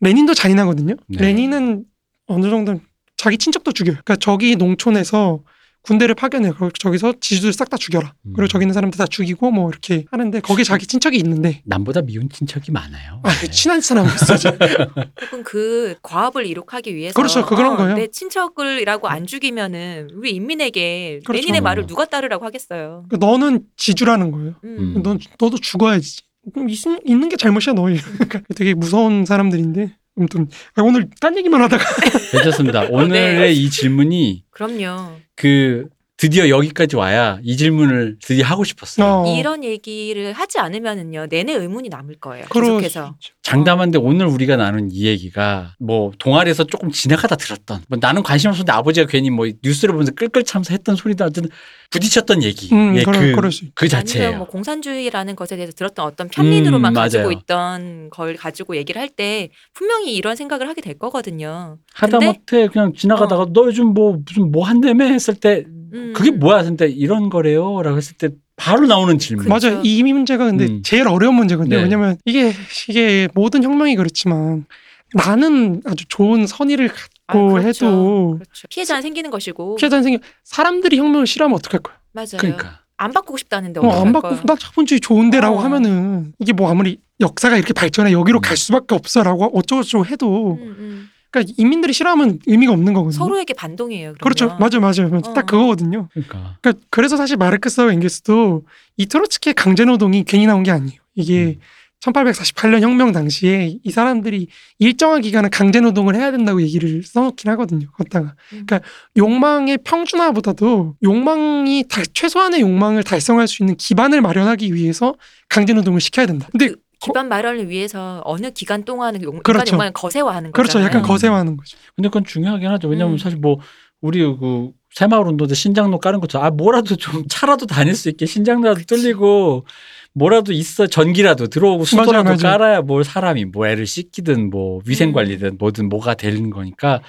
레닌도 0.00 0.34
잔인하거든요. 0.34 0.94
네. 1.08 1.18
레닌은 1.20 1.84
어느 2.26 2.50
정도 2.50 2.80
자기 3.20 3.36
친척도 3.36 3.72
죽여요. 3.72 3.96
그러니까 4.02 4.16
저기 4.16 4.56
농촌에서 4.56 5.40
군대를 5.82 6.14
파견해요. 6.14 6.54
그리고 6.54 6.70
저기서 6.70 7.14
지주들 7.20 7.52
싹 7.52 7.68
다 7.68 7.76
죽여라. 7.76 8.14
음. 8.24 8.32
그리고 8.34 8.48
저기 8.48 8.64
있는 8.64 8.72
사람들 8.72 8.96
다 8.96 9.06
죽이고 9.06 9.50
뭐 9.50 9.68
이렇게 9.68 10.06
하는데 10.10 10.40
거기 10.40 10.64
자기 10.64 10.86
친척이 10.86 11.18
있는데 11.18 11.60
남보다 11.66 12.00
미운 12.00 12.30
친척이 12.30 12.72
많아요. 12.72 13.20
아, 13.22 13.30
네. 13.30 13.50
친한 13.50 13.82
사람이 13.82 14.08
있어죠. 14.08 14.56
혹은 15.26 15.44
그 15.44 15.96
과업을 16.02 16.46
이룩하기 16.46 16.94
위해서 16.94 17.14
그렇죠, 17.14 17.44
그 17.44 17.56
그런 17.56 17.74
어, 17.74 17.76
거예요. 17.76 17.96
내 17.96 18.06
친척을이라고 18.06 19.08
안 19.08 19.26
죽이면은 19.26 20.08
우리 20.14 20.30
인민에게 20.30 21.20
그렇죠. 21.24 21.42
레닌의 21.42 21.60
말을 21.60 21.82
어. 21.82 21.86
누가 21.86 22.06
따르라고 22.06 22.46
하겠어요. 22.46 23.04
그러니까 23.10 23.26
너는 23.26 23.64
지주라는 23.76 24.30
거예요. 24.30 24.54
음. 24.64 24.94
음. 24.96 25.02
넌 25.02 25.18
너도 25.38 25.58
죽어야지. 25.58 26.22
그럼 26.54 26.70
있, 26.70 26.78
있는 27.04 27.28
게 27.28 27.36
잘못이야 27.36 27.74
너. 27.74 27.82
그러니까 28.16 28.40
되게 28.56 28.72
무서운 28.72 29.26
사람들인데 29.26 29.94
아무튼 30.20 30.48
아, 30.74 30.82
오늘 30.82 31.08
딴 31.18 31.36
얘기만 31.36 31.62
하다가 31.62 31.82
괜찮습니다. 32.30 32.82
오늘의 32.90 33.38
네. 33.38 33.52
이 33.52 33.70
질문이 33.70 34.44
그럼요. 34.50 35.16
그 35.34 35.88
드디어 36.20 36.50
여기까지 36.50 36.96
와야 36.96 37.38
이 37.42 37.56
질문을 37.56 38.18
드디어 38.20 38.44
하고 38.44 38.62
싶었어요. 38.62 39.06
어. 39.24 39.36
이런 39.38 39.64
얘기를 39.64 40.34
하지 40.34 40.58
않으면은요 40.58 41.28
내내 41.30 41.54
의문이 41.54 41.88
남을 41.88 42.16
거예요. 42.20 42.44
그러- 42.50 42.66
계속해서. 42.76 43.16
장담한데 43.42 43.96
오늘 43.98 44.26
우리가 44.26 44.56
나눈 44.56 44.90
이 44.92 45.06
얘기가 45.06 45.74
뭐 45.80 46.12
동아리에서 46.18 46.64
조금 46.64 46.90
지나가다 46.90 47.36
들었던 47.36 47.80
뭐 47.88 47.98
나는 47.98 48.22
관심 48.22 48.50
없었는데 48.50 48.70
아버지가 48.70 49.06
괜히 49.06 49.30
뭐 49.30 49.46
뉴스를 49.64 49.92
보면서 49.92 50.12
끌끌 50.12 50.44
차면서 50.44 50.74
했던 50.74 50.94
소리도 50.94 51.24
어쨌든 51.24 51.50
부딪혔던 51.90 52.42
얘기. 52.42 52.68
음, 52.74 52.96
예, 52.98 53.02
그럴, 53.02 53.18
그, 53.30 53.32
그럴 53.36 53.50
수 53.50 53.64
있. 53.64 53.74
그 53.74 53.86
아니면 53.86 54.04
자체예요. 54.06 54.36
뭐 54.36 54.46
공산주의라는 54.46 55.34
것에 55.36 55.56
대해서 55.56 55.72
들었던 55.72 56.04
어떤 56.04 56.28
편린으로만 56.28 56.92
음, 56.92 56.94
가지고. 56.94 57.32
있던 57.32 58.10
걸 58.10 58.36
가지고 58.36 58.76
얘기를 58.76 59.00
할 59.00 59.08
때 59.08 59.48
분명히 59.72 60.14
이런 60.14 60.36
생각을 60.36 60.68
하게 60.68 60.82
될 60.82 60.98
거거든요. 60.98 61.78
하다못해 61.94 62.68
그냥 62.68 62.92
지나가다가 62.92 63.46
너 63.54 63.64
요즘 63.64 63.86
뭐 63.94 64.18
무슨 64.24 64.52
뭐 64.52 64.64
한다며 64.66 65.06
했을 65.06 65.34
때 65.34 65.64
음. 65.92 66.12
그게 66.14 66.30
뭐야 66.30 66.62
때 66.76 66.88
이런 66.88 67.30
거래요라고 67.30 67.96
했을 67.96 68.16
때 68.16 68.30
바로 68.56 68.86
나오는 68.86 69.18
질문. 69.18 69.46
그렇죠. 69.46 69.70
맞아요. 69.70 69.82
이 69.84 70.02
문제가 70.02 70.44
근데 70.44 70.66
음. 70.66 70.82
제일 70.82 71.08
어려운 71.08 71.34
문제거든요. 71.34 71.76
네. 71.76 71.82
왜냐면 71.82 72.16
이게 72.24 72.52
이게 72.88 73.28
모든 73.34 73.62
혁명이 73.62 73.96
그렇지만 73.96 74.66
나는 75.14 75.82
아주 75.84 76.04
좋은 76.08 76.46
선의를 76.46 76.90
아, 77.26 77.32
갖고 77.32 77.52
그렇죠. 77.54 77.68
해도 77.86 78.30
그렇죠. 78.34 78.68
피해자는 78.68 79.02
생기는 79.02 79.30
것이고 79.30 79.76
피해자는 79.76 80.02
생겨 80.02 80.18
사람들이 80.44 80.98
혁명을 80.98 81.26
싫어하면 81.26 81.56
어떡할 81.56 81.80
거야? 81.80 81.96
맞아요. 82.12 82.38
그러니까 82.38 82.80
안 82.96 83.12
바꾸고 83.12 83.38
싶다는데 83.38 83.80
어, 83.80 84.04
안 84.04 84.12
거야. 84.12 84.40
나 84.44 84.54
자본주의 84.56 85.00
좋은데라고 85.00 85.56
어. 85.56 85.60
하면은 85.60 86.34
이게 86.38 86.52
뭐 86.52 86.70
아무리 86.70 86.98
역사가 87.20 87.56
이렇게 87.56 87.72
발전해 87.72 88.12
여기로 88.12 88.40
음. 88.40 88.42
갈 88.42 88.56
수밖에 88.56 88.94
없어라고 88.94 89.58
어쩌고저쩌고 89.58 90.06
해도 90.06 90.58
음, 90.60 90.76
음. 90.78 91.10
그러니까 91.30 91.52
인민들이 91.58 91.92
싫어하면 91.92 92.40
의미가 92.46 92.72
없는 92.72 92.92
거거든요. 92.92 93.18
서로에게 93.18 93.54
반동이에요. 93.54 94.14
그렇죠. 94.20 94.56
그러면. 94.56 94.58
맞아요, 94.82 95.08
맞아요. 95.10 95.20
어. 95.24 95.32
딱 95.34 95.46
그거거든요. 95.46 96.08
그러니까 96.12 96.56
그러니까 96.60 96.84
그래서 96.90 97.16
사실 97.16 97.36
마르크스와 97.36 97.92
엥겔스도 97.92 98.64
이 98.96 99.06
트로츠키의 99.06 99.54
강제 99.54 99.84
노동이 99.84 100.24
괜히 100.24 100.46
나온 100.46 100.62
게 100.62 100.70
아니에요. 100.70 100.98
이게 101.14 101.56
음. 101.58 101.60
1848년 102.00 102.80
혁명 102.80 103.12
당시에 103.12 103.76
이 103.84 103.90
사람들이 103.90 104.46
일정한 104.78 105.20
기간은 105.20 105.50
강제 105.50 105.80
노동을 105.80 106.14
해야 106.16 106.30
된다고 106.30 106.62
얘기를 106.62 107.02
써놓긴 107.02 107.50
하거든요. 107.52 107.90
걷다가. 107.92 108.34
음. 108.54 108.64
그러니까 108.66 108.80
욕망의 109.18 109.78
평준화보다도 109.84 110.96
욕망이 111.02 111.84
달- 111.88 112.06
최소한의 112.06 112.60
욕망을 112.62 113.02
달성할 113.04 113.46
수 113.48 113.62
있는 113.62 113.76
기반을 113.76 114.22
마련하기 114.22 114.72
위해서 114.74 115.14
강제 115.50 115.72
노동을 115.74 116.00
시켜야 116.00 116.24
된다. 116.26 116.48
근데 116.52 116.68
그 116.68 116.76
기반 117.00 117.28
마련을 117.28 117.68
위해서 117.68 118.20
어느 118.24 118.50
기간 118.50 118.84
동안은 118.84 119.22
용, 119.22 119.40
그렇죠. 119.42 119.72
욕망을 119.72 119.92
거세화하는 119.92 120.52
그렇죠. 120.52 120.74
거잖아요. 120.74 120.86
약간 120.86 121.02
음. 121.02 121.06
거세화하는 121.06 121.56
거죠. 121.56 121.78
근데 121.96 122.08
그건 122.08 122.24
중요하긴 122.24 122.68
하죠. 122.68 122.88
왜냐면 122.88 123.14
음. 123.14 123.18
사실 123.18 123.38
뭐 123.38 123.58
우리 124.00 124.20
그 124.20 124.70
새마을 124.94 125.26
운동대 125.26 125.54
신장로 125.54 125.98
까는 125.98 126.20
것처럼 126.20 126.46
아 126.46 126.50
뭐라도 126.50 126.96
좀 126.96 127.24
차라도 127.28 127.66
다닐 127.66 127.94
수 127.94 128.08
있게 128.08 128.26
신장로라도 128.26 128.82
뚫리고 128.84 129.64
뭐라도 130.12 130.52
있어 130.52 130.86
전기라도 130.86 131.46
들어오고 131.46 131.84
수도라도 131.84 132.12
맞아요, 132.12 132.24
맞아요. 132.24 132.38
깔아야 132.38 132.82
뭘 132.82 133.04
사람이 133.04 133.46
뭐 133.46 133.66
애를 133.66 133.86
씻기든 133.86 134.50
뭐 134.50 134.80
위생 134.84 135.10
음. 135.10 135.12
관리든 135.12 135.56
뭐든 135.58 135.88
뭐가 135.88 136.14
되는 136.14 136.50
거니까 136.50 137.00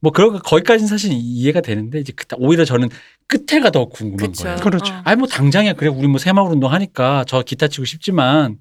뭐 0.00 0.12
그런 0.12 0.32
거 0.32 0.38
거기까지는 0.38 0.88
사실 0.88 1.10
이해가 1.12 1.60
되는데 1.60 2.00
이제 2.00 2.12
그- 2.16 2.24
오히려 2.38 2.64
저는 2.64 2.88
끝에가 3.26 3.70
더 3.70 3.84
궁금한 3.86 4.16
그렇죠. 4.32 4.44
거예요. 4.44 4.56
그렇죠. 4.58 4.94
어. 4.94 5.02
아니 5.04 5.18
뭐 5.18 5.28
당장이야 5.28 5.74
그래 5.74 5.90
우리 5.90 6.08
뭐 6.08 6.18
새마을 6.18 6.50
운동 6.50 6.72
하니까 6.72 7.24
저 7.28 7.42
기타 7.42 7.68
치고 7.68 7.84
싶지만 7.84 8.58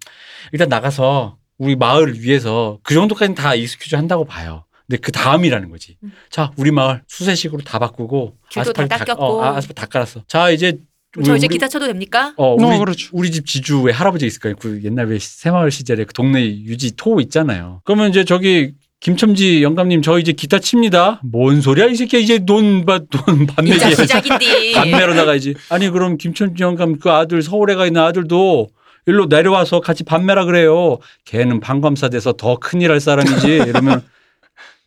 일단 0.51 0.67
나가서 0.69 1.37
우리 1.57 1.75
마을을 1.75 2.21
위해서 2.21 2.79
그 2.83 2.93
정도까지는 2.93 3.35
다 3.35 3.55
excuse 3.55 3.95
한다고 3.95 4.25
봐요. 4.25 4.65
근데 4.87 4.99
그 5.01 5.11
다음이라는 5.11 5.69
거지. 5.69 5.97
음. 6.03 6.11
자 6.29 6.51
우리 6.57 6.71
마을 6.71 7.03
수세식으로 7.07 7.63
다 7.63 7.79
바꾸고 7.79 8.35
길도 8.49 8.73
다 8.73 8.83
아스팔트 8.83 9.05
닦였고. 9.05 9.23
어, 9.23 9.43
아, 9.43 9.57
아스팔트 9.57 9.73
다 9.79 9.85
깔았어. 9.87 10.23
자 10.27 10.49
이제 10.51 10.77
그럼 11.11 11.25
저 11.25 11.35
이제 11.35 11.47
우리- 11.47 11.53
기타 11.55 11.67
쳐도 11.67 11.87
됩니까? 11.87 12.33
어 12.37 12.53
어, 12.53 12.55
우리 12.55 12.77
그렇죠. 12.77 13.09
우리 13.13 13.31
집 13.31 13.45
지주의 13.45 13.93
할아버지 13.93 14.25
있을 14.27 14.39
거예요. 14.41 14.55
그 14.59 14.81
옛날 14.83 15.07
왜 15.07 15.17
새마을 15.19 15.71
시절에 15.71 16.03
그 16.03 16.13
동네 16.13 16.43
유지 16.45 16.95
토 16.95 17.19
있잖아요. 17.21 17.81
그러면 17.85 18.09
이제 18.09 18.23
저기 18.25 18.73
김첨지 18.99 19.63
영감님 19.63 20.01
저 20.01 20.19
이제 20.19 20.33
기타 20.33 20.59
칩니다. 20.59 21.21
뭔 21.23 21.61
소리야 21.61 21.85
이 21.87 21.95
새끼야 21.95 22.19
이제 22.19 22.39
돈돈 22.45 23.07
반매기 23.47 23.77
이자 23.77 23.91
시작인데. 23.91 24.73
반매로 24.75 25.13
나가야지. 25.13 25.55
아니 25.69 25.89
그럼 25.89 26.17
김천지 26.17 26.63
영감 26.63 26.99
그 26.99 27.09
아들 27.09 27.41
서울에 27.41 27.75
가 27.75 27.85
있는 27.85 28.01
아들도 28.01 28.67
일로 29.05 29.27
내려와서 29.27 29.79
같이 29.79 30.03
반매라 30.03 30.43
그래요. 30.45 30.97
걔는 31.25 31.61
방검사 31.61 32.09
돼서 32.09 32.33
더 32.33 32.57
큰일 32.57 32.91
할 32.91 32.99
사람이지. 32.99 33.47
이러면 33.47 34.03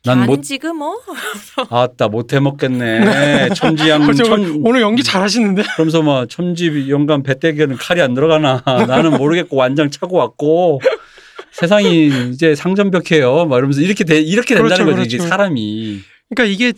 난 0.05 0.27
못 0.27 0.43
지금 0.43 0.77
뭐 0.79 0.97
아따 1.71 2.09
못 2.09 2.35
해 2.35 2.41
먹겠네. 2.41 3.51
첨지 3.55 3.89
양 3.89 4.03
그렇죠. 4.03 4.25
천, 4.25 4.61
오늘 4.65 4.83
연기 4.83 5.03
잘하시는데. 5.03 5.63
그러면서 5.75 6.03
뭐 6.03 6.27
첨지 6.27 6.91
영감 6.91 7.23
배때기는 7.23 7.77
칼이 7.77 8.03
안 8.03 8.13
들어가나. 8.13 8.63
나는 8.67 9.17
모르겠고 9.17 9.57
완장 9.57 9.91
차고 9.91 10.17
왔고 10.19 10.81
세상이 11.53 12.31
이제 12.33 12.55
상전벽해요. 12.55 13.47
막 13.47 13.59
이러면서 13.59 13.81
이렇게 13.81 14.05
돼 14.05 14.21
이렇게 14.21 14.55
된다는 14.55 14.85
그렇죠, 14.85 14.97
거지 14.97 15.09
이게 15.09 15.17
그렇죠. 15.19 15.29
사람이. 15.29 16.01
그러니까 16.29 16.53
이게 16.53 16.73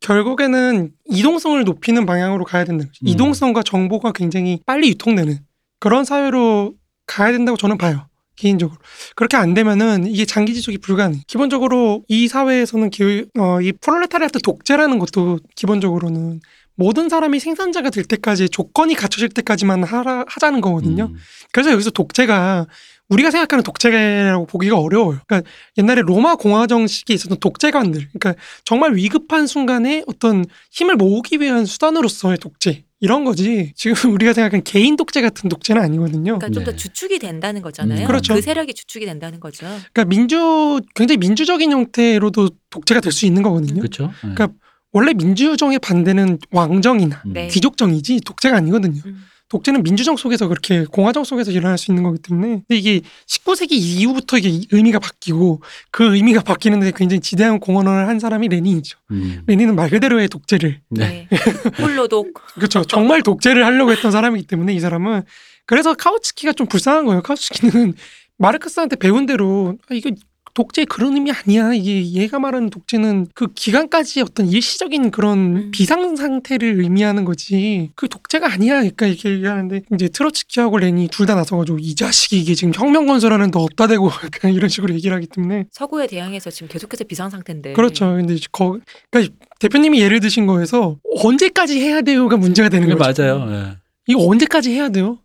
결국에는 0.00 0.90
이동성을 1.06 1.62
높이는 1.64 2.04
방향으로 2.06 2.44
가야 2.44 2.64
된다. 2.64 2.84
음. 2.84 3.08
이동성과 3.08 3.62
정보가 3.62 4.12
굉장히 4.12 4.60
빨리 4.66 4.88
유통되는 4.90 5.38
그런 5.80 6.04
사회로 6.04 6.74
가야 7.06 7.32
된다고 7.32 7.56
저는 7.56 7.78
봐요. 7.78 8.06
개인적으로 8.36 8.78
그렇게 9.14 9.36
안 9.36 9.54
되면은 9.54 10.06
이게 10.06 10.26
장기 10.26 10.52
지속이 10.54 10.78
불가능. 10.78 11.20
기본적으로 11.26 12.04
이 12.08 12.28
사회에서는 12.28 12.90
기, 12.90 13.24
어, 13.38 13.60
이 13.62 13.72
프롤레타리아트 13.72 14.40
독재라는 14.40 14.98
것도 14.98 15.38
기본적으로는 15.54 16.40
모든 16.74 17.08
사람이 17.08 17.40
생산자가 17.40 17.88
될 17.88 18.04
때까지 18.04 18.50
조건이 18.50 18.94
갖춰질 18.94 19.30
때까지만 19.30 19.84
하라, 19.84 20.24
하자는 20.28 20.60
거거든요. 20.60 21.04
음. 21.06 21.16
그래서 21.50 21.72
여기서 21.72 21.90
독재가 21.90 22.66
우리가 23.08 23.30
생각하는 23.30 23.62
독재라고 23.62 24.46
보기가 24.46 24.78
어려워요. 24.78 25.20
그러니까 25.26 25.48
옛날에 25.78 26.02
로마 26.02 26.34
공화정 26.36 26.86
시기에 26.86 27.14
있었던 27.14 27.38
독재관들, 27.38 28.08
그러니까 28.12 28.34
정말 28.64 28.94
위급한 28.96 29.46
순간에 29.46 30.02
어떤 30.06 30.44
힘을 30.72 30.96
모으기 30.96 31.40
위한 31.40 31.66
수단으로서의 31.66 32.38
독재 32.38 32.84
이런 33.00 33.24
거지. 33.24 33.72
지금 33.76 34.12
우리가 34.12 34.32
생각하는 34.32 34.64
개인 34.64 34.96
독재 34.96 35.20
같은 35.20 35.48
독재는 35.48 35.80
아니거든요. 35.82 36.38
그러니까 36.38 36.48
좀더 36.50 36.70
네. 36.72 36.76
주축이 36.76 37.18
된다는 37.18 37.62
거잖아요. 37.62 38.00
음. 38.02 38.06
그렇죠. 38.06 38.34
그 38.34 38.40
세력이 38.40 38.74
주축이 38.74 39.04
된다는 39.06 39.38
거죠. 39.38 39.66
그러니까 39.92 40.04
민주 40.04 40.80
굉장히 40.94 41.18
민주적인 41.18 41.70
형태로도 41.70 42.50
독재가 42.70 43.00
될 43.00 43.12
수 43.12 43.24
있는 43.26 43.42
거거든요. 43.42 43.80
그렇죠. 43.80 44.06
네. 44.06 44.12
그러니까 44.34 44.48
원래 44.92 45.12
민주정의 45.12 45.78
반대는 45.78 46.38
왕정이나 46.50 47.22
음. 47.26 47.32
네. 47.34 47.48
귀족정이지 47.48 48.20
독재가 48.24 48.56
아니거든요. 48.56 49.00
음. 49.06 49.24
독재는 49.48 49.84
민주정 49.84 50.16
속에서 50.16 50.48
그렇게 50.48 50.84
공화정 50.84 51.22
속에서 51.22 51.52
일어날 51.52 51.78
수 51.78 51.90
있는 51.90 52.02
거기 52.02 52.18
때문에 52.20 52.62
근데 52.66 52.76
이게 52.76 53.00
19세기 53.28 53.72
이후부터 53.72 54.38
이게 54.38 54.66
의미가 54.72 54.98
바뀌고 54.98 55.62
그 55.90 56.16
의미가 56.16 56.42
바뀌는데 56.42 56.92
굉장히 56.96 57.20
지대한 57.20 57.60
공헌을 57.60 58.08
한 58.08 58.18
사람이 58.18 58.48
레닌이죠. 58.48 58.98
음. 59.12 59.42
레닌은 59.46 59.76
말 59.76 59.90
그대로의 59.90 60.28
독재를 60.28 60.80
네. 60.90 61.28
네. 61.30 61.38
홀로독. 61.80 62.34
그렇죠. 62.54 62.84
정말 62.84 63.22
독재를 63.22 63.64
하려고 63.64 63.92
했던 63.92 64.10
사람이기 64.10 64.46
때문에 64.46 64.74
이 64.74 64.80
사람은 64.80 65.22
그래서 65.64 65.94
카우츠키가 65.94 66.52
좀 66.52 66.66
불쌍한 66.66 67.06
거예요. 67.06 67.22
카우츠키는 67.22 67.94
마르크스한테 68.38 68.96
배운 68.96 69.26
대로 69.26 69.76
아, 69.88 69.94
이거 69.94 70.10
독재 70.56 70.86
그런 70.86 71.14
의미 71.14 71.30
아니야. 71.30 71.74
이게 71.74 72.02
얘가 72.18 72.38
말하는 72.38 72.70
독재는 72.70 73.26
그 73.34 73.48
기간까지 73.54 74.22
어떤 74.22 74.46
일시적인 74.46 75.10
그런 75.10 75.38
음. 75.56 75.70
비상 75.70 76.16
상태를 76.16 76.80
의미하는 76.80 77.26
거지. 77.26 77.90
그 77.94 78.08
독재가 78.08 78.50
아니야. 78.50 78.76
그러니까 78.76 79.06
이렇게 79.06 79.30
얘기하는데 79.30 79.82
이제 79.94 80.08
트로츠키하고 80.08 80.78
레니 80.78 81.08
둘다 81.08 81.34
나서가지고 81.34 81.78
이 81.78 81.94
자식이 81.94 82.40
이게 82.40 82.54
지금 82.54 82.72
혁명 82.74 83.06
건설하는 83.06 83.50
데 83.50 83.58
없다 83.58 83.86
대고 83.86 84.06
약간 84.24 84.54
이런 84.54 84.70
식으로 84.70 84.94
얘기를 84.94 85.14
하기 85.16 85.26
때문에 85.26 85.66
서구에 85.70 86.06
대항해서 86.06 86.50
지금 86.50 86.68
계속해서 86.68 87.04
비상 87.04 87.28
상태인데. 87.28 87.74
그렇죠. 87.74 88.06
근데 88.16 88.32
이제 88.32 88.46
거 88.50 88.78
그러니까 89.10 89.34
대표님이 89.60 90.00
예를 90.00 90.20
드신 90.20 90.46
거에서 90.46 90.96
언제까지 91.22 91.78
해야 91.80 92.00
돼요가 92.00 92.38
문제가 92.38 92.70
되는 92.70 92.88
거죠. 92.88 93.22
맞아요. 93.22 93.46
예. 93.50 93.76
이거 94.06 94.26
언제까지 94.26 94.70
해야 94.70 94.88
돼요? 94.88 95.18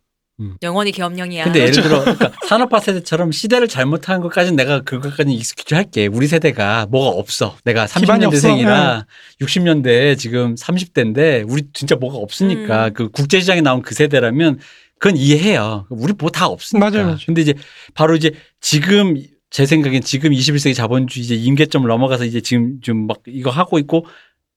영원히 0.64 0.92
계엄령이야. 0.92 1.44
근데 1.44 1.60
그렇죠. 1.62 1.82
예를 1.82 1.90
들어 1.90 2.02
그러니까 2.02 2.32
산업화 2.48 2.80
세대처럼 2.80 3.32
시대를 3.32 3.68
잘못한 3.68 4.22
것까지는 4.22 4.56
내가 4.56 4.82
그것까지 4.82 5.32
excuse 5.34 5.74
할게. 5.76 6.08
우리 6.08 6.28
세대가 6.28 6.88
뭐가 6.90 7.10
없어. 7.18 7.56
내가 7.64 7.86
기반이 7.86 8.26
없어. 8.26 8.48
30년대생이라 8.50 9.06
60년대 9.42 10.18
지금 10.18 10.56
30대인데 10.56 11.46
우리 11.50 11.64
진짜 11.74 11.96
뭐가 11.96 12.18
없으니까 12.18 12.88
음. 12.88 12.94
그 12.94 13.10
국제시장에 13.10 13.62
나온 13.62 13.82
그 13.82 13.94
세대라면 13.94 14.60
그건 14.98 15.18
이해해요. 15.18 15.86
우리 15.90 16.14
뭐 16.18 16.30
다 16.30 16.48
없으니까. 16.48 16.90
맞아요, 16.90 17.04
맞아요. 17.06 17.18
근데 17.26 17.42
이제 17.42 17.54
바로 17.94 18.16
이제 18.16 18.32
지금 18.60 19.16
제 19.52 19.66
생각엔 19.66 20.02
지금 20.02 20.32
21세기 20.32 20.74
자본주의 20.74 21.26
이제 21.26 21.36
임계점을 21.36 21.88
넘어가서 21.88 22.26
이제 22.26 22.42
지금 22.42 22.80
좀 22.82 23.06
막 23.08 23.18
이거 23.28 23.50
하고 23.52 23.78
있고 23.80 24.06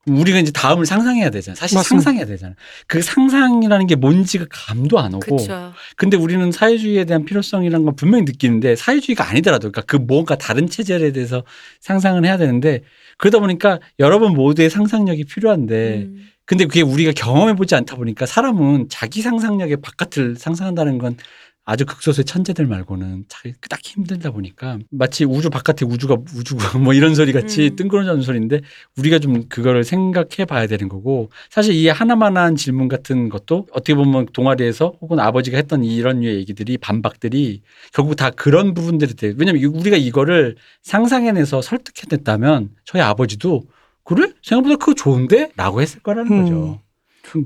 우리가 0.07 0.39
이제 0.39 0.53
다음을 0.53 0.87
상상해야 0.87 1.31
되잖아. 1.31 1.55
사실 1.55 1.77
맞습니다. 1.77 2.03
상상해야 2.03 2.27
되잖아. 2.27 2.55
그 2.87 3.01
상상이라는 3.03 3.87
게 3.87 3.97
뭔지가 3.97 4.47
감도 4.51 4.99
안 4.99 5.15
오고 5.15 5.21
그렇죠. 5.21 5.73
근데 5.97 6.17
우리는 6.17 6.51
사회주의에 6.53 7.05
대한 7.05 7.25
필요성이라는 7.25 7.85
건 7.85 7.97
분명히 7.97 8.25
느끼는데 8.25 8.77
사회주의가 8.77 9.29
아니더라도 9.29 9.71
그러니까 9.71 9.83
그 9.83 9.97
뭔가 9.97 10.37
다른 10.37 10.69
체제에 10.69 11.13
대해서 11.13 11.45
상상을 11.81 12.25
해야 12.25 12.37
되는데 12.37 12.83
그러다 13.19 13.39
보니까 13.39 13.81
여러분 13.99 14.35
모두의 14.35 14.71
상상력이 14.71 15.25
필요한데 15.25 16.07
음. 16.07 16.29
근데 16.47 16.67
그게 16.67 16.83
우리가 16.83 17.13
경험해 17.13 17.55
보지 17.55 17.75
않다 17.75 17.97
보니까 17.97 18.27
사람은 18.27 18.89
자기 18.91 19.23
상상력의 19.23 19.79
바깥을 19.79 20.37
상상한다는 20.37 20.99
건 20.99 21.17
아주 21.67 21.87
극소수의 21.87 22.27
천재들 22.27 22.67
말고는 22.67 23.25
잘 23.29 23.55
딱히 23.71 23.95
힘들다 23.95 24.31
보니까 24.33 24.79
마치 24.91 25.25
우주 25.25 25.49
바깥에 25.49 25.87
우주가 25.87 26.15
우주가 26.37 26.77
뭐 26.79 26.93
이런 26.93 27.15
소리 27.15 27.33
같이 27.33 27.69
음. 27.71 27.77
뜬구름잡는 27.77 28.23
소리인데 28.23 28.61
우리가 28.99 29.19
좀 29.19 29.49
그거를 29.49 29.83
생각해 29.83 30.45
봐야 30.47 30.67
되는 30.67 30.89
거고 30.91 31.31
사실 31.51 31.75
이 31.75 31.89
하나만한 31.89 32.57
질문 32.57 32.89
같은 32.89 33.31
것도 33.31 33.67
어떻게 33.73 33.95
보면 33.95 34.27
동아리에서 34.35 34.95
혹은 35.01 35.19
아버지가 35.21 35.57
했던 35.57 35.85
이런 35.85 36.21
류의 36.21 36.37
얘기들이 36.37 36.77
반박들이 36.77 37.63
결국 37.95 38.15
다 38.17 38.29
그런 38.31 38.75
부분들이 38.75 39.15
돼요. 39.15 39.33
왜냐면 39.39 39.63
이- 39.63 39.67
우리가 39.67 39.97
이거를 39.97 40.57
상상해내서 40.83 41.63
설득해냈다면 41.63 42.71
저희 42.85 43.01
아버지도 43.01 43.63
그래? 44.05 44.31
생각보다 44.43 44.77
그거 44.77 44.93
좋은데? 44.93 45.51
라고 45.57 45.81
했을 45.81 46.01
거라는 46.01 46.31
음. 46.31 46.43
거죠. 46.43 46.81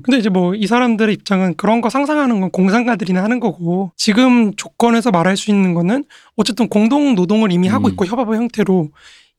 근데 0.02 0.18
이제 0.18 0.28
뭐 0.28 0.54
이 0.54 0.66
사람들의 0.66 1.14
입장은 1.14 1.54
그런 1.56 1.80
거 1.80 1.88
상상하는 1.90 2.40
건 2.40 2.50
공상가들이나 2.50 3.22
하는 3.22 3.38
거고 3.40 3.92
지금 3.96 4.54
조건에서 4.56 5.10
말할 5.10 5.36
수 5.36 5.50
있는 5.50 5.74
거는 5.74 6.04
어쨌든 6.36 6.68
공동 6.68 7.14
노동을 7.14 7.52
이미 7.52 7.68
하고 7.68 7.88
음. 7.88 7.92
있고 7.92 8.04
협업의 8.06 8.36
형태로 8.38 8.90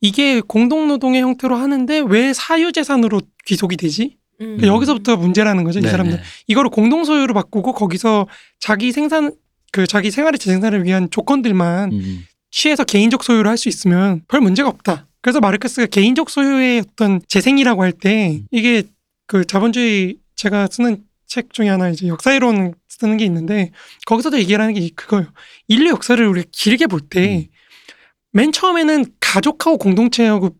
이게 0.01 0.39
공동 0.41 0.87
노동의 0.87 1.21
형태로 1.21 1.55
하는데 1.55 2.03
왜 2.07 2.33
사유 2.33 2.71
재산으로 2.71 3.21
귀속이 3.45 3.75
되지? 3.77 4.17
음. 4.39 4.55
그러니까 4.57 4.67
여기서부터 4.67 5.17
문제라는 5.17 5.65
거죠, 5.65 5.79
이 5.79 5.81
네네. 5.81 5.91
사람들. 5.91 6.21
이거를 6.47 6.69
공동 6.69 7.03
소유로 7.03 7.33
바꾸고 7.33 7.73
거기서 7.73 8.27
자기 8.59 8.93
생산 8.93 9.33
그 9.73 9.85
자기 9.85 10.09
생활의 10.09 10.39
재생산을 10.39 10.85
위한 10.85 11.09
조건들만 11.11 11.91
음. 11.91 12.23
취해서 12.49 12.83
개인적 12.85 13.23
소유를 13.23 13.49
할 13.49 13.57
수 13.57 13.67
있으면 13.67 14.21
별 14.29 14.39
문제가 14.39 14.69
없다. 14.69 15.07
그래서 15.21 15.41
마르크스가 15.41 15.87
개인적 15.87 16.29
소유의 16.29 16.83
어떤 16.93 17.19
재생이라고 17.27 17.83
할 17.83 17.91
때 17.91 18.39
이게 18.51 18.83
그 19.27 19.43
자본주의 19.45 20.15
제가 20.39 20.67
쓰는 20.71 21.03
책 21.27 21.51
중에 21.53 21.67
하나 21.67 21.89
이제 21.89 22.07
역사이론 22.07 22.73
쓰는 22.87 23.17
게 23.17 23.25
있는데 23.25 23.71
거기서도 24.05 24.39
얘기하는 24.39 24.73
게 24.73 24.89
그거예요. 24.95 25.27
인류 25.67 25.89
역사를 25.89 26.25
우리가 26.25 26.47
길게 26.51 26.87
볼 26.87 27.01
때맨 27.01 28.53
처음에는 28.53 29.05
가족하고 29.19 29.77
공동체하고 29.77 30.55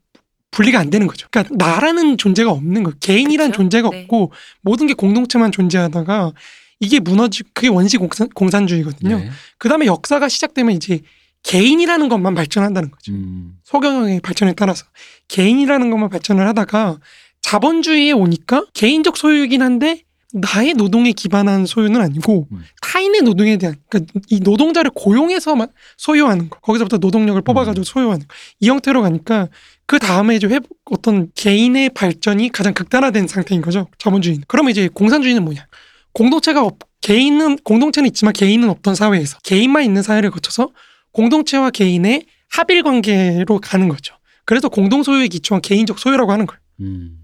분리가 0.52 0.80
안 0.80 0.90
되는 0.90 1.08
거죠. 1.08 1.28
그러니까 1.32 1.56
나라는 1.56 2.18
존재가 2.18 2.52
없는 2.52 2.84
거예요. 2.84 2.96
개인이란 3.00 3.52
그쵸? 3.52 3.62
존재가 3.62 3.90
네. 3.90 4.02
없고 4.02 4.34
모든 4.62 4.88
게 4.88 4.94
공동체만 4.94 5.54
존재하다가 5.54 6.34
이게 6.82 7.00
무너지 7.00 7.44
그게 7.54 7.70
원시 7.70 7.98
공산, 7.98 8.28
공산 8.30 8.68
주의거든요. 8.68 9.18
네. 9.18 9.30
그다음에 9.60 9.86
역사가 9.86 10.28
시작되면 10.28 10.76
이제 10.76 11.00
개인이라는 11.44 12.10
것만 12.10 12.36
발전한다는 12.36 12.92
거죠. 12.92 13.14
음. 13.14 13.58
소경영의 13.64 14.20
발전에 14.20 14.54
따라서 14.54 14.86
개인이라는 15.30 15.90
것만 15.90 16.10
발전을 16.10 16.46
하다가 16.50 17.00
자본주의에 17.42 18.12
오니까 18.12 18.66
개인적 18.74 19.18
소유이긴 19.18 19.62
한데 19.62 20.04
나의 20.32 20.74
노동에 20.76 21.12
기반한 21.12 21.66
소유는 21.66 22.02
아니고 22.02 22.48
음. 22.52 22.64
타인의 22.82 23.22
노동에 23.22 23.58
대한 23.58 23.76
그러니까 23.90 24.14
이 24.30 24.40
노동자를 24.40 24.92
고용해서 24.94 25.56
소유하는 25.98 26.50
거 26.50 26.60
거기서부터 26.60 26.98
노동력을 26.98 27.42
뽑아가지고 27.42 27.84
소유하는 27.84 28.28
거 28.28 28.36
이 28.60 28.70
형태로 28.70 29.02
가니까 29.02 29.48
그 29.88 29.98
다음에 29.98 30.36
이제 30.36 30.46
회복 30.46 30.78
어떤 30.92 31.32
개인의 31.34 31.90
발전이 31.92 32.50
가장 32.50 32.76
극단화된 32.76 33.28
상태인 33.28 33.62
거죠 33.62 33.88
자본주의는 33.98 34.44
그러면 34.48 34.70
이제 34.72 34.88
공산주의는 34.94 35.44
뭐냐 35.44 35.66
공동체가 36.14 36.64
없 36.64 36.78
개인은 37.02 37.58
공동체는 37.64 38.08
있지만 38.08 38.34
개인은 38.34 38.70
없던 38.70 38.96
사회에서 38.96 39.38
개인만 39.44 39.84
있는 39.84 40.04
사회를 40.04 40.32
거쳐서 40.32 40.70
공동체와 41.12 41.72
개인의 41.72 42.26
합일 42.52 42.84
관계로 42.84 43.60
가는 43.60 43.88
거죠. 43.88 44.16
그래서 44.46 44.70
공동 44.70 45.04
소유에 45.04 45.28
기초한 45.28 45.62
개인적 45.62 46.00
소유라고 46.00 46.32
하는 46.32 46.46
거예요. 46.46 46.60
음. 46.82 47.18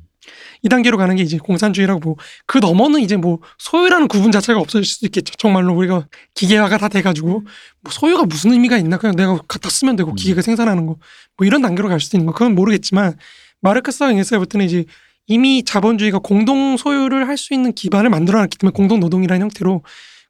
이 0.66 0.70
단계로 0.70 0.98
가는 0.98 1.16
게 1.16 1.24
이제 1.24 1.38
공산주의라고 1.38 2.00
보고 2.00 2.18
그 2.46 2.58
너머는 2.58 3.00
이제 3.00 3.16
뭐 3.16 3.40
소유라는 3.60 4.08
구분 4.08 4.32
자체가 4.32 4.60
없어질 4.60 4.84
수도 4.84 5.06
있겠죠. 5.06 5.34
정말로 5.38 5.76
우리가 5.76 6.08
기계화가 6.34 6.78
다 6.80 6.90
돼가지고 6.90 7.44
뭐 7.82 7.92
소유가 7.92 8.24
무슨 8.26 8.52
의미가 8.52 8.78
있나 8.78 8.98
그냥 8.98 9.16
내가 9.16 9.40
갖다 9.48 9.70
쓰면 9.70 9.96
되고 9.96 10.12
음. 10.12 10.16
기계가 10.16 10.42
생산하는 10.42 10.88
거 10.88 10.98
뭐 11.38 11.46
이런 11.46 11.62
단계로 11.62 11.90
갈 11.90 12.00
수도 12.00 12.18
있는 12.18 12.28
거 12.28 12.34
그건 12.34 12.56
모르겠지만 12.56 13.16
마르크스와 13.62 14.12
엥겔스가 14.12 14.38
볼 14.38 14.46
때는 14.46 14.66
이제 14.66 14.86
이미 15.28 15.64
자본주의가 15.64 16.20
공동 16.20 16.78
소유를 16.78 17.28
할 17.28 17.38
수 17.38 17.54
있는 17.54 17.74
기반을 17.74 18.10
만들어놨기 18.10 18.58
때문에 18.58 18.74
공동 18.74 19.00
노동이라는 19.00 19.42
형태로 19.44 19.84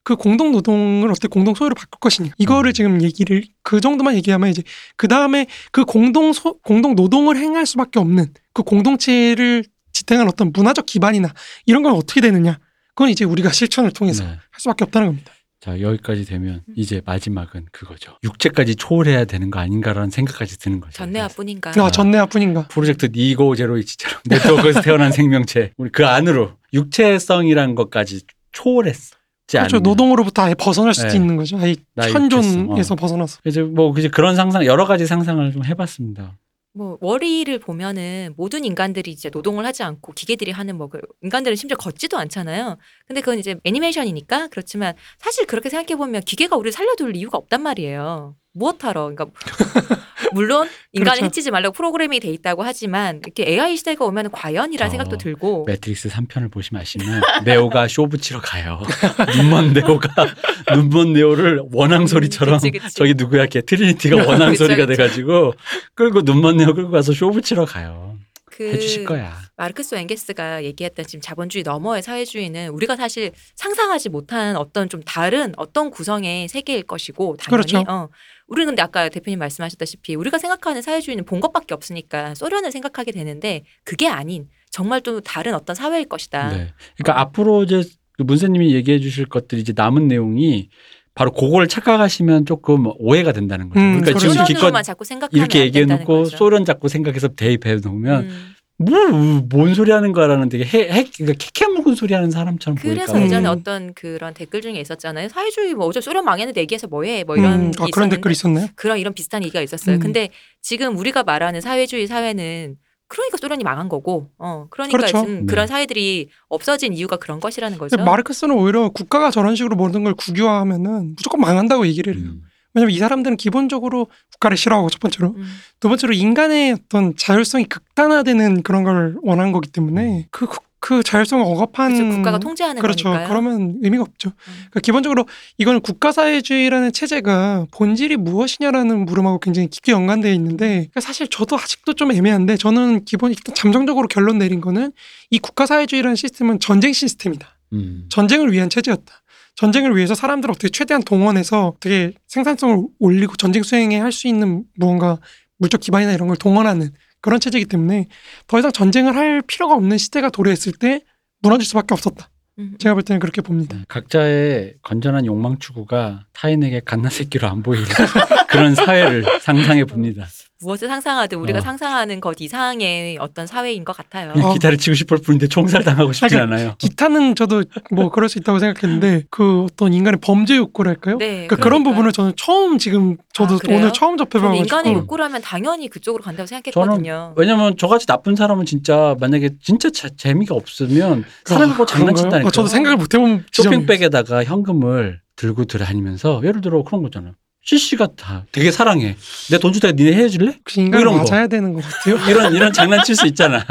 그 0.03 0.15
공동 0.15 0.51
노동을 0.51 1.09
어떻게 1.09 1.27
공동 1.27 1.55
소유로 1.55 1.75
바꿀 1.75 1.99
것이냐 1.99 2.31
이거를 2.37 2.71
음. 2.71 2.73
지금 2.73 3.01
얘기를 3.01 3.43
그 3.63 3.81
정도만 3.81 4.15
얘기하면 4.15 4.49
이제 4.49 4.63
그 4.97 5.07
다음에 5.07 5.47
그 5.71 5.85
공동 5.85 6.33
소 6.33 6.57
공동 6.59 6.95
노동을 6.95 7.37
행할 7.37 7.65
수밖에 7.65 7.99
없는 7.99 8.33
그 8.53 8.63
공동체를 8.63 9.63
지탱한 10.05 10.27
어떤 10.27 10.51
문화적 10.53 10.85
기반이나 10.85 11.33
이런 11.65 11.83
건 11.83 11.93
어떻게 11.93 12.21
되느냐 12.21 12.59
그건 12.89 13.09
이제 13.09 13.25
우리가 13.25 13.51
실천을 13.51 13.91
통해서 13.91 14.23
네. 14.23 14.29
할 14.29 14.39
수밖에 14.57 14.85
없다는 14.85 15.07
겁니다. 15.09 15.31
자 15.59 15.81
여기까지 15.81 16.25
되면 16.25 16.61
이제 16.75 17.01
마지막은 17.05 17.65
그거죠. 17.71 18.17
육체까지 18.23 18.75
초월해야 18.75 19.25
되는 19.25 19.49
거 19.49 19.59
아닌가라는 19.59 20.11
생각까지 20.11 20.59
드는 20.59 20.79
거죠. 20.79 20.93
전내화뿐인가. 20.93 21.71
아, 21.75 21.91
전내화뿐인가? 21.91 22.67
프로젝트 22.67 23.07
니고 23.11 23.55
제로이치처럼 23.55 24.21
네트워크에서 24.29 24.81
태어난 24.81 25.11
생명체 25.11 25.71
우리 25.77 25.89
그 25.89 26.05
안으로 26.05 26.51
육체성이란 26.73 27.75
것까지 27.75 28.21
초월했어. 28.51 29.15
그렇죠. 29.47 29.79
노동으로부터 29.79 30.43
아예 30.43 30.55
벗어날 30.55 30.93
수도 30.93 31.09
네. 31.09 31.15
있는 31.15 31.35
거죠. 31.35 31.57
아예 31.57 31.75
나이 31.93 32.11
현존에서 32.11 32.75
됐어. 32.75 32.95
벗어나서. 32.95 33.39
이제 33.45 33.61
뭐 33.61 33.91
그제 33.93 34.09
그런 34.09 34.35
상상 34.35 34.65
여러 34.65 34.85
가지 34.85 35.05
상상을 35.05 35.51
좀 35.51 35.63
해봤습니다. 35.65 36.35
뭐 36.75 36.97
월이를 37.01 37.59
보면은 37.59 38.33
모든 38.37 38.65
인간들이 38.65 39.09
이제 39.11 39.29
노동을 39.29 39.65
하지 39.65 39.83
않고 39.83 40.11
기계들이 40.13 40.51
하는 40.51 40.77
뭐 40.77 40.87
그 40.89 40.99
인간들은 41.23 41.55
심지어 41.55 41.77
걷지도 41.77 42.17
않잖아요. 42.17 42.77
근데 43.07 43.21
그건 43.21 43.39
이제 43.39 43.55
애니메이션이니까 43.63 44.49
그렇지만 44.49 44.93
사실 45.19 45.45
그렇게 45.47 45.69
생각해 45.69 45.97
보면 45.97 46.21
기계가 46.23 46.55
우리를 46.57 46.71
살려둘 46.73 47.15
이유가 47.15 47.37
없단 47.37 47.61
말이에요. 47.63 48.35
무엇하러? 48.55 49.11
그러니까 49.13 49.25
물론 50.33 50.67
인간을 50.93 51.19
그렇죠. 51.19 51.25
해치지 51.25 51.51
말라고 51.51 51.73
프로그램이 51.73 52.19
돼 52.19 52.29
있다고 52.29 52.63
하지만 52.63 53.21
이렇게 53.23 53.43
AI 53.47 53.77
시대가 53.77 54.05
오면 54.05 54.31
과연이라는 54.31 54.89
저 54.89 54.91
생각도 54.91 55.17
들고 55.17 55.65
매트릭스 55.67 56.09
3편을 56.09 56.51
보시면 56.51 56.81
아시면 56.81 57.21
네오가 57.43 57.87
쇼부 57.87 58.17
치러 58.17 58.39
가요. 58.41 58.81
눈먼 59.37 59.73
네오가 59.73 60.09
눈먼 60.73 61.13
네오를 61.13 61.61
워낭 61.71 62.07
소리처럼 62.07 62.55
음, 62.55 62.59
그치, 62.59 62.71
그치. 62.71 62.95
저기 62.95 63.13
누구야 63.13 63.41
이렇게 63.41 63.61
트리니티가 63.61 64.15
워낭 64.27 64.51
그쵸, 64.51 64.65
소리가 64.65 64.85
그쵸. 64.85 64.97
돼가지고 64.97 65.53
끌고 65.93 66.21
눈먼 66.21 66.57
네오 66.57 66.73
끌고 66.73 66.91
가서 66.91 67.13
쇼부 67.13 67.41
치러 67.41 67.65
가요. 67.65 68.17
그 68.55 68.63
해주실 68.63 69.03
거야. 69.03 69.37
마르크스 69.57 69.95
엥겔스가 69.95 70.63
얘기했던 70.63 71.05
지금 71.05 71.19
자본주의 71.19 71.63
너머의 71.63 72.01
사회주의는 72.01 72.69
우리가 72.69 72.95
사실 72.95 73.31
상상하지 73.55 74.07
못한 74.09 74.55
어떤 74.55 74.87
좀 74.87 75.03
다른 75.03 75.51
어떤 75.57 75.91
구성의 75.91 76.47
세계일 76.47 76.83
것이고 76.83 77.35
당연히 77.37 77.49
그렇죠. 77.49 77.83
어. 77.91 78.07
우리는 78.47 78.67
근데 78.67 78.81
아까 78.81 79.09
대표님 79.09 79.39
말씀하셨다시피 79.39 80.15
우리가 80.15 80.37
생각하는 80.37 80.81
사회주의는 80.81 81.25
본 81.25 81.41
것밖에 81.41 81.73
없으니까 81.73 82.33
소련을 82.35 82.71
생각하게 82.71 83.11
되는데 83.11 83.63
그게 83.83 84.07
아닌 84.07 84.47
정말 84.69 85.01
또 85.01 85.19
다른 85.19 85.53
어떤 85.53 85.75
사회일 85.75 86.07
것이다. 86.07 86.49
네. 86.51 86.73
그러니까 86.97 87.19
앞으로 87.19 87.63
이제 87.63 87.83
그 88.13 88.23
문세님이 88.23 88.73
얘기해 88.73 88.99
주실 88.99 89.25
것들이 89.25 89.59
이제 89.61 89.73
남은 89.75 90.07
내용이 90.07 90.69
바로 91.15 91.31
그걸 91.31 91.67
착각하시면 91.67 92.45
조금 92.45 92.87
오해가 92.99 93.31
된다는 93.31 93.69
거죠. 93.69 93.79
음, 93.79 94.01
그러니까 94.01 94.19
지금 94.19 94.35
그렇죠. 94.35 94.53
기껏 94.53 94.81
자꾸 94.83 95.05
생각하면 95.05 95.39
이렇게 95.39 95.59
안 95.59 95.65
얘기해 95.65 95.85
놓고. 95.85 96.25
소련 96.25 96.65
자꾸 96.65 96.89
생각해서 96.89 97.29
대입해 97.29 97.75
놓으면 97.75 98.23
음. 98.25 98.55
뭐뭔 98.77 99.73
소리 99.73 99.91
하는 99.91 100.11
거라는 100.11 100.49
되게 100.49 100.65
핵, 100.65 100.91
핵 100.91 101.11
그러니까 101.15 101.37
캐캐 101.39 101.67
묵은 101.67 101.95
소리 101.95 102.13
하는 102.13 102.29
사람처럼 102.29 102.75
보일까 102.75 102.93
그래서 102.93 103.13
봐. 103.13 103.21
예전에 103.21 103.47
음. 103.47 103.49
어떤 103.49 103.93
그런 103.93 104.33
댓글 104.33 104.61
중에 104.61 104.73
있었잖아요. 104.81 105.29
사회주의 105.29 105.73
뭐 105.73 105.87
어제 105.87 106.01
소련 106.01 106.25
망했는데 106.25 106.59
얘기해서 106.59 106.87
뭐해? 106.87 107.23
뭐 107.23 107.37
이런 107.37 107.67
음, 107.67 107.71
게 107.71 107.83
아, 107.83 107.87
그런 107.93 108.09
댓글이 108.09 108.33
있었나요? 108.33 108.67
그런 108.75 108.97
이런 108.99 109.13
비슷한 109.13 109.41
얘기가 109.43 109.61
있었어요. 109.61 109.95
음. 109.95 109.99
근데 110.01 110.29
지금 110.61 110.97
우리가 110.97 111.23
말하는 111.23 111.61
사회주의 111.61 112.05
사회는 112.07 112.75
그러니까 113.07 113.37
소련이 113.37 113.63
망한 113.63 113.87
거고, 113.87 114.29
어, 114.37 114.67
그러니까 114.69 114.97
그렇죠. 114.97 115.19
지금 115.19 115.39
네. 115.41 115.45
그런 115.45 115.67
사회들이 115.67 116.29
없어진 116.49 116.93
이유가 116.93 117.17
그런 117.17 117.39
것이라는 117.39 117.77
거죠. 117.77 117.97
마르크스는 117.97 118.55
오히려 118.55 118.89
국가가 118.89 119.31
저런 119.31 119.55
식으로 119.55 119.75
모든 119.75 120.03
걸 120.03 120.13
국유화하면은 120.15 121.15
무조건 121.15 121.41
망한다고 121.41 121.85
얘기를 121.87 122.15
해요. 122.15 122.23
음. 122.25 122.41
왜냐면 122.73 122.93
이 122.93 122.97
사람들은 122.97 123.37
기본적으로 123.37 124.07
국가를 124.33 124.57
싫어하고 124.57 124.89
첫 124.89 124.99
번째로 124.99 125.29
음. 125.37 125.45
두 125.79 125.87
번째로 125.87 126.13
인간의 126.13 126.73
어떤 126.73 127.15
자율성이 127.15 127.65
극단화되는 127.65 128.63
그런 128.63 128.83
걸 128.83 129.17
원한 129.23 129.53
거기 129.53 129.69
때문에 129.69 130.27
그, 130.29 130.45
그, 130.85 130.97
그 130.97 131.03
자율성을 131.03 131.43
억압한 131.43 131.93
그렇죠. 131.95 132.15
국가가 132.15 132.37
통제하는 132.37 132.79
그렇죠. 132.79 133.05
거니까요. 133.05 133.27
그러면 133.27 133.79
의미가 133.81 134.03
없죠. 134.03 134.29
음. 134.29 134.53
그러니까 134.55 134.79
기본적으로 134.81 135.25
이건 135.57 135.81
국가사회주의라는 135.81 136.91
체제가 136.91 137.65
본질이 137.71 138.17
무엇이냐라는 138.17 139.05
물음하고 139.05 139.39
굉장히 139.39 139.67
깊게 139.67 139.91
연관되어 139.91 140.31
있는데 140.33 140.67
그러니까 140.67 141.01
사실 141.01 141.27
저도 141.27 141.57
아직도 141.57 141.93
좀 141.93 142.11
애매한데 142.11 142.57
저는 142.57 143.03
기본 143.05 143.31
일단 143.31 143.55
잠정적으로 143.55 144.07
결론 144.07 144.37
내린 144.37 144.61
거는 144.61 144.91
이 145.31 145.39
국가사회주의라는 145.39 146.15
시스템은 146.15 146.59
전쟁 146.59 146.93
시스템이다. 146.93 147.57
음. 147.73 148.05
전쟁을 148.09 148.51
위한 148.51 148.69
체제였다. 148.69 149.23
전쟁을 149.55 149.95
위해서 149.95 150.13
사람들을 150.13 150.51
어떻게 150.51 150.69
최대한 150.69 151.01
동원해서 151.01 151.67
어떻게 151.69 152.13
생산성을 152.27 152.85
올리고 152.99 153.37
전쟁 153.37 153.63
수행에 153.63 153.97
할 153.99 154.11
수 154.11 154.27
있는 154.27 154.65
무언가 154.75 155.17
물적 155.57 155.81
기반이나 155.81 156.13
이런 156.13 156.27
걸 156.27 156.37
동원하는 156.37 156.91
그런 157.25 157.39
체제이기 157.39 157.65
때문에 157.65 158.05
더 158.45 158.59
이상 158.59 158.71
전쟁을 158.71 159.15
할 159.15 159.41
필요가 159.41 159.73
없는 159.73 159.97
시대가 159.97 160.29
도래했을 160.29 160.73
때 160.73 161.01
무너질 161.41 161.65
수밖에 161.65 161.95
없었다. 161.95 162.29
음. 162.59 162.75
제가 162.77 162.93
볼 162.93 163.01
때는 163.01 163.19
그렇게 163.19 163.41
봅니다. 163.41 163.75
네, 163.75 163.83
각자의 163.87 164.75
건전한 164.83 165.25
욕망 165.25 165.57
추구가 165.57 166.27
타인에게 166.33 166.81
갓나새끼로 166.85 167.47
안 167.47 167.63
보이는 167.63 167.83
그런 168.47 168.75
사회를 168.75 169.25
상상해 169.41 169.85
봅니다. 169.85 170.27
무엇을 170.61 170.87
상상하든 170.87 171.37
우리가 171.37 171.59
어. 171.59 171.61
상상하는 171.61 172.21
것 172.21 172.39
이상의 172.39 173.17
어떤 173.19 173.45
사회인 173.45 173.83
것 173.83 173.95
같아요. 173.95 174.31
어. 174.35 174.53
기타를 174.53 174.77
치고 174.77 174.93
싶을 174.95 175.17
뿐인데 175.17 175.47
총살 175.47 175.83
당하고 175.83 176.13
싶진 176.13 176.39
아니, 176.39 176.53
않아요. 176.53 176.75
기타는 176.77 177.35
저도 177.35 177.63
뭐 177.91 178.09
그럴 178.09 178.29
수 178.29 178.39
있다고 178.39 178.59
생각했는데 178.59 179.23
그 179.29 179.63
어떤 179.63 179.93
인간의 179.93 180.19
범죄 180.21 180.55
욕구랄까요? 180.55 181.17
네, 181.17 181.27
그러니까 181.47 181.55
그런 181.57 181.83
그러니까요. 181.83 181.93
부분을 181.93 182.11
저는 182.13 182.33
처음 182.37 182.77
지금 182.77 183.17
저도 183.33 183.55
아, 183.55 183.57
그래요? 183.57 183.79
오늘 183.79 183.91
처음 183.93 184.15
저는 184.17 184.29
접해봐가지고 184.29 184.63
인간의 184.63 184.93
욕구라면 184.93 185.41
당연히 185.41 185.89
그쪽으로 185.89 186.23
간다고 186.23 186.47
생각했거든요. 186.47 187.33
왜냐면 187.35 187.75
저같이 187.77 188.05
나쁜 188.05 188.35
사람은 188.35 188.65
진짜 188.65 189.15
만약에 189.19 189.49
진짜 189.61 189.89
자- 189.89 190.07
재미가 190.15 190.55
없으면 190.55 191.25
사람 191.43 191.71
보고 191.71 191.83
아, 191.83 191.85
그런가요? 191.85 191.85
장난친다니까. 192.15 192.47
아, 192.47 192.51
저도 192.51 192.67
생각을 192.69 192.97
못 192.97 193.13
해본 193.13 193.45
지점이 193.51 193.75
쇼핑백에다가 193.75 194.43
현금을 194.45 195.19
들고 195.35 195.65
다니면서 195.65 196.41
예를 196.45 196.61
들어 196.61 196.81
그런 196.83 197.03
거잖아. 197.03 197.33
CC가 197.65 198.09
다 198.15 198.45
되게 198.51 198.71
사랑해. 198.71 199.17
내 199.49 199.57
돈 199.57 199.73
주다가 199.73 199.91
니네 199.93 200.13
헤어질래? 200.13 200.53
혹시 200.59 200.81
인간 200.81 201.01
이런 201.01 201.17
거. 201.17 201.25
맞아야 201.29 201.47
되는 201.47 201.73
것 201.73 201.83
같아요. 201.83 202.17
이런 202.29 202.53
이런 202.53 202.71
장난칠 202.71 203.15
수 203.15 203.25
있잖아. 203.27 203.65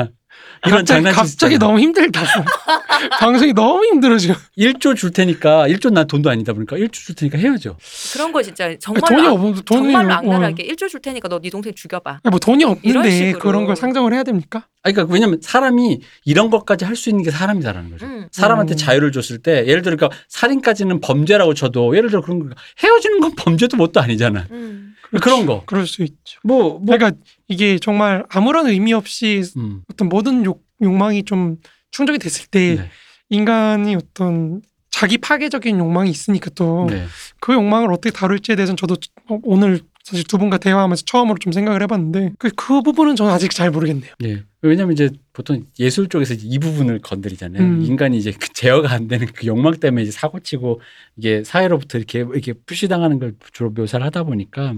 이런 0.67 0.79
갑자기, 0.81 0.87
장난칠 1.05 1.27
수 1.27 1.37
갑자기. 1.37 1.59
너무 1.59 1.79
힘들다. 1.79 2.23
방송이 3.21 3.53
너무 3.53 3.85
힘들어 3.85 4.17
지금. 4.19 4.35
1조 4.57 4.97
줄 4.97 5.11
테니까 5.13 5.69
1조 5.69 5.93
난 5.93 6.07
돈도 6.07 6.31
아니다 6.31 6.53
보니까 6.53 6.77
1조 6.77 6.93
줄 6.93 7.15
테니까 7.15 7.39
헤어져. 7.39 7.77
그런 8.13 8.33
거 8.33 8.43
진짜 8.43 8.75
정말 8.79 9.03
돈이 9.09 9.27
악- 9.27 9.33
없 9.33 9.41
돈이 9.65 9.93
정말 9.93 10.11
어. 10.11 10.15
악랄하게 10.15 10.63
일조 10.65 10.89
줄 10.89 11.01
테니까 11.01 11.29
너 11.29 11.39
네 11.41 11.51
동생 11.51 11.75
죽여봐. 11.75 12.21
뭐 12.31 12.39
돈이 12.39 12.63
이런 12.83 13.03
없는데 13.05 13.11
식으로. 13.11 13.39
그런 13.41 13.65
걸 13.67 13.77
상정을 13.77 14.13
해야 14.15 14.23
됩니까? 14.23 14.67
아니, 14.83 14.95
그러니까 14.95 15.13
왜냐면 15.15 15.39
사람이 15.43 16.01
이런 16.25 16.51
것까지 16.51 16.85
할 16.85 16.95
수 16.97 17.09
있는 17.11 17.25
게 17.25 17.31
사람이다라는 17.31 17.91
거죠. 17.91 18.07
음. 18.07 18.29
사람한테 18.31 18.75
음. 18.75 18.77
자유를 18.77 19.11
줬을 19.13 19.39
때 19.39 19.67
예를 19.67 19.83
들어 19.83 19.97
그러니까 19.97 20.17
살인까지는 20.29 21.01
범죄라고 21.01 21.55
쳐도 21.55 21.97
예를 21.97 22.09
들어 22.09 22.21
그런 22.23 22.39
거 22.39 22.55
헤어지는 22.83 23.21
건 23.21 23.33
범죄도 23.37 23.77
뭣도 23.77 24.01
아니잖아. 24.01 24.47
음. 24.53 24.84
그런 25.21 25.47
거. 25.47 25.63
그럴 25.67 25.87
수 25.87 26.03
있죠. 26.03 26.41
뭐, 26.43 26.79
뭐, 26.79 26.97
그러니까 26.97 27.13
이게 27.49 27.79
정말 27.79 28.25
아무런 28.29 28.67
의미 28.67 28.93
없이 28.93 29.43
음. 29.57 29.83
어떤 29.91 30.09
모든 30.09 30.45
욕, 30.45 30.65
욕망이 30.83 31.25
좀 31.25 31.57
충족이 31.91 32.19
됐을 32.19 32.47
때 32.47 32.77
네. 32.77 32.91
인간이 33.31 33.95
어떤 33.95 34.63
자기 34.91 35.19
파괴적인 35.19 35.79
욕망이 35.79 36.11
있으니까 36.11 36.51
또그 36.51 36.93
네. 36.93 37.07
욕망을 37.49 37.93
어떻게 37.93 38.11
다룰지에 38.11 38.57
대해서는 38.57 38.77
저도 38.77 38.97
어, 39.29 39.39
오늘 39.43 39.81
사실 40.05 40.25
두 40.25 40.37
분과 40.37 40.59
대화하면서 40.59 41.05
처음으로 41.07 41.39
좀 41.39 41.53
생각을 41.53 41.83
해봤는데 41.83 42.35
그, 42.39 42.51
그 42.55 42.83
부분은 42.83 43.17
저는 43.17 43.33
아직 43.33 43.51
잘 43.51 43.71
모르겠네요. 43.71 44.13
네. 44.21 44.43
왜냐면 44.61 44.93
이제 44.93 45.11
보통 45.33 45.65
예술 45.81 46.09
쪽에서 46.09 46.35
이 46.39 46.59
부분을 46.59 47.01
건드리잖아요. 47.01 47.63
음. 47.63 47.83
인간이 47.83 48.19
이제 48.19 48.33
그 48.33 48.53
제어가 48.53 48.93
안 48.93 49.09
되는 49.09 49.27
그 49.27 49.47
욕망 49.47 49.75
때문에 49.75 50.03
이제 50.03 50.13
사고 50.13 50.41
치고 50.41 50.81
이게 51.17 51.43
사회로부터 51.43 51.99
이렇게 51.99 52.21
이렇게 52.21 52.53
푸시당하는 52.53 53.19
걸 53.19 53.35
주로 53.53 53.71
묘사를 53.71 54.05
하다 54.05 54.25
보니까 54.25 54.75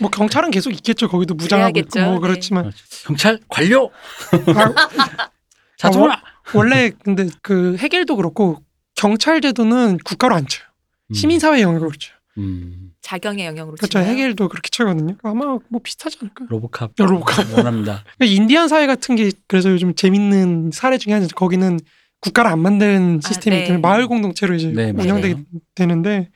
뭐 0.00 0.10
경찰은 0.10 0.50
계속 0.50 0.70
있겠죠. 0.72 1.08
거기도 1.08 1.34
무장하고 1.34 1.78
있고. 1.80 2.00
뭐 2.00 2.14
네. 2.14 2.20
그렇지만 2.20 2.72
경찰 3.04 3.38
관료 3.48 3.90
아, 4.56 5.28
자동화 5.78 6.20
원래 6.54 6.90
근데 7.02 7.28
그 7.42 7.76
해겔도 7.76 8.16
그렇고 8.16 8.62
경찰 8.94 9.40
제도는 9.40 9.98
국가로 10.04 10.34
안 10.34 10.46
쳐요. 10.46 10.66
음. 11.10 11.14
시민사회 11.14 11.60
영역으로 11.62 11.90
쳐요. 11.98 12.14
음. 12.38 12.90
자경의 13.00 13.46
영역으로 13.46 13.76
그렇죠. 13.76 13.98
치나요? 13.98 14.10
해겔도 14.10 14.48
그렇게 14.48 14.68
쳐거든요. 14.70 15.16
아마 15.22 15.58
뭐 15.68 15.80
비슷하지 15.82 16.18
않을까요? 16.22 16.48
로보캅 16.50 16.90
야, 17.00 17.04
로보캅. 17.06 17.52
원합니다. 17.56 18.02
그러니까 18.18 18.42
인디안 18.42 18.68
사회 18.68 18.86
같은 18.86 19.14
게 19.14 19.30
그래서 19.46 19.70
요즘 19.70 19.94
재밌는 19.94 20.70
사례 20.72 20.96
중에 20.98 21.12
하나죠. 21.12 21.36
거기는 21.36 21.78
국가를 22.20 22.50
안 22.50 22.60
만든 22.60 23.20
시스템이기 23.22 23.60
네. 23.62 23.66
때문에 23.66 23.80
마을 23.82 24.06
공동체로 24.08 24.54
이제 24.54 24.68
네, 24.68 24.90
운영되게 24.96 25.34
맞아요. 25.34 25.44
되는데 25.74 26.30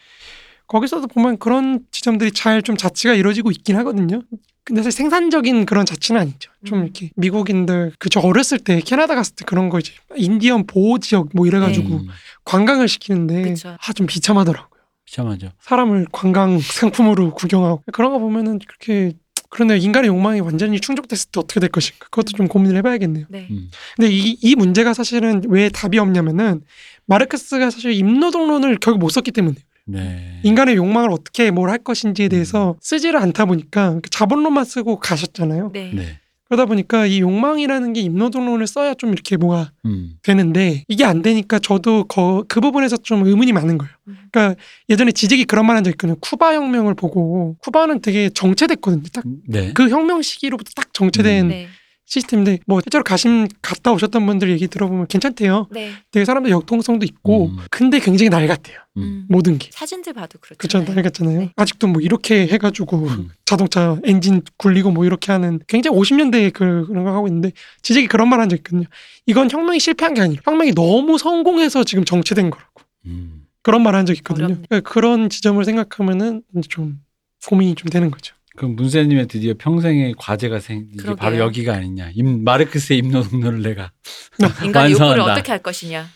거기서도 0.69 1.09
보면 1.09 1.39
그런 1.39 1.81
지점들이 1.90 2.32
잘 2.32 2.62
좀 2.62 2.77
자치가 2.77 3.15
이루어지고 3.15 3.51
있긴 3.51 3.77
하거든요. 3.78 4.23
근데 4.65 4.82
사실 4.82 4.93
생산적인 4.99 5.65
그런 5.65 5.86
자치는 5.86 6.20
아니죠. 6.20 6.51
좀 6.65 6.81
음. 6.81 6.85
이렇게 6.85 7.11
미국인들 7.16 7.93
그 7.99 8.09
저 8.11 8.20
어렸을 8.20 8.59
때 8.59 8.81
캐나다 8.81 9.15
갔을 9.15 9.35
때 9.35 9.45
그런 9.47 9.70
거 9.70 9.78
이제 9.78 9.93
인디언 10.16 10.66
보호 10.66 10.99
지역 10.99 11.31
뭐 11.35 11.47
이래가지고 11.47 11.89
음. 11.97 12.07
관광을 12.45 12.86
시키는데. 12.89 13.43
아 13.81 13.93
좀 13.95 14.07
비참하더라고요. 14.07 14.69
비참하죠. 15.07 15.53
사람을 15.61 16.07
관광 16.12 16.59
상품으로 16.61 17.32
구경하고 17.35 17.82
그런 17.93 18.12
거 18.12 18.19
보면은 18.19 18.59
그렇게 18.59 19.15
그런데 19.51 19.78
인간의 19.78 20.09
욕망이 20.09 20.40
완전히 20.40 20.78
충족됐을 20.78 21.31
때 21.32 21.40
어떻게 21.40 21.61
될 21.61 21.70
것인가 21.70 22.05
그것도 22.11 22.32
좀 22.36 22.47
고민을 22.49 22.77
해봐야겠네요. 22.78 23.24
네. 23.31 23.49
음. 23.51 23.70
근데 23.97 24.11
이, 24.12 24.36
이 24.43 24.55
문제가 24.55 24.93
사실은 24.93 25.40
왜 25.49 25.70
답이 25.70 25.99
없냐면은 25.99 26.61
마르크스가 27.07 27.70
사실 27.70 27.93
임노동론을 27.93 28.77
결국 28.82 28.99
못 28.99 29.09
썼기 29.09 29.31
때문에 29.32 29.57
네. 29.89 30.40
인간의 30.43 30.77
욕망을 30.77 31.10
어떻게 31.10 31.51
뭘 31.51 31.69
할 31.70 31.78
것인지에 31.78 32.28
대해서 32.28 32.77
쓰지를 32.81 33.20
않다 33.20 33.44
보니까 33.47 34.01
자본론만 34.10 34.65
쓰고 34.65 34.98
가셨잖아요. 35.01 35.70
네. 35.73 35.90
네. 35.94 36.19
그러다 36.44 36.65
보니까 36.65 37.05
이 37.05 37.20
욕망이라는 37.20 37.93
게 37.93 38.01
입노동론을 38.01 38.66
써야 38.66 38.94
좀 38.94 39.12
이렇게 39.12 39.36
뭐가 39.36 39.70
음. 39.85 40.15
되는데 40.23 40.82
이게 40.89 41.05
안 41.05 41.20
되니까 41.20 41.59
저도 41.59 42.05
거- 42.05 42.43
그 42.48 42.60
부분에서 42.62 42.97
좀 42.98 43.27
의문이 43.27 43.52
많은 43.52 43.77
거예요. 43.77 43.93
음. 44.09 44.16
그러니까 44.32 44.59
예전에 44.89 45.12
지적이 45.12 45.44
그런 45.44 45.66
말 45.66 45.77
한 45.77 45.85
적 45.85 45.90
있거든요. 45.90 46.16
쿠바 46.20 46.55
혁명을 46.55 46.94
보고 46.94 47.56
쿠바는 47.59 48.01
되게 48.01 48.31
정체됐거든요. 48.31 49.02
딱 49.12 49.24
네. 49.47 49.73
그 49.74 49.90
혁명 49.90 50.23
시기로부터 50.23 50.70
딱 50.74 50.94
정체된 50.94 51.51
음. 51.51 51.66
네. 52.09 52.12
시스템인데 52.20 52.59
뭐 52.66 52.80
실제로 52.82 53.05
가심 53.05 53.48
갔다 53.60 53.93
오셨던 53.93 54.24
분들 54.24 54.48
얘기 54.51 54.66
들어보면 54.66 55.09
괜찮대요. 55.09 55.66
네. 55.70 55.93
되게 56.10 56.24
사람들 56.24 56.51
역동성도 56.51 57.05
있고 57.05 57.48
음. 57.48 57.59
근데 57.70 57.98
굉장히 58.01 58.30
낡았대요. 58.30 58.78
음. 58.97 59.02
음. 59.02 59.26
모든 59.28 59.59
게. 59.59 59.68
사진들 59.72 60.14
봐도 60.14 60.39
그렇죠. 60.40 60.56
그쵸 60.59 60.80
낡았잖아요. 60.80 61.39
네. 61.39 61.52
아직도 61.56 61.86
뭐 61.89 62.01
이렇게 62.01 62.47
해가지고 62.48 63.06
음. 63.09 63.28
자동차 63.44 63.98
엔진 64.05 64.40
굴리고 64.56 64.90
뭐 64.90 65.05
이렇게 65.05 65.32
하는 65.32 65.60
굉장히 65.66 65.98
50년대 65.98 66.52
그 66.55 66.86
그런 66.86 67.05
거 67.05 67.12
하고 67.12 67.26
있는데 67.28 67.52
지적이 67.82 68.06
그런 68.09 68.28
말 68.28 68.40
한 68.40 68.48
적 68.48 68.56
있거든요. 68.56 68.85
이건 69.26 69.51
혁명이 69.51 69.78
실패한 69.78 70.14
게 70.14 70.22
아니라 70.22 70.40
혁명이 70.47 70.72
너무 70.74 71.18
성공해서 71.18 71.85
지금 71.85 72.05
정체된 72.06 72.48
거라고. 72.51 72.72
음. 73.06 73.44
그런 73.62 73.82
말 73.82 73.94
한 73.94 74.06
적 74.06 74.16
있거든요. 74.18 74.47
그러니까 74.68 74.80
그런 74.80 75.28
지점을 75.28 75.62
생각하면은 75.62 76.43
좀 76.70 77.01
고민이 77.47 77.74
좀 77.74 77.90
되는 77.90 78.10
거죠. 78.10 78.35
그럼 78.59 78.74
문세님의 78.74 79.28
드디어 79.28 79.55
평생의 79.56 80.14
과제가 80.18 80.59
생 80.59 80.89
이게 80.93 80.97
그러게요. 80.97 81.16
바로 81.16 81.39
여기가 81.39 81.74
아니냐. 81.74 82.10
임, 82.14 82.43
마르크스의 82.43 82.98
입노동론을 82.98 83.62
내가 83.62 83.93
인간의 84.64 84.93
욕구를 84.93 85.06
완성한다. 85.10 85.32
어떻게 85.32 85.52
할 85.52 85.62
것이냐. 85.62 86.09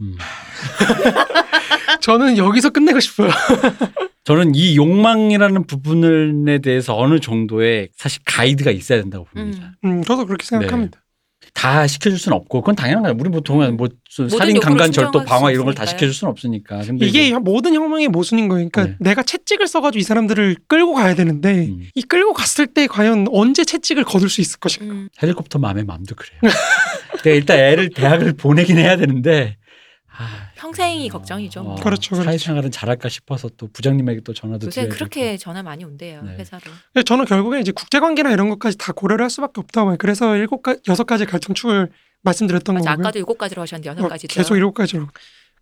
음. 0.00 0.16
저는 2.02 2.38
여기서 2.38 2.70
끝내고 2.70 2.98
싶어요. 2.98 3.30
저는 4.24 4.56
이 4.56 4.76
욕망이라는 4.76 5.66
부분에 5.68 6.58
대해서 6.58 6.98
어느 6.98 7.20
정도의 7.20 7.90
사실 7.94 8.20
가이드가 8.24 8.72
있어야 8.72 9.00
된다고 9.00 9.24
봅니다. 9.26 9.72
음, 9.84 10.02
저도 10.02 10.26
그렇게 10.26 10.44
생각합니다. 10.44 11.00
다 11.56 11.86
시켜줄 11.86 12.18
수는 12.18 12.36
없고 12.36 12.60
그건 12.60 12.76
당연한 12.76 13.02
거예요. 13.02 13.16
우리 13.18 13.30
보통은 13.30 13.78
뭐 13.78 13.88
살인, 14.28 14.60
강간, 14.60 14.92
절도, 14.92 15.24
방화 15.24 15.48
수 15.48 15.54
이런 15.54 15.64
걸 15.64 15.74
다. 15.74 15.86
시켜줄 15.86 16.12
수는 16.12 16.30
없으니까. 16.30 16.82
근데 16.82 17.06
이게 17.06 17.28
이제, 17.28 17.38
모든 17.38 17.72
혁명의 17.72 18.08
모순인 18.08 18.48
거예요. 18.48 18.68
그러니까 18.68 18.94
네. 18.98 19.10
내가 19.10 19.22
채찍을 19.22 19.66
써가지고 19.66 19.98
이 19.98 20.02
사람들을 20.02 20.56
끌고 20.68 20.92
가야 20.92 21.14
되는데 21.14 21.68
음, 21.68 21.88
이 21.94 22.02
끌고 22.02 22.34
갔을 22.34 22.66
때 22.66 22.86
과연 22.86 23.28
언제 23.30 23.64
채찍을 23.64 24.04
거둘 24.04 24.28
수 24.28 24.42
있을 24.42 24.58
것인가? 24.60 24.92
음. 24.92 25.08
헬리콥터 25.22 25.58
맘의 25.58 25.84
맘도 25.84 26.14
그래요. 26.14 26.40
내가 27.24 27.34
일단 27.34 27.58
애를 27.58 27.88
대학을 27.88 28.34
보내긴 28.34 28.76
해야 28.76 28.98
되는데 28.98 29.56
아, 30.14 30.45
평생이 30.56 31.08
걱정이죠. 31.08 31.62
뭐. 31.62 31.74
그렇죠, 31.76 32.10
그렇죠. 32.10 32.24
사회생활은 32.24 32.70
잘할까 32.70 33.08
싶어서 33.08 33.48
또 33.56 33.68
부장님에게 33.72 34.20
또 34.20 34.32
전화도 34.32 34.66
요새 34.66 34.88
그렇게 34.88 35.36
전화 35.36 35.62
많이 35.62 35.84
온대요 35.84 36.22
네. 36.22 36.36
회사로. 36.38 36.62
저는 37.04 37.24
결국에 37.26 37.60
이제 37.60 37.72
국제관계나 37.72 38.32
이런 38.32 38.48
것까지 38.48 38.76
다 38.78 38.92
고려를 38.92 39.22
할 39.22 39.30
수밖에 39.30 39.60
없다고 39.60 39.86
봐요. 39.88 39.96
그래서 39.98 40.36
일곱 40.36 40.62
가 40.62 40.74
여섯 40.88 41.04
가지 41.04 41.26
갈등축을 41.26 41.90
말씀드렸던 42.22 42.74
맞아 42.74 42.90
거고요. 42.90 43.02
아까도 43.04 43.18
일곱 43.18 43.38
가지로 43.38 43.62
하셨는데 43.62 43.90
여섯 43.90 44.04
어, 44.04 44.08
가지죠. 44.08 44.34
계속 44.34 44.56
일곱 44.56 44.72
가지로. 44.72 45.06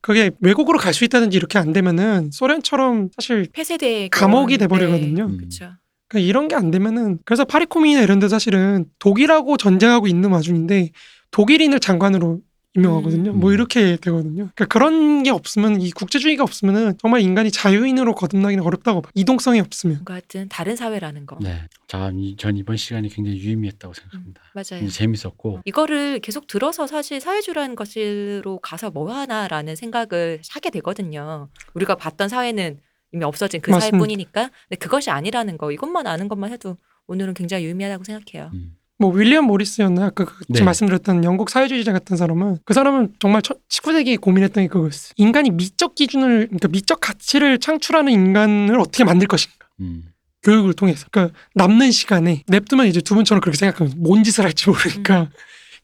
그게 0.00 0.30
외국으로 0.40 0.78
갈 0.78 0.92
수 0.94 1.04
있다든지 1.04 1.36
이렇게 1.36 1.58
안 1.58 1.72
되면은 1.72 2.30
소련처럼 2.32 3.08
사실 3.16 3.48
폐쇄돼 3.52 4.08
감옥이 4.08 4.56
그런- 4.58 4.68
돼버리거든요. 4.68 5.24
음. 5.24 5.36
그렇죠. 5.38 5.70
그러니까 6.08 6.28
이런 6.28 6.48
게 6.48 6.54
안 6.54 6.70
되면은 6.70 7.18
그래서 7.24 7.44
파리 7.44 7.64
코민이나 7.66 8.02
이런 8.02 8.18
데 8.20 8.28
사실은 8.28 8.84
독일하고 8.98 9.56
전쟁하고 9.56 10.06
있는 10.06 10.30
와중인데 10.30 10.90
독일인을 11.30 11.80
장관으로 11.80 12.40
임명하거든요. 12.76 13.30
음. 13.32 13.40
뭐 13.40 13.52
이렇게 13.52 13.96
되거든요. 13.96 14.50
그러니까 14.54 14.64
그런 14.66 15.22
게 15.22 15.30
없으면 15.30 15.80
이 15.80 15.90
국제주의가 15.92 16.42
없으면은 16.42 16.94
정말 16.98 17.20
인간이 17.20 17.50
자유인으로 17.50 18.14
거듭나기는 18.14 18.64
어렵다고 18.64 19.02
봐. 19.02 19.10
이동성이 19.14 19.60
없으면. 19.60 19.96
뭔가 19.96 20.14
하여튼 20.14 20.48
다른 20.48 20.74
사회라는 20.76 21.26
거. 21.26 21.38
네. 21.40 21.62
자, 21.86 22.10
이- 22.14 22.36
전 22.36 22.56
이번 22.56 22.76
시간이 22.76 23.08
굉장히 23.10 23.38
유의미했다고 23.38 23.94
생각합니다. 23.94 24.40
맞아요. 24.54 24.80
굉장히 24.80 24.90
재밌었고 24.90 25.60
이거를 25.64 26.18
계속 26.20 26.46
들어서 26.46 26.86
사실 26.86 27.20
사회주의라는 27.20 27.76
것으로 27.76 28.58
가서 28.60 28.90
뭐 28.90 29.12
하나라는 29.12 29.76
생각을 29.76 30.40
하게 30.50 30.70
되거든요. 30.70 31.48
우리가 31.74 31.94
봤던 31.94 32.28
사회는 32.28 32.80
이미 33.12 33.24
없어진 33.24 33.60
그 33.60 33.70
맞습니다. 33.70 33.96
사회뿐이니까. 33.98 34.50
근데 34.68 34.76
그것이 34.78 35.10
아니라는 35.10 35.56
거. 35.58 35.70
이것만 35.70 36.06
아는 36.08 36.26
것만 36.26 36.50
해도 36.50 36.76
오늘은 37.06 37.34
굉장히 37.34 37.64
유의미하다고 37.64 38.02
생각해요. 38.02 38.50
음. 38.54 38.76
뭐 38.98 39.12
윌리엄 39.12 39.46
모리스였나 39.46 40.06
아까 40.06 40.24
그 40.24 40.44
네. 40.48 40.54
지금 40.54 40.66
말씀드렸던 40.66 41.24
영국 41.24 41.50
사회주의자 41.50 41.92
같은 41.92 42.16
사람은 42.16 42.58
그 42.64 42.74
사람은 42.74 43.14
정말 43.18 43.42
19세기에 43.42 44.20
고민했던 44.20 44.64
게 44.64 44.68
그거였어. 44.68 45.12
인간이 45.16 45.50
미적 45.50 45.94
기준을 45.94 46.46
그러니까 46.46 46.68
미적 46.68 47.00
가치를 47.00 47.58
창출하는 47.58 48.12
인간을 48.12 48.78
어떻게 48.78 49.04
만들 49.04 49.26
것인가. 49.26 49.66
음. 49.80 50.04
교육을 50.42 50.74
통해서. 50.74 51.06
그러니까 51.10 51.36
남는 51.54 51.90
시간에 51.90 52.44
냅두면 52.46 52.86
이제 52.86 53.00
두 53.00 53.14
분처럼 53.14 53.40
그렇게 53.40 53.56
생각하면 53.56 53.94
뭔 53.96 54.22
짓을 54.22 54.44
할지 54.44 54.68
모르니까 54.68 55.22
음. 55.22 55.28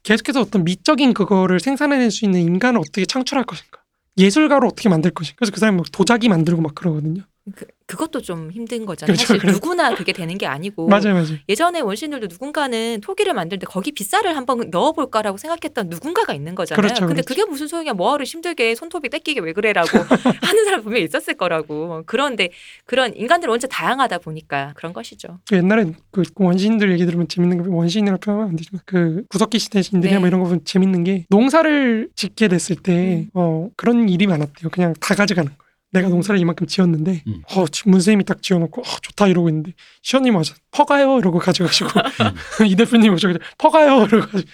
계속해서 0.03 0.41
어떤 0.41 0.65
미적인 0.65 1.13
그거를 1.15 1.61
생산해낼 1.61 2.11
수 2.11 2.25
있는 2.25 2.41
인간을 2.41 2.79
어떻게 2.79 3.05
창출할 3.05 3.45
것인가. 3.45 3.81
예술가로 4.19 4.69
어떻게 4.69 4.89
만들 4.89 5.11
것인가. 5.11 5.37
그래서 5.39 5.53
그 5.53 5.61
사람이 5.61 5.79
막 5.79 5.87
도자기 5.93 6.29
만들고 6.29 6.61
막 6.63 6.75
그러거든요. 6.75 7.23
그, 7.55 7.67
그것도 7.91 8.21
좀 8.21 8.53
힘든 8.53 8.87
거잖아요. 8.87 9.13
그렇죠, 9.13 9.27
사실 9.27 9.41
그렇죠. 9.41 9.57
누구나 9.57 9.93
그게 9.97 10.13
되는 10.13 10.39
게 10.39 10.47
아니고. 10.47 10.87
맞아요, 10.87 11.15
맞아요. 11.15 11.39
예전에 11.49 11.81
원시인들도 11.81 12.29
누군가는 12.29 13.01
토기를 13.01 13.35
만들 13.35 13.59
때 13.59 13.67
거기 13.67 13.91
빗살을 13.91 14.37
한번 14.37 14.71
넣어볼까라고 14.71 15.39
생각했던 15.39 15.89
누군가가 15.89 16.33
있는 16.33 16.55
거잖아요. 16.55 16.81
그렇죠, 16.81 17.07
근데 17.07 17.23
그렇죠. 17.23 17.27
그게 17.27 17.51
무슨 17.51 17.67
소용이야? 17.67 17.95
뭐하러 17.95 18.23
힘들게 18.23 18.77
손톱이 18.77 19.09
떼끼게 19.09 19.41
왜 19.41 19.53
그래라고 19.53 19.89
하는 20.41 20.65
사람 20.65 20.83
분명히 20.83 21.05
있었을 21.05 21.35
거라고. 21.35 22.05
그런데 22.07 22.51
그런 22.87 23.13
인간들은 23.17 23.51
원체 23.51 23.67
다양하다 23.67 24.19
보니까 24.19 24.73
그런 24.77 24.93
것이죠. 24.93 25.41
그 25.49 25.57
옛날에 25.57 25.93
그 26.13 26.23
원시인들 26.37 26.93
얘기 26.93 27.05
들으면 27.07 27.27
재밌는 27.27 27.65
게 27.65 27.69
원시인이라고 27.69 28.21
표현하면 28.21 28.51
안 28.51 28.57
되지만 28.57 28.83
그 28.87 29.25
구석기 29.31 29.59
시대 29.59 29.83
신들이나 29.83 30.17
네. 30.17 30.21
뭐 30.21 30.29
이런 30.29 30.41
거 30.41 30.45
보면 30.45 30.65
재밌는 30.65 31.03
게 31.03 31.27
농사를 31.29 32.11
짓게 32.15 32.47
됐을 32.47 32.77
때 32.77 32.93
음. 32.93 33.31
어, 33.35 33.69
그런 33.77 34.09
일이 34.09 34.29
많았대요. 34.29 34.71
그냥 34.71 34.95
다 35.01 35.17
가져가는. 35.17 35.51
내가 35.93 36.09
농사를 36.09 36.41
이만큼 36.41 36.67
지었는데 36.67 37.25
음. 37.27 37.43
어, 37.51 37.67
지금 37.69 37.93
문쌤이 37.93 38.25
딱 38.25 38.43
지어놓고 38.43 38.81
어, 38.81 38.85
좋다 39.03 39.27
이러고 39.27 39.49
있는데 39.49 39.73
시원님 40.03 40.37
와서 40.37 40.55
퍼가요 40.71 41.19
이러고 41.19 41.39
가져가시고 41.39 41.91
이 42.67 42.77
대표님 42.77 43.13
오셔서 43.13 43.39
퍼가요 43.59 44.05
이러고 44.05 44.27
가지고 44.27 44.51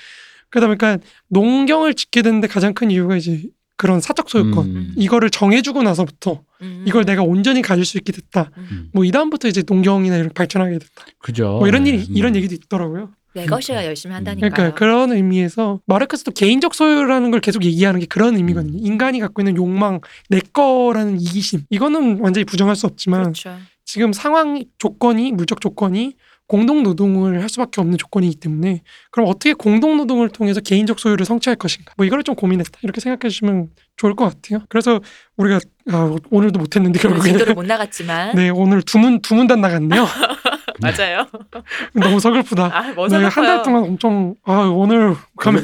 그러다 0.50 0.66
보니까 0.68 0.98
농경을 1.28 1.94
짓게 1.94 2.22
되는데 2.22 2.46
가장 2.48 2.72
큰 2.72 2.90
이유가 2.90 3.16
이제 3.16 3.42
그런 3.76 4.00
사적 4.00 4.30
소유권 4.30 4.66
음. 4.66 4.94
이거를 4.96 5.28
정해주고 5.30 5.82
나서부터 5.82 6.42
음. 6.62 6.84
이걸 6.86 7.04
내가 7.04 7.22
온전히 7.22 7.60
가질 7.60 7.84
수 7.84 7.98
있게 7.98 8.12
됐다. 8.12 8.50
음. 8.56 8.88
뭐이 8.94 9.10
다음부터 9.10 9.48
이제 9.48 9.62
농경이나 9.66 10.16
이런 10.16 10.30
발전하게 10.32 10.78
됐다. 10.78 11.04
그죠. 11.18 11.58
뭐 11.58 11.68
이런 11.68 11.86
일이 11.86 11.98
음. 11.98 12.16
이런 12.16 12.34
얘기도 12.36 12.54
있더라고요. 12.54 13.10
내 13.36 13.46
것이야 13.46 13.84
열심히 13.84 14.14
한다니까요. 14.14 14.50
그러니까 14.50 14.74
그런 14.78 15.12
의미에서 15.12 15.80
마르크스도 15.86 16.30
개인적 16.32 16.74
소유라는 16.74 17.30
걸 17.30 17.40
계속 17.40 17.64
얘기하는 17.64 18.00
게 18.00 18.06
그런 18.06 18.36
의미거든요. 18.36 18.78
음. 18.78 18.84
인간이 18.84 19.20
갖고 19.20 19.42
있는 19.42 19.56
욕망, 19.56 20.00
내 20.30 20.40
거라는 20.40 21.20
이기심. 21.20 21.62
이거는 21.70 22.20
완전히 22.20 22.44
부정할 22.44 22.76
수 22.76 22.86
없지만 22.86 23.22
그렇죠. 23.24 23.56
지금 23.84 24.12
상황 24.12 24.64
조건이 24.78 25.32
물적 25.32 25.60
조건이 25.60 26.14
공동 26.48 26.82
노동을 26.82 27.42
할 27.42 27.48
수밖에 27.48 27.80
없는 27.80 27.98
조건이기 27.98 28.36
때문에 28.36 28.82
그럼 29.10 29.28
어떻게 29.28 29.52
공동 29.52 29.96
노동을 29.96 30.28
통해서 30.28 30.60
개인적 30.60 30.98
소유를 31.00 31.26
성취할 31.26 31.56
것인가? 31.56 31.92
뭐 31.96 32.06
이거를 32.06 32.22
좀 32.24 32.36
고민했다. 32.36 32.78
이렇게 32.82 33.00
생각해 33.00 33.28
주시면 33.28 33.70
좋을 33.96 34.14
것 34.14 34.24
같아요. 34.24 34.64
그래서 34.68 35.00
우리가 35.36 35.58
아, 35.90 36.16
오늘도 36.30 36.58
못했는데 36.58 37.00
오늘 37.06 37.20
진도를 37.20 37.38
결국에는 37.38 37.54
못 37.54 37.66
나갔지만 37.66 38.34
네 38.36 38.48
오늘 38.50 38.82
두문 38.82 39.22
두문단 39.22 39.60
나갔네요. 39.60 40.06
맞아요. 40.80 41.26
너무 41.94 42.20
서글프다. 42.20 42.70
아뭐 42.72 43.08
네, 43.08 43.24
한달 43.24 43.62
동안 43.62 43.84
엄청 43.84 44.34
아 44.44 44.52
오늘 44.74 45.14
가면 45.38 45.62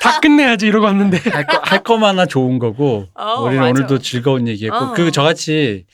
다 0.00 0.20
끝내야지 0.20 0.66
이러고 0.66 0.84
왔는데 0.86 1.18
할, 1.30 1.46
거, 1.46 1.60
할 1.62 1.82
거만 1.82 2.10
하나 2.10 2.26
좋은 2.26 2.58
거고 2.58 3.06
어, 3.14 3.42
우리는 3.42 3.60
맞아. 3.60 3.70
오늘도 3.70 3.98
즐거운 4.00 4.46
얘기했고 4.48 4.76
어. 4.76 4.92
그리고 4.92 5.10
저같이 5.10 5.86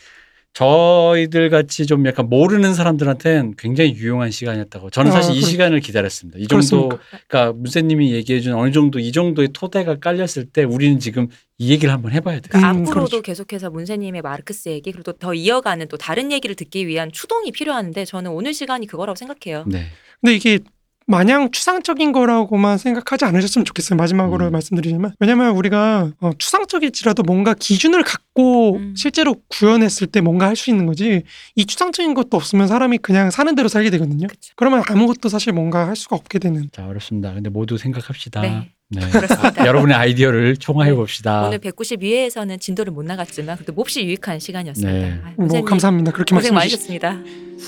저희들 0.57 1.51
같이 1.51 1.85
좀 1.85 2.07
약간 2.07 2.31
모르는 2.31 2.73
사람들한테는 2.73 3.57
굉장히 3.59 3.93
유용한 3.95 4.31
시간이었다고 4.31 4.89
저는 4.89 5.12
사실 5.12 5.33
아, 5.33 5.35
이 5.35 5.41
그렇- 5.41 5.51
시간을 5.51 5.81
기다렸습니다. 5.81 6.39
이 6.39 6.47
정도 6.47 6.89
그렇습니까? 6.89 6.99
그러니까 7.28 7.53
문세님이 7.59 8.12
얘기해준 8.15 8.55
어느 8.55 8.70
정도 8.73 8.99
이 8.99 9.12
정도의 9.12 9.51
토대가 9.53 9.99
깔렸을 9.99 10.47
때 10.51 10.65
우리는 10.65 10.99
지금 10.99 11.28
이 11.59 11.70
얘기를 11.70 11.93
한번 11.93 12.12
해봐야 12.12 12.37
돼요. 12.41 12.49
그러니까 12.49 12.70
음, 12.70 12.77
앞으로도 12.85 13.09
그렇죠. 13.09 13.23
계속해서 13.23 13.69
문세님의 13.69 14.23
마르크스 14.23 14.70
얘기 14.70 14.93
그리고 14.93 15.12
또더 15.12 15.35
이어가는 15.35 15.89
또 15.89 15.99
다른 15.99 16.33
얘기를 16.33 16.57
듣기 16.57 16.87
위한 16.87 17.12
추동이 17.12 17.53
필요한데 17.53 18.07
저는 18.07 18.31
오늘 18.31 18.55
시간이 18.55 18.87
그거라고 18.87 19.15
생각해요. 19.15 19.65
네. 19.66 19.89
근데 20.23 20.35
이게 20.37 20.61
마냥 21.09 21.51
추상적인 21.53 22.11
거라고만 22.12 22.78
생각하지 22.78 23.24
않으셨으면 23.27 23.65
좋겠어요. 23.65 23.97
마지막으로 23.97 24.47
음. 24.47 24.53
말씀드리자면 24.53 25.15
왜냐면 25.20 25.55
우리가 25.57 26.11
어, 26.20 26.31
추상적일지라도 26.37 27.23
뭔가 27.23 27.55
기준을 27.55 28.03
갖고 28.03 28.77
음. 28.77 28.95
실제로 28.97 29.37
구현했을 29.49 30.09
때 30.09 30.20
뭔가 30.20 30.47
할 30.49 30.57
수 30.57 30.70
있는 30.70 30.87
거지 30.87 31.23
이 31.55 31.66
추상적인 31.66 32.15
것도 32.15 32.37
없으면 32.37 32.66
사람이 32.66 32.99
그냥 32.99 33.31
사는 33.31 33.55
대로 33.55 33.69
살게 33.69 33.91
되거든요. 33.91 34.27
그쵸. 34.27 34.53
그러면 34.57 34.83
아무것도 34.89 35.28
사실 35.28 35.53
뭔가 35.53 35.87
할 35.87 35.95
수가 35.95 36.16
없게 36.16 36.39
되는. 36.39 36.69
자 36.73 36.87
어렵습니다. 36.87 37.33
근데 37.35 37.51
모두 37.51 37.77
생각합시다. 37.78 38.41
네. 38.41 38.70
네. 38.89 39.01
그렇습니다. 39.11 39.62
아, 39.62 39.66
여러분의 39.66 39.95
아이디어를 39.97 40.57
총화해 40.57 40.91
네. 40.91 40.97
봅시다. 40.97 41.47
오늘 41.47 41.59
192회에서는 41.59 42.59
진도를 42.61 42.93
못 42.93 43.05
나갔지만 43.05 43.57
그래도 43.57 43.73
몹시 43.74 44.05
유익한 44.05 44.39
시간이었습니다. 44.39 44.93
네. 44.93 45.20
아, 45.24 45.33
뭐 45.37 45.62
감사합니다. 45.65 46.12
그렇게 46.12 46.35
말씀해 46.35 46.69
주시. 46.69 46.89
많으셨습니다. 46.89 47.19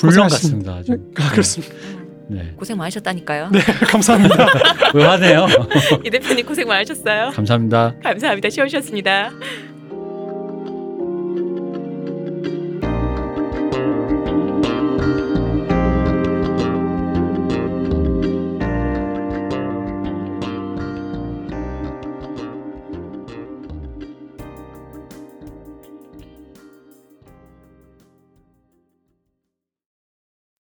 훌륭. 0.00 0.28
같습니다. 0.28 0.82
아, 1.16 1.30
그렇습니다. 1.30 1.74
네. 2.28 2.52
고생 2.56 2.76
많으셨다니까요. 2.76 3.50
네, 3.50 3.58
감사합니다. 3.88 4.46
왜 4.94 5.04
화내요? 5.04 5.46
이 6.04 6.10
대표님 6.10 6.46
고생 6.46 6.68
많으셨어요. 6.68 7.30
감사합니다. 7.30 7.94
감사합니다. 8.02 8.50
쉬워주셨습니다. 8.50 9.30